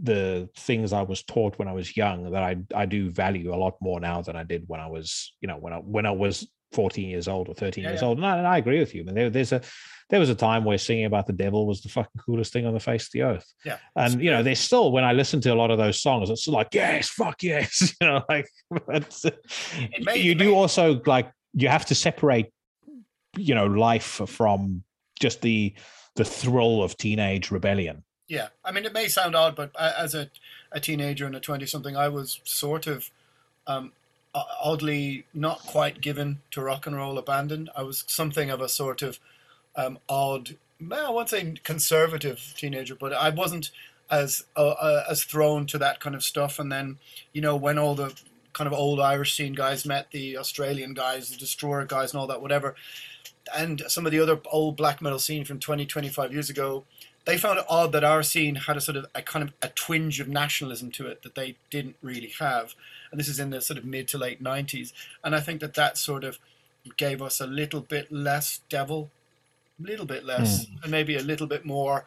the 0.00 0.48
things 0.56 0.92
I 0.92 1.02
was 1.02 1.22
taught 1.22 1.58
when 1.58 1.68
I 1.68 1.72
was 1.72 1.96
young 1.96 2.32
that 2.32 2.42
I 2.42 2.56
I 2.74 2.86
do 2.86 3.10
value 3.10 3.54
a 3.54 3.56
lot 3.56 3.76
more 3.80 4.00
now 4.00 4.22
than 4.22 4.36
I 4.36 4.42
did 4.42 4.64
when 4.66 4.80
I 4.80 4.88
was 4.88 5.34
you 5.40 5.48
know 5.48 5.56
when 5.56 5.72
I 5.72 5.76
when 5.76 6.06
I 6.06 6.10
was 6.10 6.46
14 6.72 7.08
years 7.08 7.28
old 7.28 7.48
or 7.48 7.54
13 7.54 7.82
yeah, 7.82 7.90
years 7.90 8.02
yeah. 8.02 8.08
old. 8.08 8.18
And 8.18 8.26
I, 8.26 8.38
and 8.38 8.46
I, 8.46 8.58
agree 8.58 8.78
with 8.78 8.94
you. 8.94 9.04
And 9.06 9.16
there, 9.16 9.30
there's 9.30 9.52
a 9.52 9.62
there 10.10 10.20
was 10.20 10.30
a 10.30 10.34
time 10.34 10.64
where 10.64 10.78
singing 10.78 11.04
about 11.04 11.26
the 11.26 11.32
devil 11.32 11.66
was 11.66 11.82
the 11.82 11.88
fucking 11.88 12.20
coolest 12.24 12.52
thing 12.52 12.66
on 12.66 12.72
the 12.72 12.80
face 12.80 13.06
of 13.06 13.12
the 13.12 13.22
earth. 13.22 13.52
Yeah. 13.64 13.78
And 13.94 14.22
you 14.22 14.30
know, 14.30 14.42
there's 14.42 14.60
still 14.60 14.90
when 14.92 15.04
I 15.04 15.12
listen 15.12 15.40
to 15.42 15.52
a 15.52 15.54
lot 15.54 15.70
of 15.70 15.78
those 15.78 16.00
songs, 16.00 16.30
it's 16.30 16.48
like, 16.48 16.68
yes, 16.72 17.08
fuck 17.08 17.42
yes. 17.42 17.94
You 18.00 18.06
know, 18.06 18.24
like 18.28 18.48
but 18.70 19.24
may, 20.00 20.16
you 20.18 20.34
do 20.34 20.54
also 20.54 21.00
like 21.06 21.30
you 21.52 21.68
have 21.68 21.86
to 21.86 21.94
separate, 21.94 22.52
you 23.36 23.54
know, 23.54 23.66
life 23.66 24.20
from 24.26 24.82
just 25.20 25.42
the 25.42 25.74
the 26.16 26.24
thrill 26.24 26.82
of 26.82 26.96
teenage 26.96 27.50
rebellion. 27.50 28.02
Yeah. 28.28 28.48
I 28.64 28.72
mean 28.72 28.84
it 28.84 28.92
may 28.92 29.08
sound 29.08 29.34
odd, 29.34 29.56
but 29.56 29.70
as 29.78 30.14
a, 30.14 30.30
a 30.72 30.80
teenager 30.80 31.26
and 31.26 31.34
a 31.34 31.40
twenty 31.40 31.66
something, 31.66 31.96
I 31.96 32.08
was 32.08 32.40
sort 32.44 32.86
of 32.86 33.10
um, 33.66 33.92
oddly 34.34 35.24
not 35.34 35.60
quite 35.60 36.00
given 36.00 36.40
to 36.50 36.60
rock 36.60 36.86
and 36.86 36.96
roll 36.96 37.18
abandoned. 37.18 37.70
I 37.76 37.82
was 37.82 38.04
something 38.06 38.50
of 38.50 38.60
a 38.60 38.68
sort 38.68 39.02
of 39.02 39.18
um, 39.76 39.98
odd, 40.08 40.56
I 40.90 41.10
won't 41.10 41.30
say 41.30 41.54
conservative 41.64 42.54
teenager, 42.56 42.94
but 42.94 43.12
I 43.12 43.30
wasn't 43.30 43.70
as 44.10 44.44
uh, 44.56 44.68
uh, 44.68 45.04
as 45.08 45.24
thrown 45.24 45.66
to 45.66 45.78
that 45.78 46.00
kind 46.00 46.14
of 46.14 46.24
stuff. 46.24 46.58
And 46.58 46.70
then, 46.72 46.98
you 47.32 47.40
know, 47.40 47.56
when 47.56 47.78
all 47.78 47.94
the 47.94 48.14
kind 48.52 48.66
of 48.66 48.72
old 48.72 49.00
Irish 49.00 49.34
scene 49.34 49.52
guys 49.52 49.84
met 49.84 50.10
the 50.10 50.36
Australian 50.36 50.94
guys, 50.94 51.30
the 51.30 51.36
Destroyer 51.36 51.84
guys, 51.84 52.12
and 52.12 52.20
all 52.20 52.26
that, 52.26 52.42
whatever, 52.42 52.74
and 53.56 53.82
some 53.88 54.06
of 54.06 54.12
the 54.12 54.20
other 54.20 54.40
old 54.50 54.76
black 54.76 55.00
metal 55.00 55.18
scene 55.18 55.44
from 55.44 55.58
20, 55.58 55.86
25 55.86 56.32
years 56.32 56.50
ago, 56.50 56.84
they 57.24 57.38
found 57.38 57.58
it 57.58 57.64
odd 57.68 57.92
that 57.92 58.04
our 58.04 58.22
scene 58.22 58.54
had 58.54 58.76
a 58.76 58.80
sort 58.80 58.96
of 58.96 59.06
a 59.14 59.22
kind 59.22 59.42
of 59.48 59.54
a 59.62 59.68
twinge 59.68 60.20
of 60.20 60.28
nationalism 60.28 60.90
to 60.92 61.06
it 61.06 61.22
that 61.22 61.34
they 61.34 61.56
didn't 61.70 61.96
really 62.02 62.32
have. 62.40 62.74
And 63.10 63.18
this 63.18 63.28
is 63.28 63.40
in 63.40 63.50
the 63.50 63.60
sort 63.60 63.78
of 63.78 63.84
mid 63.84 64.08
to 64.08 64.18
late 64.18 64.42
90s. 64.42 64.92
And 65.24 65.34
I 65.34 65.40
think 65.40 65.60
that 65.60 65.74
that 65.74 65.98
sort 65.98 66.24
of 66.24 66.38
gave 66.96 67.20
us 67.22 67.40
a 67.40 67.46
little 67.46 67.80
bit 67.80 68.10
less 68.10 68.60
devil, 68.68 69.10
a 69.78 69.86
little 69.86 70.06
bit 70.06 70.24
less, 70.24 70.66
mm. 70.66 70.82
and 70.82 70.90
maybe 70.90 71.16
a 71.16 71.22
little 71.22 71.46
bit 71.46 71.64
more. 71.64 72.06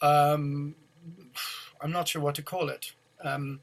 Um, 0.00 0.74
I'm 1.80 1.92
not 1.92 2.08
sure 2.08 2.22
what 2.22 2.34
to 2.36 2.42
call 2.42 2.68
it. 2.68 2.92
Um, 3.22 3.60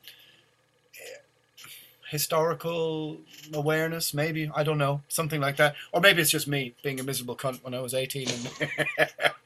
historical 2.11 3.17
awareness, 3.53 4.13
maybe 4.13 4.51
I 4.53 4.63
don't 4.63 4.77
know, 4.77 5.01
something 5.07 5.39
like 5.39 5.55
that, 5.57 5.75
or 5.93 6.01
maybe 6.01 6.21
it's 6.21 6.29
just 6.29 6.47
me 6.47 6.75
being 6.83 6.99
a 6.99 7.03
miserable 7.03 7.37
cunt 7.37 7.63
when 7.63 7.73
I 7.73 7.79
was 7.79 7.93
eighteen. 7.93 8.27
And 8.29 9.09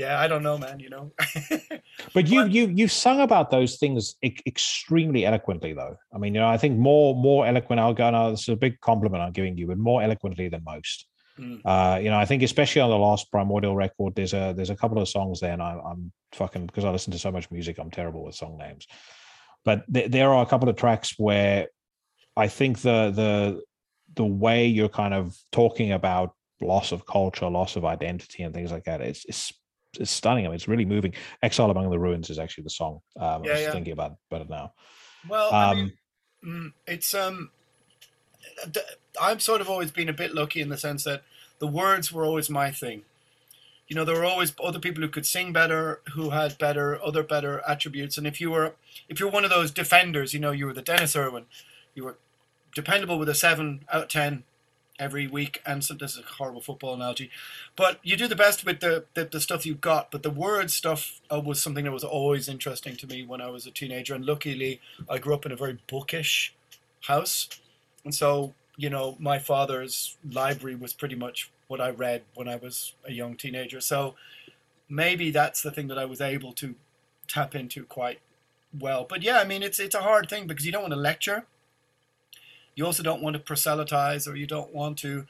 yeah, 0.00 0.18
I 0.18 0.28
don't 0.28 0.42
know, 0.42 0.56
man. 0.56 0.80
You 0.80 0.90
know. 0.90 1.12
but 2.14 2.26
you 2.26 2.46
you 2.46 2.72
you 2.74 2.88
sung 2.88 3.20
about 3.20 3.50
those 3.50 3.76
things 3.76 4.16
e- 4.22 4.34
extremely 4.46 5.26
eloquently, 5.26 5.72
though. 5.74 5.96
I 6.14 6.18
mean, 6.18 6.34
you 6.34 6.40
know, 6.40 6.48
I 6.48 6.56
think 6.56 6.78
more 6.78 7.14
more 7.14 7.46
eloquent. 7.46 7.80
I'll 7.80 7.94
go 7.94 8.10
now. 8.10 8.30
This 8.30 8.42
is 8.42 8.48
a 8.48 8.56
big 8.56 8.80
compliment 8.80 9.22
I'm 9.22 9.32
giving 9.32 9.56
you, 9.58 9.66
but 9.66 9.78
more 9.78 10.02
eloquently 10.02 10.48
than 10.48 10.64
most. 10.64 11.06
Mm. 11.38 11.60
Uh, 11.64 11.98
you 11.98 12.10
know, 12.10 12.18
I 12.18 12.24
think 12.24 12.42
especially 12.42 12.82
on 12.82 12.90
the 12.90 12.98
last 12.98 13.30
Primordial 13.30 13.76
record, 13.76 14.14
there's 14.14 14.32
a 14.32 14.54
there's 14.56 14.70
a 14.70 14.76
couple 14.76 14.98
of 14.98 15.08
songs 15.08 15.40
there, 15.40 15.52
and 15.52 15.62
I, 15.62 15.78
I'm 15.84 16.12
fucking 16.32 16.66
because 16.66 16.84
I 16.84 16.90
listen 16.90 17.12
to 17.12 17.18
so 17.18 17.30
much 17.30 17.50
music, 17.50 17.78
I'm 17.78 17.90
terrible 17.90 18.24
with 18.24 18.34
song 18.34 18.56
names. 18.58 18.86
But 19.64 19.84
th- 19.92 20.10
there 20.10 20.32
are 20.32 20.42
a 20.42 20.46
couple 20.46 20.68
of 20.68 20.76
tracks 20.76 21.14
where 21.18 21.68
I 22.36 22.48
think 22.48 22.78
the 22.80 23.10
the 23.10 23.62
the 24.14 24.24
way 24.24 24.66
you're 24.66 24.88
kind 24.88 25.14
of 25.14 25.36
talking 25.52 25.92
about 25.92 26.34
loss 26.60 26.92
of 26.92 27.06
culture, 27.06 27.48
loss 27.48 27.76
of 27.76 27.84
identity, 27.84 28.42
and 28.42 28.54
things 28.54 28.72
like 28.72 28.84
that, 28.84 29.00
it's 29.00 29.24
it's 29.26 29.52
it's 29.98 30.10
stunning. 30.10 30.46
I 30.46 30.48
mean, 30.48 30.56
it's 30.56 30.68
really 30.68 30.84
moving. 30.84 31.14
Exile 31.42 31.70
Among 31.70 31.90
the 31.90 31.98
Ruins 31.98 32.30
is 32.30 32.38
actually 32.38 32.64
the 32.64 32.70
song. 32.70 33.00
Um, 33.18 33.44
yeah, 33.44 33.50
I 33.50 33.54
was 33.54 33.62
yeah. 33.62 33.72
thinking 33.72 33.92
about 33.92 34.16
about 34.30 34.42
it 34.42 34.50
now. 34.50 34.72
Well, 35.28 35.52
um, 35.52 35.54
I 35.54 35.74
mean, 35.74 35.92
mm, 36.44 36.72
it's 36.86 37.14
um, 37.14 37.50
I've 39.20 39.42
sort 39.42 39.60
of 39.60 39.68
always 39.68 39.90
been 39.90 40.08
a 40.08 40.14
bit 40.14 40.34
lucky 40.34 40.60
in 40.60 40.68
the 40.68 40.78
sense 40.78 41.04
that 41.04 41.22
the 41.58 41.66
words 41.66 42.12
were 42.12 42.24
always 42.24 42.48
my 42.48 42.70
thing 42.70 43.02
you 43.90 43.96
know 43.96 44.04
there 44.04 44.14
were 44.14 44.24
always 44.24 44.54
other 44.64 44.78
people 44.78 45.02
who 45.02 45.08
could 45.08 45.26
sing 45.26 45.52
better 45.52 46.00
who 46.14 46.30
had 46.30 46.56
better 46.56 47.02
other 47.04 47.22
better 47.22 47.60
attributes 47.68 48.16
and 48.16 48.26
if 48.26 48.40
you 48.40 48.50
were 48.50 48.74
if 49.08 49.20
you're 49.20 49.30
one 49.30 49.44
of 49.44 49.50
those 49.50 49.70
defenders 49.70 50.32
you 50.32 50.40
know 50.40 50.52
you 50.52 50.64
were 50.64 50.72
the 50.72 50.80
Denis 50.80 51.14
Irwin 51.14 51.44
you 51.94 52.04
were 52.04 52.16
dependable 52.74 53.18
with 53.18 53.28
a 53.28 53.34
7 53.34 53.84
out 53.92 54.04
of 54.04 54.08
10 54.08 54.44
every 55.00 55.26
week 55.26 55.60
and 55.66 55.82
so 55.82 55.94
this 55.94 56.12
is 56.12 56.18
a 56.18 56.34
horrible 56.34 56.60
football 56.60 56.94
analogy 56.94 57.30
but 57.74 57.98
you 58.02 58.16
do 58.16 58.28
the 58.28 58.36
best 58.36 58.64
with 58.64 58.80
the 58.80 59.04
the, 59.14 59.24
the 59.24 59.40
stuff 59.40 59.66
you've 59.66 59.80
got 59.80 60.10
but 60.10 60.22
the 60.22 60.30
word 60.30 60.70
stuff 60.70 61.20
uh, 61.32 61.40
was 61.40 61.60
something 61.60 61.84
that 61.84 61.92
was 61.92 62.04
always 62.04 62.48
interesting 62.48 62.94
to 62.94 63.06
me 63.06 63.24
when 63.24 63.40
i 63.40 63.48
was 63.48 63.66
a 63.66 63.70
teenager 63.70 64.14
and 64.14 64.24
luckily 64.24 64.80
i 65.08 65.18
grew 65.18 65.34
up 65.34 65.46
in 65.46 65.52
a 65.52 65.56
very 65.56 65.78
bookish 65.88 66.54
house 67.02 67.48
and 68.04 68.14
so 68.14 68.54
you 68.76 68.90
know 68.90 69.16
my 69.18 69.38
father's 69.38 70.16
library 70.30 70.76
was 70.76 70.92
pretty 70.92 71.16
much 71.16 71.50
what 71.70 71.80
I 71.80 71.90
read 71.90 72.22
when 72.34 72.48
I 72.48 72.56
was 72.56 72.94
a 73.06 73.12
young 73.12 73.36
teenager. 73.36 73.80
So 73.80 74.16
maybe 74.88 75.30
that's 75.30 75.62
the 75.62 75.70
thing 75.70 75.86
that 75.86 75.98
I 75.98 76.04
was 76.04 76.20
able 76.20 76.52
to 76.54 76.74
tap 77.28 77.54
into 77.54 77.84
quite 77.84 78.18
well. 78.76 79.06
But 79.08 79.22
yeah, 79.22 79.38
I 79.38 79.44
mean, 79.44 79.62
it's 79.62 79.78
it's 79.78 79.94
a 79.94 80.00
hard 80.00 80.28
thing 80.28 80.48
because 80.48 80.66
you 80.66 80.72
don't 80.72 80.82
want 80.82 80.94
to 80.94 81.00
lecture. 81.00 81.46
You 82.74 82.86
also 82.86 83.02
don't 83.02 83.22
want 83.22 83.34
to 83.34 83.40
proselytize, 83.40 84.26
or 84.26 84.36
you 84.36 84.46
don't 84.46 84.72
want 84.74 84.98
to, 84.98 85.26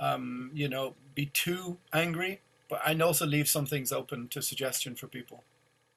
um, 0.00 0.50
you 0.54 0.68
know, 0.68 0.94
be 1.14 1.26
too 1.26 1.78
angry. 1.92 2.40
But 2.68 2.80
I 2.84 2.98
also 3.00 3.26
leave 3.26 3.48
some 3.48 3.66
things 3.66 3.92
open 3.92 4.28
to 4.28 4.40
suggestion 4.40 4.94
for 4.94 5.06
people. 5.06 5.44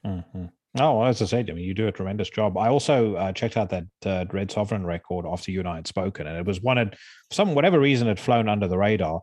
Mm-hmm. 0.05 0.45
Oh, 0.79 0.99
well, 0.99 1.07
as 1.07 1.21
I 1.21 1.25
said, 1.25 1.49
I 1.49 1.53
mean, 1.53 1.63
you 1.63 1.73
do 1.73 1.87
a 1.87 1.91
tremendous 1.91 2.29
job. 2.29 2.57
I 2.57 2.67
also 2.67 3.15
uh, 3.15 3.31
checked 3.31 3.57
out 3.57 3.69
that 3.69 3.85
uh, 4.05 4.23
Dread 4.25 4.51
Sovereign 4.51 4.85
record 4.85 5.25
after 5.25 5.51
you 5.51 5.59
and 5.59 5.67
I 5.67 5.75
had 5.75 5.87
spoken, 5.87 6.27
and 6.27 6.37
it 6.37 6.45
was 6.45 6.61
one 6.61 6.77
of 6.77 6.93
some 7.31 7.55
whatever 7.55 7.79
reason 7.79 8.07
had 8.07 8.19
flown 8.19 8.47
under 8.47 8.67
the 8.67 8.77
radar 8.77 9.21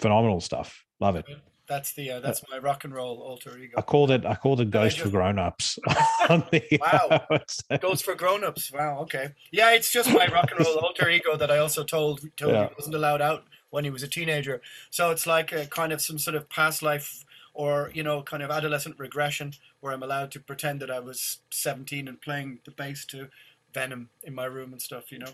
phenomenal 0.00 0.40
stuff. 0.40 0.84
Love 1.00 1.16
it. 1.16 1.26
That's 1.74 1.92
the 1.92 2.08
uh, 2.08 2.20
that's 2.20 2.40
my 2.48 2.58
rock 2.58 2.84
and 2.84 2.94
roll 2.94 3.18
alter 3.18 3.58
ego. 3.58 3.74
I 3.76 3.82
called 3.82 4.12
it 4.12 4.24
I 4.24 4.36
called 4.36 4.60
it 4.60 4.70
Ghost 4.70 4.94
just... 4.94 5.04
for 5.04 5.10
Grown 5.10 5.40
Ups. 5.40 5.76
wow, 6.30 7.26
Ghost 7.80 8.04
for 8.04 8.14
Grown 8.14 8.44
Ups. 8.44 8.70
Wow, 8.70 9.00
okay, 9.00 9.30
yeah, 9.50 9.72
it's 9.72 9.90
just 9.90 10.08
my 10.08 10.28
rock 10.28 10.52
and 10.52 10.64
roll 10.64 10.78
alter 10.78 11.10
ego 11.10 11.36
that 11.36 11.50
I 11.50 11.58
also 11.58 11.82
told 11.82 12.20
told 12.36 12.52
yeah. 12.52 12.68
he 12.68 12.74
wasn't 12.78 12.94
allowed 12.94 13.20
out 13.20 13.42
when 13.70 13.82
he 13.82 13.90
was 13.90 14.04
a 14.04 14.08
teenager. 14.08 14.62
So 14.90 15.10
it's 15.10 15.26
like 15.26 15.50
a 15.50 15.66
kind 15.66 15.92
of 15.92 16.00
some 16.00 16.16
sort 16.16 16.36
of 16.36 16.48
past 16.48 16.80
life 16.80 17.24
or 17.54 17.90
you 17.92 18.04
know 18.04 18.22
kind 18.22 18.44
of 18.44 18.52
adolescent 18.52 18.94
regression 18.96 19.54
where 19.80 19.92
I'm 19.92 20.04
allowed 20.04 20.30
to 20.30 20.40
pretend 20.40 20.80
that 20.82 20.92
I 20.92 21.00
was 21.00 21.38
17 21.50 22.06
and 22.06 22.20
playing 22.20 22.60
the 22.64 22.70
bass 22.70 23.04
to 23.06 23.30
Venom 23.72 24.10
in 24.22 24.32
my 24.32 24.44
room 24.44 24.70
and 24.70 24.80
stuff. 24.80 25.10
You 25.10 25.18
know. 25.18 25.32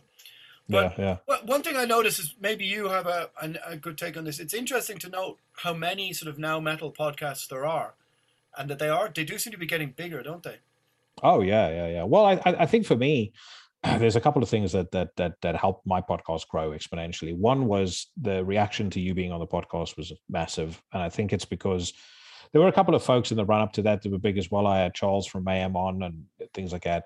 But 0.71 0.99
yeah, 0.99 1.17
yeah. 1.29 1.37
one 1.45 1.63
thing 1.63 1.77
I 1.77 1.85
notice 1.85 2.19
is 2.19 2.35
maybe 2.41 2.65
you 2.65 2.89
have 2.89 3.07
a, 3.07 3.31
a, 3.43 3.55
a 3.73 3.77
good 3.77 3.99
take 3.99 4.17
on 4.17 4.25
this. 4.25 4.39
It's 4.39 4.55
interesting 4.55 4.99
to 4.99 5.09
note 5.09 5.39
how 5.57 5.75
many 5.75 6.13
sort 6.13 6.31
of 6.31 6.39
now 6.39 6.61
metal 6.61 6.93
podcasts 6.93 7.49
there 7.49 7.67
are, 7.67 7.95
and 8.57 8.71
that 8.71 8.79
they 8.79 8.89
are 8.89 9.11
they 9.15 9.25
do 9.25 9.39
seem 9.39 9.53
to 9.53 9.59
be 9.59 9.67
getting 9.67 9.91
bigger, 9.91 10.23
don't 10.23 10.43
they? 10.43 10.59
Oh 11.23 11.41
yeah, 11.41 11.69
yeah, 11.69 11.89
yeah. 11.89 12.05
Well, 12.05 12.25
I 12.25 12.41
I 12.45 12.67
think 12.67 12.87
for 12.87 12.97
me, 12.97 13.33
there's 13.99 14.17
a 14.17 14.21
couple 14.21 14.43
of 14.43 14.49
things 14.49 14.73
that 14.73 14.93
that 14.93 15.17
that 15.17 15.41
that 15.43 15.57
helped 15.57 15.87
my 15.87 16.01
podcast 16.01 16.47
grow 16.49 16.71
exponentially. 16.71 17.37
One 17.37 17.67
was 17.67 18.07
the 18.21 18.45
reaction 18.45 18.91
to 18.91 19.01
you 19.01 19.15
being 19.15 19.33
on 19.33 19.41
the 19.41 19.47
podcast 19.47 19.97
was 19.97 20.13
massive, 20.29 20.81
and 20.93 21.03
I 21.03 21.09
think 21.09 21.33
it's 21.33 21.45
because 21.45 21.93
there 22.53 22.61
were 22.61 22.69
a 22.69 22.73
couple 22.73 22.95
of 22.95 23.03
folks 23.03 23.31
in 23.31 23.37
the 23.37 23.45
run 23.45 23.61
up 23.61 23.73
to 23.75 23.83
that 23.83 24.03
that 24.03 24.13
were 24.13 24.19
big 24.19 24.39
as 24.39 24.51
well. 24.51 24.67
I 24.67 24.81
had 24.81 24.95
Charles 24.95 25.27
from 25.27 25.47
AM 25.49 25.77
on 25.77 26.03
and 26.03 26.25
things 26.53 26.73
like 26.73 26.85
that. 26.85 27.05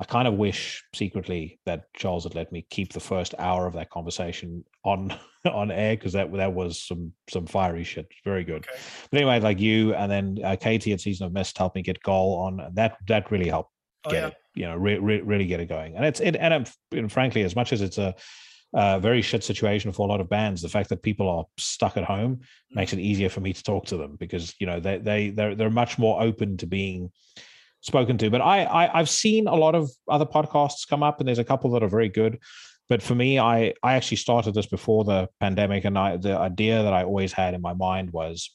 I 0.00 0.04
kind 0.04 0.26
of 0.26 0.34
wish 0.34 0.82
secretly 0.94 1.60
that 1.66 1.84
Charles 1.94 2.24
had 2.24 2.34
let 2.34 2.50
me 2.50 2.66
keep 2.70 2.92
the 2.92 3.00
first 3.00 3.34
hour 3.38 3.66
of 3.66 3.74
that 3.74 3.90
conversation 3.90 4.64
on 4.84 5.16
on 5.44 5.70
air 5.70 5.96
because 5.96 6.12
that 6.14 6.32
that 6.32 6.52
was 6.52 6.82
some 6.82 7.12
some 7.30 7.46
fiery 7.46 7.84
shit. 7.84 8.08
Very 8.24 8.44
good. 8.44 8.66
Okay. 8.66 8.78
But 9.10 9.18
anyway, 9.18 9.40
like 9.40 9.60
you 9.60 9.94
and 9.94 10.10
then 10.10 10.38
uh, 10.44 10.56
Katie 10.56 10.92
at 10.92 11.00
Season 11.00 11.26
of 11.26 11.32
Mist 11.32 11.56
helped 11.58 11.76
me 11.76 11.82
get 11.82 12.02
Gaahl 12.02 12.38
on. 12.38 12.72
That 12.74 12.96
that 13.06 13.30
really 13.30 13.48
helped 13.48 13.70
oh, 14.04 14.10
get 14.10 14.22
yeah. 14.22 14.26
it. 14.28 14.34
You 14.54 14.64
know, 14.66 14.76
re- 14.76 14.98
re- 14.98 15.22
really 15.22 15.46
get 15.46 15.60
it 15.60 15.66
going. 15.66 15.96
And 15.96 16.04
it's 16.04 16.20
it 16.20 16.36
and, 16.36 16.52
I'm, 16.52 16.64
and 16.92 17.10
frankly, 17.10 17.42
as 17.42 17.54
much 17.54 17.72
as 17.72 17.80
it's 17.80 17.98
a 17.98 18.14
uh, 18.74 18.98
very 18.98 19.20
shit 19.20 19.44
situation 19.44 19.92
for 19.92 20.06
a 20.06 20.10
lot 20.10 20.20
of 20.20 20.28
bands. 20.28 20.62
The 20.62 20.68
fact 20.68 20.88
that 20.88 21.02
people 21.02 21.28
are 21.28 21.44
stuck 21.58 21.96
at 21.96 22.04
home 22.04 22.40
makes 22.70 22.92
it 22.92 22.98
easier 22.98 23.28
for 23.28 23.40
me 23.40 23.52
to 23.52 23.62
talk 23.62 23.86
to 23.86 23.96
them 23.96 24.16
because 24.16 24.54
you 24.58 24.66
know 24.66 24.80
they 24.80 24.98
they 24.98 25.30
they're 25.30 25.54
they're 25.54 25.70
much 25.70 25.98
more 25.98 26.22
open 26.22 26.56
to 26.56 26.66
being 26.66 27.10
spoken 27.82 28.16
to. 28.18 28.30
But 28.30 28.40
I, 28.40 28.64
I 28.64 28.98
I've 28.98 29.10
seen 29.10 29.46
a 29.46 29.54
lot 29.54 29.74
of 29.74 29.90
other 30.08 30.26
podcasts 30.26 30.88
come 30.88 31.02
up, 31.02 31.20
and 31.20 31.28
there's 31.28 31.38
a 31.38 31.44
couple 31.44 31.70
that 31.72 31.82
are 31.82 31.88
very 31.88 32.08
good. 32.08 32.38
But 32.88 33.02
for 33.02 33.14
me, 33.14 33.38
I 33.38 33.74
I 33.82 33.94
actually 33.94 34.16
started 34.16 34.54
this 34.54 34.66
before 34.66 35.04
the 35.04 35.28
pandemic, 35.40 35.84
and 35.84 35.98
I 35.98 36.16
the 36.16 36.38
idea 36.38 36.82
that 36.82 36.92
I 36.92 37.04
always 37.04 37.32
had 37.32 37.54
in 37.54 37.60
my 37.60 37.74
mind 37.74 38.10
was 38.12 38.50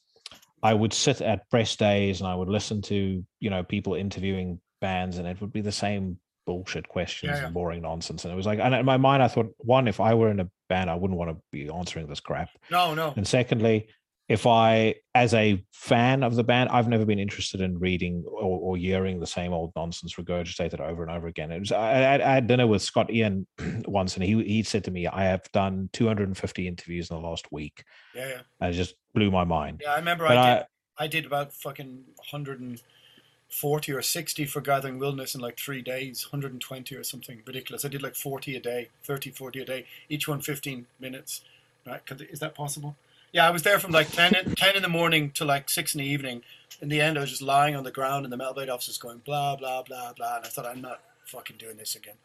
I 0.64 0.74
would 0.74 0.94
sit 0.94 1.22
at 1.22 1.50
press 1.50 1.76
days 1.76 2.20
and 2.20 2.28
I 2.28 2.36
would 2.36 2.50
listen 2.50 2.82
to 2.84 3.24
you 3.40 3.50
know 3.50 3.64
people 3.64 3.94
interviewing 3.94 4.60
bands, 4.82 5.18
and 5.18 5.28
it 5.28 5.40
would 5.42 5.54
be 5.54 5.62
the 5.62 5.72
same 5.72 6.20
bullshit 6.46 6.88
questions 6.88 7.32
yeah, 7.32 7.40
yeah. 7.40 7.46
and 7.46 7.54
boring 7.54 7.82
nonsense. 7.82 8.24
And 8.24 8.34
it 8.34 8.36
was 8.36 8.46
like, 8.46 8.60
and 8.60 8.74
in 8.74 8.86
my 8.86 8.96
mind, 8.98 9.22
I 9.22 9.28
thought, 9.28 9.54
one, 9.58 9.88
if 9.88 10.00
I 10.00 10.14
were 10.14 10.32
in 10.32 10.40
a 10.40 10.50
band, 10.70 10.90
I 10.90 10.96
wouldn't 10.96 11.20
want 11.20 11.30
to 11.30 11.38
be 11.52 11.70
answering 11.70 12.08
this 12.08 12.22
crap. 12.22 12.50
No, 12.72 12.94
no. 12.94 13.14
And 13.18 13.28
secondly, 13.28 13.90
if 14.30 14.46
I, 14.46 14.96
as 15.16 15.34
a 15.34 15.64
fan 15.72 16.22
of 16.22 16.36
the 16.36 16.44
band, 16.44 16.70
I've 16.70 16.90
never 16.90 17.06
been 17.06 17.20
interested 17.20 17.62
in 17.62 17.80
reading 17.80 18.26
or, 18.28 18.60
or 18.60 18.78
hearing 18.78 19.20
the 19.20 19.28
same 19.28 19.54
old 19.54 19.72
nonsense 19.76 20.16
regurgitated 20.16 20.82
over 20.82 21.02
and 21.02 21.12
over 21.12 21.28
again. 21.28 21.52
It 21.52 21.60
was 21.60 21.72
I, 21.72 22.16
I 22.16 22.34
had 22.34 22.48
dinner 22.48 22.68
with 22.68 22.82
Scott 22.82 23.10
Ian 23.10 23.48
once, 23.88 24.16
and 24.16 24.24
he 24.24 24.44
he 24.44 24.64
said 24.64 24.84
to 24.84 24.92
me, 24.92 25.08
"I 25.08 25.24
have 25.24 25.50
done 25.54 25.90
250 25.94 26.68
interviews 26.68 27.10
in 27.10 27.16
the 27.16 27.22
last 27.22 27.50
week." 27.52 27.84
Yeah, 28.14 28.28
yeah. 28.28 28.42
And 28.60 28.74
it 28.74 28.78
just 28.78 28.96
blew 29.14 29.32
my 29.32 29.46
mind. 29.46 29.82
Yeah, 29.84 29.94
I 29.94 29.98
remember 29.98 30.28
I 30.28 30.34
did, 30.34 30.66
I, 30.98 31.06
I 31.06 31.08
did 31.08 31.26
about 31.26 31.54
fucking 31.54 32.04
140 32.18 33.92
or 33.94 34.02
60 34.02 34.46
for 34.46 34.60
Gathering 34.60 35.00
Wilderness 35.00 35.36
in 35.36 35.42
like 35.42 35.58
three 35.58 35.82
days, 35.82 36.26
120 36.26 36.96
or 36.96 37.04
something 37.06 37.42
ridiculous. 37.48 37.86
I 37.86 37.88
did 37.88 38.04
like 38.04 38.16
40 38.16 38.58
a 38.58 38.60
day, 38.60 38.90
30, 39.04 39.32
40 39.32 39.62
a 39.62 39.66
day, 39.66 39.86
each 40.10 40.28
one 40.28 40.42
15 40.42 40.86
minutes. 41.00 41.46
Right? 41.86 42.02
Is 42.30 42.42
that 42.42 42.54
possible? 42.54 42.98
Yeah, 43.34 43.48
I 43.48 43.52
was 43.52 43.64
there 43.64 43.80
from 43.80 43.92
like 43.92 44.10
10 44.12 44.36
in, 44.36 44.56
10 44.56 44.76
in 44.76 44.82
the 44.82 44.90
morning 44.90 45.32
to 45.32 45.46
like 45.46 45.70
6 45.70 45.96
in 45.96 46.00
the 46.00 46.08
evening. 46.08 46.42
In 46.82 46.90
the 46.90 47.02
end, 47.02 47.18
I 47.18 47.22
was 47.22 47.30
just 47.30 47.42
lying 47.42 47.76
on 47.76 47.84
the 47.84 47.92
ground 47.92 48.26
in 48.26 48.32
the 48.32 48.38
Metal 48.38 48.54
Blade 48.54 48.70
offices 48.70 48.98
going 48.98 49.20
blah, 49.20 49.56
blah, 49.56 49.84
blah, 49.84 50.14
blah. 50.14 50.38
And 50.38 50.46
I 50.46 50.48
thought, 50.48 50.66
I'm 50.66 50.82
not 50.82 51.02
fucking 51.26 51.58
doing 51.58 51.78
this 51.78 51.96
again. 51.96 52.16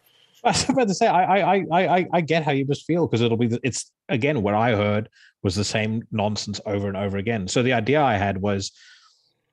I 0.45 0.49
was 0.49 0.69
about 0.69 0.89
to 0.89 0.95
say, 0.95 1.07
I, 1.07 1.55
I, 1.57 1.67
I, 1.73 2.09
I 2.13 2.21
get 2.21 2.43
how 2.43 2.53
you 2.53 2.65
must 2.65 2.85
feel 2.85 3.07
because 3.07 3.21
it'll 3.21 3.37
be, 3.37 3.47
the, 3.47 3.61
it's 3.63 3.93
again, 4.09 4.43
what 4.43 4.55
I 4.55 4.75
heard 4.75 5.09
was 5.43 5.55
the 5.55 5.65
same 5.65 6.03
nonsense 6.11 6.61
over 6.67 6.89
and 6.89 6.97
over 6.97 7.17
again. 7.17 7.47
So 7.49 7.63
the 7.63 7.73
idea 7.73 8.03
I 8.03 8.17
had 8.17 8.39
was 8.39 8.73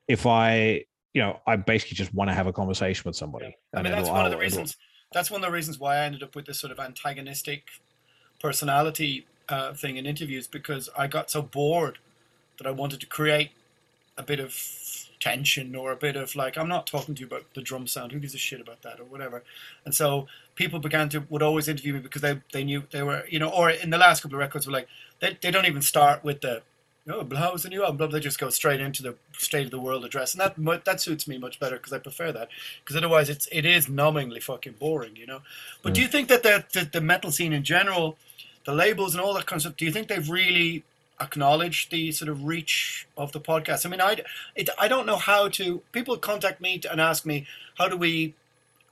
if 0.07 0.25
I, 0.25 0.85
you 1.13 1.21
know, 1.21 1.39
I 1.45 1.55
basically 1.55 1.95
just 1.95 2.13
want 2.13 2.29
to 2.29 2.33
have 2.33 2.47
a 2.47 2.53
conversation 2.53 3.03
with 3.05 3.15
somebody. 3.15 3.55
Yeah. 3.73 3.79
I 3.79 3.83
mean, 3.83 3.91
that's 3.91 4.09
one 4.09 4.25
of 4.25 4.31
the 4.31 4.37
reasons, 4.37 4.77
that's 5.13 5.29
one 5.29 5.43
of 5.43 5.47
the 5.47 5.53
reasons 5.53 5.79
why 5.79 5.97
I 5.97 6.05
ended 6.05 6.23
up 6.23 6.35
with 6.35 6.45
this 6.45 6.59
sort 6.59 6.71
of 6.71 6.79
antagonistic 6.79 7.67
personality 8.39 9.27
uh, 9.49 9.73
thing 9.73 9.97
in 9.97 10.05
interviews 10.05 10.47
because 10.47 10.89
I 10.97 11.07
got 11.07 11.29
so 11.31 11.41
bored 11.41 11.99
that 12.57 12.67
I 12.67 12.71
wanted 12.71 12.99
to 13.01 13.05
create 13.05 13.51
a 14.17 14.23
bit 14.23 14.39
of 14.39 14.55
tension 15.19 15.75
or 15.75 15.91
a 15.91 15.95
bit 15.95 16.15
of 16.15 16.35
like 16.35 16.57
I'm 16.57 16.67
not 16.67 16.87
talking 16.87 17.13
to 17.15 17.21
you 17.21 17.27
about 17.27 17.45
the 17.53 17.61
drum 17.61 17.87
sound. 17.87 18.11
Who 18.11 18.19
gives 18.19 18.35
a 18.35 18.37
shit 18.37 18.61
about 18.61 18.81
that 18.83 18.99
or 18.99 19.03
whatever? 19.03 19.43
And 19.85 19.93
so 19.93 20.27
people 20.55 20.79
began 20.79 21.09
to 21.09 21.25
would 21.29 21.41
always 21.41 21.67
interview 21.67 21.93
me 21.93 21.99
because 21.99 22.21
they 22.21 22.41
they 22.53 22.63
knew 22.63 22.83
they 22.91 23.03
were 23.03 23.23
you 23.29 23.39
know 23.39 23.49
or 23.49 23.69
in 23.69 23.89
the 23.89 23.97
last 23.97 24.21
couple 24.21 24.35
of 24.35 24.39
records 24.39 24.65
were 24.65 24.73
like 24.73 24.87
they 25.19 25.37
they 25.41 25.51
don't 25.51 25.65
even 25.65 25.81
start 25.81 26.23
with 26.23 26.41
the 26.41 26.61
oh 27.09 27.27
how's 27.35 27.63
the 27.63 27.69
new 27.69 27.83
album? 27.83 27.97
Blah, 27.97 28.07
They 28.07 28.19
just 28.19 28.39
go 28.39 28.49
straight 28.49 28.79
into 28.79 29.03
the 29.03 29.15
state 29.37 29.65
of 29.65 29.71
the 29.71 29.79
world 29.79 30.05
address, 30.05 30.33
and 30.33 30.41
that 30.41 30.85
that 30.85 31.01
suits 31.01 31.27
me 31.27 31.37
much 31.37 31.59
better 31.59 31.77
because 31.77 31.93
I 31.93 31.99
prefer 31.99 32.31
that. 32.31 32.49
Because 32.83 32.95
otherwise, 32.95 33.29
it's 33.29 33.47
it 33.51 33.65
is 33.65 33.87
numbingly 33.87 34.41
fucking 34.41 34.75
boring, 34.79 35.15
you 35.15 35.25
know. 35.25 35.41
But 35.81 35.93
do 35.93 36.01
you 36.01 36.07
think 36.07 36.27
that 36.29 36.43
the, 36.43 36.65
the 36.73 36.85
the 36.85 37.01
metal 37.01 37.31
scene 37.31 37.53
in 37.53 37.63
general, 37.63 38.17
the 38.69 38.75
labels 38.75 39.15
and 39.15 39.21
all 39.21 39.33
that 39.33 39.47
kind 39.47 39.57
of 39.57 39.61
stuff, 39.61 39.77
do 39.77 39.83
you 39.85 39.91
think 39.91 40.07
they've 40.07 40.29
really 40.29 40.83
acknowledged 41.19 41.89
the 41.89 42.11
sort 42.11 42.29
of 42.29 42.43
reach 42.43 43.07
of 43.17 43.31
the 43.31 43.39
podcast? 43.39 43.83
I 43.83 43.89
mean, 43.89 43.99
I 43.99 44.21
it, 44.55 44.69
I 44.77 44.87
don't 44.87 45.07
know 45.07 45.15
how 45.17 45.49
to. 45.49 45.81
People 45.91 46.17
contact 46.17 46.61
me 46.61 46.79
and 46.89 47.01
ask 47.01 47.25
me 47.25 47.47
how 47.79 47.87
do 47.87 47.97
we 47.97 48.35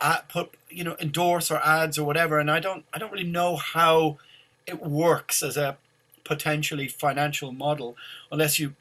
uh, 0.01 0.19
put 0.29 0.55
you 0.69 0.83
know 0.83 0.95
endorse 0.99 1.51
or 1.51 1.57
ads 1.63 1.99
or 1.99 2.05
whatever, 2.07 2.39
and 2.39 2.49
I 2.49 2.59
don't 2.59 2.85
I 2.91 2.97
don't 2.97 3.11
really 3.11 3.31
know 3.39 3.55
how 3.55 4.17
it 4.65 4.81
works 4.81 5.43
as 5.43 5.57
a 5.57 5.77
potentially 6.23 6.87
financial 6.87 7.51
model 7.51 7.95
unless 8.31 8.57
you 8.59 8.73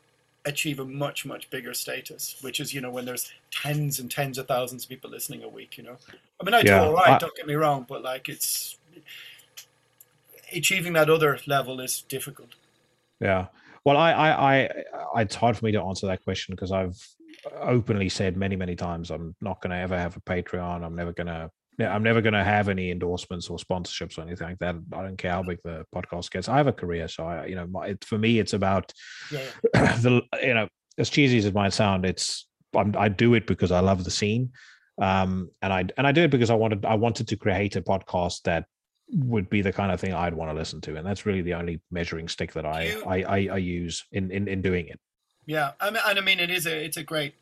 achieve 0.47 0.81
a 0.81 0.85
much 0.85 1.25
much 1.27 1.49
bigger 1.51 1.75
status 1.75 2.37
which 2.41 2.59
is 2.59 2.73
you 2.75 2.81
know 2.81 2.91
when 2.91 3.05
there's 3.05 3.33
tens 3.53 4.01
and 4.01 4.11
tens 4.11 4.37
of 4.39 4.47
thousands 4.49 4.85
of 4.85 4.89
people 4.89 5.11
listening 5.11 5.43
a 5.45 5.49
week 5.49 5.77
you 5.79 5.85
know 5.85 5.97
i 6.41 6.45
mean 6.45 6.55
i 6.55 6.63
do 6.63 6.73
all 6.87 6.95
right 6.95 7.15
I- 7.15 7.19
don't 7.19 7.37
get 7.37 7.47
me 7.47 7.55
wrong 7.55 7.85
but 7.89 8.03
like 8.03 8.29
it's 8.29 8.77
achieving 10.53 10.93
that 10.95 11.11
other 11.11 11.39
level 11.47 11.81
is 11.81 12.03
difficult 12.03 12.55
Yeah. 13.21 13.47
Well, 13.85 13.97
I, 13.97 14.13
I, 14.13 14.71
I, 15.15 15.21
it's 15.23 15.37
hard 15.37 15.57
for 15.57 15.65
me 15.65 15.71
to 15.73 15.81
answer 15.81 16.09
that 16.09 16.25
question 16.25 16.55
because 16.55 16.73
I've 16.73 17.01
openly 17.61 18.09
said 18.09 18.37
many, 18.37 18.57
many 18.57 18.75
times 18.75 19.11
I'm 19.11 19.37
not 19.41 19.61
going 19.61 19.71
to 19.71 19.77
ever 19.77 19.97
have 19.97 20.17
a 20.17 20.21
Patreon. 20.21 20.85
I'm 20.85 20.97
never 20.97 21.13
going 21.13 21.29
to, 21.29 21.51
I'm 21.79 22.03
never 22.03 22.21
going 22.21 22.35
to 22.35 22.43
have 22.43 22.69
any 22.69 22.91
endorsements 22.91 23.49
or 23.49 23.59
sponsorships 23.59 24.19
or 24.19 24.23
anything 24.23 24.49
like 24.49 24.59
that. 24.59 24.75
I 24.93 25.03
don't 25.03 25.17
care 25.17 25.31
how 25.31 25.45
big 25.45 25.59
the 25.63 25.85
podcast 25.95 26.33
gets. 26.33 26.49
I 26.49 26.57
have 26.57 26.67
a 26.67 26.73
career, 26.73 27.07
so 27.07 27.27
I, 27.27 27.47
you 27.47 27.55
know, 27.55 27.67
my, 27.67 27.89
it, 27.89 28.05
for 28.05 28.19
me, 28.19 28.41
it's 28.41 28.55
about 28.55 28.93
yeah, 29.31 29.45
the, 29.73 30.23
you 30.43 30.55
know, 30.55 30.69
as 30.99 31.11
cheesy 31.11 31.39
as 31.39 31.45
it 31.45 31.55
might 31.55 31.73
sound, 31.73 32.05
it's 32.05 32.49
I'm, 32.75 32.95
I 32.99 33.09
do 33.09 33.35
it 33.35 33.47
because 33.47 33.71
I 33.71 33.81
love 33.81 34.05
the 34.05 34.11
scene, 34.11 34.51
um, 35.01 35.51
and 35.63 35.73
I 35.73 35.85
and 35.97 36.07
I 36.07 36.13
do 36.13 36.23
it 36.23 36.31
because 36.31 36.51
I 36.51 36.55
wanted 36.55 36.85
I 36.85 36.95
wanted 36.95 37.29
to 37.29 37.37
create 37.37 37.77
a 37.77 37.83
podcast 37.83 38.43
that 38.43 38.65
would 39.11 39.49
be 39.49 39.63
the 39.63 39.73
kind 39.73 39.93
of 39.93 40.01
thing 40.01 40.13
I'd 40.13 40.35
want 40.35 40.51
to 40.51 40.55
listen 40.55 40.81
to, 40.83 40.97
and 40.97 41.07
that's 41.07 41.25
really 41.27 41.43
the 41.43 41.55
only 41.55 41.81
measuring 41.91 42.29
stick 42.29 42.53
that 42.55 42.67
I 42.67 42.85
You- 42.85 43.05
I, 43.07 43.17
I, 43.23 43.49
I 43.53 43.57
use 43.59 44.05
in, 44.13 44.31
in 44.31 44.49
in 44.49 44.63
doing 44.63 44.89
it. 44.89 44.99
Yeah, 45.47 45.73
I 45.81 45.91
mean, 45.91 46.03
and 46.07 46.19
I 46.19 46.23
mean, 46.23 46.41
it 46.41 46.51
is 46.51 46.67
a 46.67 46.85
it's 46.85 46.97
a 46.97 47.05
great 47.05 47.35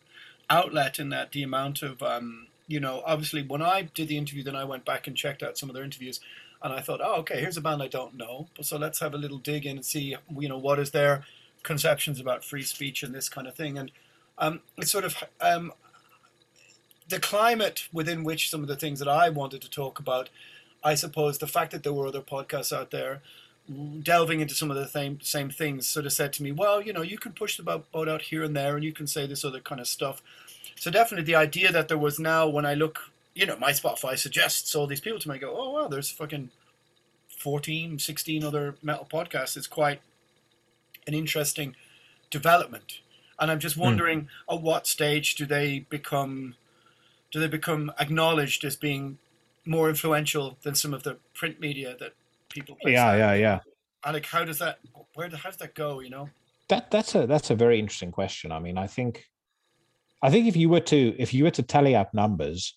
outlet 0.51 0.99
in 0.99 1.09
that 1.09 1.33
the 1.33 1.43
amount 1.43 1.83
of 1.83 2.03
um, 2.03 2.49
you 2.67 2.81
know, 2.81 3.03
obviously 3.07 3.43
when 3.43 3.63
I 3.63 3.83
did 3.83 4.09
the 4.09 4.19
interview, 4.19 4.43
then 4.43 4.57
I 4.57 4.65
went 4.65 4.85
back 4.85 5.07
and 5.07 5.17
checked 5.17 5.43
out 5.43 5.57
some 5.57 5.71
of 5.71 5.75
their 5.75 5.85
interviews, 5.85 6.21
and 6.63 6.73
I 6.73 6.81
thought, 6.81 7.01
oh, 7.03 7.17
okay, 7.21 7.41
here's 7.41 7.57
a 7.57 7.63
band 7.63 7.83
I 7.83 7.89
don't 7.89 8.15
know, 8.15 8.49
so 8.61 8.77
let's 8.77 9.01
have 9.01 9.15
a 9.15 9.19
little 9.19 9.39
dig 9.39 9.65
in 9.65 9.77
and 9.77 9.87
see, 9.87 10.17
you 10.39 10.49
know, 10.49 10.59
what 10.59 10.79
is 10.79 10.91
their 10.91 11.25
conceptions 11.63 12.21
about 12.21 12.45
free 12.45 12.63
speech 12.63 13.03
and 13.03 13.15
this 13.15 13.31
kind 13.31 13.47
of 13.47 13.55
thing, 13.55 13.79
and 13.79 13.91
um, 14.37 14.61
it's 14.77 14.91
sort 14.91 15.05
of 15.05 15.25
um, 15.41 15.73
the 17.09 17.21
climate 17.21 17.89
within 17.93 18.23
which 18.25 18.51
some 18.51 18.61
of 18.63 18.69
the 18.69 18.77
things 18.77 18.99
that 18.99 19.09
I 19.09 19.31
wanted 19.31 19.63
to 19.63 19.71
talk 19.71 19.99
about. 19.99 20.29
I 20.85 20.95
suppose 20.95 21.39
the 21.39 21.47
fact 21.47 21.73
that 21.73 21.83
there 21.83 21.93
were 21.93 22.07
other 22.07 22.21
podcasts 22.21 22.77
out 22.77 22.91
there 22.91 23.23
delving 24.03 24.41
into 24.41 24.55
some 24.55 24.71
of 24.71 24.77
the 24.77 24.87
same 24.87 25.21
same 25.23 25.49
things 25.49 25.87
sort 25.87 26.05
of 26.05 26.13
said 26.13 26.33
to 26.35 26.43
me, 26.43 26.53
well, 26.53 26.83
you 26.83 26.93
know, 26.93 27.03
you 27.03 27.17
can 27.17 27.33
push 27.33 27.57
the 27.57 27.63
boat 27.63 28.09
out 28.09 28.23
here 28.23 28.43
and 28.43 28.55
there, 28.55 28.77
and 28.77 28.85
you 28.85 28.93
can 28.93 29.07
say 29.07 29.27
this 29.27 29.45
other 29.45 29.61
kind 29.61 29.81
of 29.81 29.89
stuff. 29.89 30.23
So 30.77 30.91
definitely 30.91 31.25
the 31.25 31.37
idea 31.37 31.73
that 31.73 31.89
there 31.89 31.99
was 31.99 32.19
now, 32.19 32.47
when 32.47 32.67
I 32.67 32.75
look, 32.75 33.11
you 33.35 33.47
know, 33.47 33.57
my 33.57 33.71
Spotify 33.71 34.19
suggests 34.19 34.75
all 34.75 34.87
these 34.87 35.01
people 35.01 35.19
to 35.21 35.29
me, 35.29 35.37
I 35.37 35.39
go, 35.39 35.55
oh 35.57 35.73
wow, 35.73 35.89
there's 35.89 36.11
fucking 36.11 36.51
14, 37.39 37.99
16 37.99 38.45
other 38.45 38.77
metal 38.83 39.09
podcasts. 39.11 39.57
It's 39.57 39.67
quite 39.67 40.01
an 41.07 41.15
interesting 41.15 41.75
development, 42.31 43.01
and 43.41 43.51
I'm 43.51 43.61
just 43.61 43.77
hmm. 43.77 43.83
wondering 43.83 44.29
at 44.51 44.61
what 44.61 44.87
stage 44.87 45.37
do 45.37 45.47
they 45.47 45.87
become, 45.89 46.57
do 47.31 47.41
they 47.41 47.49
become 47.49 47.93
acknowledged 47.99 48.63
as 48.65 48.77
being 48.77 49.19
more 49.67 49.89
influential 49.89 50.59
than 50.63 50.75
some 50.75 50.93
of 50.95 51.03
the 51.03 51.19
print 51.35 51.61
media 51.61 51.97
that 51.99 52.13
people 52.49 52.77
Yeah, 52.83 53.07
out? 53.09 53.19
yeah, 53.19 53.35
yeah. 53.35 53.61
And 54.05 54.15
like, 54.15 54.27
how 54.27 54.45
does 54.45 54.59
that? 54.59 54.79
Where? 55.15 55.29
How 55.31 55.51
does 55.51 55.59
that 55.59 55.75
go? 55.75 56.01
You 56.01 56.11
know? 56.11 56.29
That 56.69 56.91
that's 56.91 57.15
a 57.15 57.27
that's 57.27 57.51
a 57.51 57.55
very 57.55 57.79
interesting 57.79 58.13
question. 58.13 58.53
I 58.53 58.59
mean, 58.59 58.77
I 58.79 58.87
think 58.87 59.25
I 60.23 60.31
think 60.31 60.47
if 60.47 60.57
you 60.57 60.69
were 60.69 60.81
to 60.81 61.15
if 61.19 61.33
you 61.35 61.45
were 61.45 61.51
to 61.53 61.63
tally 61.63 61.95
up 61.95 62.13
numbers, 62.15 62.77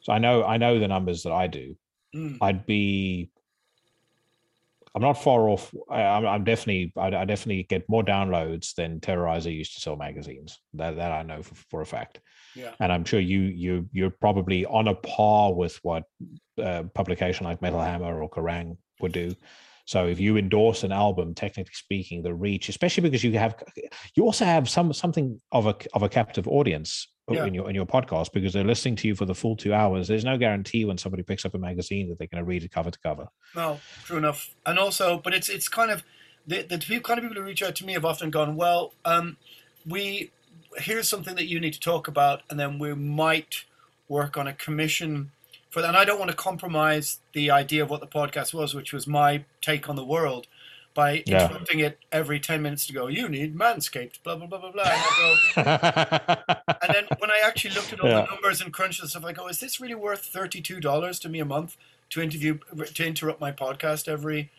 so 0.00 0.12
I 0.12 0.18
know 0.18 0.44
I 0.44 0.56
know 0.56 0.78
the 0.78 0.88
numbers 0.88 1.22
that 1.22 1.32
I 1.32 1.46
do, 1.46 1.76
Mm. 2.14 2.38
I'd 2.40 2.64
be 2.66 3.30
I'm 4.96 5.02
not 5.02 5.22
far 5.22 5.50
off. 5.50 5.74
I, 5.90 6.02
I'm, 6.02 6.26
I'm 6.26 6.44
definitely 6.44 6.90
I, 6.96 7.08
I 7.08 7.24
definitely 7.26 7.64
get 7.64 7.86
more 7.86 8.02
downloads 8.02 8.74
than 8.74 8.98
Terrorizer 8.98 9.54
used 9.54 9.74
to 9.74 9.80
sell 9.80 9.94
magazines. 9.94 10.58
That 10.72 10.96
that 10.96 11.12
I 11.12 11.22
know 11.22 11.42
for, 11.42 11.54
for 11.70 11.80
a 11.82 11.86
fact. 11.86 12.20
Yeah. 12.54 12.72
And 12.80 12.90
I'm 12.90 13.04
sure 13.04 13.20
you 13.20 13.40
you 13.40 13.88
you're 13.92 14.10
probably 14.10 14.64
on 14.64 14.88
a 14.88 14.94
par 14.94 15.52
with 15.52 15.78
what 15.82 16.04
a 16.56 16.84
publication 16.84 17.44
like 17.44 17.60
Metal 17.60 17.80
Hammer 17.80 18.22
or 18.22 18.30
Kerrang 18.30 18.78
would 19.00 19.12
do. 19.12 19.34
So 19.84 20.06
if 20.06 20.18
you 20.18 20.38
endorse 20.38 20.82
an 20.82 20.92
album, 20.92 21.34
technically 21.34 21.74
speaking, 21.74 22.22
the 22.22 22.34
reach, 22.34 22.68
especially 22.68 23.02
because 23.02 23.22
you 23.22 23.38
have, 23.38 23.54
you 24.16 24.24
also 24.24 24.44
have 24.44 24.68
some 24.68 24.92
something 24.92 25.40
of 25.52 25.66
a 25.66 25.76
of 25.92 26.02
a 26.02 26.08
captive 26.08 26.48
audience 26.48 27.06
Yeah. 27.28 27.44
in 27.44 27.54
your 27.54 27.68
in 27.68 27.74
your 27.74 27.86
podcast 27.86 28.32
because 28.32 28.52
they're 28.52 28.62
listening 28.62 28.94
to 28.96 29.08
you 29.08 29.16
for 29.16 29.24
the 29.24 29.34
full 29.34 29.56
two 29.56 29.74
hours. 29.74 30.06
There's 30.06 30.24
no 30.24 30.38
guarantee 30.38 30.84
when 30.84 30.96
somebody 30.96 31.24
picks 31.24 31.44
up 31.44 31.54
a 31.54 31.58
magazine 31.58 32.08
that 32.08 32.18
they're 32.18 32.28
going 32.28 32.42
to 32.42 32.48
read 32.48 32.62
it 32.62 32.70
cover 32.70 32.92
to 32.92 32.98
cover. 33.00 33.28
No, 33.54 33.80
true 34.04 34.18
enough. 34.18 34.54
And 34.64 34.78
also, 34.78 35.18
but 35.18 35.34
it's 35.34 35.48
it's 35.48 35.68
kind 35.68 35.90
of 35.90 36.04
the 36.46 36.62
the 36.62 36.78
kind 36.78 37.18
of 37.18 37.24
people 37.24 37.42
who 37.42 37.42
reach 37.42 37.62
out 37.62 37.74
to 37.76 37.84
me 37.84 37.94
have 37.94 38.04
often 38.04 38.30
gone, 38.30 38.54
well, 38.54 38.92
um, 39.04 39.36
we 39.84 40.30
here's 40.78 41.08
something 41.08 41.34
that 41.34 41.46
you 41.46 41.58
need 41.58 41.72
to 41.72 41.80
talk 41.80 42.06
about, 42.06 42.42
and 42.50 42.60
then 42.60 42.78
we 42.78 42.94
might 42.94 43.64
work 44.08 44.36
on 44.36 44.46
a 44.46 44.52
commission 44.52 45.32
for 45.70 45.80
that. 45.82 45.88
And 45.88 45.96
I 45.96 46.04
don't 46.04 46.18
want 46.18 46.30
to 46.30 46.36
compromise 46.36 47.18
the 47.32 47.50
idea 47.50 47.82
of 47.82 47.90
what 47.90 48.00
the 48.00 48.06
podcast 48.06 48.54
was, 48.54 48.74
which 48.74 48.92
was 48.92 49.06
my 49.06 49.44
take 49.60 49.88
on 49.88 49.96
the 49.96 50.04
world. 50.04 50.46
By 50.96 51.22
Yeah. 51.26 51.44
interrupting 51.44 51.80
it 51.80 51.98
every 52.10 52.40
ten 52.40 52.62
minutes 52.62 52.86
to 52.86 52.92
go, 52.92 53.06
you 53.06 53.28
need 53.28 53.54
manscaped, 53.54 54.22
blah 54.24 54.34
blah 54.36 54.46
blah 54.46 54.58
blah 54.58 54.72
blah. 54.72 54.82
And 54.84 55.04
I 55.04 55.12
go, 55.22 55.62
and 56.82 56.94
then 56.94 57.04
when 57.18 57.30
I 57.30 57.40
actually 57.44 57.74
looked 57.74 57.92
at 57.92 58.00
all 58.00 58.08
Yeah. 58.08 58.22
the 58.22 58.32
numbers 58.32 58.60
and 58.62 58.72
crunched 58.72 59.00
and 59.00 59.10
stuff, 59.10 59.24
I 59.24 59.32
go, 59.32 59.46
is 59.48 59.60
this 59.60 59.78
really 59.80 59.94
worth 59.94 60.24
thirty-two 60.24 60.80
dollars 60.80 61.18
to 61.20 61.28
me 61.28 61.38
a 61.38 61.44
month 61.44 61.76
to 62.10 62.22
interview 62.22 62.58
to 62.94 63.06
interrupt 63.06 63.40
my 63.40 63.52
podcast 63.52 64.08
every 64.08 64.50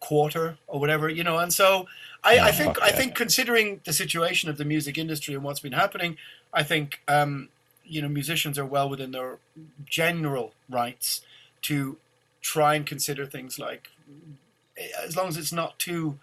quarter 0.00 0.58
or 0.66 0.80
whatever, 0.80 1.08
you 1.08 1.22
know? 1.24 1.38
And 1.38 1.52
so 1.52 1.86
I, 2.24 2.36
No, 2.36 2.44
I 2.44 2.52
think 2.52 2.82
I 2.82 2.90
think 2.92 3.14
considering 3.14 3.80
the 3.84 3.92
situation 3.92 4.50
of 4.50 4.56
the 4.58 4.64
music 4.64 4.98
industry 4.98 5.34
and 5.34 5.42
what's 5.44 5.60
been 5.60 5.72
happening, 5.72 6.16
I 6.52 6.62
think 6.62 7.00
um, 7.08 7.48
you 7.84 8.02
know 8.02 8.08
musicians 8.08 8.58
are 8.58 8.66
well 8.66 8.88
within 8.88 9.12
their 9.12 9.38
general 9.86 10.52
rights 10.68 11.22
to 11.62 11.96
try 12.42 12.74
and 12.74 12.86
consider 12.86 13.24
things 13.26 13.58
like 13.58 13.88
as 15.02 15.16
long 15.16 15.28
as 15.28 15.36
it's 15.36 15.52
not 15.52 15.78
too 15.78 16.18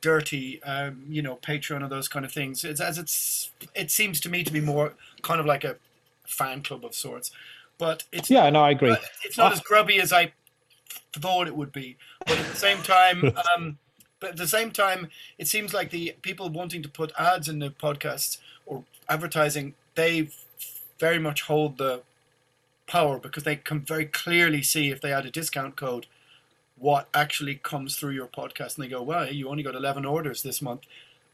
dirty, 0.00 0.62
um, 0.62 1.04
you 1.08 1.22
know, 1.22 1.36
Patreon 1.36 1.84
or 1.84 1.88
those 1.88 2.08
kind 2.08 2.24
of 2.24 2.32
things. 2.32 2.64
It's 2.64 2.80
as 2.80 2.98
it's 2.98 3.50
it 3.74 3.90
seems 3.90 4.20
to 4.20 4.28
me 4.28 4.44
to 4.44 4.52
be 4.52 4.60
more 4.60 4.94
kind 5.22 5.40
of 5.40 5.46
like 5.46 5.64
a 5.64 5.76
fan 6.24 6.62
club 6.62 6.84
of 6.84 6.94
sorts, 6.94 7.30
but 7.78 8.04
it's 8.12 8.30
yeah, 8.30 8.48
no, 8.50 8.60
I 8.60 8.70
agree. 8.70 8.96
it's 9.24 9.38
not 9.38 9.52
as 9.52 9.60
grubby 9.60 10.00
as 10.00 10.12
I 10.12 10.32
thought 11.12 11.46
it 11.46 11.56
would 11.56 11.72
be. 11.72 11.96
But 12.26 12.38
at 12.38 12.46
the 12.46 12.56
same 12.56 12.82
time, 12.82 13.32
um, 13.56 13.78
but 14.20 14.30
at 14.30 14.36
the 14.36 14.46
same 14.46 14.70
time, 14.70 15.08
it 15.38 15.48
seems 15.48 15.74
like 15.74 15.90
the 15.90 16.14
people 16.22 16.48
wanting 16.48 16.82
to 16.82 16.88
put 16.88 17.12
ads 17.18 17.48
in 17.48 17.58
the 17.58 17.70
podcasts 17.70 18.38
or 18.66 18.84
advertising, 19.08 19.74
they 19.94 20.28
very 20.98 21.18
much 21.18 21.42
hold 21.42 21.78
the 21.78 22.02
power 22.86 23.18
because 23.18 23.44
they 23.44 23.56
can 23.56 23.80
very 23.80 24.04
clearly 24.04 24.62
see 24.62 24.90
if 24.90 25.00
they 25.00 25.12
add 25.12 25.24
a 25.24 25.30
discount 25.30 25.76
code 25.76 26.06
what 26.80 27.08
actually 27.14 27.54
comes 27.54 27.94
through 27.96 28.10
your 28.12 28.26
podcast 28.26 28.76
and 28.76 28.84
they 28.84 28.88
go 28.88 29.02
well 29.02 29.30
you 29.30 29.48
only 29.48 29.62
got 29.62 29.74
11 29.76 30.04
orders 30.04 30.42
this 30.42 30.60
month. 30.62 30.82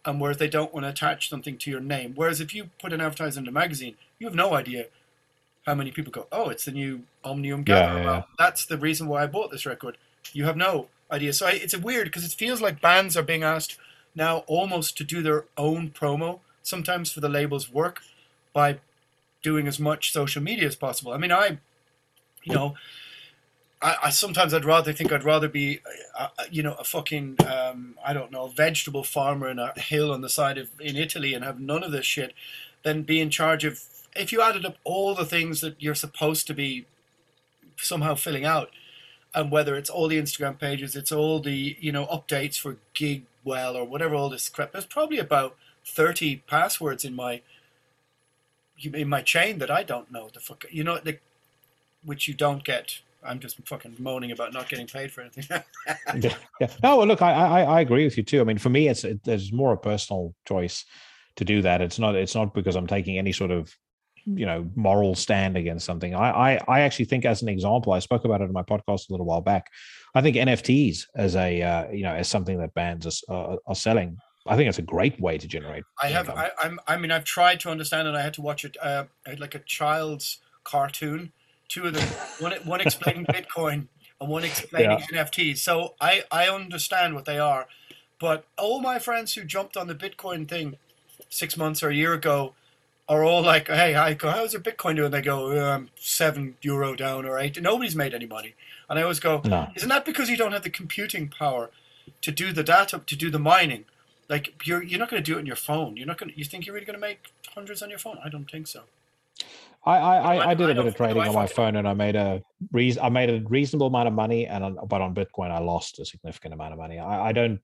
And 0.05 0.21
whereas 0.21 0.37
they 0.37 0.49
don't 0.49 0.73
want 0.73 0.85
to 0.85 0.91
attach 0.91 1.29
something 1.29 1.59
to 1.59 1.71
your 1.71 1.81
name. 1.81 2.13
Whereas 2.15 2.41
if 2.41 2.55
you 2.55 2.71
put 2.81 2.93
an 2.93 3.01
advertisement 3.01 3.49
in 3.49 3.51
a 3.51 3.53
magazine 3.61 3.95
you 4.19 4.27
have 4.27 4.35
no 4.37 4.55
idea 4.55 4.87
how 5.65 5.75
many 5.75 5.91
people 5.91 6.13
go 6.13 6.27
oh 6.31 6.49
it's 6.49 6.65
the 6.65 6.73
new 6.73 7.03
omnium 7.25 7.61
Yeah, 7.61 7.65
gather 7.65 7.99
yeah, 7.99 8.05
well 8.05 8.15
yeah. 8.15 8.23
that's 8.39 8.67
the 8.67 8.77
reason 8.79 9.09
why 9.09 9.23
i 9.23 9.27
bought 9.27 9.51
this 9.51 9.67
record. 9.67 9.97
You 10.33 10.45
have 10.45 10.57
no 10.57 10.89
idea. 11.11 11.33
So 11.33 11.47
I, 11.47 11.53
it's 11.53 11.75
a 11.75 11.79
weird 11.79 12.07
because 12.07 12.25
it 12.25 12.33
feels 12.33 12.61
like 12.61 12.81
bands 12.81 13.17
are 13.17 13.23
being 13.23 13.43
asked 13.45 13.77
now 14.15 14.39
almost 14.47 14.97
to 14.99 15.05
do 15.05 15.23
their 15.23 15.45
own 15.57 15.91
promo 15.91 16.41
sometimes 16.63 17.13
for 17.13 17.21
the 17.21 17.29
label's 17.29 17.73
work 17.73 18.03
by 18.53 18.79
doing 19.43 19.69
as 19.69 19.79
much 19.79 20.13
social 20.13 20.43
media 20.43 20.67
as 20.67 20.75
possible. 20.77 21.13
I 21.13 21.19
mean 21.19 21.33
i 21.33 21.59
you 22.45 22.55
know 22.55 22.75
I, 23.83 23.97
I 24.05 24.11
sometimes 24.11 24.55
I'd 24.55 24.65
rather 24.65 24.93
think 24.93 25.13
I'd 25.13 25.25
rather 25.25 25.49
be, 25.49 25.81
uh, 26.19 26.29
uh, 26.39 26.45
you 26.51 26.63
know, 26.63 26.75
a 26.75 26.85
fucking 26.85 27.37
um, 27.47 27.97
I 28.05 28.13
don't 28.13 28.33
know 28.33 28.49
vegetable 28.49 29.05
farmer 29.05 29.49
in 29.49 29.59
a 29.59 29.79
hill 29.79 30.13
on 30.13 30.23
the 30.23 30.31
side 30.31 30.59
of 30.59 30.69
in 30.81 30.97
Italy 30.97 31.35
and 31.35 31.45
have 31.45 31.61
none 31.61 31.85
of 31.85 31.93
this 31.93 32.07
shit, 32.07 32.33
than 32.83 33.03
be 33.03 33.21
in 33.21 33.31
charge 33.31 33.65
of. 33.65 33.83
If 34.15 34.33
you 34.33 34.41
added 34.41 34.65
up 34.65 34.79
all 34.85 35.15
the 35.15 35.27
things 35.27 35.61
that 35.61 35.77
you're 35.79 35.95
supposed 35.95 36.47
to 36.47 36.55
be 36.55 36.87
somehow 37.77 38.15
filling 38.15 38.47
out, 38.47 38.71
and 39.35 39.51
whether 39.51 39.77
it's 39.77 39.91
all 39.91 40.09
the 40.09 40.21
Instagram 40.21 40.59
pages, 40.59 40.97
it's 40.97 41.13
all 41.13 41.41
the 41.41 41.77
you 41.79 41.93
know 41.93 42.07
updates 42.07 42.59
for 42.59 42.79
Gig 42.95 43.25
Well 43.45 43.77
or 43.77 43.85
whatever 43.85 44.15
all 44.15 44.31
this 44.31 44.49
crap. 44.49 44.73
There's 44.73 44.87
probably 44.87 45.19
about 45.19 45.57
thirty 45.85 46.37
passwords 46.47 47.05
in 47.05 47.15
my 47.15 47.43
in 48.83 49.09
my 49.09 49.23
chain 49.23 49.59
that 49.59 49.71
I 49.71 49.83
don't 49.83 50.11
know 50.11 50.29
the 50.33 50.41
fuck 50.41 50.65
you 50.71 50.85
know 50.85 50.99
which 52.05 52.27
you 52.27 52.35
don't 52.35 52.65
get. 52.65 53.01
I'm 53.25 53.41
just 53.41 53.57
fucking 53.67 53.97
moaning 53.99 54.31
about 54.31 54.53
not 54.53 54.69
getting 54.69 54.87
paid 54.87 55.13
for 55.13 55.23
anything. 55.23 55.45
yeah, 56.21 56.35
yeah. 56.61 56.69
No, 56.83 56.99
well, 56.99 57.07
look, 57.07 57.23
I, 57.23 57.33
I 57.33 57.63
I 57.63 57.81
agree 57.81 58.05
with 58.05 58.17
you 58.17 58.23
too. 58.23 58.41
I 58.41 58.45
mean, 58.45 58.59
for 58.59 58.71
me, 58.71 58.89
it's 58.89 59.05
it, 59.05 59.23
there's 59.25 59.53
more 59.53 59.73
a 59.73 59.77
personal 59.77 60.35
choice 60.47 60.85
to 61.37 61.45
do 61.45 61.63
that. 61.63 61.81
It's 61.81 61.99
not 61.99 62.15
it's 62.15 62.35
not 62.35 62.55
because 62.55 62.77
I'm 62.77 62.87
taking 62.87 63.19
any 63.19 63.33
sort 63.33 63.51
of 63.51 63.75
you 64.25 64.47
know 64.47 64.69
moral 64.75 65.15
stand 65.15 65.57
against 65.57 65.87
something. 65.87 66.15
I 66.15 66.31
I, 66.31 66.61
I 66.69 66.81
actually 66.81 67.07
think, 67.07 67.25
as 67.25 67.43
an 67.43 67.49
example, 67.49 67.93
I 67.93 67.99
spoke 67.99 68.25
about 68.25 68.41
it 68.41 68.45
in 68.45 68.53
my 68.53 68.63
podcast 68.63 69.09
a 69.09 69.13
little 69.13 69.27
while 69.27 69.43
back. 69.43 69.67
I 70.15 70.23
think 70.23 70.37
NFTs 70.37 71.07
as 71.15 71.37
a 71.37 71.63
uh, 71.63 71.91
you 71.91 72.03
know 72.03 72.15
as 72.15 72.29
something 72.29 72.59
that 72.59 72.75
bands 72.75 73.25
are, 73.29 73.53
uh, 73.53 73.57
are 73.67 73.75
selling 73.75 74.19
I 74.49 74.57
think 74.57 74.69
it's 74.69 74.79
a 74.79 74.83
great 74.83 75.21
way 75.21 75.39
to 75.39 75.47
generate. 75.47 75.85
I 76.03 76.09
have. 76.09 76.31
I, 76.31 76.51
am 76.63 76.81
I 76.87 76.97
mean, 76.97 77.11
I've 77.11 77.25
tried 77.25 77.61
to 77.61 77.71
understand 77.71 78.09
it. 78.09 78.15
I 78.15 78.23
had 78.23 78.35
to 78.35 78.43
watch 78.43 78.65
it 78.65 78.77
uh, 78.81 79.05
like 79.39 79.55
a 79.55 79.59
child's 79.61 80.39
cartoon 80.65 81.33
two 81.69 81.87
of 81.87 81.95
them, 81.95 82.09
one 82.41 82.53
one 82.65 82.81
explaining 82.81 83.27
Bitcoin 83.27 83.89
and 84.21 84.31
one 84.31 84.45
explaining 84.45 84.99
yeah. 85.13 85.25
NFTs. 85.25 85.59
So 85.59 85.95
I 86.01 86.25
I 86.31 86.49
understand 86.49 87.15
what 87.15 87.25
they 87.25 87.39
are, 87.39 87.67
but 88.19 88.45
all 88.57 88.81
my 88.81 88.99
friends 88.99 89.35
who 89.35 89.45
jumped 89.45 89.77
on 89.77 89.87
the 89.87 89.95
Bitcoin 89.95 90.49
thing 90.49 90.77
six 91.29 91.57
months 91.57 91.83
or 91.83 91.91
a 91.91 91.95
year 91.95 92.13
ago 92.13 92.55
are 93.09 93.25
all 93.25 93.43
like, 93.43 93.69
"Hey, 93.69 93.95
I 93.95 94.15
go, 94.15 94.31
how's 94.31 94.53
your 94.53 94.63
Bitcoin 94.63 94.97
doing?" 94.97 95.11
They 95.11 95.23
go, 95.23 95.73
um, 95.73 95.91
seven 95.97 96.57
euro 96.63 96.95
down 96.95 97.25
or 97.25 97.39
eight. 97.39 97.61
Nobody's 97.61 97.97
made 97.97 98.15
any 98.15 98.27
money, 98.27 98.55
and 98.89 98.99
I 98.99 99.03
always 99.03 99.21
go, 99.21 99.43
no. 99.45 99.69
"Isn't 99.75 99.89
that 99.89 100.05
because 100.05 100.29
you 100.29 100.37
don't 100.37 100.53
have 100.53 100.63
the 100.63 100.71
computing 100.71 101.29
power 101.29 101.71
to 102.23 102.31
do 102.31 102.53
the 102.53 102.63
data 102.63 103.01
to 103.05 103.17
do 103.17 103.31
the 103.31 103.39
mining?" 103.39 103.85
Like 104.29 104.67
you're 104.67 104.83
you're 104.83 104.99
not 104.99 105.09
going 105.09 105.23
to 105.23 105.31
do 105.31 105.37
it 105.37 105.41
on 105.41 105.47
your 105.47 105.57
phone. 105.57 105.97
You're 105.97 106.07
not 106.07 106.19
going. 106.19 106.33
You 106.35 106.45
think 106.45 106.67
you're 106.67 106.75
really 106.75 106.87
going 106.87 106.99
to 106.99 107.01
make 107.01 107.33
hundreds 107.55 107.83
on 107.83 107.91
your 107.91 107.99
phone? 107.99 108.19
I 108.25 108.29
don't 108.29 108.51
think 108.51 108.67
so. 108.67 108.83
I 109.87 109.99
I, 109.99 110.51
I 110.51 110.55
did 110.55 110.71
a 110.71 110.75
bit 110.75 110.87
of 110.87 110.97
trading 110.97 111.23
on 111.23 111.35
my 111.35 111.47
phone, 111.47 111.77
and 111.77 111.87
I 111.87 111.95
made 111.95 112.17
a 112.17 112.43
reason. 112.73 113.03
I 113.03 113.09
made 113.09 113.31
a 113.31 113.41
reasonable 113.49 113.87
amount 113.87 114.09
of 114.09 114.15
money, 114.15 114.47
and 114.47 114.65
on, 114.65 114.79
but 114.89 115.01
on 115.01 115.15
Bitcoin, 115.15 115.51
I 115.51 115.59
lost 115.61 116.01
a 116.01 116.05
significant 116.05 116.55
amount 116.55 116.73
of 116.73 116.79
money. 116.79 116.99
I, 116.99 117.29
I 117.29 117.33
don't. 117.33 117.61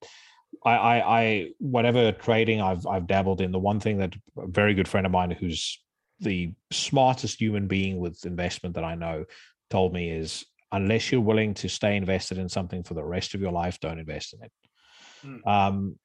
I, 0.64 0.70
I, 0.70 1.20
I, 1.20 1.48
whatever 1.58 2.12
trading 2.12 2.60
I've 2.60 2.86
I've 2.86 3.06
dabbled 3.06 3.40
in. 3.40 3.52
The 3.52 3.58
one 3.58 3.80
thing 3.80 3.98
that 3.98 4.14
a 4.38 4.46
very 4.46 4.74
good 4.74 4.86
friend 4.86 5.04
of 5.06 5.12
mine, 5.12 5.30
who's 5.30 5.80
the 6.20 6.52
smartest 6.70 7.40
human 7.40 7.66
being 7.66 7.98
with 7.98 8.24
investment 8.24 8.76
that 8.76 8.84
I 8.84 8.94
know, 8.94 9.24
told 9.70 9.92
me 9.92 10.10
is 10.10 10.44
unless 10.70 11.10
you're 11.10 11.20
willing 11.20 11.54
to 11.54 11.68
stay 11.68 11.96
invested 11.96 12.38
in 12.38 12.48
something 12.48 12.82
for 12.82 12.94
the 12.94 13.04
rest 13.04 13.34
of 13.34 13.40
your 13.40 13.52
life, 13.52 13.80
don't 13.80 13.98
invest 13.98 14.34
in 14.34 14.42
it. 14.44 14.52
Mm. 15.24 15.46
Um, 15.46 15.98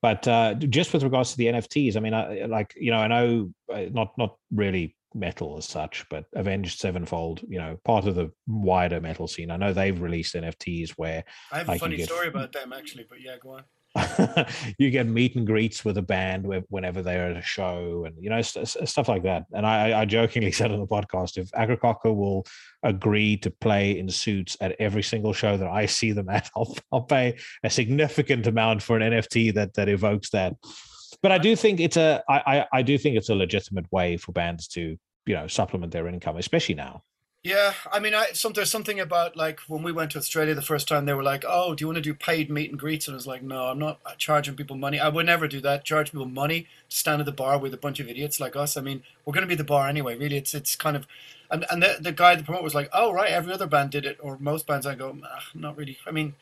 but 0.00 0.28
uh, 0.28 0.54
just 0.54 0.92
with 0.92 1.02
regards 1.02 1.32
to 1.32 1.38
the 1.38 1.46
NFTs, 1.46 1.96
I 1.96 2.00
mean, 2.00 2.14
I, 2.14 2.44
like 2.44 2.74
you 2.76 2.92
know, 2.92 2.98
I 2.98 3.08
know 3.08 3.50
uh, 3.72 3.86
not 3.90 4.16
not 4.16 4.36
really 4.52 4.94
metal 5.18 5.56
as 5.56 5.66
such, 5.66 6.06
but 6.10 6.24
Avenged 6.34 6.78
Sevenfold, 6.78 7.40
you 7.48 7.58
know, 7.58 7.78
part 7.84 8.06
of 8.06 8.14
the 8.14 8.30
wider 8.46 9.00
metal 9.00 9.28
scene. 9.28 9.50
I 9.50 9.56
know 9.56 9.72
they've 9.72 10.00
released 10.00 10.34
NFTs 10.34 10.90
where 10.90 11.24
I 11.52 11.58
have 11.58 11.68
a 11.68 11.78
funny 11.78 11.96
get, 11.96 12.08
story 12.08 12.28
about 12.34 12.52
them 12.52 12.72
actually, 12.72 13.06
but 13.08 13.20
yeah, 13.20 13.36
go 13.40 13.50
on. 13.50 13.64
you 14.78 14.90
get 14.90 15.06
meet 15.06 15.34
and 15.34 15.46
greets 15.46 15.84
with 15.84 15.96
a 15.96 16.02
band 16.02 16.46
whenever 16.68 17.02
they're 17.02 17.30
at 17.30 17.36
a 17.36 17.42
show 17.42 18.04
and 18.06 18.14
you 18.22 18.28
know 18.28 18.42
st- 18.42 18.86
stuff 18.86 19.08
like 19.08 19.22
that 19.22 19.44
and 19.54 19.66
I, 19.66 20.02
I, 20.02 20.04
jokingly 20.04 20.52
said 20.58 20.70
on 20.70 20.78
the 20.78 20.86
podcast 20.86 21.38
if 21.38 21.50
Akercocke 21.52 22.04
will 22.04 22.46
agree 22.82 23.38
to 23.38 23.50
play 23.50 23.98
in 23.98 24.10
suits 24.10 24.58
at 24.60 24.76
every 24.78 25.02
single 25.02 25.32
show 25.32 25.56
that 25.56 25.68
i 25.68 25.86
see 25.86 26.12
them 26.12 26.28
at 26.28 26.50
i'll, 26.54 26.76
I'll 26.92 27.02
pay 27.02 27.38
a 27.64 27.70
significant 27.70 28.46
amount 28.46 28.82
for 28.82 28.98
an 28.98 29.10
nft 29.10 29.54
that 29.54 29.72
that 29.74 29.88
evokes 29.88 30.30
that 30.30 30.54
but 31.22 31.32
I 31.32 31.38
do 31.38 31.56
think 31.56 31.80
it's 31.80 31.96
a 31.96 32.22
I, 32.28 32.38
I, 32.46 32.66
I 32.74 32.82
do 32.82 32.98
think 32.98 33.16
it's 33.16 33.28
a 33.28 33.34
legitimate 33.34 33.90
way 33.90 34.16
for 34.16 34.32
bands 34.32 34.68
to 34.68 34.96
you 35.28 35.34
know 35.34 35.46
supplement 35.46 35.92
their 35.92 36.08
income, 36.08 36.36
especially 36.36 36.74
now. 36.74 37.02
Yeah, 37.44 37.72
I 37.92 38.00
mean, 38.00 38.14
I 38.14 38.32
some, 38.32 38.52
there's 38.52 38.70
something 38.70 38.98
about 38.98 39.36
like 39.36 39.60
when 39.68 39.84
we 39.84 39.92
went 39.92 40.10
to 40.12 40.18
Australia 40.18 40.54
the 40.54 40.62
first 40.62 40.88
time, 40.88 41.06
they 41.06 41.14
were 41.14 41.22
like, 41.22 41.44
"Oh, 41.46 41.74
do 41.74 41.82
you 41.82 41.86
want 41.86 41.96
to 41.96 42.02
do 42.02 42.12
paid 42.12 42.50
meet 42.50 42.70
and 42.70 42.78
greets?" 42.78 43.06
And 43.06 43.14
I 43.14 43.16
was 43.16 43.28
like, 43.28 43.42
"No, 43.42 43.66
I'm 43.66 43.78
not 43.78 44.00
charging 44.18 44.56
people 44.56 44.76
money. 44.76 44.98
I 44.98 45.08
would 45.08 45.26
never 45.26 45.46
do 45.46 45.60
that. 45.60 45.84
Charge 45.84 46.10
people 46.10 46.26
money 46.26 46.66
to 46.90 46.96
stand 46.96 47.20
at 47.20 47.26
the 47.26 47.32
bar 47.32 47.58
with 47.58 47.72
a 47.72 47.78
bunch 47.78 48.00
of 48.00 48.08
idiots 48.08 48.40
like 48.40 48.56
us. 48.56 48.76
I 48.76 48.80
mean, 48.80 49.04
we're 49.24 49.32
going 49.32 49.42
to 49.42 49.48
be 49.48 49.54
the 49.54 49.62
bar 49.62 49.88
anyway. 49.88 50.16
Really, 50.16 50.36
it's 50.36 50.52
it's 50.52 50.74
kind 50.74 50.96
of." 50.96 51.06
And 51.50 51.64
and 51.70 51.82
the, 51.82 51.96
the 52.00 52.12
guy, 52.12 52.34
the 52.34 52.42
promoter, 52.42 52.64
was 52.64 52.74
like, 52.74 52.90
"Oh, 52.92 53.12
right, 53.12 53.30
every 53.30 53.52
other 53.52 53.68
band 53.68 53.90
did 53.90 54.04
it, 54.04 54.18
or 54.20 54.36
most 54.40 54.66
bands." 54.66 54.84
I 54.84 54.96
go, 54.96 55.16
ah, 55.24 55.44
"Not 55.54 55.76
really. 55.76 55.96
I 56.06 56.10
mean, 56.10 56.34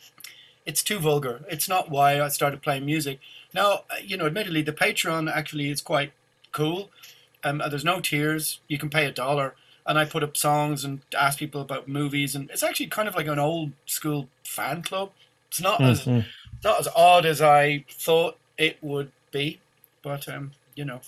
it's 0.65 0.83
too 0.83 0.99
vulgar. 0.99 1.45
It's 1.49 1.69
not 1.69 1.91
why 1.91 2.21
I 2.21 2.29
started 2.29 2.63
playing 2.63 2.87
music. 2.87 3.21
Now, 3.55 3.85
uh, 3.91 3.97
you 4.03 4.17
know, 4.17 4.27
admittedly, 4.27 4.63
the 4.63 4.73
Patreon 4.73 5.31
actually 5.31 5.71
is 5.71 5.81
quite 5.81 6.13
cool. 6.53 6.91
Um, 7.45 7.61
uh, 7.61 7.69
there's 7.69 7.85
no 7.85 8.01
tiers. 8.01 8.61
You 8.69 8.79
can 8.79 8.91
pay 8.91 9.07
a 9.07 9.13
dollar, 9.13 9.55
and 9.87 9.99
I 9.99 10.05
put 10.05 10.23
up 10.23 10.37
songs 10.37 10.85
and 10.85 11.01
ask 11.19 11.39
people 11.39 11.61
about 11.61 11.89
movies, 11.89 12.35
and 12.35 12.51
it's 12.51 12.63
actually 12.63 12.89
kind 12.89 13.09
of 13.09 13.15
like 13.15 13.27
an 13.27 13.39
old 13.39 13.73
school 13.87 14.29
fan 14.45 14.83
club. 14.83 15.13
It's 15.49 15.61
not 15.61 15.81
mm-hmm. 15.81 16.19
as 16.19 16.25
not 16.65 16.81
as 16.81 16.89
odd 16.95 17.27
as 17.27 17.41
I 17.41 17.85
thought 17.89 18.39
it 18.59 18.79
would 18.83 19.13
be, 19.31 19.61
but 20.03 20.29
um, 20.29 20.53
you 20.75 20.85
know, 20.85 20.99
do 20.99 21.03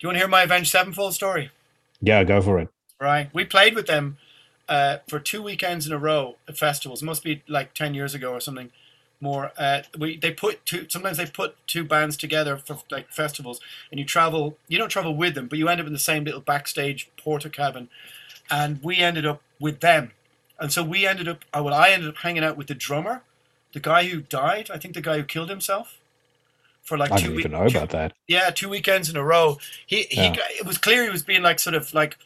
you 0.00 0.08
want 0.08 0.16
to 0.16 0.20
hear 0.20 0.28
my 0.28 0.42
Avenged 0.42 0.70
Sevenfold 0.70 1.14
story? 1.14 1.50
Yeah, 2.00 2.24
go 2.24 2.40
for 2.40 2.58
it. 2.58 2.68
Right, 3.00 3.28
we 3.34 3.44
played 3.44 3.74
with 3.74 3.86
them 3.86 4.16
uh, 4.68 4.98
for 5.08 5.18
two 5.18 5.42
weekends 5.42 5.86
in 5.86 5.92
a 5.92 5.98
row 5.98 6.36
at 6.48 6.56
festivals. 6.56 7.02
It 7.02 7.06
must 7.06 7.22
be 7.22 7.42
like 7.48 7.74
ten 7.74 7.94
years 7.94 8.14
ago 8.14 8.32
or 8.32 8.40
something 8.40 8.70
more. 9.24 9.50
Uh, 9.58 9.82
we 9.98 10.16
they 10.16 10.30
put 10.30 10.64
two. 10.64 10.86
Sometimes 10.88 11.16
they 11.16 11.26
put 11.26 11.56
two 11.66 11.82
bands 11.82 12.16
together 12.16 12.56
for 12.56 12.78
like 12.90 13.10
festivals, 13.10 13.60
and 13.90 13.98
you 13.98 14.06
travel. 14.06 14.56
You 14.68 14.78
don't 14.78 14.90
travel 14.90 15.16
with 15.16 15.34
them, 15.34 15.48
but 15.48 15.58
you 15.58 15.68
end 15.68 15.80
up 15.80 15.86
in 15.86 15.92
the 15.92 15.98
same 15.98 16.24
little 16.24 16.40
backstage 16.40 17.10
porter 17.16 17.48
cabin. 17.48 17.88
And 18.50 18.82
we 18.82 18.98
ended 18.98 19.26
up 19.26 19.40
with 19.58 19.80
them, 19.80 20.12
and 20.60 20.70
so 20.70 20.84
we 20.84 21.06
ended 21.06 21.26
up. 21.26 21.44
Uh, 21.52 21.62
well, 21.64 21.74
I 21.74 21.88
ended 21.88 22.08
up 22.08 22.18
hanging 22.18 22.44
out 22.44 22.56
with 22.56 22.68
the 22.68 22.74
drummer, 22.74 23.22
the 23.72 23.80
guy 23.80 24.04
who 24.04 24.20
died. 24.20 24.70
I 24.72 24.78
think 24.78 24.94
the 24.94 25.00
guy 25.00 25.16
who 25.16 25.24
killed 25.24 25.50
himself. 25.50 25.98
For 26.82 26.98
like 26.98 27.10
I 27.10 27.16
two 27.16 27.28
didn't 27.28 27.40
even 27.40 27.52
know 27.52 27.66
about 27.66 27.90
that. 27.90 28.12
Yeah, 28.28 28.50
two 28.50 28.68
weekends 28.68 29.08
in 29.08 29.16
a 29.16 29.24
row. 29.24 29.58
He 29.86 30.02
he. 30.10 30.22
Yeah. 30.22 30.36
It 30.60 30.66
was 30.66 30.76
clear 30.76 31.02
he 31.02 31.10
was 31.10 31.22
being 31.22 31.42
like 31.42 31.58
sort 31.58 31.74
of 31.74 31.94
like 31.94 32.18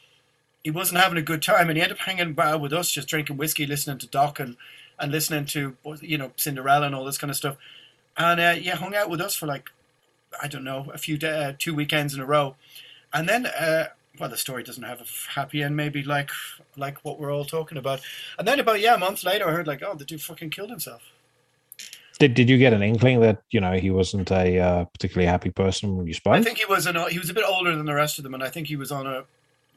he 0.65 0.71
wasn't 0.71 1.01
having 1.01 1.17
a 1.17 1.23
good 1.23 1.43
time, 1.43 1.69
and 1.69 1.77
he 1.77 1.83
ended 1.83 1.97
up 1.97 2.05
hanging 2.05 2.35
out 2.39 2.61
with 2.61 2.73
us, 2.73 2.91
just 2.91 3.09
drinking 3.09 3.37
whiskey, 3.37 3.67
listening 3.67 3.99
to 3.99 4.07
Doc, 4.09 4.41
and 4.41 4.57
listening 5.07 5.47
to 5.47 5.77
you 6.01 6.19
know 6.19 6.33
Cinderella 6.37 6.87
and 6.87 6.95
all 6.95 7.05
this 7.05 7.19
kind 7.19 7.31
of 7.31 7.37
stuff. 7.37 7.57
And 8.17 8.41
uh, 8.41 8.57
yeah, 8.61 8.77
hung 8.77 8.95
out 8.95 9.11
with 9.11 9.21
us 9.21 9.35
for 9.35 9.47
like 9.47 9.71
I 10.43 10.49
don't 10.49 10.65
know 10.65 10.91
a 10.93 10.99
few 10.99 11.17
day, 11.17 11.45
uh, 11.45 11.53
two 11.59 11.75
weekends 11.75 12.15
in 12.15 12.21
a 12.21 12.27
row, 12.27 12.57
and 13.13 13.29
then 13.29 13.47
uh, 13.47 13.89
well 14.19 14.29
the 14.29 14.37
story 14.37 14.63
doesn't 14.63 14.83
have 14.83 15.01
a 15.01 15.07
happy 15.35 15.63
end 15.63 15.77
maybe 15.77 16.03
like 16.03 16.31
like 16.77 16.99
what 17.05 17.19
we're 17.19 17.33
all 17.33 17.45
talking 17.45 17.79
about. 17.79 18.01
And 18.39 18.47
then 18.47 18.61
about 18.61 18.81
yeah 18.81 18.95
a 18.95 18.99
month 18.99 19.25
later 19.25 19.49
I 19.49 19.53
heard 19.53 19.67
like 19.67 19.83
oh 19.83 19.95
the 19.95 20.05
dude 20.05 20.23
fucking 20.23 20.51
killed 20.51 20.71
himself. 20.71 21.03
Did, 22.19 22.35
did 22.35 22.51
you 22.51 22.59
get 22.59 22.73
an 22.73 22.83
inkling 22.83 23.21
that 23.21 23.43
you 23.51 23.61
know 23.61 23.73
he 23.75 23.91
wasn't 23.91 24.31
a 24.33 24.59
uh, 24.59 24.85
particularly 24.87 25.27
happy 25.27 25.51
person 25.51 25.97
when 25.97 26.07
you 26.07 26.15
spoke? 26.15 26.35
I 26.35 26.43
think 26.43 26.59
he 26.59 26.65
was 26.65 26.87
an 26.87 26.97
he 27.11 27.19
was 27.19 27.31
a 27.31 27.35
bit 27.35 27.45
older 27.47 27.77
than 27.77 27.87
the 27.87 27.95
rest 27.95 28.19
of 28.19 28.25
them, 28.25 28.35
and 28.35 28.43
I 28.43 28.49
think 28.49 28.67
he 28.67 28.77
was 28.77 28.91
on 28.91 29.07
a. 29.07 29.25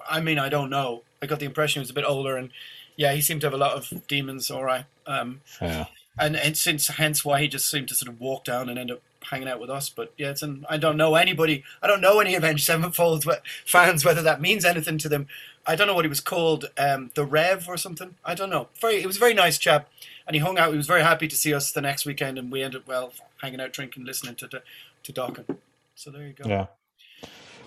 I 0.09 0.19
mean, 0.19 0.39
I 0.39 0.49
don't 0.49 0.71
know. 0.71 1.03
I 1.21 1.27
got 1.27 1.39
the 1.39 1.45
impression 1.45 1.79
he 1.79 1.83
was 1.83 1.91
a 1.91 1.93
bit 1.93 2.05
older, 2.05 2.37
and 2.37 2.49
yeah, 2.95 3.13
he 3.13 3.21
seemed 3.21 3.41
to 3.41 3.47
have 3.47 3.53
a 3.53 3.57
lot 3.57 3.73
of 3.73 4.07
demons. 4.07 4.51
All 4.51 4.63
right. 4.63 4.85
Um, 5.07 5.41
yeah. 5.61 5.85
And 6.19 6.35
and 6.35 6.57
since 6.57 6.87
hence 6.87 7.23
why 7.23 7.41
he 7.41 7.47
just 7.47 7.69
seemed 7.69 7.87
to 7.87 7.95
sort 7.95 8.13
of 8.13 8.19
walk 8.19 8.43
down 8.43 8.69
and 8.69 8.77
end 8.77 8.91
up 8.91 9.01
hanging 9.23 9.47
out 9.47 9.59
with 9.59 9.69
us. 9.69 9.89
But 9.89 10.13
yeah, 10.17 10.29
it's 10.29 10.41
an, 10.41 10.65
I 10.69 10.77
don't 10.77 10.97
know 10.97 11.15
anybody. 11.15 11.63
I 11.81 11.87
don't 11.87 12.01
know 12.01 12.19
any 12.19 12.35
Avenged 12.35 12.65
Sevenfold 12.65 13.25
fans 13.65 14.03
whether 14.03 14.21
that 14.21 14.41
means 14.41 14.65
anything 14.65 14.97
to 14.99 15.09
them. 15.09 15.27
I 15.65 15.75
don't 15.75 15.87
know 15.87 15.93
what 15.93 16.05
he 16.05 16.09
was 16.09 16.19
called, 16.19 16.65
um, 16.77 17.11
the 17.13 17.25
Rev 17.25 17.67
or 17.69 17.77
something. 17.77 18.15
I 18.25 18.33
don't 18.33 18.49
know. 18.49 18.69
Very, 18.79 18.99
he 19.01 19.07
was 19.07 19.17
a 19.17 19.19
very 19.19 19.35
nice 19.35 19.59
chap, 19.59 19.89
and 20.25 20.35
he 20.35 20.39
hung 20.39 20.57
out. 20.57 20.71
He 20.71 20.77
was 20.77 20.87
very 20.87 21.03
happy 21.03 21.27
to 21.27 21.35
see 21.35 21.53
us 21.53 21.71
the 21.71 21.81
next 21.81 22.05
weekend, 22.05 22.39
and 22.39 22.51
we 22.51 22.63
ended 22.63 22.87
well 22.87 23.13
hanging 23.41 23.61
out, 23.61 23.71
drinking, 23.71 24.05
listening 24.05 24.35
to 24.35 24.47
to, 24.47 24.63
to 25.03 25.13
Dokken. 25.13 25.57
So 25.95 26.09
there 26.09 26.25
you 26.25 26.33
go. 26.33 26.49
Yeah. 26.49 26.65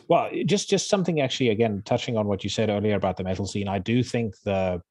Well, 0.08 0.28
just 0.44 0.68
just 0.68 0.88
something 0.88 1.20
actually 1.20 1.50
again 1.50 1.82
touching 1.84 2.16
on 2.16 2.26
what 2.26 2.44
you 2.44 2.50
said 2.50 2.68
earlier 2.68 2.96
about 2.96 3.16
the 3.16 3.24
metal 3.24 3.46
scene. 3.46 3.68
I 3.68 3.78
do 3.78 4.02
think 4.02 4.40
the 4.42 4.82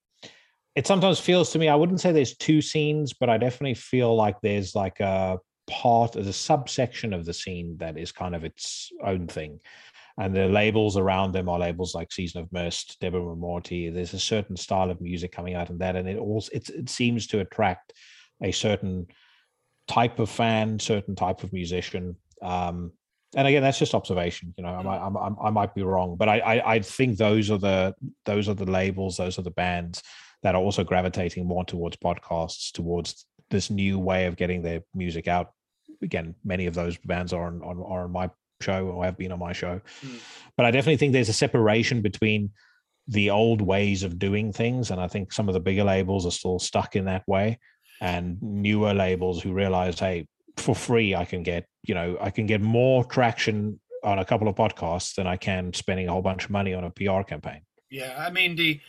it 0.76 0.88
sometimes 0.88 1.20
feels 1.20 1.52
to 1.52 1.60
me 1.60 1.68
i 1.68 1.76
wouldn't 1.76 2.02
say 2.02 2.12
there's 2.12 2.38
two 2.38 2.62
scenes 2.62 3.14
but 3.14 3.30
i 3.30 3.38
definitely 3.38 3.74
feel 3.74 4.16
like 4.16 4.36
there's 4.42 4.76
like 4.76 5.00
a 5.00 5.38
part 5.68 6.16
as 6.16 6.28
a 6.28 6.34
subsection 6.34 7.14
of 7.14 7.26
the 7.26 7.34
scene 7.34 7.78
that 7.78 7.98
is 7.98 8.12
kind 8.12 8.36
of 8.36 8.44
its 8.44 8.92
own 9.04 9.28
thing 9.28 9.60
and 10.18 10.36
the 10.36 10.48
labels 10.48 10.98
around 10.98 11.32
them 11.32 11.50
are 11.50 11.58
labels 11.58 11.96
like 11.96 12.12
Season 12.12 12.42
of 12.42 12.52
Mist, 12.52 12.98
Debemur 13.02 13.36
Morti. 13.36 13.90
There's 13.90 14.14
a 14.14 14.20
certain 14.20 14.56
style 14.56 14.92
of 14.92 15.02
music 15.02 15.32
coming 15.32 15.56
out 15.56 15.72
in 15.72 15.80
that, 15.80 15.96
and 15.96 16.08
it 16.08 16.20
also 16.20 16.52
it, 16.54 16.70
it 16.70 16.90
seems 16.90 17.26
to 17.28 17.40
attract 17.40 17.94
a 18.42 18.52
certain 18.52 19.08
type 19.88 20.20
of 20.20 20.30
fan, 20.30 20.78
certain 20.78 21.16
type 21.16 21.44
of 21.44 21.52
musician. 21.52 22.16
Um, 22.44 22.92
and 23.36 23.48
again, 23.48 23.64
that's 23.64 23.80
just 23.80 23.96
observation. 23.96 24.54
You 24.56 24.66
know, 24.66 24.70
I 24.70 24.84
might, 24.84 24.98
I, 25.00 25.48
I 25.48 25.50
might 25.50 25.74
be 25.74 25.82
wrong, 25.82 26.16
but 26.16 26.30
I, 26.30 26.40
I, 26.40 26.74
I 26.74 26.80
think 26.80 27.18
those 27.18 27.50
are 27.50 27.58
the 27.58 27.96
those 28.26 28.48
are 28.48 28.54
the 28.54 28.70
labels, 28.70 29.18
those 29.18 29.40
are 29.40 29.44
the 29.44 29.50
bands 29.50 30.04
that 30.44 30.56
are 30.56 30.62
also 30.62 30.84
gravitating 30.84 31.48
more 31.48 31.66
towards 31.66 31.98
podcasts, 31.98 32.72
towards 32.72 33.26
this 33.50 33.70
new 33.70 33.98
way 33.98 34.26
of 34.26 34.36
getting 34.36 34.62
their 34.62 34.82
music 34.94 35.28
out. 35.28 35.52
Again, 36.02 36.36
many 36.44 36.66
of 36.66 36.76
those 36.76 36.98
bands 36.98 37.34
are 37.34 37.48
on, 37.48 37.62
on 37.64 37.80
are 37.80 38.04
on 38.04 38.12
my 38.12 38.30
show 38.62 38.88
or 38.88 39.06
have 39.06 39.18
been 39.18 39.32
on 39.32 39.40
my 39.40 39.54
show. 39.54 39.82
Mm. 40.06 40.20
But 40.58 40.66
I 40.66 40.72
definitely 40.72 40.98
think 40.98 41.14
there's 41.14 41.30
a 41.30 41.34
separation 41.34 42.02
between 42.02 42.52
the 43.08 43.30
old 43.30 43.62
ways 43.62 44.04
of 44.04 44.20
doing 44.20 44.52
things. 44.54 44.92
And 44.92 45.00
I 45.00 45.08
think 45.08 45.32
some 45.32 45.48
of 45.48 45.54
the 45.54 45.60
bigger 45.60 45.84
labels 45.84 46.26
are 46.26 46.32
still 46.32 46.60
stuck 46.60 46.96
in 46.96 47.06
that 47.06 47.24
way. 47.28 47.60
And 48.02 48.42
newer 48.42 48.94
labels 48.94 49.42
who 49.42 49.54
realize, 49.54 50.00
hey, 50.00 50.28
for 50.58 50.76
free, 50.76 51.16
I 51.16 51.26
can 51.26 51.44
get, 51.44 51.66
you 51.84 51.96
know, 51.96 52.18
I 52.20 52.32
can 52.32 52.46
get 52.48 52.62
more 52.62 53.04
traction 53.06 53.80
on 54.04 54.20
a 54.20 54.26
couple 54.26 54.48
of 54.48 54.56
podcasts 54.56 55.16
than 55.16 55.28
I 55.28 55.38
can 55.38 55.74
spending 55.74 56.08
a 56.08 56.12
whole 56.12 56.22
bunch 56.22 56.46
of 56.46 56.52
money 56.52 56.74
on 56.74 56.84
a 56.84 56.90
PR 56.90 57.22
campaign. 57.22 57.62
Yeah. 57.90 58.14
I 58.18 58.30
mean, 58.30 58.56
the, 58.56 58.82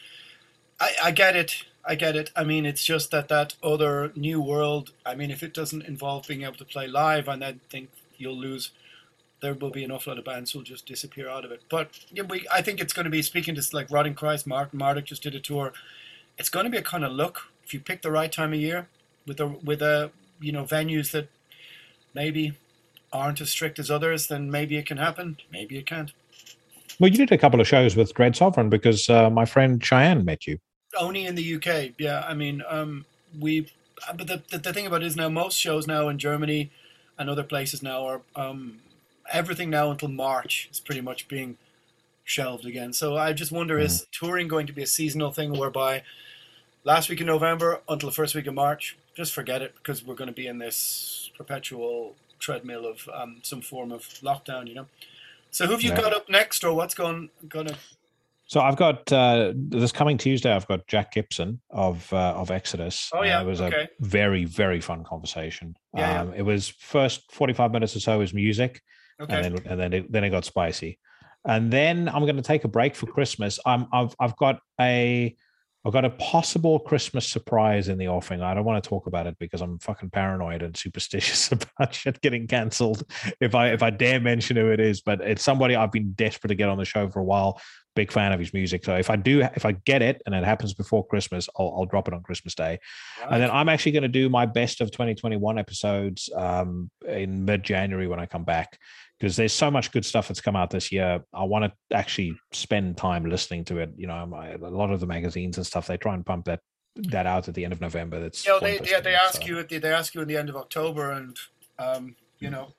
I, 0.85 0.93
I 1.05 1.11
get 1.12 1.35
it. 1.35 1.65
I 1.86 1.94
get 1.94 2.16
it. 2.16 2.31
I 2.36 2.44
mean, 2.44 2.66
it's 2.66 2.85
just 2.85 3.11
that 3.11 3.28
that 3.28 3.55
other 3.62 4.12
new 4.15 4.40
world. 4.40 4.93
I 5.05 5.15
mean, 5.15 5.31
if 5.31 5.43
it 5.43 5.55
doesn't 5.55 5.82
involve 5.82 6.27
being 6.27 6.43
able 6.43 6.56
to 6.56 6.65
play 6.65 6.86
live, 6.86 7.28
and 7.28 7.44
I 7.44 7.56
think 7.70 7.90
you'll 8.16 8.36
lose 8.36 8.70
there 9.40 9.55
will 9.55 9.70
be 9.70 9.85
an 9.85 9.90
awful 9.90 10.11
lot 10.11 10.19
of 10.19 10.24
bands 10.24 10.52
who'll 10.52 10.62
just 10.62 10.86
disappear 10.86 11.28
out 11.28 11.44
of 11.44 11.52
it. 11.52 11.62
But 11.69 11.90
yeah, 12.11 12.23
we, 12.23 12.47
I 12.51 12.62
think 12.62 12.81
it's 12.81 12.94
going 12.94 13.05
to 13.05 13.11
be 13.11 13.20
speaking 13.20 13.55
to 13.55 13.62
like 13.73 13.90
Rotting 13.90 14.15
Christ, 14.15 14.47
Martin 14.47 14.78
Marduk 14.78 15.05
just 15.05 15.23
did 15.23 15.35
a 15.35 15.40
tour. 15.40 15.73
It's 16.39 16.48
going 16.48 16.65
to 16.65 16.70
be 16.70 16.78
a 16.78 16.82
kind 16.82 17.05
of 17.05 17.12
look 17.12 17.48
if 17.65 17.74
you 17.74 17.81
pick 17.81 18.02
the 18.02 18.11
right 18.11 18.32
time 18.32 18.52
of 18.52 18.61
year 18.61 18.89
with 19.27 19.40
a 19.40 19.48
with 19.48 19.82
a 19.82 20.11
you 20.40 20.52
know 20.52 20.65
venues 20.65 21.11
that 21.12 21.28
maybe 22.15 22.56
aren't 23.12 23.40
as 23.40 23.51
strict 23.51 23.78
as 23.78 23.90
others, 23.90 24.27
then 24.28 24.51
maybe 24.51 24.77
it 24.77 24.86
can 24.86 24.98
happen. 24.98 25.39
Maybe 25.51 25.78
it 25.78 25.86
can't. 25.86 26.12
Well, 26.98 27.11
you 27.11 27.16
did 27.16 27.32
a 27.32 27.39
couple 27.39 27.61
of 27.61 27.66
shows 27.66 27.97
with 27.97 28.15
Dread 28.15 28.36
Sovereign 28.36 28.69
because 28.69 29.11
uh, 29.11 29.31
my 29.31 29.44
friend 29.44 29.82
Cheyenne 29.82 30.24
met 30.24 30.47
you. 30.47 30.59
Only 30.98 31.26
in 31.26 31.34
the 31.34 31.54
UK, 31.56 31.94
yeah. 31.98 32.24
I 32.26 32.34
mean, 32.34 32.62
um, 32.68 33.04
we. 33.38 33.68
But 34.16 34.26
the, 34.26 34.42
the, 34.50 34.58
the 34.58 34.72
thing 34.72 34.86
about 34.86 35.02
it 35.02 35.06
is 35.06 35.16
now 35.16 35.28
most 35.28 35.58
shows 35.58 35.86
now 35.86 36.08
in 36.08 36.18
Germany 36.18 36.70
and 37.18 37.30
other 37.30 37.44
places 37.44 37.82
now 37.82 38.04
are 38.04 38.20
um, 38.36 38.80
everything 39.32 39.70
now 39.70 39.90
until 39.90 40.08
March 40.08 40.68
is 40.70 40.80
pretty 40.80 41.00
much 41.00 41.28
being 41.28 41.56
shelved 42.24 42.66
again. 42.66 42.92
So 42.92 43.16
I 43.16 43.32
just 43.32 43.52
wonder 43.52 43.78
mm. 43.78 43.82
is 43.82 44.06
touring 44.10 44.48
going 44.48 44.66
to 44.66 44.72
be 44.72 44.82
a 44.82 44.86
seasonal 44.86 45.30
thing 45.30 45.52
whereby 45.52 46.02
last 46.82 47.08
week 47.08 47.20
in 47.20 47.26
November 47.26 47.80
until 47.88 48.08
the 48.08 48.14
first 48.14 48.34
week 48.34 48.46
of 48.46 48.54
March, 48.54 48.96
just 49.14 49.32
forget 49.32 49.62
it 49.62 49.74
because 49.76 50.04
we're 50.04 50.14
going 50.14 50.28
to 50.28 50.34
be 50.34 50.46
in 50.46 50.58
this 50.58 51.30
perpetual 51.36 52.14
treadmill 52.38 52.86
of 52.86 53.08
um, 53.12 53.38
some 53.42 53.60
form 53.60 53.92
of 53.92 54.02
lockdown, 54.22 54.66
you 54.66 54.74
know. 54.74 54.86
So 55.50 55.66
who've 55.66 55.82
you 55.82 55.90
yeah. 55.90 56.00
got 56.00 56.12
up 56.12 56.28
next, 56.28 56.64
or 56.64 56.74
what's 56.74 56.94
going 56.94 57.30
going 57.48 57.68
to? 57.68 57.76
So 58.46 58.60
I've 58.60 58.76
got 58.76 59.10
uh, 59.10 59.52
this 59.56 59.90
coming 59.90 60.18
Tuesday. 60.18 60.52
I've 60.52 60.68
got 60.68 60.86
Jack 60.86 61.12
Gibson 61.12 61.60
of 61.70 62.12
uh, 62.12 62.34
of 62.36 62.50
Exodus. 62.50 63.10
Oh 63.14 63.22
yeah, 63.22 63.38
uh, 63.38 63.42
it 63.42 63.46
was 63.46 63.60
okay. 63.60 63.82
a 63.82 64.04
very 64.04 64.44
very 64.44 64.80
fun 64.80 65.02
conversation. 65.02 65.74
Yeah, 65.94 66.20
um, 66.20 66.32
yeah. 66.32 66.38
It 66.38 66.42
was 66.42 66.68
first 66.68 67.32
forty 67.32 67.54
five 67.54 67.72
minutes 67.72 67.96
or 67.96 68.00
so 68.00 68.18
was 68.18 68.34
music, 68.34 68.82
Okay. 69.20 69.34
And 69.34 69.44
then 69.44 69.66
and 69.66 69.80
then 69.80 69.92
it, 69.92 70.12
then 70.12 70.24
it 70.24 70.30
got 70.30 70.44
spicy. 70.44 70.98
And 71.46 71.70
then 71.70 72.08
I'm 72.08 72.22
going 72.22 72.36
to 72.36 72.42
take 72.42 72.64
a 72.64 72.68
break 72.68 72.94
for 72.94 73.06
Christmas. 73.06 73.58
I'm 73.64 73.86
I've 73.92 74.14
I've 74.18 74.36
got 74.36 74.58
a 74.80 75.36
I've 75.85 75.93
got 75.93 76.05
a 76.06 76.11
possible 76.11 76.78
Christmas 76.78 77.28
surprise 77.28 77.89
in 77.89 77.98
the 77.98 78.09
offing. 78.09 78.40
I 78.40 78.55
don't 78.55 78.65
want 78.65 78.82
to 78.82 78.89
talk 78.89 79.06
about 79.06 79.27
it 79.27 79.36
because 79.39 79.61
I'm 79.61 79.78
fucking 79.78 80.11
paranoid 80.11 80.62
and 80.62 80.74
superstitious 80.74 81.52
about 81.52 81.94
shit 81.94 82.20
getting 82.23 82.47
cancelled. 82.47 83.05
If 83.40 83.55
I 83.55 83.69
if 83.69 83.82
I 83.82 83.90
dare 83.90 84.19
mention 84.19 84.56
who 84.56 84.70
it 84.70 84.81
is, 84.81 85.02
but 85.02 85.20
it's 85.20 85.43
somebody 85.43 85.77
I've 85.77 85.93
been 85.93 86.12
desperate 86.12 86.48
to 86.48 86.55
get 86.55 86.70
on 86.70 86.78
the 86.78 86.86
show 86.86 87.11
for 87.11 87.20
a 87.20 87.24
while. 87.24 87.61
Big 87.94 88.11
fan 88.11 88.32
of 88.32 88.40
his 88.40 88.52
music. 88.52 88.85
So 88.85 88.97
if 88.97 89.09
I 89.09 89.15
do, 89.15 89.47
if 89.55 89.65
I 89.65 89.73
get 89.73 90.02
it 90.02 90.20
and 90.27 90.35
it 90.35 90.43
happens 90.43 90.74
before 90.74 91.06
Christmas, 91.06 91.48
I'll, 91.56 91.73
I'll 91.77 91.86
drop 91.86 92.09
it 92.09 92.15
on 92.15 92.23
Christmas 92.23 92.55
Day. 92.55 92.81
Right. 93.20 93.32
And 93.32 93.43
then 93.43 93.51
I'm 93.52 93.69
actually 93.69 93.93
going 93.93 94.02
to 94.02 94.09
do 94.09 94.28
my 94.28 94.47
best 94.47 94.81
of 94.81 94.90
2021 94.90 95.59
episodes 95.59 96.28
um, 96.35 96.90
in 97.06 97.44
mid 97.44 97.62
January 97.62 98.09
when 98.09 98.19
I 98.19 98.27
come 98.27 98.43
back 98.43 98.78
because 99.24 99.36
there's 99.36 99.55
so 99.55 99.70
much 99.70 99.90
good 99.90 100.05
stuff 100.05 100.28
that's 100.28 100.42
come 100.42 100.55
out 100.55 100.68
this 100.68 100.92
year. 100.92 101.24
I 101.32 101.44
want 101.44 101.64
to 101.64 101.96
actually 101.96 102.36
spend 102.52 102.98
time 102.98 103.24
listening 103.24 103.64
to 103.64 103.78
it. 103.78 103.90
You 103.96 104.06
know, 104.06 104.26
my, 104.26 104.51
a 104.51 104.59
lot 104.59 104.90
of 104.90 105.01
the 105.01 105.06
magazines 105.06 105.56
and 105.56 105.66
stuff 105.66 105.86
they 105.86 105.96
try 105.96 106.12
and 106.12 106.26
pump 106.26 106.44
that 106.44 106.60
that 106.96 107.26
out 107.26 107.48
at 107.48 107.55
the 107.55 107.64
end 107.64 107.72
of 107.72 107.80
November. 107.80 108.20
That's 108.20 108.46
yeah, 108.46 108.59
they 108.60 108.80
yeah, 108.84 109.01
they 109.01 109.14
ask 109.14 109.40
so. 109.40 109.46
you 109.48 109.62
they 109.62 109.90
ask 109.90 110.14
you 110.14 110.20
at 110.20 110.28
the 110.28 110.36
end 110.36 110.51
of 110.51 110.56
October, 110.56 111.12
and 111.12 111.38
um, 111.78 112.16
you 112.38 112.51
know, 112.51 112.74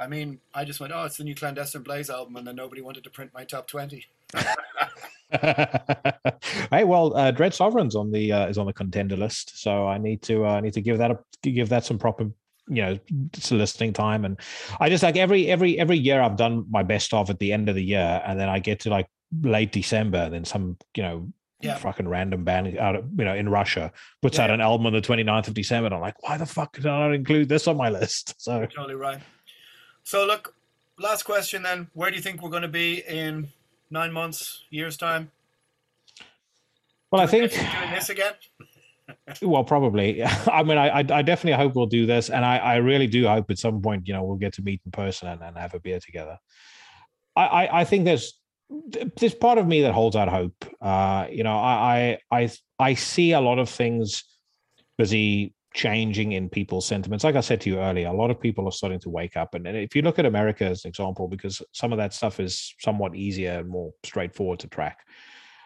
I 0.00 0.08
mean, 0.08 0.40
I 0.52 0.64
just 0.64 0.80
went, 0.80 0.92
oh, 0.92 1.04
it's 1.04 1.18
the 1.18 1.22
new 1.22 1.36
clandestine 1.36 1.84
Blaze 1.84 2.10
album, 2.10 2.34
and 2.34 2.44
then 2.44 2.56
nobody 2.56 2.82
wanted 2.82 3.04
to 3.04 3.10
print 3.10 3.30
my 3.32 3.44
top 3.44 3.68
twenty. 3.68 4.06
hey, 6.72 6.82
well, 6.82 7.16
uh, 7.16 7.30
Dread 7.30 7.54
Sovereign's 7.54 7.94
on 7.94 8.10
the 8.10 8.32
uh, 8.32 8.48
is 8.48 8.58
on 8.58 8.66
the 8.66 8.72
contender 8.72 9.16
list, 9.16 9.62
so 9.62 9.86
I 9.86 9.98
need 9.98 10.22
to 10.22 10.44
uh, 10.44 10.60
need 10.60 10.72
to 10.72 10.80
give 10.80 10.98
that 10.98 11.12
a 11.12 11.18
give 11.42 11.68
that 11.68 11.84
some 11.84 11.98
proper 11.98 12.30
you 12.68 12.82
know 12.82 12.98
soliciting 13.34 13.92
time. 13.92 14.24
And 14.24 14.38
i 14.80 14.88
just 14.88 15.02
like 15.02 15.16
every 15.16 15.48
every 15.48 15.78
every 15.78 15.98
year 15.98 16.20
i've 16.20 16.36
done 16.36 16.64
my 16.70 16.82
best 16.82 17.12
of 17.12 17.30
at 17.30 17.38
the 17.38 17.52
end 17.52 17.68
of 17.68 17.74
the 17.74 17.84
year 17.84 18.22
and 18.26 18.38
then 18.38 18.48
i 18.48 18.58
get 18.58 18.80
to 18.80 18.90
like 18.90 19.08
late 19.42 19.72
december 19.72 20.18
and 20.18 20.34
then 20.34 20.44
some 20.44 20.76
you 20.96 21.02
know 21.02 21.32
yeah. 21.60 21.76
fucking 21.76 22.06
random 22.06 22.44
band 22.44 22.76
out 22.78 22.94
of 22.94 23.06
you 23.16 23.24
know 23.24 23.34
in 23.34 23.48
russia 23.48 23.92
puts 24.22 24.38
yeah. 24.38 24.44
out 24.44 24.50
an 24.50 24.60
album 24.60 24.86
on 24.86 24.92
the 24.92 25.00
29th 25.00 25.48
of 25.48 25.54
december 25.54 25.86
and 25.86 25.94
i'm 25.94 26.00
like 26.00 26.22
why 26.22 26.36
the 26.36 26.46
fuck 26.46 26.74
did 26.74 26.86
i 26.86 26.98
not 27.00 27.14
include 27.14 27.48
this 27.48 27.66
on 27.66 27.76
my 27.76 27.88
list? 27.88 28.34
So 28.44 28.66
totally 28.66 28.94
right. 28.94 29.20
So 30.02 30.26
look 30.26 30.54
last 30.98 31.22
question 31.22 31.62
then. 31.62 31.88
Where 31.94 32.10
do 32.10 32.16
you 32.16 32.22
think 32.22 32.42
we're 32.42 32.50
going 32.50 32.62
to 32.62 32.68
be 32.68 33.02
in 33.08 33.48
nine 33.90 34.12
months 34.12 34.64
years 34.70 34.98
time? 34.98 35.30
Well 37.10 37.26
doing 37.26 37.44
i 37.44 37.48
think 37.48 37.52
doing 37.52 37.90
this 37.94 38.10
again 38.10 38.34
well, 39.42 39.64
probably. 39.64 40.22
I 40.46 40.62
mean, 40.62 40.78
I, 40.78 40.98
I 40.98 41.22
definitely 41.22 41.52
hope 41.52 41.74
we'll 41.74 41.86
do 41.86 42.06
this, 42.06 42.30
and 42.30 42.44
I, 42.44 42.58
I 42.58 42.76
really 42.76 43.06
do 43.06 43.26
hope 43.26 43.50
at 43.50 43.58
some 43.58 43.80
point, 43.80 44.06
you 44.06 44.14
know, 44.14 44.24
we'll 44.24 44.36
get 44.36 44.54
to 44.54 44.62
meet 44.62 44.80
in 44.84 44.92
person 44.92 45.28
and, 45.28 45.42
and 45.42 45.56
have 45.56 45.74
a 45.74 45.80
beer 45.80 46.00
together. 46.00 46.38
I, 47.36 47.44
I, 47.44 47.80
I 47.80 47.84
think 47.84 48.04
there's 48.04 48.38
there's 49.16 49.34
part 49.34 49.58
of 49.58 49.66
me 49.66 49.82
that 49.82 49.92
holds 49.92 50.16
out 50.16 50.28
hope. 50.28 50.64
Uh, 50.80 51.26
you 51.30 51.44
know, 51.44 51.56
I, 51.56 52.18
I 52.30 52.40
I 52.40 52.50
I 52.78 52.94
see 52.94 53.32
a 53.32 53.40
lot 53.40 53.58
of 53.58 53.68
things 53.68 54.24
busy 54.96 55.54
changing 55.74 56.32
in 56.32 56.48
people's 56.48 56.86
sentiments. 56.86 57.24
Like 57.24 57.34
I 57.34 57.40
said 57.40 57.60
to 57.62 57.70
you 57.70 57.78
earlier, 57.78 58.06
a 58.06 58.12
lot 58.12 58.30
of 58.30 58.40
people 58.40 58.66
are 58.66 58.72
starting 58.72 59.00
to 59.00 59.10
wake 59.10 59.36
up. 59.36 59.54
And, 59.54 59.66
and 59.66 59.76
if 59.76 59.96
you 59.96 60.02
look 60.02 60.20
at 60.20 60.24
America 60.24 60.64
as 60.64 60.84
an 60.84 60.88
example, 60.88 61.26
because 61.26 61.60
some 61.72 61.92
of 61.92 61.98
that 61.98 62.14
stuff 62.14 62.38
is 62.38 62.74
somewhat 62.80 63.16
easier 63.16 63.58
and 63.58 63.68
more 63.68 63.92
straightforward 64.04 64.60
to 64.60 64.68
track 64.68 64.98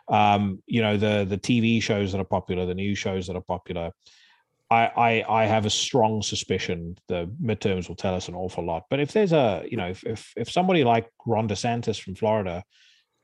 um, 0.09 0.63
you 0.67 0.83
know 0.83 0.97
the 0.97 1.25
the 1.25 1.39
TV 1.39 1.83
shows 1.83 2.13
that 2.13 2.21
are 2.21 2.25
popular, 2.25 2.67
the 2.67 2.75
news 2.75 2.99
shows 2.99 3.27
that 3.27 3.37
are 3.37 3.43
popular. 3.43 3.93
I, 4.71 5.25
I 5.27 5.43
I 5.43 5.47
have 5.47 5.67
a 5.67 5.71
strong 5.71 6.23
suspicion 6.23 6.97
the 7.09 7.31
midterms 7.43 7.89
will 7.89 7.97
tell 7.97 8.15
us 8.15 8.29
an 8.29 8.35
awful 8.35 8.65
lot. 8.65 8.85
But 8.91 9.01
if 9.01 9.13
there's 9.13 9.33
a 9.33 9.65
you 9.69 9.77
know 9.77 9.89
if 9.89 10.05
if, 10.05 10.33
if 10.37 10.51
somebody 10.51 10.85
like 10.85 11.09
Ron 11.27 11.49
DeSantis 11.49 12.01
from 12.01 12.15
Florida 12.15 12.63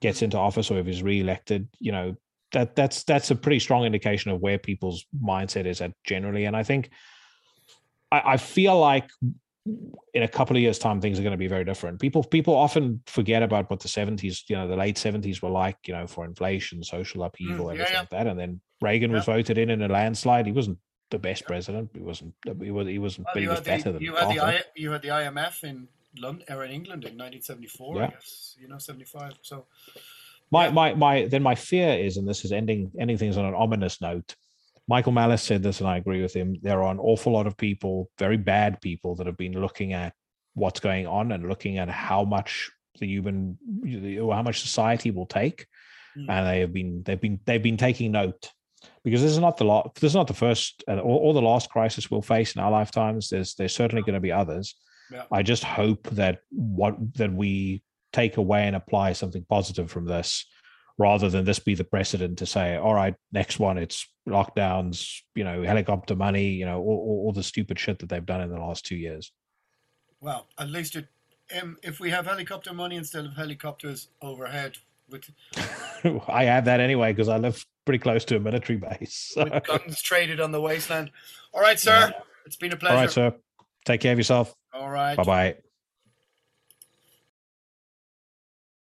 gets 0.01 0.23
into 0.23 0.39
office 0.39 0.71
or 0.71 0.79
if 0.79 0.87
he's 0.87 1.03
reelected, 1.03 1.69
you 1.79 1.93
know 1.93 2.17
that 2.53 2.75
that's 2.75 3.05
that's 3.05 3.31
a 3.31 3.37
pretty 3.37 3.59
strong 3.59 3.85
indication 3.85 4.31
of 4.31 4.41
where 4.41 4.59
people's 4.59 5.05
mindset 5.23 5.67
is 5.67 5.81
at 5.81 5.93
generally. 6.05 6.45
And 6.45 6.57
I 6.57 6.63
think 6.63 6.91
I, 8.11 8.23
I 8.33 8.37
feel 8.37 8.79
like 8.79 9.09
in 9.67 10.23
a 10.23 10.29
couple 10.29 10.55
of 10.57 10.61
years 10.63 10.79
time 10.79 11.01
things 11.01 11.19
are 11.19 11.23
going 11.23 11.33
to 11.33 11.39
be 11.39 11.47
very 11.47 11.65
different 11.65 11.99
people 11.99 12.23
people 12.23 12.55
often 12.55 13.01
forget 13.07 13.43
about 13.43 13.71
what 13.71 13.81
the 13.81 13.89
70s 13.89 14.43
you 14.49 14.57
know 14.57 14.69
the 14.69 14.77
late 14.77 14.97
70s 14.97 15.41
were 15.41 15.49
like 15.49 15.79
you 15.87 15.95
know 15.95 16.07
for 16.07 16.25
inflation 16.25 16.83
social 16.83 17.23
upheaval 17.23 17.67
Mm, 17.67 17.69
yeah, 17.69 17.73
everything 17.73 17.95
yeah. 17.95 18.01
like 18.01 18.11
that 18.11 18.27
and 18.27 18.39
then 18.39 18.61
reagan 18.83 19.13
was 19.13 19.25
voted 19.25 19.57
in 19.57 19.71
in 19.71 19.81
a 19.81 19.89
landslide 19.89 20.45
he 20.45 20.53
wasn't 20.53 20.79
the 21.11 21.19
best 21.19 21.47
president 21.47 21.89
he 21.95 22.01
wasn't 22.01 22.35
he 22.61 22.71
was 22.71 22.87
he 22.87 22.99
wasn't 22.99 23.27
Well, 23.35 23.43
he 23.43 23.49
was 23.49 23.59
had 23.61 23.65
better 23.65 23.93
than 23.93 24.03
you 24.03 24.15
had 24.15 24.29
the 24.29 24.41
I, 24.41 24.61
you 24.77 24.91
had 24.91 25.01
the 25.03 25.09
IMF 25.09 25.65
in 25.65 25.89
London 26.19 26.45
or 26.51 26.65
in 26.65 26.71
England 26.71 27.05
in 27.05 27.17
1974, 27.19 27.97
I 27.97 28.01
Yeah. 28.01 28.11
guess. 28.11 28.57
You 28.61 28.69
know, 28.69 28.79
75. 28.79 29.39
So 29.43 29.67
my 30.51 30.71
my 30.71 30.95
my 30.95 31.27
then 31.27 31.43
my 31.43 31.55
fear 31.55 31.95
is 31.95 32.17
and 32.17 32.29
this 32.29 32.45
is 32.45 32.53
ending 32.53 32.93
ending 32.99 33.19
things 33.19 33.37
on 33.37 33.45
an 33.45 33.55
ominous 33.55 34.01
note 34.01 34.37
michael 34.89 35.13
malice 35.13 35.43
said 35.43 35.63
this 35.63 35.81
and 35.81 35.89
i 35.89 35.97
agree 35.97 36.23
with 36.23 36.35
him. 36.35 36.57
There 36.63 36.83
are 36.83 36.91
an 36.91 36.99
awful 36.99 37.33
lot 37.33 37.47
of 37.47 37.57
people 37.57 38.11
very 38.19 38.37
bad 38.37 38.81
people 38.81 39.17
that 39.17 39.27
have 39.27 39.37
been 39.37 39.61
looking 39.61 39.93
at 39.93 40.13
what's 40.55 40.81
going 40.81 41.07
on 41.07 41.33
and 41.33 41.49
looking 41.49 41.79
at 41.79 41.89
how 41.89 42.25
much 42.25 42.71
the 43.01 43.07
human 43.07 43.59
or 44.21 44.35
how 44.35 44.43
much 44.43 44.61
society 44.61 45.11
will 45.11 45.27
take. 45.27 45.67
Mm. 46.17 46.27
and 46.29 46.47
they 46.47 46.61
have 46.61 46.73
been 46.73 47.03
they've 47.05 47.21
been 47.21 47.41
they've 47.45 47.63
been 47.63 47.77
taking 47.77 48.13
note. 48.13 48.51
Because 49.03 49.23
this 49.23 49.33
is 49.33 49.39
not 49.39 49.57
the 49.57 49.65
lot 49.65 49.95
this 49.97 50.13
is 50.13 50.15
not 50.15 50.27
the 50.27 50.35
first 50.35 50.85
or, 50.87 51.01
or 51.01 51.35
the 51.35 51.43
last 51.43 51.71
crisis 51.71 52.11
we'll 52.11 52.23
face 52.23 52.55
in 52.55 52.61
our 52.61 52.71
lifetimes 52.71 53.31
there's 53.31 53.55
there's 53.55 53.75
certainly 53.75 54.03
going 54.03 54.15
to 54.15 54.21
be 54.21 54.33
others. 54.33 54.75
Yeah. 55.11 55.25
i 55.31 55.43
just 55.43 55.65
hope 55.65 56.09
that 56.13 56.39
what 56.51 56.97
that 57.15 57.33
we 57.33 57.83
take 58.13 58.39
away 58.39 58.67
and 58.67 58.75
apply 58.77 59.13
something 59.13 59.45
positive 59.49 59.91
from 59.91 60.07
this 60.07 60.47
rather 60.99 61.29
than 61.29 61.45
this 61.45 61.59
be 61.59 61.75
the 61.75 61.85
precedent 61.85 62.39
to 62.39 62.47
say, 62.47 62.77
all 62.77 62.95
right, 62.95 63.15
next 63.33 63.59
one, 63.59 63.79
it's 63.79 64.07
lockdowns, 64.29 65.21
you 65.35 65.45
know, 65.45 65.63
helicopter 65.63 66.15
money, 66.15 66.49
you 66.49 66.65
know, 66.65 66.81
all, 66.81 67.25
all, 67.27 67.33
the 67.33 67.43
stupid 67.43 67.79
shit 67.79 67.99
that 67.99 68.09
they've 68.09 68.25
done 68.25 68.41
in 68.41 68.51
the 68.51 68.59
last 68.59 68.87
two 68.87 68.97
years. 68.97 69.33
Well, 70.21 70.47
at 70.59 70.71
least 70.71 70.97
it, 70.97 71.09
um, 71.61 71.77
if 71.83 72.01
we 72.01 72.11
have 72.11 72.27
helicopter 72.27 72.73
money 72.73 72.97
instead 72.97 73.25
of 73.25 73.35
helicopters 73.35 74.09
overhead, 74.23 74.77
with, 75.11 75.25
I 76.29 76.45
have 76.45 76.65
that 76.65 76.81
anyway 76.81 77.13
because 77.13 77.29
I 77.29 77.37
live 77.37 77.65
pretty 77.85 77.99
close 77.99 78.25
to 78.27 78.37
a 78.37 78.41
military 78.41 78.79
base. 78.79 79.33
so- 79.35 79.45
with 79.45 79.65
guns 79.65 80.01
traded 80.01 80.41
on 80.41 80.53
the 80.53 80.61
wasteland. 80.61 81.11
All 81.53 81.61
right, 81.61 81.79
sir. 81.79 82.13
It's 82.47 82.57
been 82.57 82.73
a 82.73 82.77
pleasure. 82.77 82.95
All 82.95 83.01
right, 83.01 83.11
sir. 83.11 83.35
Take 83.85 84.01
care 84.01 84.13
of 84.13 84.19
yourself. 84.19 84.55
All 84.73 84.91
right. 84.91 85.17
Bye 85.17 85.25
bye. 85.25 85.57